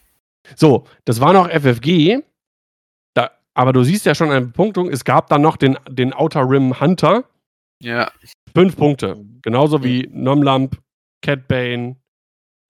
So, 0.56 0.86
das 1.04 1.20
war 1.20 1.32
noch 1.32 1.48
FFG. 1.48 2.20
Da, 3.14 3.30
aber 3.54 3.72
du 3.72 3.82
siehst 3.84 4.06
ja 4.06 4.14
schon 4.14 4.30
eine 4.30 4.46
Punktung. 4.46 4.88
Es 4.88 5.04
gab 5.04 5.28
dann 5.28 5.42
noch 5.42 5.56
den, 5.56 5.78
den 5.88 6.12
Outer 6.12 6.48
Rim 6.48 6.80
Hunter. 6.80 7.24
Ja. 7.80 8.10
Fünf 8.54 8.76
Punkte. 8.76 9.24
Genauso 9.42 9.82
wie 9.82 10.08
Nomlamp, 10.12 10.80
Cat 11.22 11.48
Bane, 11.48 11.96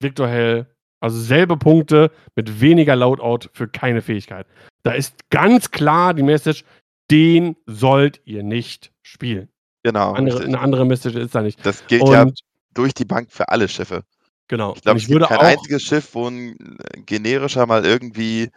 Victor 0.00 0.28
Hell. 0.28 0.66
Also 1.00 1.18
selbe 1.18 1.56
Punkte 1.56 2.12
mit 2.36 2.60
weniger 2.60 2.94
Loadout 2.94 3.48
für 3.52 3.68
keine 3.68 4.02
Fähigkeit. 4.02 4.46
Da 4.84 4.92
ist 4.92 5.28
ganz 5.30 5.70
klar 5.70 6.14
die 6.14 6.22
Message, 6.22 6.64
den 7.10 7.56
sollt 7.66 8.20
ihr 8.24 8.42
nicht 8.42 8.92
spielen. 9.02 9.48
Genau. 9.82 10.12
Andere, 10.12 10.44
eine 10.44 10.60
andere 10.60 10.84
Message 10.86 11.16
ist 11.16 11.34
da 11.34 11.42
nicht. 11.42 11.64
Das 11.66 11.86
gilt 11.86 12.02
und, 12.02 12.12
ja 12.12 12.26
durch 12.74 12.94
die 12.94 13.04
Bank 13.04 13.30
für 13.30 13.48
alle 13.48 13.68
Schiffe. 13.68 14.04
Genau. 14.48 14.74
Ich 14.74 14.82
glaube, 14.82 14.98
es 14.98 15.06
gibt 15.06 15.22
kein 15.26 15.38
einziges 15.38 15.82
Schiff, 15.82 16.14
wo 16.14 16.28
ein 16.28 16.78
generischer 17.06 17.66
mal 17.66 17.84
irgendwie 17.84 18.50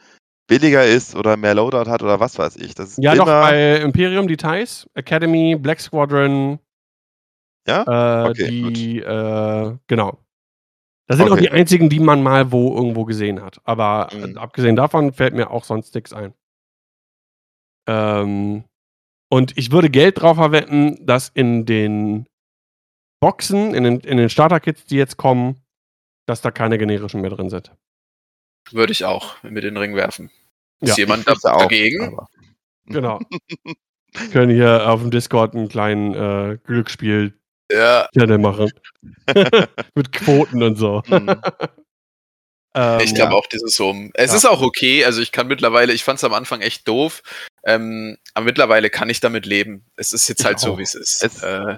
billiger 0.48 0.86
ist 0.86 1.16
oder 1.16 1.38
mehr 1.38 1.56
Loadout 1.56 1.90
hat 1.90 2.04
oder 2.04 2.20
was 2.20 2.38
weiß 2.38 2.58
ich. 2.58 2.76
Das 2.76 2.98
ja, 2.98 3.16
doch, 3.16 3.26
bei 3.26 3.78
Imperium 3.78 4.28
Details, 4.28 4.88
Academy, 4.94 5.56
Black 5.56 5.80
Squadron. 5.80 6.60
Ja? 7.68 8.26
Äh, 8.26 8.30
okay, 8.30 8.72
die, 8.72 9.00
äh, 9.00 9.76
genau. 9.88 10.20
Das 11.08 11.18
sind 11.18 11.28
okay. 11.28 11.34
auch 11.34 11.42
die 11.42 11.52
einzigen, 11.52 11.90
die 11.90 12.00
man 12.00 12.22
mal 12.22 12.52
wo 12.52 12.76
irgendwo 12.76 13.06
gesehen 13.06 13.42
hat. 13.42 13.60
Aber 13.64 14.10
mhm. 14.14 14.38
abgesehen 14.38 14.76
davon 14.76 15.14
fällt 15.14 15.34
mir 15.34 15.52
auch 15.52 15.64
sonst 15.64 15.94
nichts 15.96 16.14
ein. 16.14 16.34
Ähm, 17.88 18.64
und 19.36 19.58
ich 19.58 19.70
würde 19.70 19.90
Geld 19.90 20.22
drauf 20.22 20.38
verwenden, 20.38 21.06
dass 21.06 21.28
in 21.28 21.66
den 21.66 22.26
Boxen, 23.20 23.74
in 23.74 23.84
den, 23.84 24.00
in 24.00 24.16
den 24.16 24.30
Starter-Kits, 24.30 24.86
die 24.86 24.96
jetzt 24.96 25.18
kommen, 25.18 25.62
dass 26.26 26.40
da 26.40 26.52
keine 26.52 26.78
generischen 26.78 27.20
mehr 27.20 27.32
drin 27.32 27.50
sind. 27.50 27.74
Würde 28.72 28.94
ich 28.94 29.04
auch 29.04 29.44
mit 29.44 29.66
den 29.66 29.76
Ring 29.76 29.94
werfen. 29.94 30.32
Ist 30.80 30.92
ja, 30.98 31.04
jemand 31.04 31.28
da, 31.28 31.36
dagegen? 31.44 32.18
Auch, 32.18 32.30
genau. 32.86 33.20
können 34.32 34.56
hier 34.56 34.90
auf 34.90 35.02
dem 35.02 35.12
Discord 35.12 35.54
einen 35.54 35.68
kleinen 35.68 36.14
äh, 36.14 36.58
Glücksspiel 36.64 37.38
ja. 37.70 38.08
machen. 38.38 38.72
mit 39.96 40.14
Quoten 40.14 40.64
und 40.64 40.78
so. 40.78 41.04
Mhm. 41.08 41.36
Ähm, 42.76 43.00
ich 43.00 43.16
glaube 43.16 43.32
ja. 43.32 43.38
auch 43.38 43.48
dieses 43.48 43.76
so. 43.76 43.96
Es 44.14 44.32
ja. 44.32 44.38
ist 44.38 44.46
auch 44.46 44.62
okay. 44.62 45.06
Also 45.06 45.22
ich 45.22 45.32
kann 45.32 45.48
mittlerweile, 45.48 45.94
ich 45.94 46.04
fand 46.04 46.18
es 46.18 46.26
am 46.26 46.34
Anfang 46.34 46.60
echt 46.60 46.88
doof, 46.88 47.24
ähm, 47.66 48.18
aber 48.34 48.46
mittlerweile 48.46 48.90
kann 48.90 49.10
ich 49.10 49.20
damit 49.20 49.46
leben. 49.46 49.86
Es 49.96 50.14
ist 50.14 50.28
jetzt 50.28 50.46
halt 50.46 50.60
so, 50.60 50.78
wie 50.78 50.84
es 50.84 50.94
ist. 50.94 51.24
Es, 51.24 51.42
äh, 51.42 51.78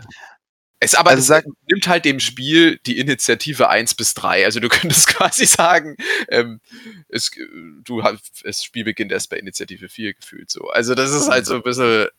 es 0.80 0.96
aber 0.96 1.12
also 1.12 1.34
es 1.34 1.44
nimmt 1.70 1.88
halt 1.88 2.06
dem 2.06 2.20
Spiel 2.20 2.78
die 2.86 3.00
Initiative 3.00 3.70
1 3.70 3.96
bis 3.96 4.14
3. 4.14 4.44
Also 4.46 4.60
du 4.60 4.68
könntest 4.70 5.08
quasi 5.08 5.46
sagen, 5.46 5.96
ähm, 6.30 6.60
es, 7.08 7.32
du 7.84 8.04
hast, 8.04 8.44
das 8.44 8.64
Spiel 8.64 8.84
beginnt 8.84 9.12
erst 9.14 9.30
bei 9.30 9.38
Initiative 9.38 9.88
4 9.88 10.14
gefühlt 10.14 10.52
so. 10.52 10.68
Also 10.68 10.94
das 10.94 11.12
ist 11.12 11.30
halt 11.30 11.46
so 11.46 11.56
ein 11.56 11.64
bisschen, 11.64 12.10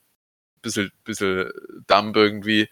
bisschen, 0.62 0.90
bisschen 1.04 1.50
dumb 1.86 2.16
irgendwie. 2.16 2.68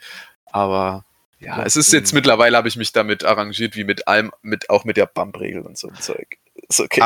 Aber 0.47 1.05
ja, 1.39 1.63
es 1.63 1.77
ist 1.77 1.93
jetzt 1.93 2.15
mittlerweile 2.15 2.57
habe 2.57 2.69
ich 2.69 2.77
mich 2.77 2.93
damit 2.93 3.23
arrangiert, 3.23 3.77
wie 3.77 3.85
mit 3.85 4.09
allem, 4.09 4.33
mit 4.41 4.71
auch 4.71 4.85
mit 4.85 4.97
der 4.97 5.07
Bump-Regel 5.07 5.61
und 5.61 5.77
so 5.77 5.89
ein 5.89 5.95
Zeug. 5.97 6.39
Ist 6.69 6.81
okay. 6.81 7.03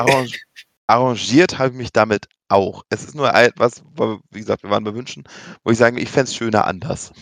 Arrangiert 0.87 1.59
habe 1.59 1.71
ich 1.71 1.77
mich 1.77 1.93
damit 1.93 2.29
auch. 2.51 2.85
Es 2.89 3.05
ist 3.05 3.15
nur 3.15 3.35
etwas, 3.35 3.83
wie 4.31 4.41
gesagt, 4.41 4.63
wir 4.63 4.71
waren 4.71 4.85
bei 4.85 4.95
Wünschen, 4.95 5.25
wo 5.65 5.71
ich 5.71 5.79
sage, 5.79 6.01
ich 6.01 6.11
fände 6.11 6.25
es 6.25 6.35
schöner 6.35 6.67
anders. 6.67 7.13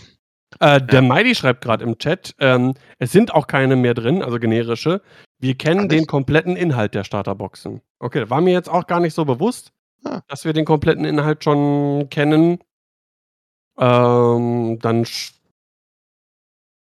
Äh, 0.61 0.81
der 0.81 1.03
ja. 1.03 1.09
Mighty 1.09 1.35
schreibt 1.35 1.63
gerade 1.63 1.85
im 1.85 1.99
Chat, 1.99 2.35
ähm, 2.41 2.75
es 2.99 3.13
sind 3.13 3.35
auch 3.35 3.47
keine 3.47 3.77
mehr 3.77 3.95
drin, 3.95 4.23
also 4.23 4.39
generische. 4.39 5.03
Wir 5.39 5.57
kennen 5.57 5.85
Ach, 5.85 5.89
den 5.89 6.07
kompletten 6.07 6.57
Inhalt 6.57 6.95
der 6.95 7.05
Starterboxen. 7.05 7.81
Okay, 7.99 8.29
war 8.31 8.41
mir 8.41 8.53
jetzt 8.53 8.69
auch 8.69 8.87
gar 8.87 9.01
nicht 9.01 9.15
so 9.15 9.25
bewusst, 9.25 9.73
ah. 10.05 10.21
dass 10.29 10.45
wir 10.45 10.53
den 10.53 10.65
kompletten 10.65 11.05
Inhalt 11.05 11.45
schon 11.45 12.09
kennen. 12.11 12.59
Ähm, 13.79 14.79
dann 14.81 15.05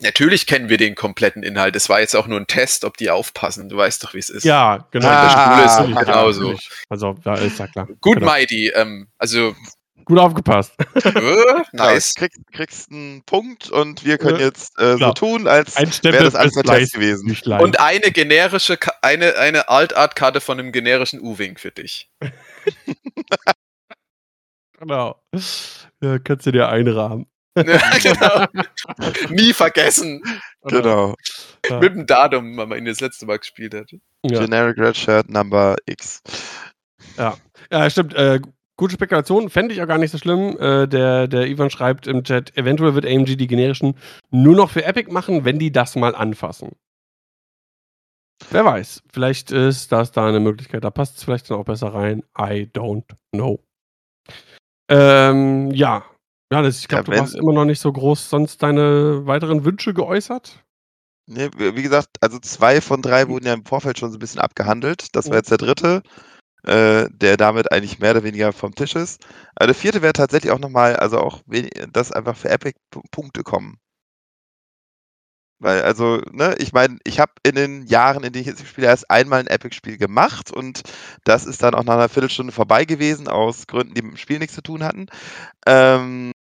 Natürlich 0.06 0.46
kennen 0.46 0.70
wir 0.70 0.78
den 0.78 0.96
kompletten 0.96 1.44
Inhalt. 1.44 1.76
Es 1.76 1.90
war 1.90 2.00
jetzt 2.00 2.16
auch 2.16 2.28
nur 2.28 2.40
ein 2.40 2.48
Test, 2.48 2.86
ob 2.86 2.98
die 2.98 3.10
aufpassen. 3.10 3.70
Du 3.70 3.78
weißt 3.78 4.04
doch, 4.04 4.14
wie 4.14 4.20
es 4.20 4.30
ist. 4.30 4.44
Ja, 4.44 4.88
genau. 4.92 5.08
Ah, 5.08 5.62
der 5.62 5.70
Schule 5.70 5.96
ist 5.96 6.06
genauso. 6.06 6.56
Also, 6.90 7.16
da 7.24 7.36
ist 7.36 7.60
ja 7.60 7.68
klar. 7.68 7.88
Gut, 8.02 8.20
genau. 8.20 8.32
Mighty. 8.32 8.72
Ähm, 8.76 9.08
also. 9.18 9.56
Gut 10.06 10.20
aufgepasst. 10.20 10.74
Äh, 11.04 11.12
nice. 11.72 12.14
Ja, 12.16 12.28
kriegst, 12.28 12.42
kriegst 12.54 12.92
einen 12.92 13.24
Punkt 13.24 13.72
und 13.72 14.06
wir 14.06 14.20
können 14.20 14.40
jetzt 14.40 14.80
äh, 14.80 14.98
so 14.98 15.14
tun, 15.14 15.48
als 15.48 15.76
wäre 15.76 16.24
das 16.24 16.36
alles 16.36 16.56
ein 16.56 16.64
Test 16.64 16.94
gewesen. 16.94 17.36
Und 17.60 17.80
eine 17.80 18.12
generische, 18.12 18.78
eine, 19.02 19.36
eine 19.38 19.68
Alt-Art-Karte 19.68 20.42
von 20.42 20.60
einem 20.60 20.72
generischen 20.72 21.20
U-Wing 21.20 21.58
für 21.58 21.72
dich. 21.72 22.12
genau. 24.80 25.20
Ja, 26.02 26.20
kannst 26.20 26.46
du 26.46 26.52
dir 26.52 26.70
einrahmen. 26.70 27.26
genau. 28.04 28.46
Nie 29.30 29.54
vergessen. 29.54 30.22
Genau. 30.64 31.16
Ja. 31.70 31.80
Mit 31.80 31.96
dem 31.96 32.06
Datum, 32.06 32.58
wenn 32.58 32.70
man 32.70 32.78
ihn 32.78 32.86
das 32.86 33.00
letzte 33.00 33.26
Mal 33.26 33.40
gespielt 33.40 33.74
hat. 33.74 33.92
Ja. 34.24 34.42
Generic 34.42 34.78
Red 34.78 34.98
Shirt 34.98 35.30
Number 35.30 35.76
X. 35.86 36.22
Ja, 37.18 37.38
ja 37.72 37.90
stimmt. 37.90 38.14
Äh, 38.14 38.42
gute 38.78 38.96
Spekulation, 38.96 39.50
fände 39.50 39.74
ich 39.74 39.82
auch 39.82 39.88
gar 39.88 39.98
nicht 39.98 40.12
so 40.12 40.18
schlimm. 40.18 40.58
Äh, 40.60 40.88
der, 40.88 41.28
der 41.28 41.48
Ivan 41.48 41.70
schreibt 41.70 42.08
im 42.08 42.24
Chat, 42.24 42.56
eventuell 42.58 42.96
wird 42.96 43.06
AMG 43.06 43.38
die 43.38 43.48
generischen 43.48 43.96
nur 44.32 44.56
noch 44.56 44.72
für 44.72 44.84
Epic 44.84 45.12
machen, 45.12 45.46
wenn 45.46 45.60
die 45.60 45.72
das 45.72 45.96
mal 45.96 46.16
anfassen. 46.16 46.76
Wer 48.50 48.66
weiß, 48.66 49.02
vielleicht 49.14 49.52
ist 49.52 49.92
das 49.92 50.12
da 50.12 50.28
eine 50.28 50.42
Möglichkeit. 50.42 50.84
Da 50.84 50.92
passt 50.92 51.18
es 51.18 51.24
vielleicht 51.24 51.50
dann 51.50 51.58
auch 51.58 51.66
besser 51.66 51.94
rein. 51.94 52.22
I 52.38 52.70
don't 52.74 53.06
know. 53.32 53.60
Ähm, 54.90 55.72
ja. 55.72 56.06
Ja, 56.52 56.62
das, 56.62 56.80
ich 56.80 56.88
glaube, 56.88 57.12
ja, 57.12 57.18
du 57.18 57.24
hast 57.24 57.36
immer 57.36 57.54
noch 57.54 57.66
nicht 57.66 57.80
so 57.80 57.92
groß 57.92 58.30
sonst 58.30 58.62
deine 58.62 59.26
weiteren 59.26 59.66
Wünsche 59.66 59.94
geäußert. 59.94 60.64
Nee, 61.28 61.50
wie 61.58 61.82
gesagt, 61.82 62.18
also 62.22 62.38
zwei 62.40 62.82
von 62.82 63.02
drei 63.02 63.28
wurden 63.28 63.48
ja 63.48 63.54
im 63.54 63.66
Vorfeld 63.66 63.98
schon 63.98 64.12
so 64.12 64.18
ein 64.18 64.20
bisschen 64.20 64.42
abgehandelt. 64.42 65.16
Das 65.16 65.30
war 65.30 65.38
jetzt 65.38 65.50
der 65.50 65.58
dritte, 65.58 66.04
äh, 66.64 67.10
der 67.12 67.38
damit 67.38 67.72
eigentlich 67.72 68.00
mehr 68.00 68.12
oder 68.12 68.24
weniger 68.24 68.54
vom 68.54 68.76
Tisch 68.76 68.96
ist. 68.96 69.26
Aber 69.56 69.68
der 69.68 69.76
vierte 69.76 70.02
wäre 70.04 70.14
tatsächlich 70.14 70.52
auch 70.52 70.60
nochmal, 70.60 70.98
also 70.98 71.20
auch, 71.20 71.42
dass 71.92 72.12
einfach 72.12 72.38
für 72.38 72.50
Epic 72.50 72.78
Punkte 73.12 73.44
kommen. 73.44 73.80
Weil, 75.60 75.84
also, 75.84 76.18
ne, 76.32 76.56
ich 76.60 76.74
meine, 76.74 76.98
ich 77.06 77.20
habe 77.20 77.32
in 77.44 77.56
den 77.56 77.86
Jahren, 77.88 78.24
in 78.24 78.34
denen 78.34 78.42
ich 78.42 78.48
jetzt 78.48 78.68
spiele, 78.68 78.88
erst 78.88 79.10
einmal 79.10 79.40
ein 79.40 79.48
Epic-Spiel 79.48 79.98
gemacht 79.98 80.52
und 80.52 80.82
das 81.24 81.46
ist 81.46 81.64
dann 81.64 81.74
auch 81.76 81.86
nach 81.86 81.94
einer 81.94 82.10
Viertelstunde 82.10 82.52
vorbei 82.52 82.84
gewesen, 82.86 83.28
aus 83.30 83.66
Gründen, 83.66 83.94
die 83.94 84.02
mit 84.02 84.12
dem 84.12 84.18
Spiel 84.18 84.40
nichts 84.40 84.56
zu 84.56 84.62
tun 84.62 84.84
hatten. 84.84 85.08
Ähm, 85.66 86.32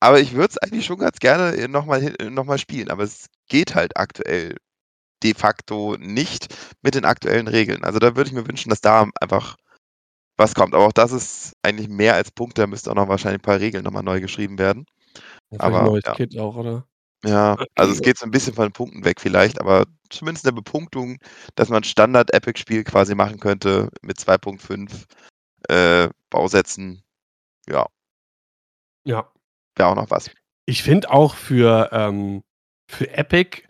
aber 0.00 0.20
ich 0.20 0.34
würde 0.34 0.48
es 0.50 0.58
eigentlich 0.58 0.86
schon 0.86 0.98
ganz 0.98 1.18
gerne 1.18 1.68
nochmal 1.68 2.14
noch 2.30 2.44
mal 2.44 2.58
spielen, 2.58 2.90
aber 2.90 3.02
es 3.02 3.26
geht 3.48 3.74
halt 3.74 3.96
aktuell 3.96 4.56
de 5.22 5.34
facto 5.34 5.96
nicht 5.98 6.54
mit 6.82 6.94
den 6.94 7.04
aktuellen 7.04 7.48
Regeln. 7.48 7.84
Also 7.84 7.98
da 7.98 8.16
würde 8.16 8.28
ich 8.28 8.34
mir 8.34 8.46
wünschen, 8.46 8.70
dass 8.70 8.80
da 8.80 9.08
einfach 9.20 9.56
was 10.36 10.54
kommt. 10.54 10.74
Aber 10.74 10.86
auch 10.86 10.92
das 10.92 11.12
ist 11.12 11.54
eigentlich 11.62 11.88
mehr 11.88 12.14
als 12.14 12.30
Punkte, 12.30 12.62
da 12.62 12.66
müsste 12.66 12.90
auch 12.90 12.94
noch 12.94 13.08
wahrscheinlich 13.08 13.40
ein 13.40 13.42
paar 13.42 13.60
Regeln 13.60 13.84
nochmal 13.84 14.02
neu 14.02 14.20
geschrieben 14.20 14.58
werden. 14.58 14.86
Ja, 15.50 15.60
aber, 15.60 15.80
ein 15.80 15.86
neues 15.86 16.04
ja. 16.04 16.14
Kit 16.14 16.38
auch, 16.38 16.56
oder? 16.56 16.86
Ja, 17.24 17.56
also 17.74 17.92
es 17.92 18.02
geht 18.02 18.18
so 18.18 18.24
ein 18.24 18.30
bisschen 18.30 18.54
von 18.54 18.66
den 18.66 18.72
Punkten 18.72 19.04
weg 19.04 19.20
vielleicht, 19.20 19.60
aber 19.60 19.86
zumindest 20.10 20.44
in 20.44 20.54
der 20.54 20.60
Bepunktung, 20.60 21.18
dass 21.54 21.70
man 21.70 21.82
Standard-Epic-Spiel 21.82 22.84
quasi 22.84 23.14
machen 23.14 23.40
könnte 23.40 23.88
mit 24.02 24.18
2.5 24.18 25.06
äh, 25.68 26.10
Bausätzen. 26.30 27.02
Ja. 27.68 27.86
Ja. 29.04 29.32
Wäre 29.76 29.90
auch 29.90 29.94
noch 29.94 30.10
was. 30.10 30.30
Ich 30.66 30.82
finde 30.82 31.10
auch 31.10 31.34
für, 31.34 31.90
ähm, 31.92 32.42
für 32.90 33.08
Epic 33.12 33.62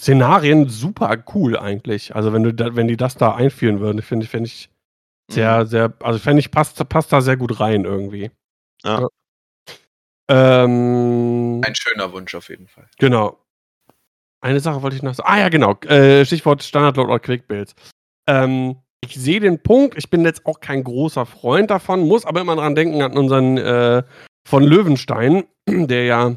Szenarien 0.00 0.68
super 0.68 1.22
cool 1.34 1.58
eigentlich. 1.58 2.14
Also 2.16 2.32
wenn 2.32 2.42
du 2.42 2.54
da, 2.54 2.74
wenn 2.74 2.88
die 2.88 2.96
das 2.96 3.16
da 3.16 3.34
einführen 3.34 3.80
würden, 3.80 4.00
finde 4.00 4.24
ich, 4.24 4.30
finde 4.30 4.46
ich 4.46 4.70
sehr, 5.30 5.60
mhm. 5.60 5.66
sehr, 5.66 5.92
also 6.00 6.18
fände 6.18 6.40
ich, 6.40 6.50
passt, 6.50 6.88
passt 6.88 7.12
da 7.12 7.20
sehr 7.20 7.36
gut 7.36 7.60
rein 7.60 7.84
irgendwie. 7.84 8.30
Ja. 8.82 9.00
ja. 9.00 9.08
Ähm, 10.30 11.60
Ein 11.62 11.74
schöner 11.74 12.12
Wunsch 12.12 12.34
auf 12.34 12.48
jeden 12.48 12.66
Fall. 12.66 12.88
Genau. 12.98 13.38
Eine 14.42 14.60
Sache 14.60 14.80
wollte 14.80 14.96
ich 14.96 15.02
noch 15.02 15.14
sagen. 15.14 15.28
Ah 15.30 15.38
ja, 15.38 15.48
genau. 15.50 15.74
Äh, 15.80 16.24
Stichwort 16.24 16.62
Standardload 16.62 17.10
oder 17.10 17.20
Quickbuilds. 17.20 17.74
Ähm, 18.26 18.76
ich 19.02 19.16
sehe 19.16 19.40
den 19.40 19.62
Punkt. 19.62 19.98
Ich 19.98 20.08
bin 20.08 20.24
jetzt 20.24 20.46
auch 20.46 20.60
kein 20.60 20.82
großer 20.82 21.26
Freund 21.26 21.70
davon, 21.70 22.08
muss 22.08 22.24
aber 22.24 22.40
immer 22.40 22.56
dran 22.56 22.74
denken 22.74 23.02
an 23.02 23.18
unseren 23.18 23.58
äh, 23.58 24.02
von 24.46 24.64
Löwenstein, 24.64 25.44
der 25.66 26.04
ja 26.04 26.36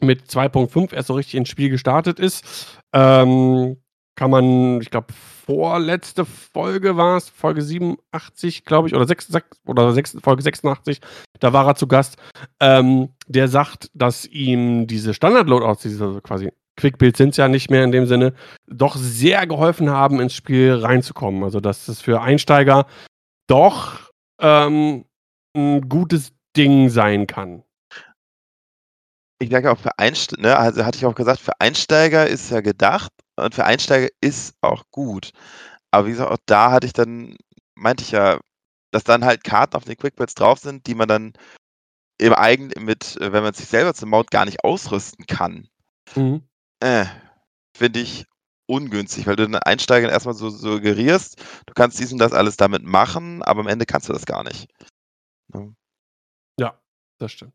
mit 0.00 0.24
2.5 0.24 0.94
erst 0.94 1.08
so 1.08 1.14
richtig 1.14 1.34
ins 1.34 1.48
Spiel 1.48 1.70
gestartet 1.70 2.18
ist. 2.18 2.78
Ähm, 2.92 3.76
kann 4.16 4.30
man, 4.30 4.80
ich 4.80 4.90
glaube, 4.90 5.12
vorletzte 5.46 6.24
Folge 6.24 6.96
war 6.96 7.16
es, 7.16 7.28
Folge 7.28 7.62
87, 7.62 8.64
glaube 8.64 8.88
ich, 8.88 8.94
oder, 8.94 9.06
6, 9.06 9.28
6, 9.28 9.46
oder 9.66 9.92
6, 9.92 10.18
Folge 10.22 10.42
86, 10.42 11.00
da 11.38 11.52
war 11.52 11.66
er 11.66 11.74
zu 11.74 11.86
Gast. 11.86 12.18
Ähm, 12.60 13.10
der 13.26 13.48
sagt, 13.48 13.90
dass 13.94 14.26
ihm 14.26 14.86
diese 14.86 15.14
Standard-Loadouts, 15.14 15.82
diese 15.82 16.20
quasi 16.20 16.52
Quick-Builds 16.76 17.18
sind 17.18 17.30
es 17.30 17.36
ja 17.36 17.48
nicht 17.48 17.70
mehr 17.70 17.84
in 17.84 17.92
dem 17.92 18.06
Sinne, 18.06 18.34
doch 18.66 18.96
sehr 18.96 19.46
geholfen 19.46 19.90
haben, 19.90 20.20
ins 20.20 20.34
Spiel 20.34 20.74
reinzukommen. 20.74 21.42
Also, 21.42 21.60
dass 21.60 21.88
es 21.88 22.00
für 22.00 22.20
Einsteiger 22.20 22.86
doch 23.46 24.10
ähm, 24.40 25.04
ein 25.56 25.88
gutes 25.88 26.32
Ding 26.56 26.88
sein 26.88 27.26
kann. 27.26 27.62
Ich 29.38 29.48
denke 29.48 29.70
auch 29.70 29.78
für 29.78 29.98
Einsteiger, 29.98 30.42
ne, 30.42 30.56
also 30.56 30.84
hatte 30.84 30.98
ich 30.98 31.06
auch 31.06 31.14
gesagt, 31.14 31.40
für 31.40 31.58
Einsteiger 31.60 32.26
ist 32.26 32.50
ja 32.50 32.60
gedacht 32.60 33.10
und 33.36 33.54
für 33.54 33.64
Einsteiger 33.64 34.08
ist 34.20 34.54
auch 34.60 34.84
gut. 34.90 35.30
Aber 35.90 36.06
wie 36.06 36.10
gesagt, 36.10 36.30
auch 36.30 36.38
da 36.46 36.70
hatte 36.72 36.86
ich 36.86 36.92
dann, 36.92 37.36
meinte 37.74 38.04
ich 38.04 38.10
ja, 38.10 38.38
dass 38.92 39.04
dann 39.04 39.24
halt 39.24 39.42
Karten 39.42 39.76
auf 39.76 39.84
den 39.84 39.96
Quickbets 39.96 40.34
drauf 40.34 40.58
sind, 40.58 40.86
die 40.86 40.94
man 40.94 41.08
dann 41.08 41.32
im 42.18 42.34
eigenen, 42.34 42.84
mit, 42.84 43.16
wenn 43.18 43.42
man 43.42 43.54
sich 43.54 43.66
selber 43.66 43.94
zum 43.94 44.10
Mount 44.10 44.30
gar 44.30 44.44
nicht 44.44 44.62
ausrüsten 44.62 45.24
kann. 45.26 45.68
Mhm. 46.14 46.42
Äh, 46.80 47.06
Finde 47.74 48.00
ich 48.00 48.26
ungünstig, 48.66 49.26
weil 49.26 49.36
du 49.36 49.46
den 49.46 49.56
Einsteigern 49.56 50.10
erstmal 50.10 50.34
so 50.34 50.50
suggerierst, 50.50 51.42
du 51.66 51.72
kannst 51.74 51.98
dies 51.98 52.12
und 52.12 52.18
das 52.18 52.32
alles 52.32 52.56
damit 52.56 52.82
machen, 52.82 53.42
aber 53.42 53.60
am 53.60 53.68
Ende 53.68 53.86
kannst 53.86 54.08
du 54.08 54.12
das 54.12 54.26
gar 54.26 54.44
nicht. 54.44 54.68
Ja 55.54 55.66
das 57.20 57.32
stimmt. 57.32 57.54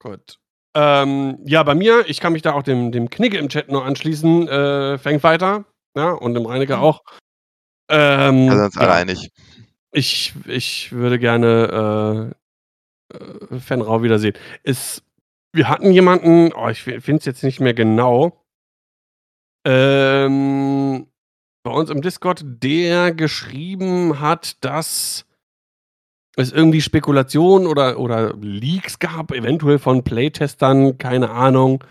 Gut. 0.00 0.38
Ähm, 0.74 1.38
ja, 1.44 1.62
bei 1.62 1.74
mir, 1.74 2.04
ich 2.08 2.20
kann 2.20 2.32
mich 2.32 2.42
da 2.42 2.52
auch 2.52 2.62
dem, 2.62 2.92
dem 2.92 3.10
Knigge 3.10 3.38
im 3.38 3.48
Chat 3.48 3.68
noch 3.70 3.84
anschließen. 3.84 4.48
Äh, 4.48 4.98
fängt 4.98 5.22
weiter. 5.22 5.64
Ja, 5.96 6.10
und 6.10 6.34
dem 6.34 6.46
Reinecke 6.46 6.76
mhm. 6.76 6.82
auch. 6.82 7.02
Ähm, 7.88 8.48
also 8.48 8.64
uns 8.64 8.76
alle 8.76 8.88
ja. 8.88 8.94
einig. 8.94 9.32
Ich, 9.90 10.34
ich 10.46 10.92
würde 10.92 11.18
gerne 11.18 12.34
äh, 13.10 13.16
äh, 13.16 13.58
Fenrau 13.58 14.02
wiedersehen. 14.02 14.34
Es, 14.62 15.02
wir 15.52 15.68
hatten 15.68 15.90
jemanden, 15.92 16.52
oh, 16.52 16.68
ich 16.68 16.82
finde 16.82 17.16
es 17.16 17.24
jetzt 17.24 17.42
nicht 17.42 17.60
mehr 17.60 17.74
genau, 17.74 18.44
ähm, 19.66 21.06
bei 21.62 21.70
uns 21.70 21.90
im 21.90 22.02
Discord, 22.02 22.42
der 22.44 23.12
geschrieben 23.12 24.20
hat, 24.20 24.62
dass 24.64 25.26
es 26.38 26.52
irgendwie 26.52 26.80
Spekulationen 26.80 27.66
oder, 27.66 27.98
oder 27.98 28.34
Leaks 28.40 28.98
gab, 28.98 29.32
eventuell 29.32 29.78
von 29.78 30.04
Playtestern, 30.04 30.98
keine 30.98 31.30
Ahnung, 31.30 31.82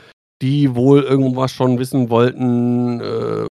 die 0.41 0.75
wohl 0.75 1.03
irgendwas 1.03 1.51
schon 1.51 1.79
wissen 1.79 2.09
wollten, 2.09 3.01
äh, 3.01 3.45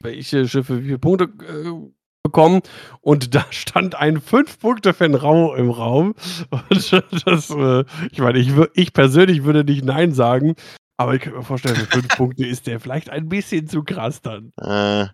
welche 0.00 0.48
Schiffe 0.48 0.80
wie 0.80 0.86
viele 0.86 0.98
Punkte 0.98 1.24
äh, 1.24 1.92
bekommen. 2.22 2.62
Und 3.00 3.34
da 3.34 3.44
stand 3.50 3.94
ein 3.94 4.18
5-Punkte-Fan 4.18 5.14
Rau 5.14 5.54
im 5.54 5.70
Raum. 5.70 6.14
Und 6.50 7.26
das, 7.26 7.50
äh, 7.50 7.84
ich 8.10 8.18
meine, 8.18 8.38
ich, 8.38 8.50
ich 8.74 8.92
persönlich 8.92 9.44
würde 9.44 9.64
nicht 9.64 9.84
Nein 9.84 10.12
sagen, 10.12 10.54
aber 10.96 11.14
ich 11.14 11.22
kann 11.22 11.34
mir 11.34 11.42
vorstellen, 11.42 11.76
für 11.76 11.86
5 11.86 12.08
Punkte 12.16 12.46
ist 12.46 12.66
der 12.66 12.80
vielleicht 12.80 13.10
ein 13.10 13.28
bisschen 13.28 13.68
zu 13.68 13.82
krass 13.82 14.22
dann. 14.22 14.52
Äh. 14.60 15.06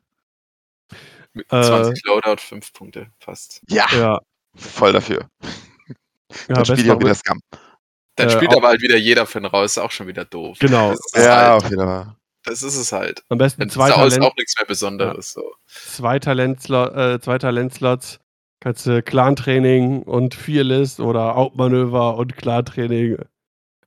Mit 1.32 1.48
20 1.48 2.04
Loadout, 2.04 2.40
5 2.40 2.72
Punkte, 2.72 3.06
fast. 3.18 3.62
Ja. 3.68 3.86
ja. 3.92 4.20
Voll 4.54 4.92
dafür. 4.92 5.28
Ja, 6.48 6.54
Dann 6.54 6.64
spielt 6.64 6.86
ja 6.86 6.94
auch 6.94 7.00
wieder 7.00 7.14
Scam. 7.14 7.40
Dann 8.16 8.28
äh, 8.28 8.30
spielt 8.30 8.54
aber 8.54 8.68
halt 8.68 8.82
wieder 8.82 8.96
jeder 8.96 9.26
Fan 9.26 9.44
raus, 9.44 9.72
ist 9.72 9.78
auch 9.78 9.90
schon 9.90 10.06
wieder 10.06 10.24
doof. 10.24 10.58
Genau. 10.60 10.94
Ja, 11.14 11.52
halt, 11.52 11.64
auf 11.64 11.70
jeden 11.70 11.82
Fall. 11.82 12.16
Das 12.44 12.62
ist 12.62 12.76
es 12.76 12.92
halt. 12.92 13.22
Am 13.28 13.38
besten 13.38 13.60
Dann 13.60 13.70
zwei 13.70 13.90
Talent. 13.90 14.22
auch 14.22 14.34
nichts 14.36 14.56
mehr 14.58 14.66
Besonderes. 14.66 15.34
Ja. 15.34 15.42
So. 15.42 15.54
Zwei, 15.66 16.18
Talentslots, 16.18 16.96
äh, 16.96 17.20
zwei 17.20 17.38
Talentslots. 17.38 18.20
Kannst 18.60 18.86
du 18.86 19.02
Clan-Training 19.02 20.02
und 20.02 20.34
Fearless 20.34 21.00
oder 21.00 21.34
Hauptmanöver 21.34 22.16
und 22.16 22.36
Clan-Training. 22.36 23.18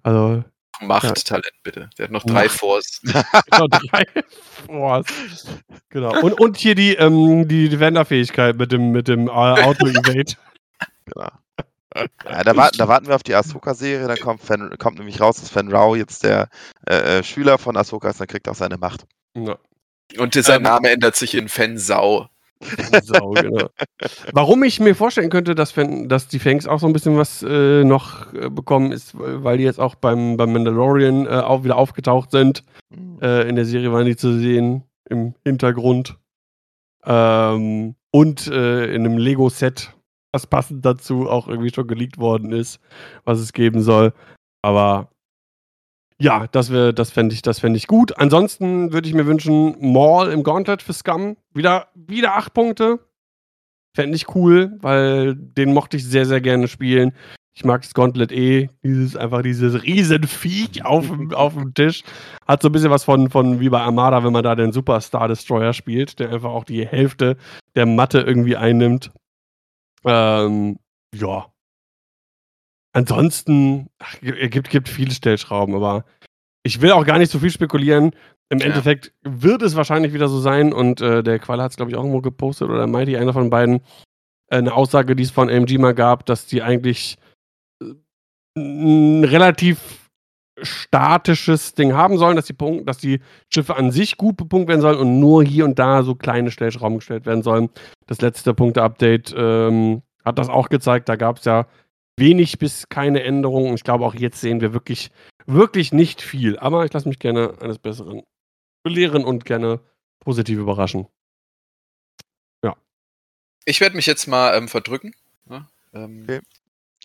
Also. 0.04 0.44
Macht 0.82 1.04
ja. 1.04 1.14
Talent 1.14 1.54
bitte. 1.64 1.90
Der 1.98 2.06
hat 2.06 2.12
noch 2.12 2.24
drei 2.24 2.50
Force. 2.50 3.00
genau, 3.04 3.68
drei 3.68 4.04
Force. 4.66 5.06
Genau. 5.90 6.20
Und, 6.22 6.40
und 6.40 6.58
hier 6.58 6.76
die, 6.76 6.96
ähm, 6.96 7.48
die 7.48 7.70
Defender-Fähigkeit 7.70 8.58
mit 8.58 8.72
dem, 8.72 8.92
mit 8.92 9.08
dem 9.08 9.28
äh, 9.28 9.32
Auto-Evade. 9.32 10.36
Genau. 11.06 11.30
Ja, 12.26 12.44
da, 12.44 12.56
warten, 12.56 12.78
da, 12.78 12.88
warten 12.88 13.08
wir 13.08 13.16
auf 13.16 13.24
die 13.24 13.36
Ahsoka-Serie, 13.36 14.08
dann 14.08 14.18
kommt, 14.18 14.42
Fan, 14.42 14.76
kommt 14.80 14.98
nämlich 14.98 15.22
raus, 15.22 15.40
dass 15.40 15.50
Fan 15.50 15.70
Rao 15.70 15.96
jetzt 15.96 16.24
der 16.24 16.50
äh, 16.90 17.20
äh, 17.20 17.24
Schüler 17.24 17.58
von 17.58 17.78
Ahsoka 17.78 18.10
ist, 18.10 18.20
dann 18.20 18.28
kriegt 18.28 18.48
er 18.48 18.52
auch 18.52 18.58
seine 18.58 18.78
Macht. 18.78 19.06
Ja. 19.36 19.58
Und 20.18 20.34
sein 20.34 20.58
ähm, 20.58 20.64
Name 20.64 20.90
ändert 20.90 21.16
sich 21.16 21.36
in 21.36 21.50
Fan 21.50 21.78
Sau. 21.78 22.30
Sau, 23.04 23.32
genau. 23.32 23.70
Warum 24.32 24.64
ich 24.64 24.80
mir 24.80 24.96
vorstellen 24.96 25.30
könnte, 25.30 25.54
dass, 25.54 25.72
Fan, 25.72 26.08
dass 26.08 26.28
die 26.28 26.40
Fangs 26.40 26.68
auch 26.68 26.80
so 26.80 26.88
ein 26.88 26.94
bisschen 26.94 27.18
was 27.18 27.44
äh, 27.44 27.84
noch 27.84 28.34
äh, 28.34 28.50
bekommen, 28.50 28.92
ist, 28.92 29.12
weil 29.16 29.58
die 29.58 29.64
jetzt 29.64 29.80
auch 29.80 29.96
beim, 29.96 30.38
beim 30.38 30.54
Mandalorian 30.54 31.26
äh, 31.26 31.30
auch 31.30 31.64
wieder 31.64 31.78
aufgetaucht 31.78 32.32
sind. 32.32 32.64
Mhm. 32.90 33.20
Äh, 33.22 33.42
in 33.44 33.56
der 33.56 33.66
Serie 33.66 33.92
waren 33.92 34.06
die 34.06 34.16
zu 34.16 34.38
sehen 34.40 34.84
im 35.10 35.36
Hintergrund. 35.44 36.18
Ähm, 37.06 37.96
und 38.12 38.46
in 38.46 38.54
einem 38.54 39.18
Lego-Set 39.18 39.92
was 40.34 40.48
passend 40.48 40.84
dazu 40.84 41.30
auch 41.30 41.48
irgendwie 41.48 41.74
schon 41.74 41.88
geleakt 41.88 42.18
worden 42.18 42.52
ist, 42.52 42.80
was 43.24 43.40
es 43.40 43.54
geben 43.54 43.82
soll. 43.82 44.14
Aber 44.62 45.10
ja, 46.20 46.48
das, 46.48 46.70
das 46.70 47.12
fände 47.12 47.36
ich, 47.36 47.42
fänd 47.60 47.78
ich 47.78 47.88
gut. 47.88 48.18
Ansonsten 48.18 48.94
würde 48.94 49.08
ich 49.08 49.14
mir 49.14 49.26
wünschen, 49.26 49.76
Maul 49.80 50.30
im 50.30 50.44
Gauntlet 50.44 50.82
für 50.82 50.94
Scum. 50.94 51.38
Wieder, 51.54 51.88
wieder 51.94 52.36
acht 52.36 52.54
Punkte. 52.54 53.00
Fände 53.96 54.16
ich 54.16 54.34
cool, 54.34 54.78
weil 54.82 55.36
den 55.36 55.74
mochte 55.74 55.98
ich 55.98 56.06
sehr, 56.06 56.26
sehr 56.26 56.42
gerne 56.42 56.68
spielen. 56.68 57.14
Ich 57.56 57.64
mag 57.64 57.84
das 57.84 57.94
Gauntlet 57.94 58.32
eh. 58.32 58.70
Dieses, 58.84 59.16
einfach 59.16 59.44
dieses 59.44 59.84
Riesenviech 59.84 60.84
auf 60.84 61.08
dem, 61.08 61.32
auf 61.34 61.54
dem 61.54 61.74
Tisch. 61.76 62.04
Hat 62.48 62.64
so 62.64 62.70
ein 62.70 62.72
bisschen 62.72 62.90
was 62.90 63.04
von, 63.04 63.30
von 63.30 63.60
wie 63.60 63.70
bei 63.70 63.82
Armada, 63.82 64.24
wenn 64.24 64.34
man 64.34 64.44
da 64.44 64.56
den 64.56 64.72
Superstar 64.72 65.28
Destroyer 65.28 65.74
spielt, 65.74 66.20
der 66.20 66.32
einfach 66.32 66.50
auch 66.50 66.64
die 66.64 66.88
Hälfte 66.88 67.38
der 67.76 67.86
Matte 67.86 68.22
irgendwie 68.22 68.58
einnimmt. 68.58 69.12
Ähm, 70.06 70.80
ja. 71.16 71.52
ansonsten, 72.94 73.90
ach, 74.00 74.16
es 74.22 74.50
gibt, 74.50 74.70
gibt 74.70 74.90
viele 74.90 75.12
Stellschrauben, 75.12 75.76
aber 75.76 76.06
ich 76.64 76.82
will 76.82 76.92
auch 76.92 77.06
gar 77.06 77.18
nicht 77.18 77.32
so 77.32 77.40
viel 77.40 77.52
spekulieren. 77.52 78.12
Im 78.50 78.60
ja. 78.60 78.68
Endeffekt 78.68 79.14
wird 79.24 79.62
es 79.62 79.76
wahrscheinlich 79.76 80.14
wieder 80.14 80.28
so 80.28 80.40
sein 80.40 80.74
und 80.74 81.02
äh, 81.02 81.24
der 81.24 81.40
Qual 81.40 81.62
hat 81.62 81.72
es, 81.72 81.78
glaube 81.78 81.92
ich, 81.92 81.98
auch 81.98 82.02
irgendwo 82.02 82.22
gepostet 82.22 82.70
oder 82.70 82.88
Mighty, 82.88 83.18
einer 83.18 83.34
von 83.34 83.50
beiden, 83.50 83.82
äh, 84.50 84.58
eine 84.58 84.74
Aussage, 84.74 85.16
die 85.16 85.24
es 85.24 85.32
von 85.32 85.50
AMG 85.50 85.78
mal 85.78 85.94
gab, 85.94 86.26
dass 86.26 86.46
die 86.46 86.62
eigentlich 86.62 87.18
äh, 87.82 88.60
relativ 88.60 90.03
statisches 90.62 91.74
Ding 91.74 91.94
haben 91.94 92.18
sollen, 92.18 92.36
dass 92.36 92.46
die, 92.46 92.54
Punkt, 92.54 92.88
dass 92.88 92.98
die 92.98 93.20
Schiffe 93.50 93.76
an 93.76 93.92
sich 93.92 94.18
gut 94.18 94.38
bepunkt 94.38 94.68
werden 94.68 94.82
sollen 94.82 95.00
und 95.00 95.20
nur 95.20 95.44
hier 95.44 95.66
und 95.66 95.80
da 95.80 96.04
so 96.04 96.16
kleine 96.16 96.52
Stellschrauben 96.52 97.00
gestellt 97.00 97.26
werden 97.26 97.44
sollen. 97.44 97.70
Das 98.08 98.22
letzte 98.22 98.54
Punkte-Update 98.54 99.34
ähm, 99.36 100.04
hat 100.24 100.38
das 100.38 100.50
auch 100.50 100.70
gezeigt. 100.70 101.10
Da 101.10 101.16
gab 101.16 101.40
es 101.40 101.46
ja 101.46 101.66
wenig 102.18 102.60
bis 102.60 102.88
keine 102.90 103.24
Änderungen. 103.24 103.74
Ich 103.74 103.84
glaube, 103.84 104.06
auch 104.06 104.14
jetzt 104.14 104.42
sehen 104.42 104.62
wir 104.62 104.74
wirklich, 104.74 105.10
wirklich 105.46 105.92
nicht 105.92 106.22
viel. 106.22 106.58
Aber 106.60 106.86
ich 106.86 106.94
lasse 106.94 107.10
mich 107.10 107.20
gerne 107.20 107.56
eines 107.60 107.80
Besseren 107.80 108.24
belehren 108.84 109.24
und 109.24 109.46
gerne 109.46 109.80
positiv 110.20 110.60
überraschen. 110.60 111.08
Ja. 112.64 112.76
Ich 113.66 113.82
werde 113.82 113.96
mich 113.96 114.06
jetzt 114.06 114.28
mal 114.28 114.56
ähm, 114.56 114.68
verdrücken. 114.68 115.16
Ja, 115.50 115.68
ähm, 115.94 116.22
okay. 116.24 116.42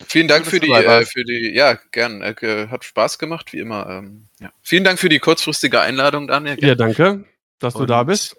Vielen 0.07 0.27
Dank 0.27 0.45
für 0.45 0.59
die, 0.59 0.71
äh, 0.71 1.05
für 1.05 1.23
die, 1.23 1.51
ja, 1.53 1.77
gern, 1.91 2.21
äh, 2.21 2.67
hat 2.69 2.83
Spaß 2.83 3.19
gemacht, 3.19 3.53
wie 3.53 3.59
immer. 3.59 3.87
Ähm, 3.89 4.27
ja. 4.39 4.51
Vielen 4.61 4.83
Dank 4.83 4.99
für 4.99 5.09
die 5.09 5.19
kurzfristige 5.19 5.81
Einladung, 5.81 6.27
Daniel. 6.27 6.57
Ja, 6.63 6.75
danke, 6.75 7.25
dass 7.59 7.75
und, 7.75 7.81
du 7.81 7.85
da 7.87 8.03
bist. 8.03 8.37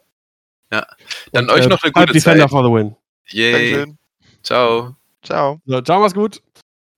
Ja, 0.72 0.86
dann 1.32 1.44
und, 1.44 1.50
euch 1.50 1.66
äh, 1.66 1.68
noch 1.68 1.82
eine 1.82 1.92
gute 1.92 2.12
Defender 2.12 2.44
Zeit. 2.44 2.50
for 2.50 2.64
the 2.64 2.70
win. 2.70 2.96
Yay. 3.28 3.86
Ciao. 4.42 4.96
Ciao. 5.22 5.60
So, 5.66 5.80
ciao, 5.82 6.00
mach's 6.00 6.14
gut. 6.14 6.42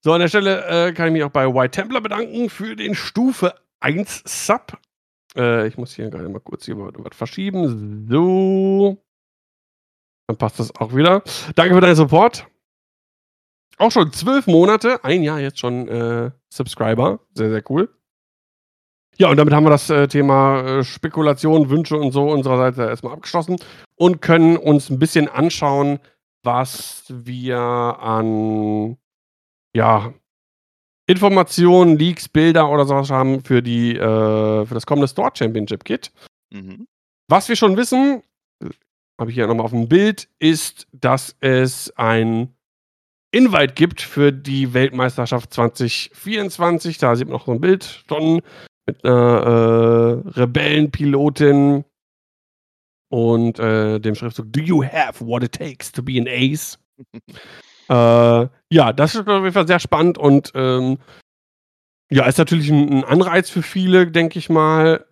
So, 0.01 0.13
an 0.13 0.21
der 0.21 0.29
Stelle 0.29 0.89
äh, 0.89 0.93
kann 0.93 1.09
ich 1.09 1.13
mich 1.13 1.25
auch 1.25 1.31
bei 1.31 1.47
White 1.47 1.71
Templar 1.71 2.01
bedanken 2.01 2.51
für 2.51 2.77
den 2.77 2.95
Stufe 2.95 3.55
1 3.81 4.23
Sub. 4.27 4.79
Äh, 5.37 5.67
ich 5.69 5.77
muss 5.77 5.95
hier 5.95 6.11
gerade 6.11 6.29
mal 6.29 6.41
kurz 6.41 6.65
hier 6.65 6.77
was 6.77 7.17
verschieben. 7.17 8.07
So. 8.11 9.03
Dann 10.27 10.37
passt 10.37 10.59
das 10.59 10.75
auch 10.77 10.95
wieder. 10.95 11.23
Danke 11.55 11.75
für 11.75 11.81
deinen 11.81 11.97
Support. 11.97 12.47
Auch 13.79 13.91
schon 13.91 14.13
zwölf 14.13 14.47
Monate, 14.47 15.05
ein 15.05 15.23
Jahr 15.23 15.41
jetzt 15.41 15.59
schon 15.59 15.89
äh, 15.89 16.31
Subscriber. 16.53 17.21
Sehr, 17.35 17.51
sehr 17.51 17.63
cool. 17.71 17.89
Ja, 19.19 19.29
und 19.31 19.37
damit 19.37 19.53
haben 19.53 19.65
wir 19.65 19.71
das 19.71 19.91
äh, 19.91 20.09
Thema 20.09 20.63
äh, 20.63 20.85
Spekulation, 20.85 21.69
Wünsche 21.69 21.97
und 21.97 22.13
so 22.13 22.31
unserer 22.31 22.57
Seite 22.57 22.83
erstmal 22.83 23.13
abgeschlossen 23.13 23.57
und 23.97 24.23
können 24.23 24.57
uns 24.57 24.89
ein 24.91 24.99
bisschen 24.99 25.29
anschauen, 25.29 26.01
was 26.43 27.05
wir 27.09 27.59
an 27.59 28.97
ja, 29.75 30.13
Informationen, 31.07 31.99
Leaks, 31.99 32.29
Bilder 32.29 32.71
oder 32.71 32.87
sowas 32.87 33.11
haben 33.11 33.45
für, 33.45 33.63
die, 33.63 33.97
äh, 33.97 34.67
für 34.67 34.75
das 34.75 34.87
kommende 34.87 35.09
Store 35.09 35.31
Championship 35.35 35.85
Kit. 35.85 36.11
Mhm. 36.51 36.87
Was 37.29 37.49
wir 37.49 37.57
schon 37.57 37.77
wissen, 37.77 38.23
habe 39.19 39.31
ich 39.31 39.35
hier 39.35 39.47
nochmal 39.47 39.67
auf 39.67 39.73
dem 39.73 39.89
Bild, 39.89 40.29
ist, 40.39 40.87
dass 40.93 41.37
es 41.41 41.93
ein 41.97 42.55
Invite 43.33 43.73
gibt 43.75 44.03
für 44.03 44.31
die 44.31 44.75
Weltmeisterschaft 44.75 45.53
2024. 45.55 46.99
Da 46.99 47.17
sieht 47.17 47.29
man 47.29 47.39
noch 47.39 47.47
so 47.47 47.53
ein 47.53 47.61
Bild 47.61 48.05
schon 48.09 48.43
mit 48.87 49.05
einer 49.05 50.23
äh, 50.25 50.29
Rebellenpilotin 50.39 51.85
und 53.09 53.59
äh, 53.59 53.99
dem 54.01 54.15
Schriftzug 54.15 54.53
Do 54.53 54.61
you 54.61 54.85
have 54.85 55.27
what 55.27 55.43
it 55.43 55.53
takes 55.53 55.91
to 55.93 56.03
be 56.03 56.21
an 56.21 56.29
ace? 56.29 56.79
äh, 57.89 58.49
ja, 58.71 58.93
das 58.93 59.15
ist 59.15 59.27
auf 59.27 59.43
jeden 59.43 59.53
Fall 59.53 59.67
sehr 59.67 59.81
spannend 59.81 60.19
und 60.19 60.53
ähm, 60.55 60.99
ja, 62.11 62.27
ist 62.27 62.39
natürlich 62.39 62.71
ein, 62.71 62.91
ein 62.91 63.05
Anreiz 63.05 63.49
für 63.49 63.63
viele, 63.63 64.11
denke 64.11 64.39
ich 64.39 64.51
mal. 64.51 65.07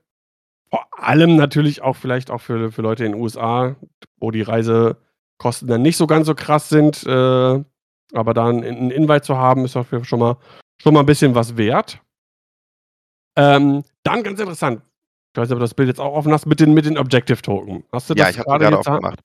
Vor 0.68 0.86
allem 0.92 1.36
natürlich 1.36 1.80
auch 1.80 1.96
vielleicht 1.96 2.30
auch 2.30 2.42
für, 2.42 2.70
für 2.70 2.82
Leute 2.82 3.06
in 3.06 3.12
den 3.12 3.20
USA, 3.20 3.76
wo 4.18 4.30
die 4.30 4.42
Reisekosten 4.42 5.66
dann 5.66 5.80
nicht 5.80 5.96
so 5.96 6.06
ganz 6.06 6.26
so 6.26 6.34
krass 6.34 6.68
sind. 6.68 7.02
Äh, 7.06 7.64
aber 8.14 8.34
dann 8.34 8.64
einen 8.64 8.90
Invite 8.90 9.22
zu 9.22 9.36
haben, 9.36 9.64
ist 9.64 9.76
dafür 9.76 10.04
schon 10.04 10.20
mal, 10.20 10.36
schon 10.82 10.94
mal 10.94 11.00
ein 11.00 11.06
bisschen 11.06 11.34
was 11.34 11.56
wert. 11.56 12.00
Ähm, 13.36 13.84
dann 14.02 14.22
ganz 14.22 14.40
interessant. 14.40 14.82
Ich 15.32 15.40
weiß 15.40 15.48
nicht, 15.48 15.54
ob 15.54 15.60
du 15.60 15.64
das 15.64 15.74
Bild 15.74 15.88
jetzt 15.88 16.00
auch 16.00 16.14
offen 16.14 16.32
hast, 16.32 16.46
mit 16.46 16.58
den, 16.60 16.74
mit 16.74 16.86
den 16.86 16.98
Objective 16.98 17.40
Token. 17.40 17.84
Hast 17.92 18.10
du 18.10 18.14
das 18.14 18.26
ja, 18.26 18.30
ich 18.30 18.38
habe 18.38 18.58
gerade 18.58 18.78
aufgemacht. 18.78 19.20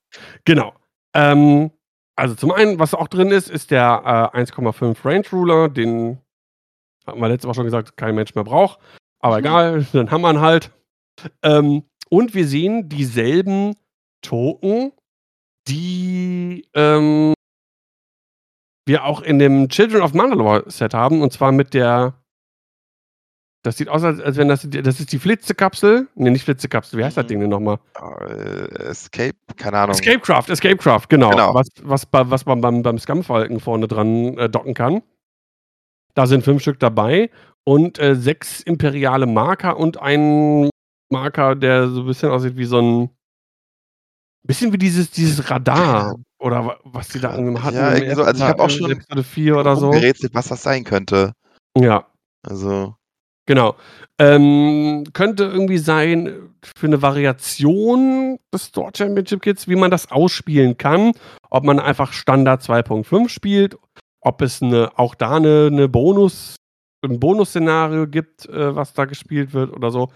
Genau. 0.46 0.74
Ähm, 1.16 1.72
also 2.16 2.36
zum 2.36 2.52
einen, 2.52 2.80
was 2.80 2.94
auch 2.94 3.08
drin 3.08 3.32
ist, 3.32 3.50
ist 3.50 3.72
der 3.72 4.32
äh, 4.34 4.38
1,5 4.38 5.04
Range 5.04 5.26
Ruler, 5.32 5.70
den 5.70 6.20
hatten 7.06 7.20
wir 7.20 7.28
letztes 7.28 7.48
Mal 7.48 7.54
schon 7.54 7.66
gesagt, 7.66 7.98
kein 7.98 8.16
Mensch 8.16 8.36
mehr 8.36 8.44
braucht. 8.44 8.80
Aber 9.20 9.36
mhm. 9.36 9.40
egal, 9.40 9.88
dann 9.94 10.12
haben 10.12 10.22
wir 10.22 10.32
ihn 10.32 10.42
halt. 10.42 10.72
Ähm, 11.42 11.84
und 12.10 12.34
wir 12.36 12.48
sehen 12.48 12.88
dieselben 12.90 13.76
Token, 14.22 14.92
die 15.68 16.68
ähm, 16.74 17.34
wir 18.86 19.04
auch 19.04 19.22
in 19.22 19.40
dem 19.40 19.70
Children 19.70 20.02
of 20.02 20.14
Mandalore 20.14 20.64
Set 20.68 20.94
haben, 20.94 21.22
und 21.22 21.34
zwar 21.34 21.52
mit 21.52 21.74
der. 21.74 22.14
Das 23.64 23.78
sieht 23.78 23.90
aus, 23.90 24.04
als, 24.04 24.38
wenn 24.38 24.48
das. 24.48 24.68
Das 24.70 25.00
ist 25.00 25.12
die 25.12 25.18
Flitzekapsel. 25.18 26.08
Ne, 26.16 26.32
nicht 26.32 26.44
Flitzekapsel. 26.44 27.00
Wie 27.00 27.04
heißt 27.04 27.18
das 27.18 27.26
Ding 27.26 27.40
denn 27.40 27.50
nochmal? 27.50 27.80
Uh, 28.00 28.66
Escape? 28.84 29.36
Keine 29.58 29.80
Ahnung. 29.80 29.96
Escapecraft, 29.96 30.50
Escapecraft, 30.50 31.08
genau. 31.10 31.32
genau. 31.32 31.54
Was, 31.56 31.68
was, 31.82 32.08
was 32.12 32.46
man 32.46 32.62
beim, 32.62 32.84
beim 32.84 33.00
Scumfalken 33.00 33.60
vorne 33.60 33.88
dran 33.88 34.38
äh, 34.38 34.50
docken 34.50 34.76
kann. 34.76 35.02
Da 36.14 36.28
sind 36.28 36.44
fünf 36.44 36.62
Stück 36.62 36.80
dabei 36.80 37.32
und 37.64 37.98
äh, 37.98 38.16
sechs 38.16 38.62
imperiale 38.62 39.26
Marker 39.26 39.78
und 39.78 40.00
ein 40.00 40.70
Marker, 41.12 41.56
der 41.56 41.90
so 41.90 42.02
ein 42.02 42.08
bisschen 42.08 42.30
aussieht 42.30 42.58
wie 42.58 42.66
so 42.66 42.80
ein. 42.80 43.10
Bisschen 44.44 44.72
wie 44.72 44.78
dieses, 44.78 45.10
dieses 45.10 45.50
Radar. 45.50 46.16
Oder 46.46 46.78
was 46.84 47.08
die 47.08 47.20
da 47.20 47.32
hatten. 47.32 47.56
Ja, 47.56 47.96
irgendwie 47.96 48.14
so, 48.14 48.24
also 48.24 48.44
ich 48.44 48.48
habe 48.48 48.62
auch 48.62 48.70
schon 48.70 48.92
Episode 48.92 49.24
4 49.24 49.58
oder 49.58 49.76
so. 49.76 49.90
gerätselt, 49.90 50.36
was 50.36 50.50
das 50.50 50.62
sein 50.62 50.84
könnte. 50.84 51.34
Ja. 51.76 52.06
Also. 52.44 52.94
Genau. 53.48 53.76
Ähm, 54.20 55.06
könnte 55.14 55.46
irgendwie 55.46 55.80
sein 55.80 56.52
für 56.78 56.86
eine 56.86 57.02
Variation 57.02 58.38
des 58.54 58.68
Store 58.68 58.92
Championship 58.96 59.42
Kits, 59.42 59.68
wie 59.68 59.76
man 59.76 59.90
das 59.90 60.12
ausspielen 60.12 60.78
kann. 60.78 61.14
Ob 61.50 61.64
man 61.64 61.80
einfach 61.80 62.14
Standard 62.14 62.62
2.5 62.62 63.28
spielt, 63.28 63.76
ob 64.22 64.44
es 64.44 64.62
eine, 64.62 64.92
auch 65.00 65.16
da 65.16 65.38
eine, 65.38 65.70
eine 65.72 65.90
Bonus, 65.90 66.58
ein 67.04 67.20
Bonusszenario 67.20 68.06
gibt, 68.06 68.48
äh, 68.50 68.76
was 68.76 68.94
da 68.94 69.06
gespielt 69.06 69.54
wird 69.54 69.74
oder 69.74 69.90
so. 69.90 70.12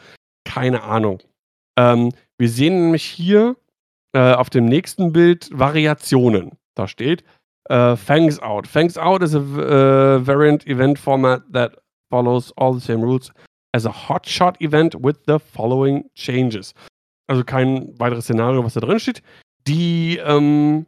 Keine 0.46 0.84
Ahnung. 0.84 1.24
Ähm, 1.76 2.12
wir 2.38 2.50
sehen 2.50 2.80
nämlich 2.84 3.04
hier 3.04 3.56
äh, 4.14 4.34
auf 4.34 4.50
dem 4.50 4.66
nächsten 4.66 5.12
Bild 5.12 5.50
Variationen. 5.52 6.58
Da 6.76 6.88
steht 6.88 7.24
äh, 7.70 7.96
Fangs 7.96 8.40
Out. 8.40 8.68
Fangs 8.68 8.98
Out 8.98 9.22
is 9.22 9.36
a 9.36 9.40
uh, 9.40 10.26
variant 10.26 10.66
event 10.68 11.00
format 11.00 11.44
that 11.54 11.78
follows 12.10 12.52
all 12.58 12.74
the 12.74 12.80
same 12.80 13.02
rules 13.02 13.32
as 13.74 13.86
a 13.86 13.92
hotshot 13.92 14.60
event 14.62 14.96
with 14.96 15.18
the 15.28 15.40
following 15.40 16.10
changes. 16.16 16.74
Also 17.28 17.44
kein 17.44 17.94
weiteres 18.00 18.26
Szenario, 18.26 18.64
was 18.64 18.74
da 18.74 18.80
drin 18.80 19.00
steht. 19.00 19.22
Die 19.68 20.18
ähm, 20.18 20.88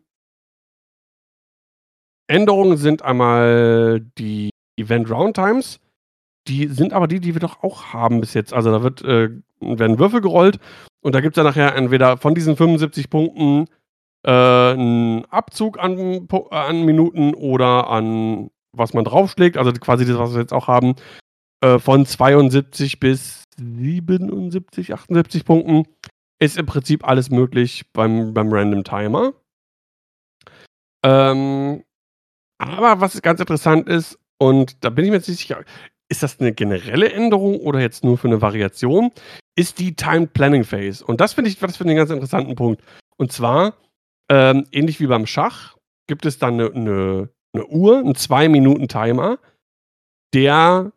Änderungen 2.27 2.77
sind 2.77 3.03
einmal 3.03 4.02
die 4.18 4.49
Event 4.77 5.10
Roundtimes. 5.11 5.80
Die 6.48 6.68
sind 6.68 6.93
aber 6.93 7.07
die, 7.07 7.19
die 7.19 7.35
wir 7.35 7.41
doch 7.41 7.61
auch 7.61 7.93
haben 7.93 8.22
bis 8.22 8.34
jetzt. 8.34 8.53
Also 8.53 8.72
da 8.72 8.81
wird, 8.81 9.03
äh, 9.03 9.30
werden 9.60 9.99
Würfel 9.99 10.22
gerollt 10.22 10.60
und 11.02 11.15
da 11.15 11.22
gibt 11.22 11.38
es 11.38 11.41
ja 11.41 11.44
nachher 11.44 11.76
entweder 11.76 12.18
von 12.18 12.36
diesen 12.36 12.56
75 12.56 13.10
Punkten 13.10 13.68
äh, 14.26 14.32
einen 14.32 15.26
Abzug 15.26 15.80
an, 15.80 16.28
an 16.52 16.86
Minuten 16.86 17.34
oder 17.34 17.90
an 17.90 18.49
was 18.73 18.94
man 18.94 19.03
draufschlägt, 19.03 19.57
also 19.57 19.72
quasi 19.73 20.06
das, 20.06 20.18
was 20.18 20.34
wir 20.34 20.41
jetzt 20.41 20.53
auch 20.53 20.68
haben, 20.68 20.95
äh, 21.61 21.80
von 21.80 22.06
72 22.06 22.99
bis 22.99 23.44
77, 23.57 24.94
78 24.94 25.45
Punkten 25.45 25.86
ist 26.40 26.57
im 26.57 26.65
Prinzip 26.65 27.07
alles 27.07 27.30
möglich 27.30 27.86
beim, 27.94 28.34
beim 28.34 28.52
Random 28.52 28.84
Timer. 28.84 29.34
Ähm, 31.03 31.84
aber 32.57 33.02
was 33.02 33.22
ganz 33.22 33.40
interessant 33.40 33.88
ist, 33.90 34.18
und 34.40 34.84
da 34.84 34.90
bin 34.90 35.06
ich 35.06 35.11
mir 35.11 35.18
jetzt 35.18 35.28
nicht 35.28 35.40
sicher, 35.40 35.64
ist 36.10 36.23
das 36.23 36.40
eine 36.40 36.53
generelle 36.53 37.11
Änderung 37.11 37.60
oder 37.60 37.80
jetzt 37.80 38.03
nur 38.03 38.18
für 38.18 38.28
eine 38.28 38.41
Variation? 38.41 39.11
Ist 39.62 39.78
die 39.78 39.96
Time 39.96 40.26
Planning 40.26 40.64
Phase. 40.64 41.06
Und 41.06 41.22
das 41.22 41.34
finde 41.34 41.52
ich, 41.52 41.60
das 41.60 41.78
finde 41.78 41.94
ich 41.94 42.00
einen 42.00 42.08
ganz 42.08 42.10
interessanten 42.10 42.56
Punkt. 42.56 42.82
Und 43.18 43.32
zwar, 43.32 43.76
ähm, 44.28 44.66
ähnlich 44.72 45.00
wie 45.00 45.06
beim 45.06 45.28
Schach, 45.28 45.78
gibt 46.08 46.26
es 46.26 46.40
dann 46.40 46.56
eine, 46.56 46.72
eine, 46.74 47.30
eine 47.54 47.68
Uhr, 47.68 48.00
einen 48.00 48.16
2-Minuten-Timer, 48.16 49.38
der 50.34 50.92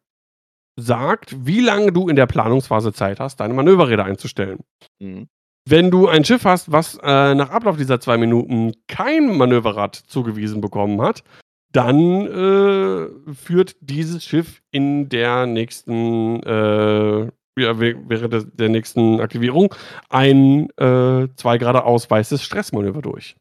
sagt, 0.81 1.47
wie 1.47 1.61
lange 1.61 1.93
du 1.93 2.09
in 2.09 2.17
der 2.17 2.27
Planungsphase 2.27 2.95
Zeit 2.95 3.21
hast, 3.21 3.41
deine 3.41 3.53
Manöverräder 3.53 4.07
einzustellen. 4.07 4.61
Mhm. 4.99 5.29
Wenn 5.69 5.91
du 5.91 6.09
ein 6.09 6.25
Schiff 6.25 6.47
hast, 6.47 6.73
was 6.73 6.99
äh, 7.03 7.35
nach 7.35 7.51
Ablauf 7.51 7.77
dieser 7.77 8.01
zwei 8.01 8.17
Minuten 8.17 8.73
kein 8.89 9.37
Manöverrad 9.37 9.95
zugewiesen 9.95 10.63
bekommen 10.63 11.03
hat, 11.03 11.23
dann 11.71 12.27
äh, 12.27 13.35
führt 13.35 13.77
dieses 13.81 14.25
Schiff 14.25 14.63
in 14.71 15.11
der 15.11 15.47
nächsten, 15.47 16.43
äh, 16.45 17.31
ja, 17.57 17.79
während 17.79 18.59
der, 18.59 18.69
nächsten 18.69 19.21
Aktivierung 19.21 19.75
ein 20.09 20.69
äh, 20.77 21.29
2 21.37 21.59
Grad 21.59 21.77
ausweißes 21.77 22.43
Stressmanöver 22.43 23.03
durch. 23.03 23.37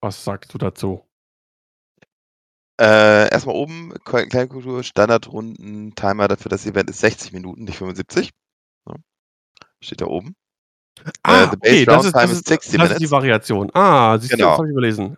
Was 0.00 0.24
sagst 0.24 0.52
du 0.54 0.58
dazu? 0.58 1.04
Äh, 2.80 3.30
erstmal 3.30 3.56
oben, 3.56 3.92
Kleinkultur, 4.04 4.82
Standardrunden, 4.82 5.94
Timer 5.94 6.28
dafür 6.28 6.48
das 6.48 6.64
Event 6.64 6.88
ist 6.88 7.00
60 7.00 7.32
Minuten, 7.32 7.64
nicht 7.64 7.76
75. 7.76 8.30
Ja. 8.88 8.94
Steht 9.82 10.00
da 10.00 10.06
oben. 10.06 10.34
Ah, 11.22 11.44
äh, 11.44 11.46
okay, 11.46 11.84
das 11.84 12.06
ist, 12.06 12.14
das, 12.14 12.32
ist, 12.32 12.50
das 12.50 12.90
ist, 12.90 13.00
die 13.00 13.10
Variation. 13.10 13.70
Ah, 13.74 14.18
siehst 14.18 14.32
genau. 14.32 14.44
du, 14.44 14.50
das 14.50 14.58
habe 14.58 14.68
ich 14.68 14.72
überlesen. 14.72 15.16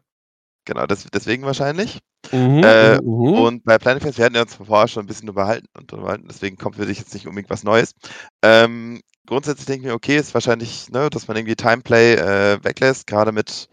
Genau, 0.64 0.86
das, 0.86 1.06
deswegen 1.12 1.44
wahrscheinlich. 1.44 1.98
Mhm, 2.30 2.62
äh, 2.62 3.00
mhm. 3.00 3.34
Und 3.34 3.64
bei 3.64 3.78
Planet 3.78 4.02
Fest, 4.02 4.18
wir 4.18 4.24
hatten 4.24 4.36
ja 4.36 4.42
uns 4.42 4.54
vorher 4.54 4.86
schon 4.86 5.04
ein 5.04 5.06
bisschen 5.08 5.28
unterhalten, 5.28 5.66
unterhalten 5.76 6.26
deswegen 6.28 6.56
kommt 6.56 6.76
für 6.76 6.86
dich 6.86 6.98
jetzt 6.98 7.14
nicht 7.14 7.26
unbedingt 7.26 7.50
was 7.50 7.64
Neues. 7.64 7.94
Ähm, 8.42 9.00
grundsätzlich 9.26 9.66
denke 9.66 9.82
ich 9.82 9.86
mir, 9.88 9.94
okay, 9.94 10.16
ist 10.16 10.34
wahrscheinlich, 10.34 10.88
ne, 10.90 11.10
dass 11.10 11.26
man 11.26 11.36
irgendwie 11.36 11.56
Timeplay 11.56 12.14
äh, 12.14 12.58
weglässt, 12.62 13.06
gerade 13.06 13.32
mit 13.32 13.68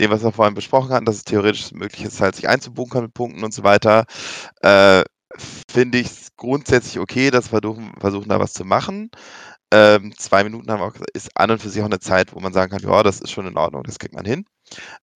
dem, 0.00 0.10
was 0.10 0.22
wir 0.22 0.32
vorhin 0.32 0.54
besprochen 0.54 0.90
hatten, 0.90 1.06
dass 1.06 1.16
es 1.16 1.24
theoretisch 1.24 1.72
möglich 1.72 2.04
ist, 2.04 2.20
halt 2.20 2.36
sich 2.36 2.48
einzubunkern 2.48 3.04
mit 3.04 3.14
Punkten 3.14 3.42
und 3.42 3.54
so 3.54 3.62
weiter. 3.64 4.04
Äh, 4.60 5.02
Finde 5.68 5.98
ich 5.98 6.06
es 6.06 6.28
grundsätzlich 6.36 7.00
okay, 7.00 7.30
dass 7.30 7.52
wir 7.52 7.60
versuchen, 7.60 7.92
versuchen, 7.98 8.28
da 8.28 8.38
was 8.38 8.52
zu 8.52 8.64
machen. 8.64 9.10
Ähm, 9.72 10.14
zwei 10.16 10.44
Minuten 10.44 10.70
haben 10.70 10.82
auch 10.82 10.94
ist 11.14 11.30
an 11.36 11.50
und 11.50 11.60
für 11.60 11.68
sich 11.68 11.82
auch 11.82 11.86
eine 11.86 11.98
Zeit, 11.98 12.34
wo 12.34 12.40
man 12.40 12.52
sagen 12.52 12.70
kann, 12.70 12.88
ja, 12.88 13.02
das 13.02 13.20
ist 13.20 13.32
schon 13.32 13.46
in 13.46 13.56
Ordnung, 13.56 13.82
das 13.82 13.98
kriegt 13.98 14.14
man 14.14 14.24
hin. 14.24 14.44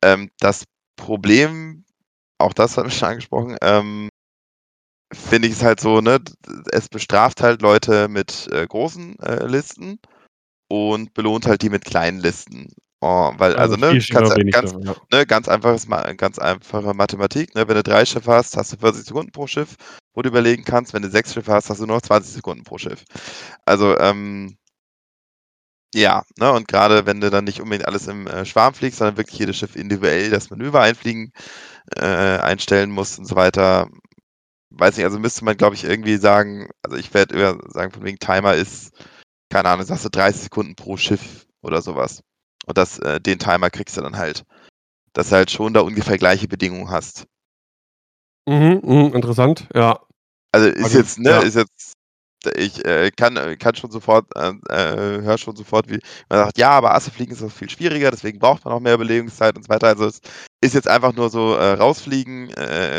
Ähm, 0.03 0.31
das 0.41 0.65
Problem, 0.99 1.85
auch 2.37 2.53
das 2.53 2.77
hat 2.77 2.85
mich 2.85 2.99
schon 2.99 3.09
angesprochen, 3.09 3.57
ähm, 3.63 4.11
finde 5.13 5.49
ich 5.49 5.55
es 5.55 5.63
halt 5.63 5.81
so, 5.81 6.03
ne, 6.03 6.19
es 6.71 6.89
bestraft 6.89 7.43
halt 7.43 7.63
Leute 7.63 8.09
mit 8.09 8.49
äh, 8.53 8.67
großen 8.67 9.19
äh, 9.21 9.47
Listen 9.47 9.99
und 10.69 11.15
belohnt 11.15 11.47
halt 11.47 11.63
die 11.63 11.71
mit 11.71 11.87
kleinen 11.87 12.21
Listen. 12.21 12.69
Oh, 13.01 13.33
weil, 13.39 13.55
also, 13.55 13.77
also 13.77 13.87
ne, 13.87 13.99
ganz, 13.99 14.35
ganz, 14.51 14.73
dafür, 14.73 14.85
ja. 14.85 14.97
ne, 15.13 15.27
ganz, 15.27 15.49
einfaches, 15.49 15.87
ganz 16.17 16.39
einfache 16.39 16.95
Mathematik, 16.95 17.55
ne, 17.55 17.67
wenn 17.69 17.77
du 17.77 17.83
drei 17.83 18.05
Schiffe 18.05 18.33
hast, 18.33 18.57
hast 18.57 18.73
du 18.73 18.77
40 18.77 19.07
Sekunden 19.07 19.33
pro 19.33 19.47
Schiff, 19.47 19.77
wo 20.15 20.23
du 20.23 20.29
überlegen 20.29 20.65
kannst, 20.65 20.93
wenn 20.93 21.03
du 21.03 21.09
sechs 21.09 21.33
Schiffe 21.33 21.53
hast, 21.53 21.71
hast 21.71 21.81
du 21.81 21.87
nur 21.87 21.97
noch 21.97 22.03
20 22.03 22.35
Sekunden 22.35 22.65
pro 22.65 22.77
Schiff. 22.77 23.05
Also, 23.65 23.97
ähm, 23.99 24.58
ja, 25.95 26.23
ne, 26.39 26.53
und 26.53 26.69
gerade 26.69 27.07
wenn 27.07 27.21
du 27.21 27.31
dann 27.31 27.45
nicht 27.45 27.61
unbedingt 27.61 27.87
alles 27.87 28.07
im 28.07 28.27
äh, 28.27 28.45
Schwarm 28.45 28.75
fliegst, 28.75 28.99
sondern 28.99 29.17
wirklich 29.17 29.39
jedes 29.39 29.57
Schiff 29.57 29.77
individuell 29.77 30.31
das 30.31 30.51
Manöver 30.51 30.81
einfliegen, 30.81 31.33
äh, 31.97 32.05
einstellen 32.39 32.91
musst 32.91 33.19
und 33.19 33.25
so 33.25 33.37
weiter, 33.37 33.89
weiß 34.71 34.97
nicht, 34.97 35.07
also 35.07 35.19
müsste 35.19 35.45
man, 35.45 35.57
glaube 35.57 35.75
ich, 35.75 35.85
irgendwie 35.85 36.17
sagen, 36.17 36.69
also 36.83 36.97
ich 36.97 37.15
werde 37.15 37.37
eher 37.37 37.59
sagen, 37.69 37.93
von 37.93 38.05
wegen 38.05 38.19
Timer 38.19 38.55
ist, 38.55 38.93
keine 39.51 39.69
Ahnung, 39.71 39.87
sagst 39.87 40.05
du 40.05 40.11
30 40.11 40.43
Sekunden 40.43 40.77
pro 40.77 40.97
Schiff 40.97 41.47
oder 41.63 41.83
sowas. 41.83 42.23
Und 42.67 42.77
das, 42.77 42.99
äh, 42.99 43.21
den 43.21 43.39
Timer 43.39 43.71
kriegst 43.71 43.97
du 43.97 44.03
dann 44.03 44.19
halt. 44.19 44.45
Dass 45.15 45.31
du 45.31 45.37
halt 45.37 45.51
schon 45.51 45.73
da 45.73 45.81
ungefähr 45.81 46.19
gleiche 46.19 46.49
Bedingungen 46.49 46.91
hast. 46.91 47.27
Mhm, 48.47 48.81
mh, 48.85 49.17
interessant, 49.17 49.69
ja. 49.75 50.01
Also 50.53 50.69
ist 50.69 50.85
also, 50.85 50.99
jetzt, 50.99 51.19
ne, 51.19 51.31
ja. 51.31 51.41
ist 51.41 51.57
jetzt 51.57 51.88
ich 52.55 52.85
äh, 52.85 53.11
kann, 53.11 53.37
äh, 53.37 53.57
kann 53.57 53.75
schon 53.75 53.91
sofort, 53.91 54.27
äh, 54.37 54.53
äh, 54.71 55.23
höre 55.23 55.39
schon 55.39 55.57
sofort, 55.57 55.89
wie 55.91 56.01
man 56.29 56.41
sagt, 56.41 56.59
ja, 56.59 56.71
aber 56.71 56.95
Assefliegen 56.95 57.33
ist 57.33 57.43
doch 57.43 57.51
viel 57.51 57.69
schwieriger, 57.69 58.11
deswegen 58.11 58.39
braucht 58.39 58.65
man 58.65 58.75
auch 58.75 58.81
mehr 58.81 58.95
Überlegungszeit 58.95 59.57
und 59.57 59.65
so 59.65 59.69
weiter. 59.69 59.89
Also 59.89 60.07
es 60.07 60.21
ist 60.61 60.75
jetzt 60.75 60.89
einfach 60.89 61.13
nur 61.15 61.31
so 61.31 61.55
äh, 61.55 61.73
rausfliegen, 61.73 62.51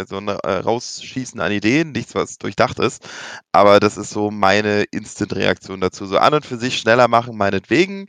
so 0.08 0.18
ein 0.18 0.30
Rausschießen 0.30 1.40
an 1.40 1.52
Ideen, 1.52 1.92
nichts, 1.92 2.16
was 2.16 2.38
durchdacht 2.38 2.80
ist. 2.80 3.08
Aber 3.52 3.80
das 3.80 3.98
ist 3.98 4.12
so 4.12 4.32
meine 4.32 4.84
Instant-Reaktion 4.84 5.82
dazu. 5.82 6.06
So 6.06 6.18
an 6.18 6.34
und 6.34 6.46
für 6.46 6.58
sich 6.58 6.78
schneller 6.78 7.08
machen, 7.08 7.36
meinetwegen. 7.38 8.08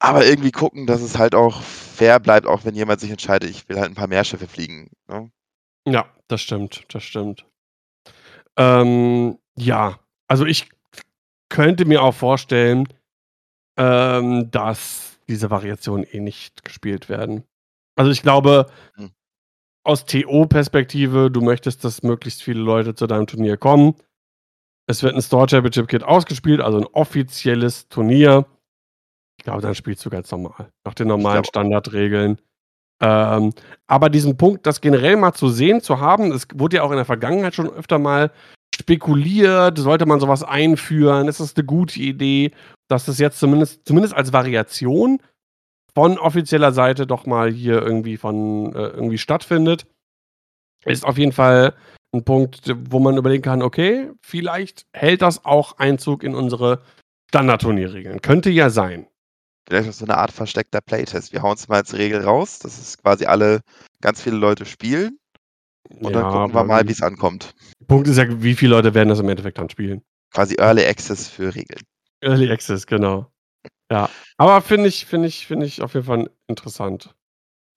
Aber 0.00 0.26
irgendwie 0.26 0.50
gucken, 0.50 0.88
dass 0.88 1.00
es 1.00 1.16
halt 1.16 1.36
auch 1.36 1.62
fair 1.62 2.18
bleibt, 2.18 2.48
auch 2.48 2.64
wenn 2.64 2.74
jemand 2.74 3.00
sich 3.00 3.10
entscheidet, 3.10 3.48
ich 3.48 3.68
will 3.68 3.78
halt 3.78 3.92
ein 3.92 3.94
paar 3.94 4.08
mehr 4.08 4.24
Schiffe 4.24 4.48
fliegen. 4.48 4.90
Ne? 5.06 5.30
Ja, 5.86 6.06
das 6.26 6.42
stimmt, 6.42 6.84
das 6.88 7.04
stimmt. 7.04 7.46
Ähm, 8.56 9.38
ja, 9.56 10.00
also 10.32 10.46
ich 10.46 10.70
könnte 11.50 11.84
mir 11.84 12.02
auch 12.02 12.14
vorstellen, 12.14 12.88
ähm, 13.76 14.50
dass 14.50 15.20
diese 15.28 15.50
Variationen 15.50 16.06
eh 16.10 16.20
nicht 16.20 16.64
gespielt 16.64 17.10
werden. 17.10 17.44
Also 17.96 18.10
ich 18.10 18.22
glaube, 18.22 18.70
hm. 18.94 19.10
aus 19.84 20.06
TO-Perspektive, 20.06 21.30
du 21.30 21.42
möchtest, 21.42 21.84
dass 21.84 22.02
möglichst 22.02 22.42
viele 22.42 22.60
Leute 22.60 22.94
zu 22.94 23.06
deinem 23.06 23.26
Turnier 23.26 23.58
kommen. 23.58 23.94
Es 24.86 25.02
wird 25.02 25.14
ein 25.14 25.20
Store 25.20 25.46
Championship 25.46 25.86
Kit 25.88 26.02
ausgespielt, 26.02 26.62
also 26.62 26.78
ein 26.78 26.86
offizielles 26.86 27.90
Turnier. 27.90 28.46
Ich 29.38 29.44
glaube, 29.44 29.60
dann 29.60 29.74
spielst 29.74 30.02
du 30.06 30.08
ganz 30.08 30.30
normal, 30.30 30.72
nach 30.86 30.94
den 30.94 31.08
normalen 31.08 31.44
Standardregeln. 31.44 32.40
Ähm, 33.02 33.52
aber 33.86 34.08
diesen 34.08 34.38
Punkt, 34.38 34.64
das 34.64 34.80
generell 34.80 35.18
mal 35.18 35.34
zu 35.34 35.50
sehen, 35.50 35.82
zu 35.82 36.00
haben, 36.00 36.32
es 36.32 36.46
wurde 36.54 36.76
ja 36.76 36.84
auch 36.84 36.90
in 36.90 36.96
der 36.96 37.04
Vergangenheit 37.04 37.54
schon 37.54 37.68
öfter 37.68 37.98
mal 37.98 38.32
spekuliert, 38.74 39.78
sollte 39.78 40.06
man 40.06 40.20
sowas 40.20 40.42
einführen? 40.42 41.28
Ist 41.28 41.40
das 41.40 41.56
eine 41.56 41.64
gute 41.64 42.00
Idee, 42.00 42.52
dass 42.88 43.06
das 43.06 43.18
jetzt 43.18 43.38
zumindest, 43.38 43.86
zumindest 43.86 44.14
als 44.14 44.32
Variation 44.32 45.20
von 45.94 46.18
offizieller 46.18 46.72
Seite 46.72 47.06
doch 47.06 47.26
mal 47.26 47.50
hier 47.50 47.82
irgendwie 47.82 48.16
von 48.16 48.74
äh, 48.74 48.88
irgendwie 48.88 49.18
stattfindet? 49.18 49.86
Ist 50.84 51.04
auf 51.04 51.18
jeden 51.18 51.32
Fall 51.32 51.74
ein 52.14 52.24
Punkt, 52.24 52.74
wo 52.90 52.98
man 52.98 53.16
überlegen 53.16 53.42
kann, 53.42 53.62
okay, 53.62 54.10
vielleicht 54.22 54.86
hält 54.92 55.22
das 55.22 55.44
auch 55.44 55.78
Einzug 55.78 56.22
in 56.22 56.34
unsere 56.34 56.82
Standardturnierregeln. 57.28 58.20
Könnte 58.20 58.50
ja 58.50 58.68
sein. 58.68 59.06
Vielleicht 59.66 59.88
ist 59.88 59.98
so 59.98 60.04
eine 60.04 60.18
Art 60.18 60.32
versteckter 60.32 60.80
Playtest. 60.80 61.32
Wir 61.32 61.42
hauen 61.42 61.54
es 61.54 61.68
mal 61.68 61.76
als 61.76 61.94
Regel 61.94 62.22
raus, 62.22 62.58
dass 62.58 62.78
es 62.78 62.98
quasi 62.98 63.26
alle 63.26 63.60
ganz 64.00 64.20
viele 64.20 64.36
Leute 64.36 64.66
spielen 64.66 65.18
und 66.00 66.12
dann 66.14 66.30
gucken 66.30 66.54
wir 66.54 66.64
mal, 66.64 66.86
wie 66.86 66.92
es 66.92 67.02
ankommt. 67.02 67.54
Punkt 67.86 68.08
ist 68.08 68.18
ja, 68.18 68.42
wie 68.42 68.54
viele 68.54 68.72
Leute 68.72 68.94
werden 68.94 69.08
das 69.08 69.20
im 69.20 69.28
Endeffekt 69.28 69.58
dann 69.58 69.70
spielen? 69.70 70.02
Quasi 70.32 70.56
Early 70.58 70.84
Access 70.84 71.28
für 71.28 71.54
Regeln. 71.54 71.82
Early 72.20 72.50
Access, 72.50 72.86
genau. 72.86 73.30
Ja. 73.90 74.08
Aber 74.38 74.62
finde 74.62 74.88
ich, 74.88 75.06
finde 75.06 75.28
ich, 75.28 75.46
finde 75.46 75.66
ich 75.66 75.82
auf 75.82 75.94
jeden 75.94 76.06
Fall 76.06 76.30
interessant. 76.46 77.14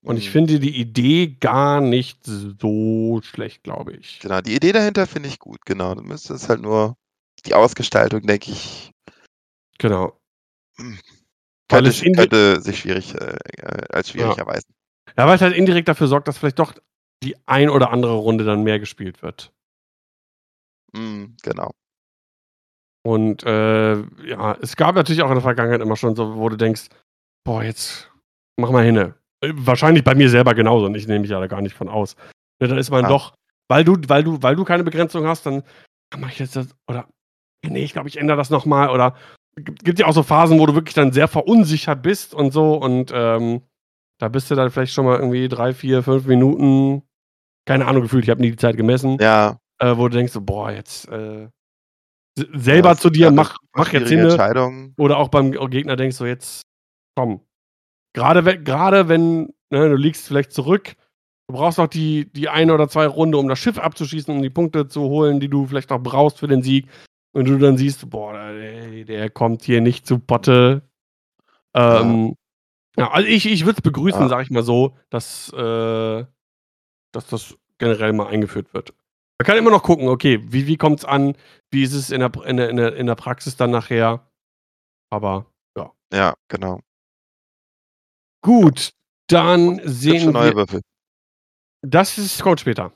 Und 0.05 0.17
ich 0.17 0.27
mhm. 0.27 0.31
finde 0.31 0.59
die 0.59 0.79
Idee 0.79 1.35
gar 1.39 1.81
nicht 1.81 2.19
so 2.23 3.21
schlecht, 3.23 3.63
glaube 3.63 3.93
ich. 3.93 4.19
Genau, 4.19 4.39
die 4.39 4.55
Idee 4.55 4.71
dahinter 4.71 5.07
finde 5.07 5.29
ich 5.29 5.39
gut, 5.39 5.65
genau. 5.65 5.95
Du 5.95 6.03
müsstest 6.03 6.47
halt 6.47 6.61
nur 6.61 6.95
die 7.45 7.55
Ausgestaltung, 7.55 8.21
denke 8.21 8.51
ich. 8.51 8.91
Genau. 9.79 10.17
Hm, 10.77 10.99
könnte, 11.67 12.11
könnte 12.11 12.61
sich 12.61 12.79
schwierig 12.79 13.15
äh, 13.15 13.35
äh, 13.57 13.85
als 13.89 14.11
schwierig 14.11 14.37
ja. 14.37 14.43
erweisen. 14.43 14.73
Ja, 15.17 15.27
weil 15.27 15.35
es 15.35 15.41
halt 15.41 15.55
indirekt 15.55 15.87
dafür 15.87 16.07
sorgt, 16.07 16.27
dass 16.27 16.37
vielleicht 16.37 16.59
doch 16.59 16.73
die 17.23 17.35
ein 17.45 17.69
oder 17.69 17.91
andere 17.91 18.13
Runde 18.13 18.43
dann 18.43 18.63
mehr 18.63 18.79
gespielt 18.79 19.21
wird. 19.21 19.51
Mm, 20.93 21.35
genau. 21.41 21.71
Und 23.05 23.43
äh, 23.43 23.95
ja, 24.25 24.57
es 24.61 24.75
gab 24.75 24.95
natürlich 24.95 25.21
auch 25.21 25.29
in 25.29 25.35
der 25.35 25.41
Vergangenheit 25.41 25.81
immer 25.81 25.95
schon 25.95 26.15
so, 26.15 26.37
wo 26.37 26.49
du 26.49 26.55
denkst, 26.55 26.89
boah, 27.43 27.63
jetzt 27.63 28.11
mach 28.59 28.71
mal 28.71 28.83
hin. 28.83 28.97
Äh, 28.97 29.13
wahrscheinlich 29.41 30.03
bei 30.03 30.15
mir 30.15 30.29
selber 30.29 30.55
genauso 30.55 30.87
und 30.87 30.95
ich 30.95 31.07
nehme 31.07 31.19
mich 31.19 31.29
ja 31.29 31.39
da 31.39 31.47
gar 31.47 31.61
nicht 31.61 31.75
von 31.75 31.89
aus. 31.89 32.15
Ja, 32.59 32.65
ne, 32.65 32.69
dann 32.69 32.77
ist 32.77 32.89
man 32.89 33.05
ah. 33.05 33.09
doch, 33.09 33.35
weil 33.67 33.83
du, 33.83 33.97
weil 34.07 34.23
du, 34.23 34.41
weil 34.41 34.55
du 34.55 34.63
keine 34.63 34.83
Begrenzung 34.83 35.27
hast, 35.27 35.45
dann 35.45 35.63
mach 36.17 36.31
ich 36.31 36.39
jetzt 36.39 36.55
das, 36.55 36.69
oder 36.87 37.07
nee, 37.63 37.83
ich 37.83 37.93
glaube, 37.93 38.09
ich 38.09 38.17
ändere 38.17 38.37
das 38.37 38.49
nochmal 38.49 38.89
oder 38.89 39.15
gibt 39.55 39.99
ja 39.99 40.07
auch 40.07 40.13
so 40.13 40.23
Phasen, 40.23 40.59
wo 40.59 40.65
du 40.65 40.75
wirklich 40.75 40.95
dann 40.95 41.11
sehr 41.11 41.27
verunsichert 41.27 42.01
bist 42.01 42.33
und 42.33 42.51
so 42.51 42.75
und 42.75 43.11
ähm, 43.13 43.61
da 44.19 44.29
bist 44.29 44.49
du 44.49 44.55
dann 44.55 44.71
vielleicht 44.71 44.93
schon 44.93 45.05
mal 45.05 45.17
irgendwie 45.17 45.47
drei, 45.47 45.73
vier, 45.73 46.03
fünf 46.03 46.25
Minuten, 46.25 47.03
keine 47.65 47.85
Ahnung, 47.87 48.03
gefühlt, 48.03 48.23
ich 48.23 48.29
habe 48.29 48.41
nie 48.41 48.51
die 48.51 48.57
Zeit 48.57 48.77
gemessen. 48.77 49.17
Ja. 49.19 49.59
Äh, 49.79 49.97
wo 49.97 50.07
du 50.07 50.15
denkst, 50.15 50.33
so, 50.33 50.41
boah, 50.41 50.71
jetzt 50.71 51.07
äh, 51.09 51.49
selber 52.53 52.89
ja, 52.89 52.95
zu 52.95 53.09
dir, 53.09 53.31
mach, 53.31 53.57
mach 53.73 53.91
jetzt 53.91 54.09
hin. 54.09 54.93
Oder 54.97 55.17
auch 55.17 55.29
beim 55.29 55.51
Gegner 55.51 55.95
denkst 55.95 56.17
du, 56.17 56.25
jetzt 56.25 56.61
komm. 57.15 57.41
Gerade, 58.13 58.61
gerade 58.61 59.09
wenn 59.09 59.53
ne, 59.69 59.89
du 59.89 59.95
liegst 59.95 60.27
vielleicht 60.27 60.53
zurück, 60.53 60.95
du 61.47 61.55
brauchst 61.55 61.77
noch 61.77 61.87
die, 61.87 62.31
die 62.31 62.47
eine 62.47 62.73
oder 62.73 62.87
zwei 62.87 63.07
Runde, 63.07 63.37
um 63.37 63.49
das 63.49 63.59
Schiff 63.59 63.77
abzuschießen, 63.77 64.33
um 64.33 64.41
die 64.41 64.49
Punkte 64.49 64.87
zu 64.87 65.01
holen, 65.01 65.39
die 65.39 65.49
du 65.49 65.65
vielleicht 65.65 65.91
auch 65.91 66.01
brauchst 66.01 66.39
für 66.39 66.47
den 66.47 66.63
Sieg. 66.63 66.87
Und 67.33 67.49
du 67.49 67.57
dann 67.57 67.77
siehst, 67.77 68.09
boah, 68.09 68.31
der, 68.31 69.03
der 69.03 69.29
kommt 69.29 69.63
hier 69.63 69.81
nicht 69.81 70.07
zu 70.07 70.19
Potte. 70.19 70.83
Ähm, 71.73 72.35
ja, 72.97 73.11
also 73.11 73.27
ich, 73.27 73.45
ich 73.45 73.65
würde 73.65 73.77
es 73.77 73.81
begrüßen, 73.81 74.21
ja. 74.21 74.27
sage 74.27 74.43
ich 74.43 74.51
mal 74.51 74.63
so, 74.63 74.97
dass, 75.09 75.51
äh, 75.53 76.25
dass 77.11 77.27
das 77.27 77.55
generell 77.77 78.13
mal 78.13 78.27
eingeführt 78.27 78.73
wird. 78.73 78.93
Man 79.37 79.45
kann 79.45 79.57
immer 79.57 79.71
noch 79.71 79.83
gucken, 79.83 80.07
okay, 80.07 80.39
wie, 80.43 80.65
wie 80.65 80.77
kommt 80.77 80.99
es 80.99 81.05
an, 81.05 81.35
wie 81.71 81.83
ist 81.83 81.93
es 81.93 82.09
in 82.09 82.21
der, 82.21 82.31
in, 82.45 82.57
der, 82.57 82.69
in, 82.69 82.77
der, 82.77 82.95
in 82.95 83.07
der 83.07 83.15
Praxis 83.15 83.57
dann 83.57 83.71
nachher. 83.71 84.25
Aber 85.09 85.45
ja. 85.77 85.91
Ja, 86.13 86.33
genau. 86.47 86.79
Gut, 88.41 88.91
dann 89.27 89.81
sehen 89.83 90.33
wir. 90.33 90.55
Würfel. 90.55 90.81
Das 91.81 92.17
ist, 92.17 92.41
kommt 92.41 92.61
später. 92.61 92.93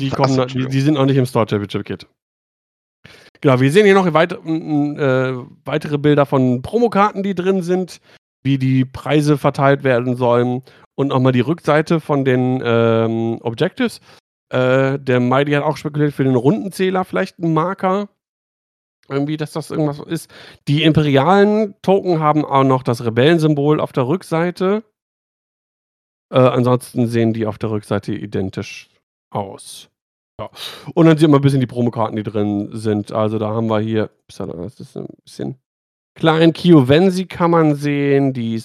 Die, 0.00 0.10
kommen, 0.10 0.34
so, 0.34 0.44
die, 0.46 0.66
die, 0.66 0.80
sind 0.80 0.94
noch 0.94 1.04
nicht 1.04 1.16
im 1.16 1.26
Store 1.26 1.46
Championship 1.48 1.84
Kit. 1.84 2.06
Genau, 3.40 3.60
wir 3.60 3.70
sehen 3.70 3.84
hier 3.84 3.94
noch 3.94 4.10
weit, 4.14 4.32
äh, 4.32 5.34
weitere 5.64 5.98
Bilder 5.98 6.24
von 6.24 6.62
Promokarten, 6.62 7.22
die 7.22 7.34
drin 7.34 7.62
sind, 7.62 8.00
wie 8.42 8.58
die 8.58 8.84
Preise 8.84 9.38
verteilt 9.38 9.84
werden 9.84 10.16
sollen 10.16 10.62
und 10.94 11.08
nochmal 11.08 11.32
die 11.32 11.40
Rückseite 11.40 12.00
von 12.00 12.24
den 12.24 12.62
ähm, 12.64 13.38
Objectives. 13.42 14.00
Äh, 14.50 14.98
der 14.98 15.20
Mighty 15.20 15.52
hat 15.52 15.62
auch 15.62 15.76
spekuliert 15.76 16.12
für 16.12 16.24
den 16.24 16.36
Rundenzähler 16.36 17.04
vielleicht 17.04 17.38
einen 17.38 17.54
Marker. 17.54 18.08
Irgendwie, 19.08 19.36
dass 19.36 19.52
das 19.52 19.70
irgendwas 19.70 19.98
ist. 19.98 20.30
Die 20.68 20.84
imperialen 20.84 21.74
Token 21.82 22.20
haben 22.20 22.44
auch 22.44 22.64
noch 22.64 22.82
das 22.82 23.04
Rebellensymbol 23.04 23.80
auf 23.80 23.92
der 23.92 24.06
Rückseite. 24.06 24.84
Äh, 26.32 26.38
ansonsten 26.38 27.08
sehen 27.08 27.32
die 27.32 27.46
auf 27.46 27.58
der 27.58 27.70
Rückseite 27.70 28.14
identisch 28.14 28.88
aus. 29.30 29.90
Ja. 30.40 30.50
Und 30.94 31.06
dann 31.06 31.18
sieht 31.18 31.28
man 31.28 31.40
ein 31.40 31.42
bisschen 31.42 31.60
die 31.60 31.66
Promokarten, 31.66 32.16
die 32.16 32.22
drin 32.22 32.70
sind. 32.72 33.12
Also 33.12 33.38
da 33.38 33.50
haben 33.50 33.68
wir 33.68 33.80
hier, 33.80 34.10
das 34.26 34.80
ist 34.80 34.96
ein 34.96 35.06
bisschen 35.24 35.61
klein. 36.14 36.52
Kiovensi 36.52 37.26
kann 37.26 37.50
man 37.50 37.74
sehen, 37.74 38.32
die 38.32 38.62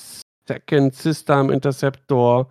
Second 0.48 0.94
System 0.94 1.50
Interceptor. 1.50 2.50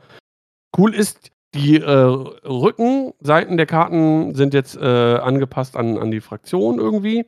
Cool 0.77 0.95
ist, 0.95 1.31
die 1.55 1.77
äh, 1.77 1.91
Rückenseiten 1.91 3.57
der 3.57 3.67
Karten 3.67 4.35
sind 4.35 4.53
jetzt 4.53 4.77
äh, 4.77 5.17
angepasst 5.17 5.77
an, 5.77 5.99
an 5.99 6.11
die 6.11 6.21
Fraktion 6.21 6.79
irgendwie. 6.79 7.27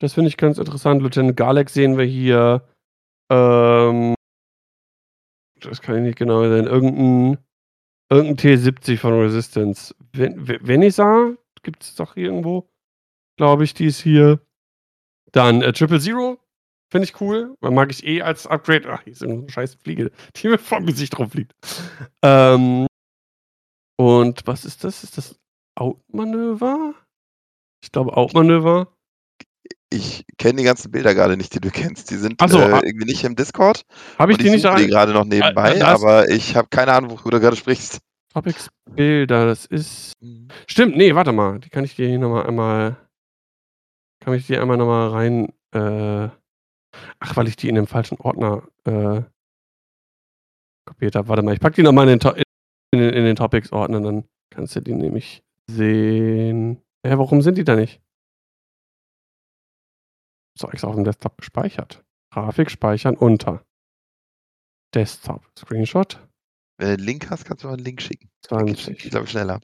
Das 0.00 0.12
finde 0.14 0.28
ich 0.28 0.36
ganz 0.36 0.58
interessant. 0.58 1.02
Lieutenant 1.02 1.36
Garlex 1.36 1.72
sehen 1.72 1.96
wir 1.96 2.04
hier. 2.04 2.62
Ähm, 3.30 4.14
das 5.60 5.80
kann 5.80 5.96
ich 5.96 6.02
nicht 6.02 6.18
genau 6.18 6.42
sehen. 6.42 6.66
Irgendein 6.66 7.38
Irgendein 8.10 8.58
T70 8.58 8.98
von 8.98 9.18
Resistance. 9.18 9.94
Venisa 10.12 11.32
gibt 11.62 11.82
es 11.82 11.94
doch 11.94 12.16
irgendwo, 12.16 12.68
glaube 13.36 13.64
ich, 13.64 13.74
die 13.74 13.86
ist 13.86 14.00
hier. 14.00 14.40
Dann 15.32 15.62
äh, 15.62 15.72
Triple 15.72 15.98
Zero, 15.98 16.38
finde 16.94 17.08
ich 17.08 17.20
cool. 17.20 17.56
Weil 17.60 17.72
mag 17.72 17.90
ich 17.90 18.06
eh 18.06 18.22
als 18.22 18.46
Upgrade. 18.46 18.88
Ach, 18.88 19.02
hier 19.02 19.14
ist 19.14 19.22
eine 19.24 19.48
scheiß 19.50 19.74
Fliege, 19.82 20.12
die 20.36 20.48
mir 20.48 20.58
vom 20.58 20.86
Gesicht 20.86 21.18
rumfliegt. 21.18 21.52
Ähm, 22.22 22.86
und 23.96 24.46
was 24.46 24.64
ist 24.64 24.84
das? 24.84 25.02
Ist 25.02 25.18
das 25.18 25.36
Outmanöver? 25.74 26.94
Ich 27.82 27.90
glaube 27.90 28.16
Outmanöver. 28.16 28.92
Ich 29.90 30.24
kenne 30.38 30.58
die 30.58 30.64
ganzen 30.64 30.92
Bilder 30.92 31.14
gerade 31.14 31.36
nicht, 31.36 31.52
die 31.54 31.60
du 31.60 31.70
kennst. 31.70 32.12
Die 32.12 32.16
sind 32.16 32.40
so, 32.48 32.60
äh, 32.60 32.80
irgendwie 32.84 33.06
nicht 33.06 33.24
im 33.24 33.34
Discord. 33.34 33.82
Habe 34.16 34.32
ich 34.32 34.38
die 34.38 34.50
nicht 34.50 34.64
die 34.64 34.86
gerade 34.86 35.12
noch 35.12 35.24
nebenbei, 35.24 35.76
äh, 35.76 35.82
aber 35.82 36.28
ich 36.28 36.54
habe 36.54 36.68
keine 36.70 36.92
Ahnung, 36.92 37.10
worüber 37.10 37.32
du 37.32 37.40
gerade 37.40 37.56
sprichst. 37.56 37.98
Topics 38.32 38.68
Bilder, 38.90 39.46
das 39.46 39.66
ist. 39.66 40.12
Mhm. 40.20 40.48
Stimmt, 40.68 40.96
nee, 40.96 41.14
warte 41.14 41.32
mal. 41.32 41.58
Die 41.58 41.70
kann 41.70 41.84
ich 41.84 41.96
dir 41.96 42.08
hier 42.08 42.18
nochmal 42.20 42.46
einmal. 42.46 42.96
Kann 44.20 44.34
ich 44.34 44.46
dir 44.46 44.62
einmal 44.62 44.76
nochmal 44.76 45.08
rein. 45.08 45.52
Äh, 45.72 46.30
ach, 47.18 47.36
weil 47.36 47.48
ich 47.48 47.56
die 47.56 47.68
in 47.68 47.74
dem 47.74 47.86
falschen 47.86 48.18
Ordner 48.18 48.66
äh, 48.84 49.22
kopiert 50.86 51.14
habe. 51.14 51.28
Warte 51.28 51.42
mal, 51.42 51.54
ich 51.54 51.60
packe 51.60 51.76
die 51.76 51.82
nochmal 51.82 52.08
in 52.08 52.18
den, 52.18 52.44
in 52.92 53.00
in 53.00 53.24
den 53.24 53.36
Topics-Ordner, 53.36 54.00
dann 54.00 54.28
kannst 54.50 54.76
du 54.76 54.80
die 54.80 54.94
nämlich 54.94 55.42
sehen. 55.68 56.82
Hä, 57.06 57.18
warum 57.18 57.42
sind 57.42 57.58
die 57.58 57.64
da 57.64 57.76
nicht? 57.76 58.00
So, 60.58 60.68
extra 60.68 60.88
auf 60.88 60.94
dem 60.94 61.04
Desktop 61.04 61.36
gespeichert. 61.36 62.04
Grafik 62.32 62.70
speichern 62.70 63.16
unter. 63.16 63.64
Desktop. 64.94 65.44
Screenshot. 65.58 66.20
Wenn 66.78 66.88
du 66.88 66.94
einen 66.94 67.04
Link 67.04 67.30
hast, 67.30 67.44
kannst 67.44 67.64
du 67.64 67.68
mal 67.68 67.74
einen 67.74 67.84
Link 67.84 68.00
schicken. 68.00 68.30
20. 68.46 69.04
Ich 69.04 69.10
glaube 69.10 69.26
schneller. 69.26 69.60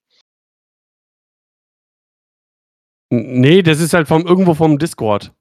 Nee, 3.12 3.62
das 3.62 3.80
ist 3.80 3.92
halt 3.92 4.06
vom 4.06 4.24
irgendwo 4.26 4.54
vom 4.54 4.78
Discord. 4.78 5.34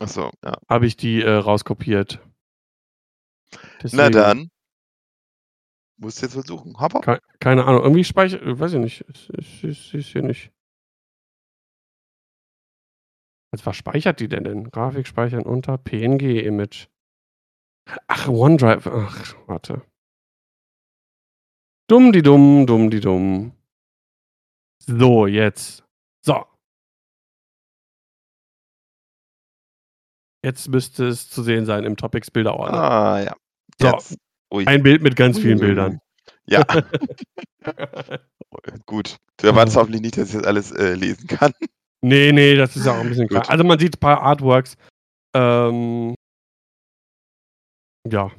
Achso, 0.00 0.30
ja. 0.44 0.58
Habe 0.68 0.86
ich 0.86 0.96
die 0.96 1.22
äh, 1.22 1.30
rauskopiert. 1.30 2.20
Deswegen. 3.82 4.02
Na 4.02 4.10
dann. 4.10 4.50
Musst 5.96 6.22
du 6.22 6.26
jetzt 6.26 6.34
versuchen. 6.34 6.78
Hopper. 6.78 7.00
Keine, 7.00 7.20
keine 7.40 7.64
Ahnung. 7.64 7.82
Irgendwie 7.82 8.04
speichert. 8.04 8.42
Weiß 8.44 8.74
ich 8.74 8.78
nicht. 8.78 9.00
Ist, 9.02 9.30
ist, 9.64 9.94
ist 9.94 10.06
hier 10.06 10.22
nicht. 10.22 10.52
Was 13.50 13.76
speichert 13.76 14.20
die 14.20 14.28
denn 14.28 14.44
denn? 14.44 14.70
Grafik 14.70 15.06
speichern 15.06 15.44
unter 15.44 15.78
PNG-Image. 15.78 16.88
Ach, 18.06 18.28
OneDrive. 18.28 18.86
Ach, 18.86 19.34
warte. 19.48 19.82
Dumm 21.88 22.12
die 22.12 22.22
dumm, 22.22 22.66
dumm 22.66 22.90
die 22.90 23.00
dumm. 23.00 23.52
So, 24.80 25.26
jetzt. 25.26 25.87
Jetzt 30.48 30.68
müsste 30.70 31.08
es 31.08 31.28
zu 31.28 31.42
sehen 31.42 31.66
sein 31.66 31.84
im 31.84 31.98
Topics 31.98 32.30
Bilderordner. 32.30 32.78
Ah, 32.78 33.22
ja. 33.22 33.36
So. 33.78 33.98
Ein 34.64 34.82
Bild 34.82 35.02
mit 35.02 35.14
ganz 35.14 35.38
vielen 35.38 35.58
Bildern. 35.58 36.00
Ja. 36.46 36.64
Gut. 38.86 39.18
Du 39.36 39.46
erwartest 39.46 39.76
hoffentlich 39.76 40.00
nicht, 40.00 40.16
dass 40.16 40.30
ich 40.30 40.36
das 40.36 40.44
alles 40.44 40.72
äh, 40.72 40.94
lesen 40.94 41.26
kann. 41.26 41.52
Nee, 42.00 42.32
nee, 42.32 42.56
das 42.56 42.76
ist 42.76 42.88
auch 42.88 42.96
ein 42.96 43.10
bisschen 43.10 43.28
klar. 43.28 43.44
Also 43.50 43.62
man 43.62 43.78
sieht 43.78 43.96
ein 43.96 44.00
paar 44.00 44.22
Artworks. 44.22 44.78
Ähm, 45.34 46.14
ja. 48.10 48.30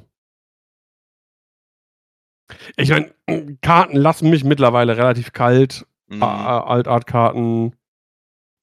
Ich 2.76 2.90
meine, 2.90 3.14
Karten 3.62 3.96
lassen 3.96 4.30
mich 4.30 4.42
mittlerweile 4.42 4.96
relativ 4.96 5.32
kalt. 5.32 5.86
Mhm. 6.08 6.24
Altart-Karten. 6.24 7.76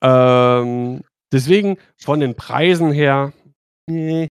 Ähm, 0.04 1.02
deswegen 1.32 1.78
von 1.96 2.20
den 2.20 2.36
Preisen 2.36 2.92
her, 2.92 3.32
nee. 3.88 4.28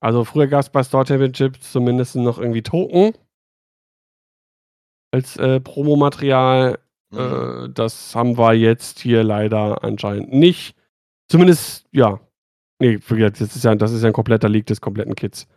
Also 0.00 0.24
früher 0.24 0.46
gab 0.46 0.60
es 0.60 0.70
bei 0.70 0.82
Store 0.82 1.06
Championships 1.06 1.72
zumindest 1.72 2.16
noch 2.16 2.38
irgendwie 2.38 2.62
Token 2.62 3.12
als 5.12 5.36
äh, 5.36 5.60
Promomaterial. 5.60 6.78
Mhm. 7.10 7.18
Äh, 7.18 7.68
das 7.70 8.14
haben 8.14 8.36
wir 8.36 8.52
jetzt 8.54 9.00
hier 9.00 9.24
leider 9.24 9.82
anscheinend 9.82 10.32
nicht. 10.32 10.76
Zumindest, 11.28 11.86
ja. 11.92 12.20
Nee, 12.78 12.98
das 12.98 13.40
ist 13.40 13.64
ja, 13.64 13.74
das 13.74 13.92
ist 13.92 14.02
ja 14.02 14.08
ein 14.08 14.12
kompletter 14.12 14.48
Leak 14.48 14.66
des 14.66 14.80
kompletten 14.80 15.14
Kits. 15.14 15.48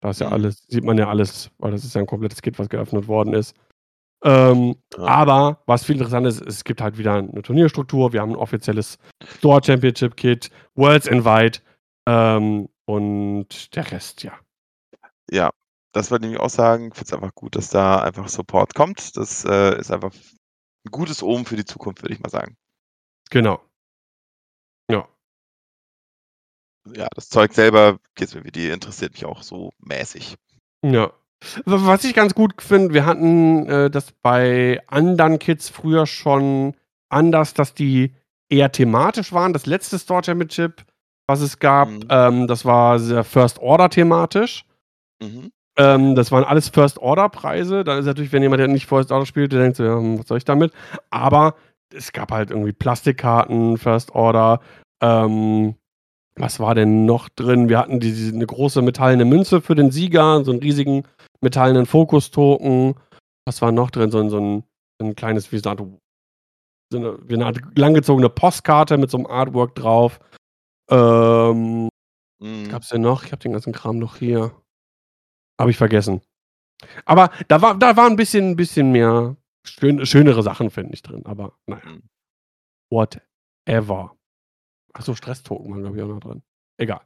Da 0.00 0.10
ist 0.10 0.20
ja 0.20 0.28
mhm. 0.28 0.32
alles, 0.34 0.64
sieht 0.68 0.84
man 0.84 0.96
ja 0.96 1.08
alles, 1.08 1.50
weil 1.58 1.72
das 1.72 1.84
ist 1.84 1.94
ja 1.94 2.00
ein 2.00 2.06
komplettes 2.06 2.42
Kit, 2.42 2.58
was 2.58 2.68
geöffnet 2.68 3.08
worden 3.08 3.34
ist. 3.34 3.56
Ähm, 4.22 4.76
ja. 4.96 5.04
Aber 5.04 5.62
was 5.66 5.84
viel 5.84 5.96
interessant 5.96 6.26
ist, 6.26 6.40
es 6.46 6.64
gibt 6.64 6.80
halt 6.80 6.98
wieder 6.98 7.14
eine 7.14 7.42
Turnierstruktur. 7.42 8.12
Wir 8.12 8.20
haben 8.20 8.32
ein 8.32 8.36
offizielles 8.36 8.98
Store 9.38 9.60
Championship 9.64 10.16
Kit, 10.16 10.50
Worlds 10.74 11.06
Invite 11.06 11.60
ähm, 12.10 12.68
und 12.86 13.74
der 13.76 13.90
Rest, 13.92 14.24
ja. 14.24 14.32
Ja, 15.30 15.50
das 15.92 16.10
wollte 16.10 16.26
ich 16.26 16.40
auch 16.40 16.50
sagen. 16.50 16.88
Ich 16.88 16.94
finde 16.94 17.06
es 17.06 17.12
einfach 17.12 17.34
gut, 17.34 17.54
dass 17.54 17.70
da 17.70 18.02
einfach 18.02 18.28
Support 18.28 18.74
kommt. 18.74 19.16
Das 19.16 19.44
äh, 19.44 19.78
ist 19.78 19.92
einfach 19.92 20.12
ein 20.12 20.90
gutes 20.90 21.22
Omen 21.22 21.46
für 21.46 21.56
die 21.56 21.64
Zukunft, 21.64 22.02
würde 22.02 22.14
ich 22.14 22.20
mal 22.20 22.30
sagen. 22.30 22.56
Genau. 23.30 23.62
Ja. 24.90 25.08
Ja, 26.96 27.06
das 27.14 27.28
Zeug 27.28 27.52
selber, 27.52 27.98
geht's 28.16 28.34
mir 28.34 28.44
wie 28.44 28.50
die, 28.50 28.70
interessiert 28.70 29.12
mich 29.12 29.24
auch 29.24 29.42
so 29.42 29.70
mäßig. 29.78 30.36
Ja. 30.84 31.12
Was 31.64 32.04
ich 32.04 32.14
ganz 32.14 32.34
gut 32.34 32.60
finde, 32.60 32.92
wir 32.92 33.06
hatten 33.06 33.66
äh, 33.66 33.90
das 33.90 34.12
bei 34.12 34.82
anderen 34.88 35.38
Kids 35.38 35.68
früher 35.68 36.06
schon 36.06 36.74
anders, 37.08 37.54
dass 37.54 37.72
die 37.72 38.14
eher 38.50 38.72
thematisch 38.72 39.32
waren. 39.32 39.52
Das 39.52 39.64
letzte 39.64 39.98
Store 39.98 40.22
Championship, 40.22 40.84
was 41.30 41.40
es 41.40 41.58
gab, 41.58 41.88
mhm. 41.88 42.00
ähm, 42.10 42.46
das 42.46 42.64
war 42.64 42.98
sehr 42.98 43.24
First 43.24 43.58
Order 43.60 43.88
thematisch. 43.88 44.64
Mhm. 45.22 45.52
Ähm, 45.76 46.14
das 46.14 46.30
waren 46.30 46.44
alles 46.44 46.68
First-Order-Preise. 46.68 47.84
Da 47.84 47.98
ist 47.98 48.04
natürlich, 48.04 48.32
wenn 48.32 48.42
jemand, 48.42 48.60
der 48.60 48.68
nicht 48.68 48.86
First 48.86 49.12
Order 49.12 49.24
spielt, 49.24 49.52
der 49.52 49.62
denkt 49.62 49.76
so, 49.76 49.84
ja, 49.84 49.96
hm, 49.96 50.18
was 50.18 50.28
soll 50.28 50.38
ich 50.38 50.44
damit? 50.44 50.72
Aber 51.10 51.54
es 51.94 52.12
gab 52.12 52.32
halt 52.32 52.50
irgendwie 52.50 52.72
Plastikkarten, 52.72 53.78
First 53.78 54.14
Order. 54.14 54.60
Ähm, 55.00 55.76
was 56.36 56.60
war 56.60 56.74
denn 56.74 57.06
noch 57.06 57.28
drin? 57.30 57.68
Wir 57.68 57.78
hatten 57.78 58.00
diese, 58.00 58.34
eine 58.34 58.46
große 58.46 58.82
metallene 58.82 59.24
Münze 59.24 59.60
für 59.60 59.74
den 59.74 59.90
Sieger, 59.90 60.44
so 60.44 60.50
einen 60.50 60.60
riesigen 60.60 61.04
metallenen 61.40 61.86
Fokus-Token. 61.86 62.94
Was 63.46 63.62
war 63.62 63.72
noch 63.72 63.90
drin? 63.90 64.10
So, 64.10 64.28
so 64.28 64.38
ein, 64.38 64.64
ein 65.00 65.14
kleines, 65.14 65.50
wie 65.50 65.58
so 65.58 65.70
eine, 65.70 65.80
Art, 65.80 65.88
so 66.92 66.98
eine, 66.98 67.18
wie 67.28 67.34
eine 67.34 67.46
Art 67.46 67.60
langgezogene 67.76 68.28
Postkarte 68.28 68.98
mit 68.98 69.10
so 69.10 69.18
einem 69.18 69.26
Artwork 69.26 69.74
drauf. 69.74 70.20
Ähm, 70.90 71.88
mhm. 72.38 72.62
Was 72.64 72.68
gab's 72.68 72.88
denn 72.88 73.02
noch? 73.02 73.24
Ich 73.24 73.32
habe 73.32 73.42
den 73.42 73.52
ganzen 73.52 73.72
Kram 73.72 73.98
noch 73.98 74.16
hier. 74.16 74.52
Habe 75.58 75.70
ich 75.70 75.76
vergessen. 75.76 76.22
Aber 77.04 77.30
da 77.48 77.60
war, 77.60 77.78
da 77.78 77.96
war 77.96 78.06
ein 78.06 78.16
bisschen, 78.16 78.50
ein 78.50 78.56
bisschen 78.56 78.92
mehr 78.92 79.36
schön, 79.64 80.04
schönere 80.06 80.42
Sachen, 80.42 80.70
finde 80.70 80.94
ich, 80.94 81.02
drin. 81.02 81.24
Aber 81.26 81.54
naja. 81.66 81.84
Mhm. 81.84 82.02
Whatever. 82.90 84.16
Achso, 84.92 85.14
Stresstoken 85.14 85.70
waren, 85.70 85.82
glaube 85.82 85.96
ich, 85.96 86.02
auch 86.02 86.08
noch 86.08 86.20
drin. 86.20 86.42
Egal. 86.78 87.02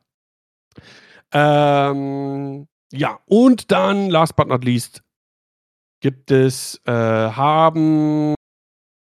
Ähm, 1.32 2.66
ja, 2.92 3.20
und 3.26 3.70
dann, 3.70 4.08
last 4.08 4.36
but 4.36 4.48
not 4.48 4.64
least, 4.64 5.02
gibt 6.00 6.30
es, 6.30 6.80
äh, 6.86 6.92
haben 6.92 8.34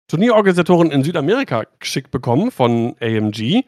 Turnierorganisatoren 0.09 0.91
in 0.91 1.03
Südamerika 1.03 1.65
geschickt 1.79 2.11
bekommen 2.11 2.51
von 2.51 2.95
AMG. 2.99 3.65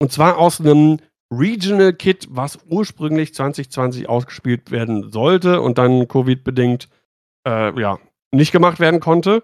Und 0.00 0.12
zwar 0.12 0.38
aus 0.38 0.60
einem 0.60 0.98
Regional 1.30 1.92
Kit, 1.92 2.26
was 2.30 2.58
ursprünglich 2.68 3.34
2020 3.34 4.08
ausgespielt 4.08 4.70
werden 4.70 5.10
sollte 5.10 5.60
und 5.60 5.78
dann 5.78 6.08
Covid-bedingt 6.08 6.88
äh, 7.46 7.78
ja, 7.80 7.98
nicht 8.30 8.52
gemacht 8.52 8.80
werden 8.80 9.00
konnte. 9.00 9.42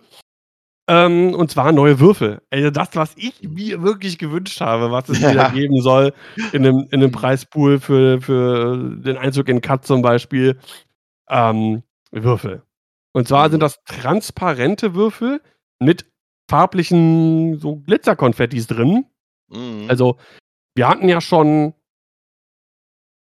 Ähm, 0.87 1.35
und 1.35 1.51
zwar 1.51 1.73
neue 1.73 1.99
Würfel. 1.99 2.43
Also 2.51 2.71
das, 2.71 2.91
was 2.95 3.15
ich 3.17 3.43
mir 3.43 3.83
wirklich 3.83 4.19
gewünscht 4.19 4.61
habe, 4.61 4.91
was 4.91 5.09
es 5.09 5.21
ja. 5.21 5.31
wieder 5.31 5.51
geben 5.51 5.81
soll 5.81 6.13
in 6.53 6.67
einem, 6.67 6.89
in 6.91 7.03
einem 7.03 7.11
Preispool 7.11 7.81
für, 7.81 8.21
für 8.21 8.77
den 8.77 9.17
Einzug 9.17 9.49
in 9.49 9.63
Cut 9.63 9.87
zum 9.87 10.03
Beispiel. 10.03 10.59
Ähm, 11.29 11.83
Würfel. 12.11 12.63
Und 13.13 13.29
zwar 13.29 13.51
sind 13.51 13.61
das 13.61 13.83
transparente 13.85 14.95
Würfel 14.95 15.41
mit 15.79 16.07
farblichen 16.51 17.59
so 17.59 17.77
Glitzerkonfettis 17.77 18.67
drin. 18.67 19.07
Mhm. 19.49 19.87
Also 19.89 20.19
wir 20.75 20.89
hatten 20.89 21.09
ja 21.09 21.21
schon 21.21 21.75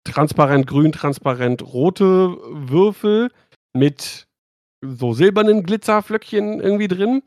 transparent 0.04 0.66
grün, 0.66 0.92
transparent 0.92 1.62
rote 1.62 2.36
Würfel 2.50 3.30
mit 3.72 4.26
so 4.80 5.12
silbernen 5.12 5.62
Glitzerflöckchen 5.62 6.60
irgendwie 6.60 6.88
drin. 6.88 7.22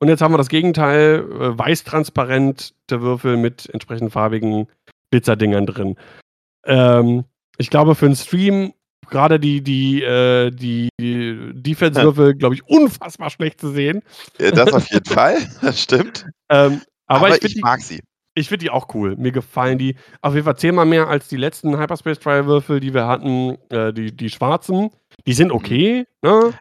Und 0.00 0.08
jetzt 0.08 0.22
haben 0.22 0.32
wir 0.32 0.38
das 0.38 0.48
Gegenteil, 0.48 1.24
äh, 1.30 1.58
weiß-transparente 1.58 2.72
Würfel 2.90 3.36
mit 3.36 3.68
entsprechend 3.70 4.12
farbigen 4.12 4.68
Glitzerdingern 5.10 5.66
drin. 5.66 5.96
Ähm, 6.66 7.24
ich 7.58 7.70
glaube, 7.70 7.94
für 7.94 8.06
einen 8.06 8.16
Stream, 8.16 8.72
gerade 9.08 9.38
die, 9.38 9.62
die, 9.62 10.02
äh, 10.02 10.50
die 10.50 10.88
Defense-Würfel, 10.98 12.34
glaube 12.34 12.54
ich, 12.54 12.66
unfassbar 12.66 13.30
schlecht 13.30 13.60
zu 13.60 13.70
sehen. 13.70 14.02
Ja, 14.38 14.50
das 14.50 14.72
auf 14.72 14.86
jeden 14.90 15.04
Fall, 15.04 15.38
das 15.60 15.80
stimmt. 15.80 16.26
Ähm, 16.48 16.82
aber, 17.06 17.26
aber, 17.26 17.36
ich, 17.36 17.44
ich 17.44 17.54
die, 17.54 17.60
mag 17.60 17.80
sie. 17.80 18.00
Ich 18.34 18.48
finde 18.48 18.64
die 18.64 18.70
auch 18.70 18.92
cool. 18.94 19.16
Mir 19.16 19.30
gefallen 19.30 19.78
die 19.78 19.96
auf 20.20 20.34
jeden 20.34 20.44
Fall 20.44 20.56
zehnmal 20.56 20.86
mehr 20.86 21.08
als 21.08 21.28
die 21.28 21.36
letzten 21.36 21.78
Hyperspace 21.78 22.18
Trial 22.18 22.46
Würfel, 22.46 22.80
die 22.80 22.92
wir 22.92 23.06
hatten, 23.06 23.56
äh, 23.70 23.92
die, 23.92 24.14
die 24.14 24.28
schwarzen. 24.28 24.90
Die 25.26 25.32
sind 25.34 25.48
mhm. 25.48 25.54
okay, 25.54 26.06
ne? 26.22 26.52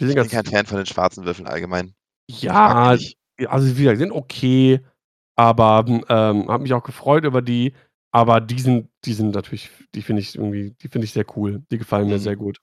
Die 0.00 0.06
sind 0.06 0.16
ich 0.18 0.22
bin 0.22 0.30
kein 0.30 0.44
Fan 0.44 0.66
von 0.66 0.78
den 0.78 0.86
schwarzen 0.86 1.24
Würfeln 1.24 1.46
allgemein. 1.46 1.94
Ja, 2.28 2.96
also 3.46 3.78
wie 3.78 3.82
gesagt, 3.82 3.98
sind 3.98 4.12
okay, 4.12 4.80
aber 5.36 5.84
ähm, 5.86 6.48
habe 6.48 6.62
mich 6.62 6.74
auch 6.74 6.82
gefreut 6.82 7.24
über 7.24 7.40
die. 7.40 7.72
Aber 8.10 8.40
die 8.40 8.58
sind, 8.58 8.88
die 9.04 9.12
sind 9.12 9.34
natürlich, 9.34 9.70
die 9.94 10.00
finde 10.00 10.22
ich 10.22 10.34
irgendwie, 10.34 10.74
die 10.82 10.88
finde 10.88 11.04
ich 11.04 11.12
sehr 11.12 11.26
cool. 11.36 11.62
Die 11.70 11.78
gefallen 11.78 12.08
mir 12.08 12.14
mhm. 12.14 12.20
sehr 12.20 12.36
gut. 12.36 12.58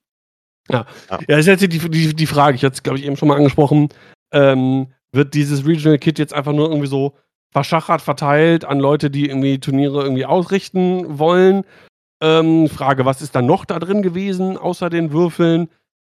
Ja, 0.70 0.86
ja. 1.10 1.20
ja 1.28 1.38
ist 1.38 1.45
jetzt 1.45 1.61
die, 1.61 1.68
die, 1.68 2.15
die 2.15 2.26
Frage, 2.26 2.56
ich 2.56 2.64
hatte 2.64 2.74
es, 2.74 2.84
glaube 2.84 2.98
ich, 2.98 3.06
eben 3.06 3.18
schon 3.18 3.28
mal 3.28 3.38
angesprochen. 3.38 3.90
Ähm, 4.32 4.91
wird 5.11 5.34
dieses 5.36 5.65
Regional 5.65 5.99
Kit 5.99 6.18
jetzt 6.18 6.34
einfach 6.34 6.53
nur 6.53 6.70
irgendwie 6.70 6.88
so 6.88 7.15
verschachert 7.53 8.01
verteilt 8.01 8.65
an 8.65 8.80
Leute, 8.80 9.09
die 9.09 9.27
irgendwie 9.27 9.59
Turniere 9.59 10.03
irgendwie 10.03 10.25
ausrichten 10.25 11.19
wollen? 11.19 11.63
Ähm, 12.21 12.67
Frage, 12.67 13.05
was 13.05 13.21
ist 13.21 13.35
da 13.35 13.41
noch 13.41 13.65
da 13.65 13.80
drin 13.80 14.01
gewesen, 14.01 14.57
außer 14.57 14.89
den 14.89 15.11
Würfeln? 15.11 15.69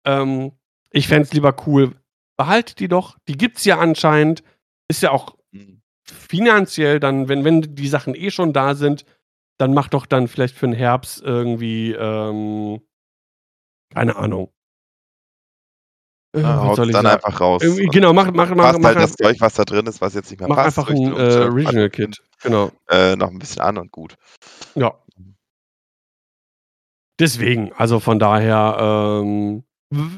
Ähm, 0.06 0.52
ich 0.92 1.08
fände 1.08 1.24
es 1.24 1.34
lieber 1.34 1.56
cool, 1.68 1.94
behaltet 2.38 2.80
die 2.80 2.88
doch. 2.88 3.18
Die 3.28 3.38
gibt 3.38 3.58
es 3.58 3.66
ja 3.66 3.78
anscheinend. 3.78 4.44
Ist 4.88 5.04
ja 5.04 5.12
auch 5.12 5.36
mhm. 5.52 5.82
finanziell 6.04 7.00
dann, 7.00 7.30
wenn, 7.30 7.44
wenn 7.44 7.62
die 7.62 7.88
Sachen 7.88 8.16
eh 8.16 8.32
schon 8.32 8.54
da 8.54 8.74
sind, 8.74 9.06
dann 9.58 9.74
mach 9.74 9.90
doch 9.90 10.06
dann 10.06 10.28
vielleicht 10.28 10.56
für 10.56 10.68
den 10.68 10.76
Herbst 10.76 11.22
irgendwie, 11.22 11.92
ähm, 11.92 12.82
keine 13.94 14.16
Ahnung. 14.16 14.52
Äh, 16.42 16.44
haut 16.44 16.78
dann 16.78 16.92
sagen? 16.92 17.08
einfach 17.08 17.40
raus. 17.40 17.64
Irgendwie, 17.64 17.86
genau, 17.88 18.14
mach, 18.14 18.32
mach, 18.32 18.50
mach, 18.50 18.56
passt 18.56 18.80
mach, 18.80 18.90
halt 18.90 18.98
das 18.98 19.16
Zeug, 19.16 19.38
was 19.40 19.54
da 19.56 19.66
drin 19.66 19.86
ist, 19.88 20.02
was 20.02 20.14
jetzt 20.14 20.30
nicht 20.30 20.40
mehr 20.40 20.50
mach 20.50 20.58
passt. 20.58 20.78
Mach 20.78 20.90
einfach 20.90 20.96
ein 20.96 21.16
äh, 21.16 21.44
Regional 21.44 21.90
Kit, 21.90 22.22
genau. 22.42 22.72
Äh, 22.90 23.16
noch 23.16 23.30
ein 23.30 23.40
bisschen 23.40 23.62
an 23.62 23.78
und 23.78 23.92
gut. 23.92 24.16
Ja. 24.76 24.94
Deswegen, 27.20 27.74
also 27.74 28.00
von 28.00 28.20
daher, 28.20 29.22
ähm, 29.24 29.64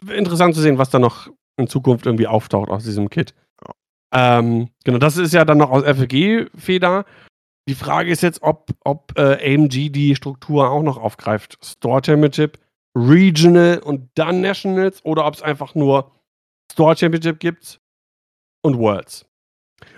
interessant 0.07 0.55
zu 0.55 0.61
sehen, 0.61 0.77
was 0.77 0.89
da 0.89 0.99
noch 0.99 1.29
in 1.57 1.67
Zukunft 1.67 2.05
irgendwie 2.05 2.27
auftaucht 2.27 2.69
aus 2.69 2.83
diesem 2.83 3.09
Kit. 3.09 3.33
Ja. 3.65 4.39
Ähm, 4.39 4.69
genau, 4.83 4.97
das 4.97 5.17
ist 5.17 5.33
ja 5.33 5.45
dann 5.45 5.59
noch 5.59 5.71
aus 5.71 5.83
FLG-Feder. 5.83 7.05
Die 7.69 7.75
Frage 7.75 8.09
ist 8.09 8.23
jetzt, 8.23 8.41
ob, 8.41 8.71
ob 8.83 9.13
äh, 9.17 9.55
AMG 9.55 9.91
die 9.91 10.15
Struktur 10.15 10.71
auch 10.71 10.81
noch 10.81 10.97
aufgreift. 10.97 11.57
Store 11.63 12.01
Championship, 12.03 12.57
Regional 12.95 13.80
und 13.80 14.10
dann 14.16 14.41
Nationals 14.41 15.03
oder 15.06 15.26
ob 15.26 15.36
es 15.36 15.41
einfach 15.41 15.76
nur 15.76 16.11
Store 16.72 16.95
Championship 16.95 17.40
gibt 17.40 17.80
und 18.61 18.78
Worlds. 18.78 19.26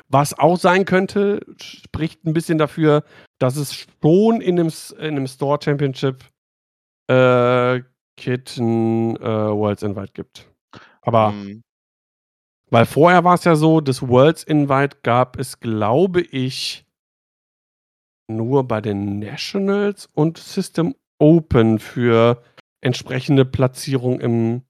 Was 0.07 0.37
auch 0.37 0.57
sein 0.57 0.85
könnte, 0.85 1.39
spricht 1.61 2.25
ein 2.25 2.33
bisschen 2.33 2.57
dafür, 2.57 3.03
dass 3.39 3.55
es 3.55 3.73
schon 4.01 4.41
in 4.41 4.59
einem, 4.59 4.71
in 4.97 5.05
einem 5.05 5.27
Store 5.27 5.57
Championship 5.61 6.25
äh, 7.07 7.81
Kit 8.17 8.57
ein 8.57 9.15
äh, 9.17 9.21
Worlds 9.23 9.83
Invite 9.83 10.11
gibt. 10.13 10.49
Aber 11.01 11.31
mhm. 11.31 11.63
weil 12.69 12.85
vorher 12.85 13.23
war 13.23 13.35
es 13.35 13.45
ja 13.45 13.55
so, 13.55 13.81
das 13.81 14.07
Worlds 14.07 14.43
Invite 14.43 14.97
gab 15.01 15.39
es, 15.39 15.59
glaube 15.59 16.21
ich, 16.21 16.85
nur 18.27 18.67
bei 18.67 18.81
den 18.81 19.19
Nationals 19.19 20.07
und 20.13 20.37
System 20.37 20.95
Open 21.19 21.79
für 21.79 22.41
entsprechende 22.81 23.45
Platzierung 23.45 24.19
im 24.19 24.63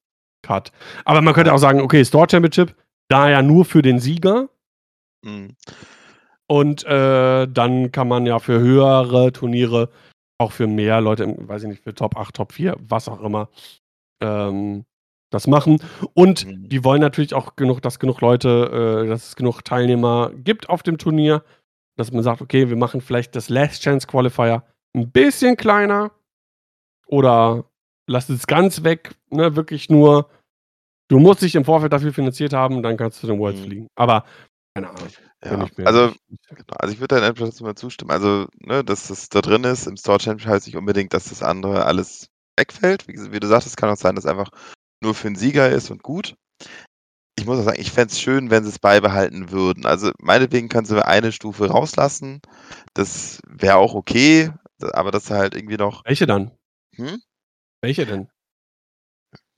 Cut. 0.43 0.71
Aber 1.05 1.21
man 1.21 1.33
könnte 1.33 1.53
auch 1.53 1.57
sagen, 1.57 1.81
okay, 1.81 2.03
Store 2.03 2.27
Championship, 2.29 2.75
da 3.09 3.29
ja 3.29 3.41
nur 3.41 3.65
für 3.65 3.81
den 3.81 3.99
Sieger. 3.99 4.49
Mhm. 5.23 5.55
Und 6.47 6.83
äh, 6.85 7.47
dann 7.47 7.91
kann 7.91 8.07
man 8.07 8.25
ja 8.25 8.39
für 8.39 8.59
höhere 8.59 9.31
Turniere 9.31 9.89
auch 10.37 10.51
für 10.51 10.67
mehr 10.67 10.99
Leute, 11.01 11.35
weiß 11.37 11.63
ich 11.63 11.69
nicht, 11.69 11.83
für 11.83 11.93
Top 11.93 12.17
8, 12.17 12.35
Top 12.35 12.51
4, 12.51 12.75
was 12.79 13.07
auch 13.07 13.21
immer, 13.21 13.49
ähm, 14.21 14.85
das 15.29 15.47
machen. 15.47 15.81
Und 16.13 16.45
mhm. 16.45 16.67
die 16.67 16.83
wollen 16.83 17.01
natürlich 17.01 17.33
auch 17.33 17.55
genug, 17.55 17.81
dass 17.81 17.99
genug 17.99 18.21
Leute, 18.21 19.03
äh, 19.05 19.07
dass 19.07 19.29
es 19.29 19.35
genug 19.35 19.63
Teilnehmer 19.63 20.31
gibt 20.35 20.67
auf 20.67 20.83
dem 20.83 20.97
Turnier, 20.97 21.43
dass 21.95 22.11
man 22.11 22.23
sagt, 22.23 22.41
okay, 22.41 22.69
wir 22.69 22.75
machen 22.75 23.01
vielleicht 23.01 23.35
das 23.35 23.49
Last 23.49 23.83
Chance 23.83 24.07
Qualifier 24.07 24.63
ein 24.93 25.11
bisschen 25.11 25.55
kleiner 25.55 26.11
oder 27.05 27.65
lasst 28.07 28.29
es 28.29 28.47
ganz 28.47 28.83
weg, 28.83 29.15
ne, 29.29 29.55
wirklich 29.55 29.89
nur, 29.89 30.29
du 31.07 31.19
musst 31.19 31.41
dich 31.41 31.55
im 31.55 31.65
Vorfeld 31.65 31.93
dafür 31.93 32.13
finanziert 32.13 32.53
haben, 32.53 32.83
dann 32.83 32.97
kannst 32.97 33.17
du 33.17 33.21
zu 33.21 33.33
den 33.33 33.39
Worlds 33.39 33.61
mhm. 33.61 33.65
fliegen. 33.65 33.87
Aber 33.95 34.25
keine 34.75 34.89
Ahnung. 34.89 35.07
Ja, 35.43 35.85
also, 35.85 36.13
genau, 36.49 36.77
also 36.77 36.93
ich 36.93 36.99
würde 36.99 37.15
deinen 37.15 37.29
Einschätzung 37.29 37.67
mal 37.67 37.75
zustimmen. 37.75 38.11
Also, 38.11 38.47
ne, 38.59 38.83
dass 38.83 39.07
das 39.07 39.27
da 39.27 39.41
drin 39.41 39.63
ist 39.63 39.87
im 39.87 39.97
Store 39.97 40.19
Championship 40.19 40.49
heißt 40.49 40.67
nicht 40.67 40.77
unbedingt, 40.77 41.13
dass 41.13 41.29
das 41.29 41.43
andere 41.43 41.85
alles 41.85 42.29
wegfällt. 42.57 43.07
Wie, 43.07 43.31
wie 43.31 43.39
du 43.39 43.47
sagst, 43.47 43.67
es 43.67 43.75
kann 43.75 43.89
auch 43.89 43.97
sein, 43.97 44.15
dass 44.15 44.25
einfach 44.25 44.49
nur 45.01 45.15
für 45.15 45.27
einen 45.27 45.35
Sieger 45.35 45.69
ist 45.69 45.89
und 45.89 46.03
gut. 46.03 46.35
Ich 47.37 47.45
muss 47.45 47.59
auch 47.59 47.63
sagen, 47.63 47.81
ich 47.81 47.91
fände 47.91 48.11
es 48.11 48.21
schön, 48.21 48.51
wenn 48.51 48.63
sie 48.63 48.69
es 48.69 48.79
beibehalten 48.79 49.51
würden. 49.51 49.85
Also 49.85 50.11
meinetwegen 50.19 50.69
können 50.69 50.85
sie 50.85 51.05
eine 51.05 51.31
Stufe 51.31 51.67
rauslassen. 51.67 52.39
Das 52.93 53.41
wäre 53.47 53.77
auch 53.77 53.95
okay, 53.95 54.51
aber 54.93 55.11
das 55.11 55.31
halt 55.31 55.55
irgendwie 55.55 55.77
noch. 55.77 56.05
Welche 56.05 56.27
dann? 56.27 56.51
Hm? 56.95 57.21
Welche 57.81 58.05
denn? 58.05 58.29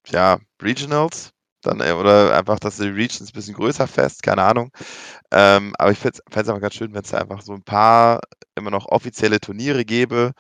Ja, 0.07 0.39
Regionals. 0.61 1.31
Dann, 1.61 1.79
äh, 1.79 1.93
oder 1.93 2.35
einfach, 2.35 2.59
dass 2.59 2.77
die 2.77 2.87
Regions 2.87 3.29
ein 3.29 3.33
bisschen 3.33 3.55
größer 3.55 3.87
fest, 3.87 4.21
keine 4.23 4.43
Ahnung. 4.43 4.71
Ähm, 5.31 5.73
aber 5.77 5.91
ich 5.91 5.97
fände 5.97 6.19
es 6.29 6.37
einfach 6.37 6.61
ganz 6.61 6.73
schön, 6.75 6.93
wenn 6.93 7.03
es 7.03 7.13
einfach 7.13 7.41
so 7.41 7.53
ein 7.53 7.63
paar 7.63 8.19
immer 8.55 8.71
noch 8.71 8.87
offizielle 8.87 9.39
Turniere 9.39 9.85
gäbe, 9.85 10.33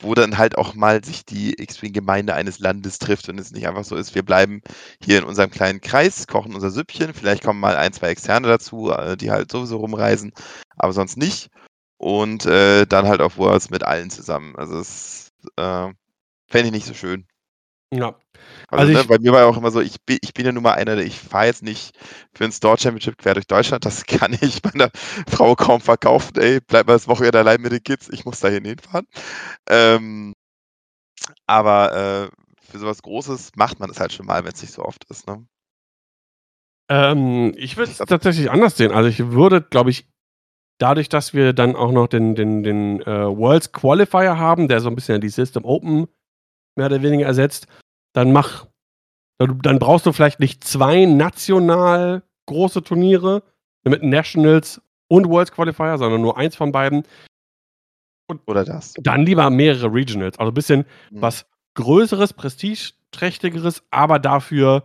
wo 0.00 0.14
dann 0.14 0.38
halt 0.38 0.58
auch 0.58 0.74
mal 0.74 1.04
sich 1.04 1.24
die 1.24 1.54
X-Wing-Gemeinde 1.60 2.34
eines 2.34 2.58
Landes 2.58 2.98
trifft 2.98 3.28
und 3.28 3.38
es 3.38 3.52
nicht 3.52 3.68
einfach 3.68 3.84
so 3.84 3.96
ist, 3.96 4.14
wir 4.14 4.24
bleiben 4.24 4.62
hier 5.02 5.18
in 5.18 5.24
unserem 5.24 5.50
kleinen 5.50 5.80
Kreis, 5.80 6.26
kochen 6.26 6.54
unser 6.54 6.70
Süppchen, 6.70 7.14
vielleicht 7.14 7.44
kommen 7.44 7.60
mal 7.60 7.76
ein, 7.76 7.92
zwei 7.92 8.08
Externe 8.08 8.48
dazu, 8.48 8.90
äh, 8.90 9.16
die 9.16 9.30
halt 9.30 9.50
sowieso 9.52 9.78
rumreisen, 9.78 10.32
aber 10.76 10.92
sonst 10.92 11.16
nicht. 11.16 11.48
Und 11.98 12.46
äh, 12.46 12.86
dann 12.86 13.06
halt 13.06 13.20
auf 13.20 13.38
Worlds 13.38 13.70
mit 13.70 13.84
allen 13.84 14.10
zusammen. 14.10 14.56
Also 14.56 14.78
das 14.78 15.30
äh, 15.56 15.92
fände 16.46 16.68
ich 16.68 16.72
nicht 16.72 16.86
so 16.86 16.94
schön. 16.94 17.26
Ja. 17.92 18.18
Also, 18.68 18.88
also 18.88 18.92
ne, 18.92 19.04
bei 19.04 19.18
mir 19.18 19.32
war 19.32 19.40
ja 19.40 19.46
auch 19.46 19.56
immer 19.56 19.70
so, 19.70 19.80
ich 19.80 20.02
bin, 20.04 20.18
ich 20.22 20.34
bin 20.34 20.44
ja 20.44 20.52
nun 20.52 20.62
mal 20.62 20.72
einer, 20.72 20.96
der 20.96 21.04
ich 21.04 21.18
fahre 21.18 21.46
jetzt 21.46 21.62
nicht 21.62 21.96
für 22.34 22.44
ein 22.44 22.52
Store 22.52 22.78
Championship 22.78 23.18
quer 23.18 23.34
durch 23.34 23.46
Deutschland. 23.46 23.84
Das 23.84 24.04
kann 24.06 24.36
ich 24.40 24.62
meiner 24.64 24.90
Frau 25.28 25.54
kaum 25.54 25.80
verkaufen. 25.80 26.36
Ey, 26.36 26.60
bleib 26.60 26.86
mal 26.86 26.94
das 26.94 27.08
Wochenende 27.08 27.38
allein 27.38 27.60
mit 27.60 27.72
den 27.72 27.82
Kids, 27.82 28.08
ich 28.10 28.24
muss 28.24 28.40
da 28.40 28.48
hinfahren. 28.48 29.06
Ähm, 29.68 30.34
aber 31.46 32.30
äh, 32.30 32.44
für 32.70 32.78
sowas 32.78 33.02
Großes 33.02 33.52
macht 33.56 33.78
man 33.78 33.88
das 33.88 34.00
halt 34.00 34.12
schon 34.12 34.26
mal, 34.26 34.44
wenn 34.44 34.52
es 34.52 34.62
nicht 34.62 34.74
so 34.74 34.82
oft 34.82 35.04
ist. 35.10 35.26
Ne? 35.26 35.46
Ähm, 36.90 37.52
ich 37.56 37.76
würde 37.76 37.92
es 37.92 37.98
tatsächlich 37.98 38.50
anders 38.50 38.76
sehen. 38.76 38.92
Also 38.92 39.08
ich 39.08 39.30
würde, 39.30 39.62
glaube 39.62 39.90
ich, 39.90 40.06
dadurch, 40.78 41.08
dass 41.08 41.32
wir 41.32 41.52
dann 41.52 41.76
auch 41.76 41.92
noch 41.92 42.08
den, 42.08 42.34
den, 42.34 42.62
den 42.62 43.00
äh, 43.02 43.26
Worlds 43.26 43.72
Qualifier 43.72 44.38
haben, 44.38 44.68
der 44.68 44.80
so 44.80 44.88
ein 44.88 44.96
bisschen 44.96 45.20
die 45.20 45.28
System 45.28 45.64
Open 45.64 46.08
mehr 46.76 46.86
oder 46.86 47.02
weniger 47.02 47.26
ersetzt, 47.26 47.66
dann 48.12 48.32
mach 48.32 48.66
Dann 49.38 49.78
brauchst 49.78 50.06
du 50.06 50.12
vielleicht 50.12 50.40
nicht 50.40 50.62
zwei 50.64 51.04
national 51.06 52.22
große 52.46 52.82
Turniere 52.82 53.42
mit 53.84 54.02
Nationals 54.02 54.80
und 55.08 55.28
Worlds 55.28 55.52
Qualifier, 55.52 55.98
sondern 55.98 56.22
nur 56.22 56.38
eins 56.38 56.56
von 56.56 56.72
beiden. 56.72 57.04
Und 58.28 58.40
Oder 58.46 58.64
das. 58.64 58.94
Dann 58.98 59.26
lieber 59.26 59.50
mehrere 59.50 59.92
Regionals. 59.92 60.38
Also 60.38 60.50
ein 60.50 60.54
bisschen 60.54 60.86
mhm. 61.10 61.22
was 61.22 61.46
Größeres, 61.74 62.32
Prestigeträchtigeres, 62.32 63.82
aber 63.90 64.18
dafür 64.18 64.84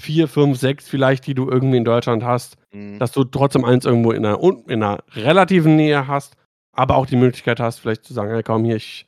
vier, 0.00 0.26
fünf, 0.26 0.58
sechs 0.58 0.88
vielleicht, 0.88 1.26
die 1.26 1.34
du 1.34 1.48
irgendwie 1.48 1.76
in 1.76 1.84
Deutschland 1.84 2.24
hast, 2.24 2.56
mhm. 2.72 2.98
dass 2.98 3.12
du 3.12 3.24
trotzdem 3.24 3.64
eins 3.64 3.84
irgendwo 3.84 4.10
in 4.10 4.26
einer, 4.26 4.42
in 4.42 4.82
einer 4.82 5.04
relativen 5.12 5.76
Nähe 5.76 6.08
hast, 6.08 6.36
aber 6.72 6.96
auch 6.96 7.06
die 7.06 7.16
Möglichkeit 7.16 7.60
hast, 7.60 7.78
vielleicht 7.78 8.04
zu 8.04 8.12
sagen, 8.12 8.32
hey 8.32 8.42
komm 8.42 8.64
hier, 8.64 8.76
ich 8.76 9.06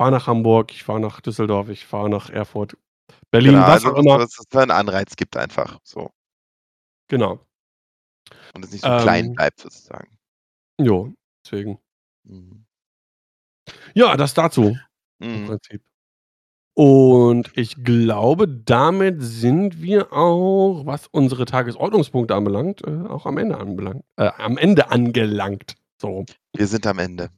fahre 0.00 0.12
nach 0.12 0.26
Hamburg, 0.26 0.72
ich 0.72 0.82
fahre 0.82 0.98
nach 0.98 1.20
Düsseldorf, 1.20 1.68
ich 1.68 1.84
fahre 1.84 2.08
nach 2.08 2.30
Erfurt, 2.30 2.74
Berlin, 3.30 3.52
genau, 3.52 3.66
was 3.66 3.84
also, 3.84 3.88
auch 3.88 3.98
immer. 3.98 4.16
Dass 4.16 4.38
es 4.38 4.56
einen 4.56 4.70
Anreiz 4.70 5.14
gibt 5.14 5.36
einfach, 5.36 5.78
so. 5.82 6.10
Genau. 7.08 7.38
Und 8.54 8.64
es 8.64 8.72
nicht 8.72 8.82
so 8.82 8.88
ähm, 8.88 9.02
klein 9.02 9.32
bleibt 9.34 9.60
sozusagen. 9.60 10.16
Jo, 10.80 11.12
deswegen. 11.44 11.78
Mhm. 12.24 12.64
Ja, 13.92 14.16
das 14.16 14.32
dazu 14.32 14.74
mhm. 15.18 15.34
im 15.34 15.46
Prinzip. 15.46 15.82
Und 16.72 17.52
ich 17.54 17.84
glaube, 17.84 18.48
damit 18.48 19.16
sind 19.18 19.82
wir 19.82 20.14
auch, 20.14 20.86
was 20.86 21.08
unsere 21.08 21.44
Tagesordnungspunkte 21.44 22.34
anbelangt, 22.34 22.86
äh, 22.86 23.06
auch 23.06 23.26
am 23.26 23.36
Ende 23.36 23.58
anbelangt, 23.58 24.02
äh, 24.16 24.30
am 24.38 24.56
Ende 24.56 24.90
angelangt. 24.90 25.74
So. 26.00 26.24
Wir 26.56 26.66
sind 26.66 26.86
am 26.86 26.98
Ende. 26.98 27.28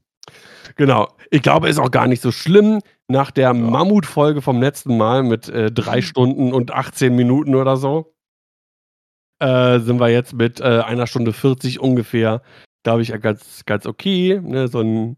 Genau. 0.76 1.08
Ich 1.30 1.42
glaube, 1.42 1.68
ist 1.68 1.78
auch 1.78 1.90
gar 1.90 2.06
nicht 2.06 2.22
so 2.22 2.32
schlimm. 2.32 2.80
Nach 3.08 3.30
der 3.30 3.48
ja. 3.48 3.52
Mammutfolge 3.52 4.42
vom 4.42 4.60
letzten 4.60 4.96
Mal 4.96 5.22
mit 5.22 5.48
äh, 5.48 5.70
drei 5.70 5.96
mhm. 5.96 6.02
Stunden 6.02 6.52
und 6.52 6.72
18 6.72 7.14
Minuten 7.14 7.54
oder 7.54 7.76
so, 7.76 8.14
äh, 9.42 9.80
sind 9.80 9.98
wir 9.98 10.08
jetzt 10.08 10.34
mit 10.34 10.60
äh, 10.60 10.80
einer 10.80 11.06
Stunde 11.06 11.32
40 11.32 11.80
ungefähr, 11.80 12.42
glaube 12.84 13.02
ich, 13.02 13.08
ganz, 13.20 13.62
ganz 13.66 13.86
okay. 13.86 14.40
Ne? 14.40 14.68
So 14.68 14.80
ein, 14.80 15.16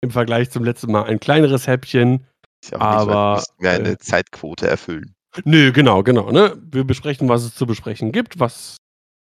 im 0.00 0.10
Vergleich 0.10 0.50
zum 0.50 0.64
letzten 0.64 0.90
Mal 0.90 1.04
ein 1.04 1.20
kleineres 1.20 1.66
Häppchen. 1.66 2.26
Ja 2.70 2.80
aber 2.80 3.36
nicht, 3.36 3.52
wir 3.58 3.70
eine 3.70 3.90
äh, 3.90 3.98
Zeitquote 3.98 4.66
erfüllen. 4.66 5.14
Nö, 5.44 5.72
genau, 5.72 6.02
genau. 6.02 6.30
Ne? 6.30 6.56
Wir 6.70 6.84
besprechen, 6.84 7.28
was 7.28 7.44
es 7.44 7.54
zu 7.54 7.66
besprechen 7.66 8.12
gibt, 8.12 8.40
was, 8.40 8.78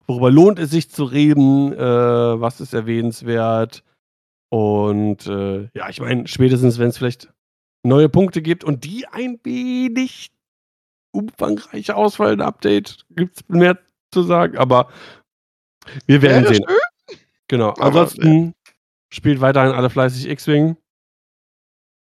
worüber 0.06 0.30
lohnt 0.30 0.59
es 0.59 0.70
sich 0.70 0.90
zu 0.90 1.04
reden, 1.04 1.72
äh, 1.72 1.78
was 1.78 2.60
ist 2.60 2.74
erwähnenswert. 2.74 3.82
Und 4.53 5.27
äh, 5.29 5.70
ja, 5.73 5.89
ich 5.89 5.99
meine, 5.99 6.29
spätestens, 6.29 6.79
wenn 6.79 6.89
es 6.89 6.99
vielleicht 6.99 7.33
neue 7.85 8.11
Punkte 8.11 8.43
gibt 8.43 8.65
und 8.65 8.85
die 8.85 9.07
ein 9.07 9.41
wenig 9.45 10.31
umfangreicher 11.11 11.97
ausfallen, 11.97 12.43
Update, 12.43 13.07
gibt 13.09 13.37
es 13.37 13.49
mehr 13.49 13.79
zu 14.12 14.23
sagen, 14.23 14.59
aber 14.59 14.91
wir 16.05 16.20
werden 16.20 16.45
ja, 16.45 16.53
sehen. 16.53 16.66
Genau. 17.49 17.70
Ansonsten 17.79 18.53
spielt 19.11 19.41
weiterhin 19.41 19.73
alle 19.73 19.89
fleißig 19.89 20.29
X-Wing. 20.29 20.77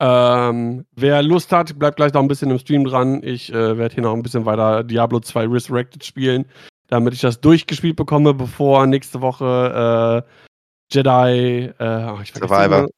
Ähm, 0.01 0.87
wer 0.93 1.23
Lust 1.23 1.53
hat, 1.53 1.79
bleibt 1.79 1.97
gleich 1.97 2.15
noch 2.15 2.23
ein 2.23 2.29
bisschen 2.29 2.51
im 2.51 2.59
Stream 2.59 2.85
dran. 2.85 3.23
Ich 3.23 3.53
äh, 3.53 3.77
werde 3.77 3.95
hier 3.95 4.05
noch 4.05 4.15
ein 4.15 4.23
bisschen 4.23 4.47
weiter 4.47 4.85
Diablo 4.85 5.21
2 5.21 5.49
Resurrected 5.49 6.03
spielen, 6.03 6.47
damit 6.87 7.13
ich 7.13 7.21
das 7.21 7.43
durchgespielt 7.43 7.97
bekomme, 7.97 8.33
bevor 8.33 8.87
nächste 8.87 9.21
Woche 9.21 10.25
äh, 10.27 10.48
Jedi 10.91 11.73
äh, 11.79 12.11
oh, 12.11 12.19
Survivor. 12.25 12.89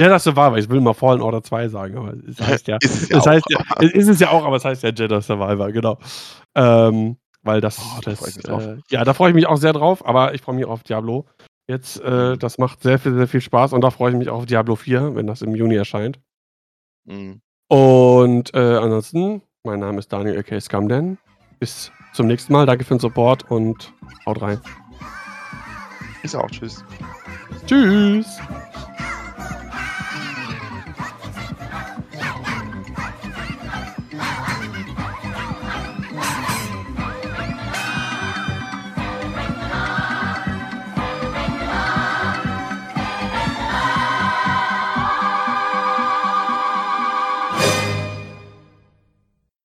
Jedi 0.00 0.18
Survivor, 0.18 0.58
ich 0.58 0.68
will 0.68 0.80
mal 0.80 0.94
Fallen 0.94 1.20
Order 1.20 1.42
2 1.42 1.68
sagen, 1.68 1.96
aber 1.96 2.14
es 2.28 2.40
heißt 2.46 2.68
ja. 2.68 2.78
ist 2.80 3.02
es 3.02 3.24
ja, 3.24 3.24
heißt 3.24 3.44
ja 3.50 3.60
ist 3.80 4.08
es 4.08 4.20
ja 4.20 4.30
auch, 4.30 4.44
aber 4.44 4.56
es 4.56 4.64
heißt 4.64 4.82
ja 4.82 4.90
Jedi 4.90 5.20
Survivor, 5.20 5.72
genau. 5.72 5.98
Ähm, 6.54 7.16
weil 7.42 7.60
das, 7.60 7.78
oh, 7.78 8.00
das 8.02 8.38
äh, 8.38 8.78
ja, 8.90 9.04
da 9.04 9.12
freue 9.12 9.30
ich 9.30 9.34
mich 9.34 9.46
auch 9.46 9.58
sehr 9.58 9.74
drauf, 9.74 10.06
aber 10.06 10.34
ich 10.34 10.40
freue 10.40 10.56
mich 10.56 10.64
auch 10.64 10.70
auf 10.70 10.82
Diablo. 10.82 11.26
Jetzt, 11.66 12.00
äh, 12.00 12.30
mhm. 12.30 12.38
das 12.38 12.58
macht 12.58 12.82
sehr 12.82 12.98
viel, 12.98 13.14
sehr 13.14 13.28
viel 13.28 13.40
Spaß 13.40 13.72
und 13.72 13.82
da 13.82 13.90
freue 13.90 14.12
ich 14.12 14.16
mich 14.16 14.28
auch 14.28 14.38
auf 14.38 14.46
Diablo 14.46 14.76
4, 14.76 15.14
wenn 15.14 15.26
das 15.26 15.42
im 15.42 15.54
Juni 15.54 15.76
erscheint. 15.76 16.20
Mhm. 17.04 17.40
Und 17.68 18.54
äh, 18.54 18.76
ansonsten, 18.76 19.42
mein 19.64 19.80
Name 19.80 19.98
ist 19.98 20.12
Daniel 20.12 20.38
A.K. 20.38 20.60
Scumden. 20.60 21.18
Bis 21.58 21.90
zum 22.12 22.26
nächsten 22.26 22.52
Mal. 22.52 22.66
Danke 22.66 22.84
für 22.84 22.94
den 22.94 23.00
Support 23.00 23.50
und 23.50 23.92
haut 24.26 24.42
rein. 24.42 24.60
Ist 26.22 26.34
auch. 26.34 26.50
Tschüss. 26.50 26.84
Tschüss. 27.66 28.38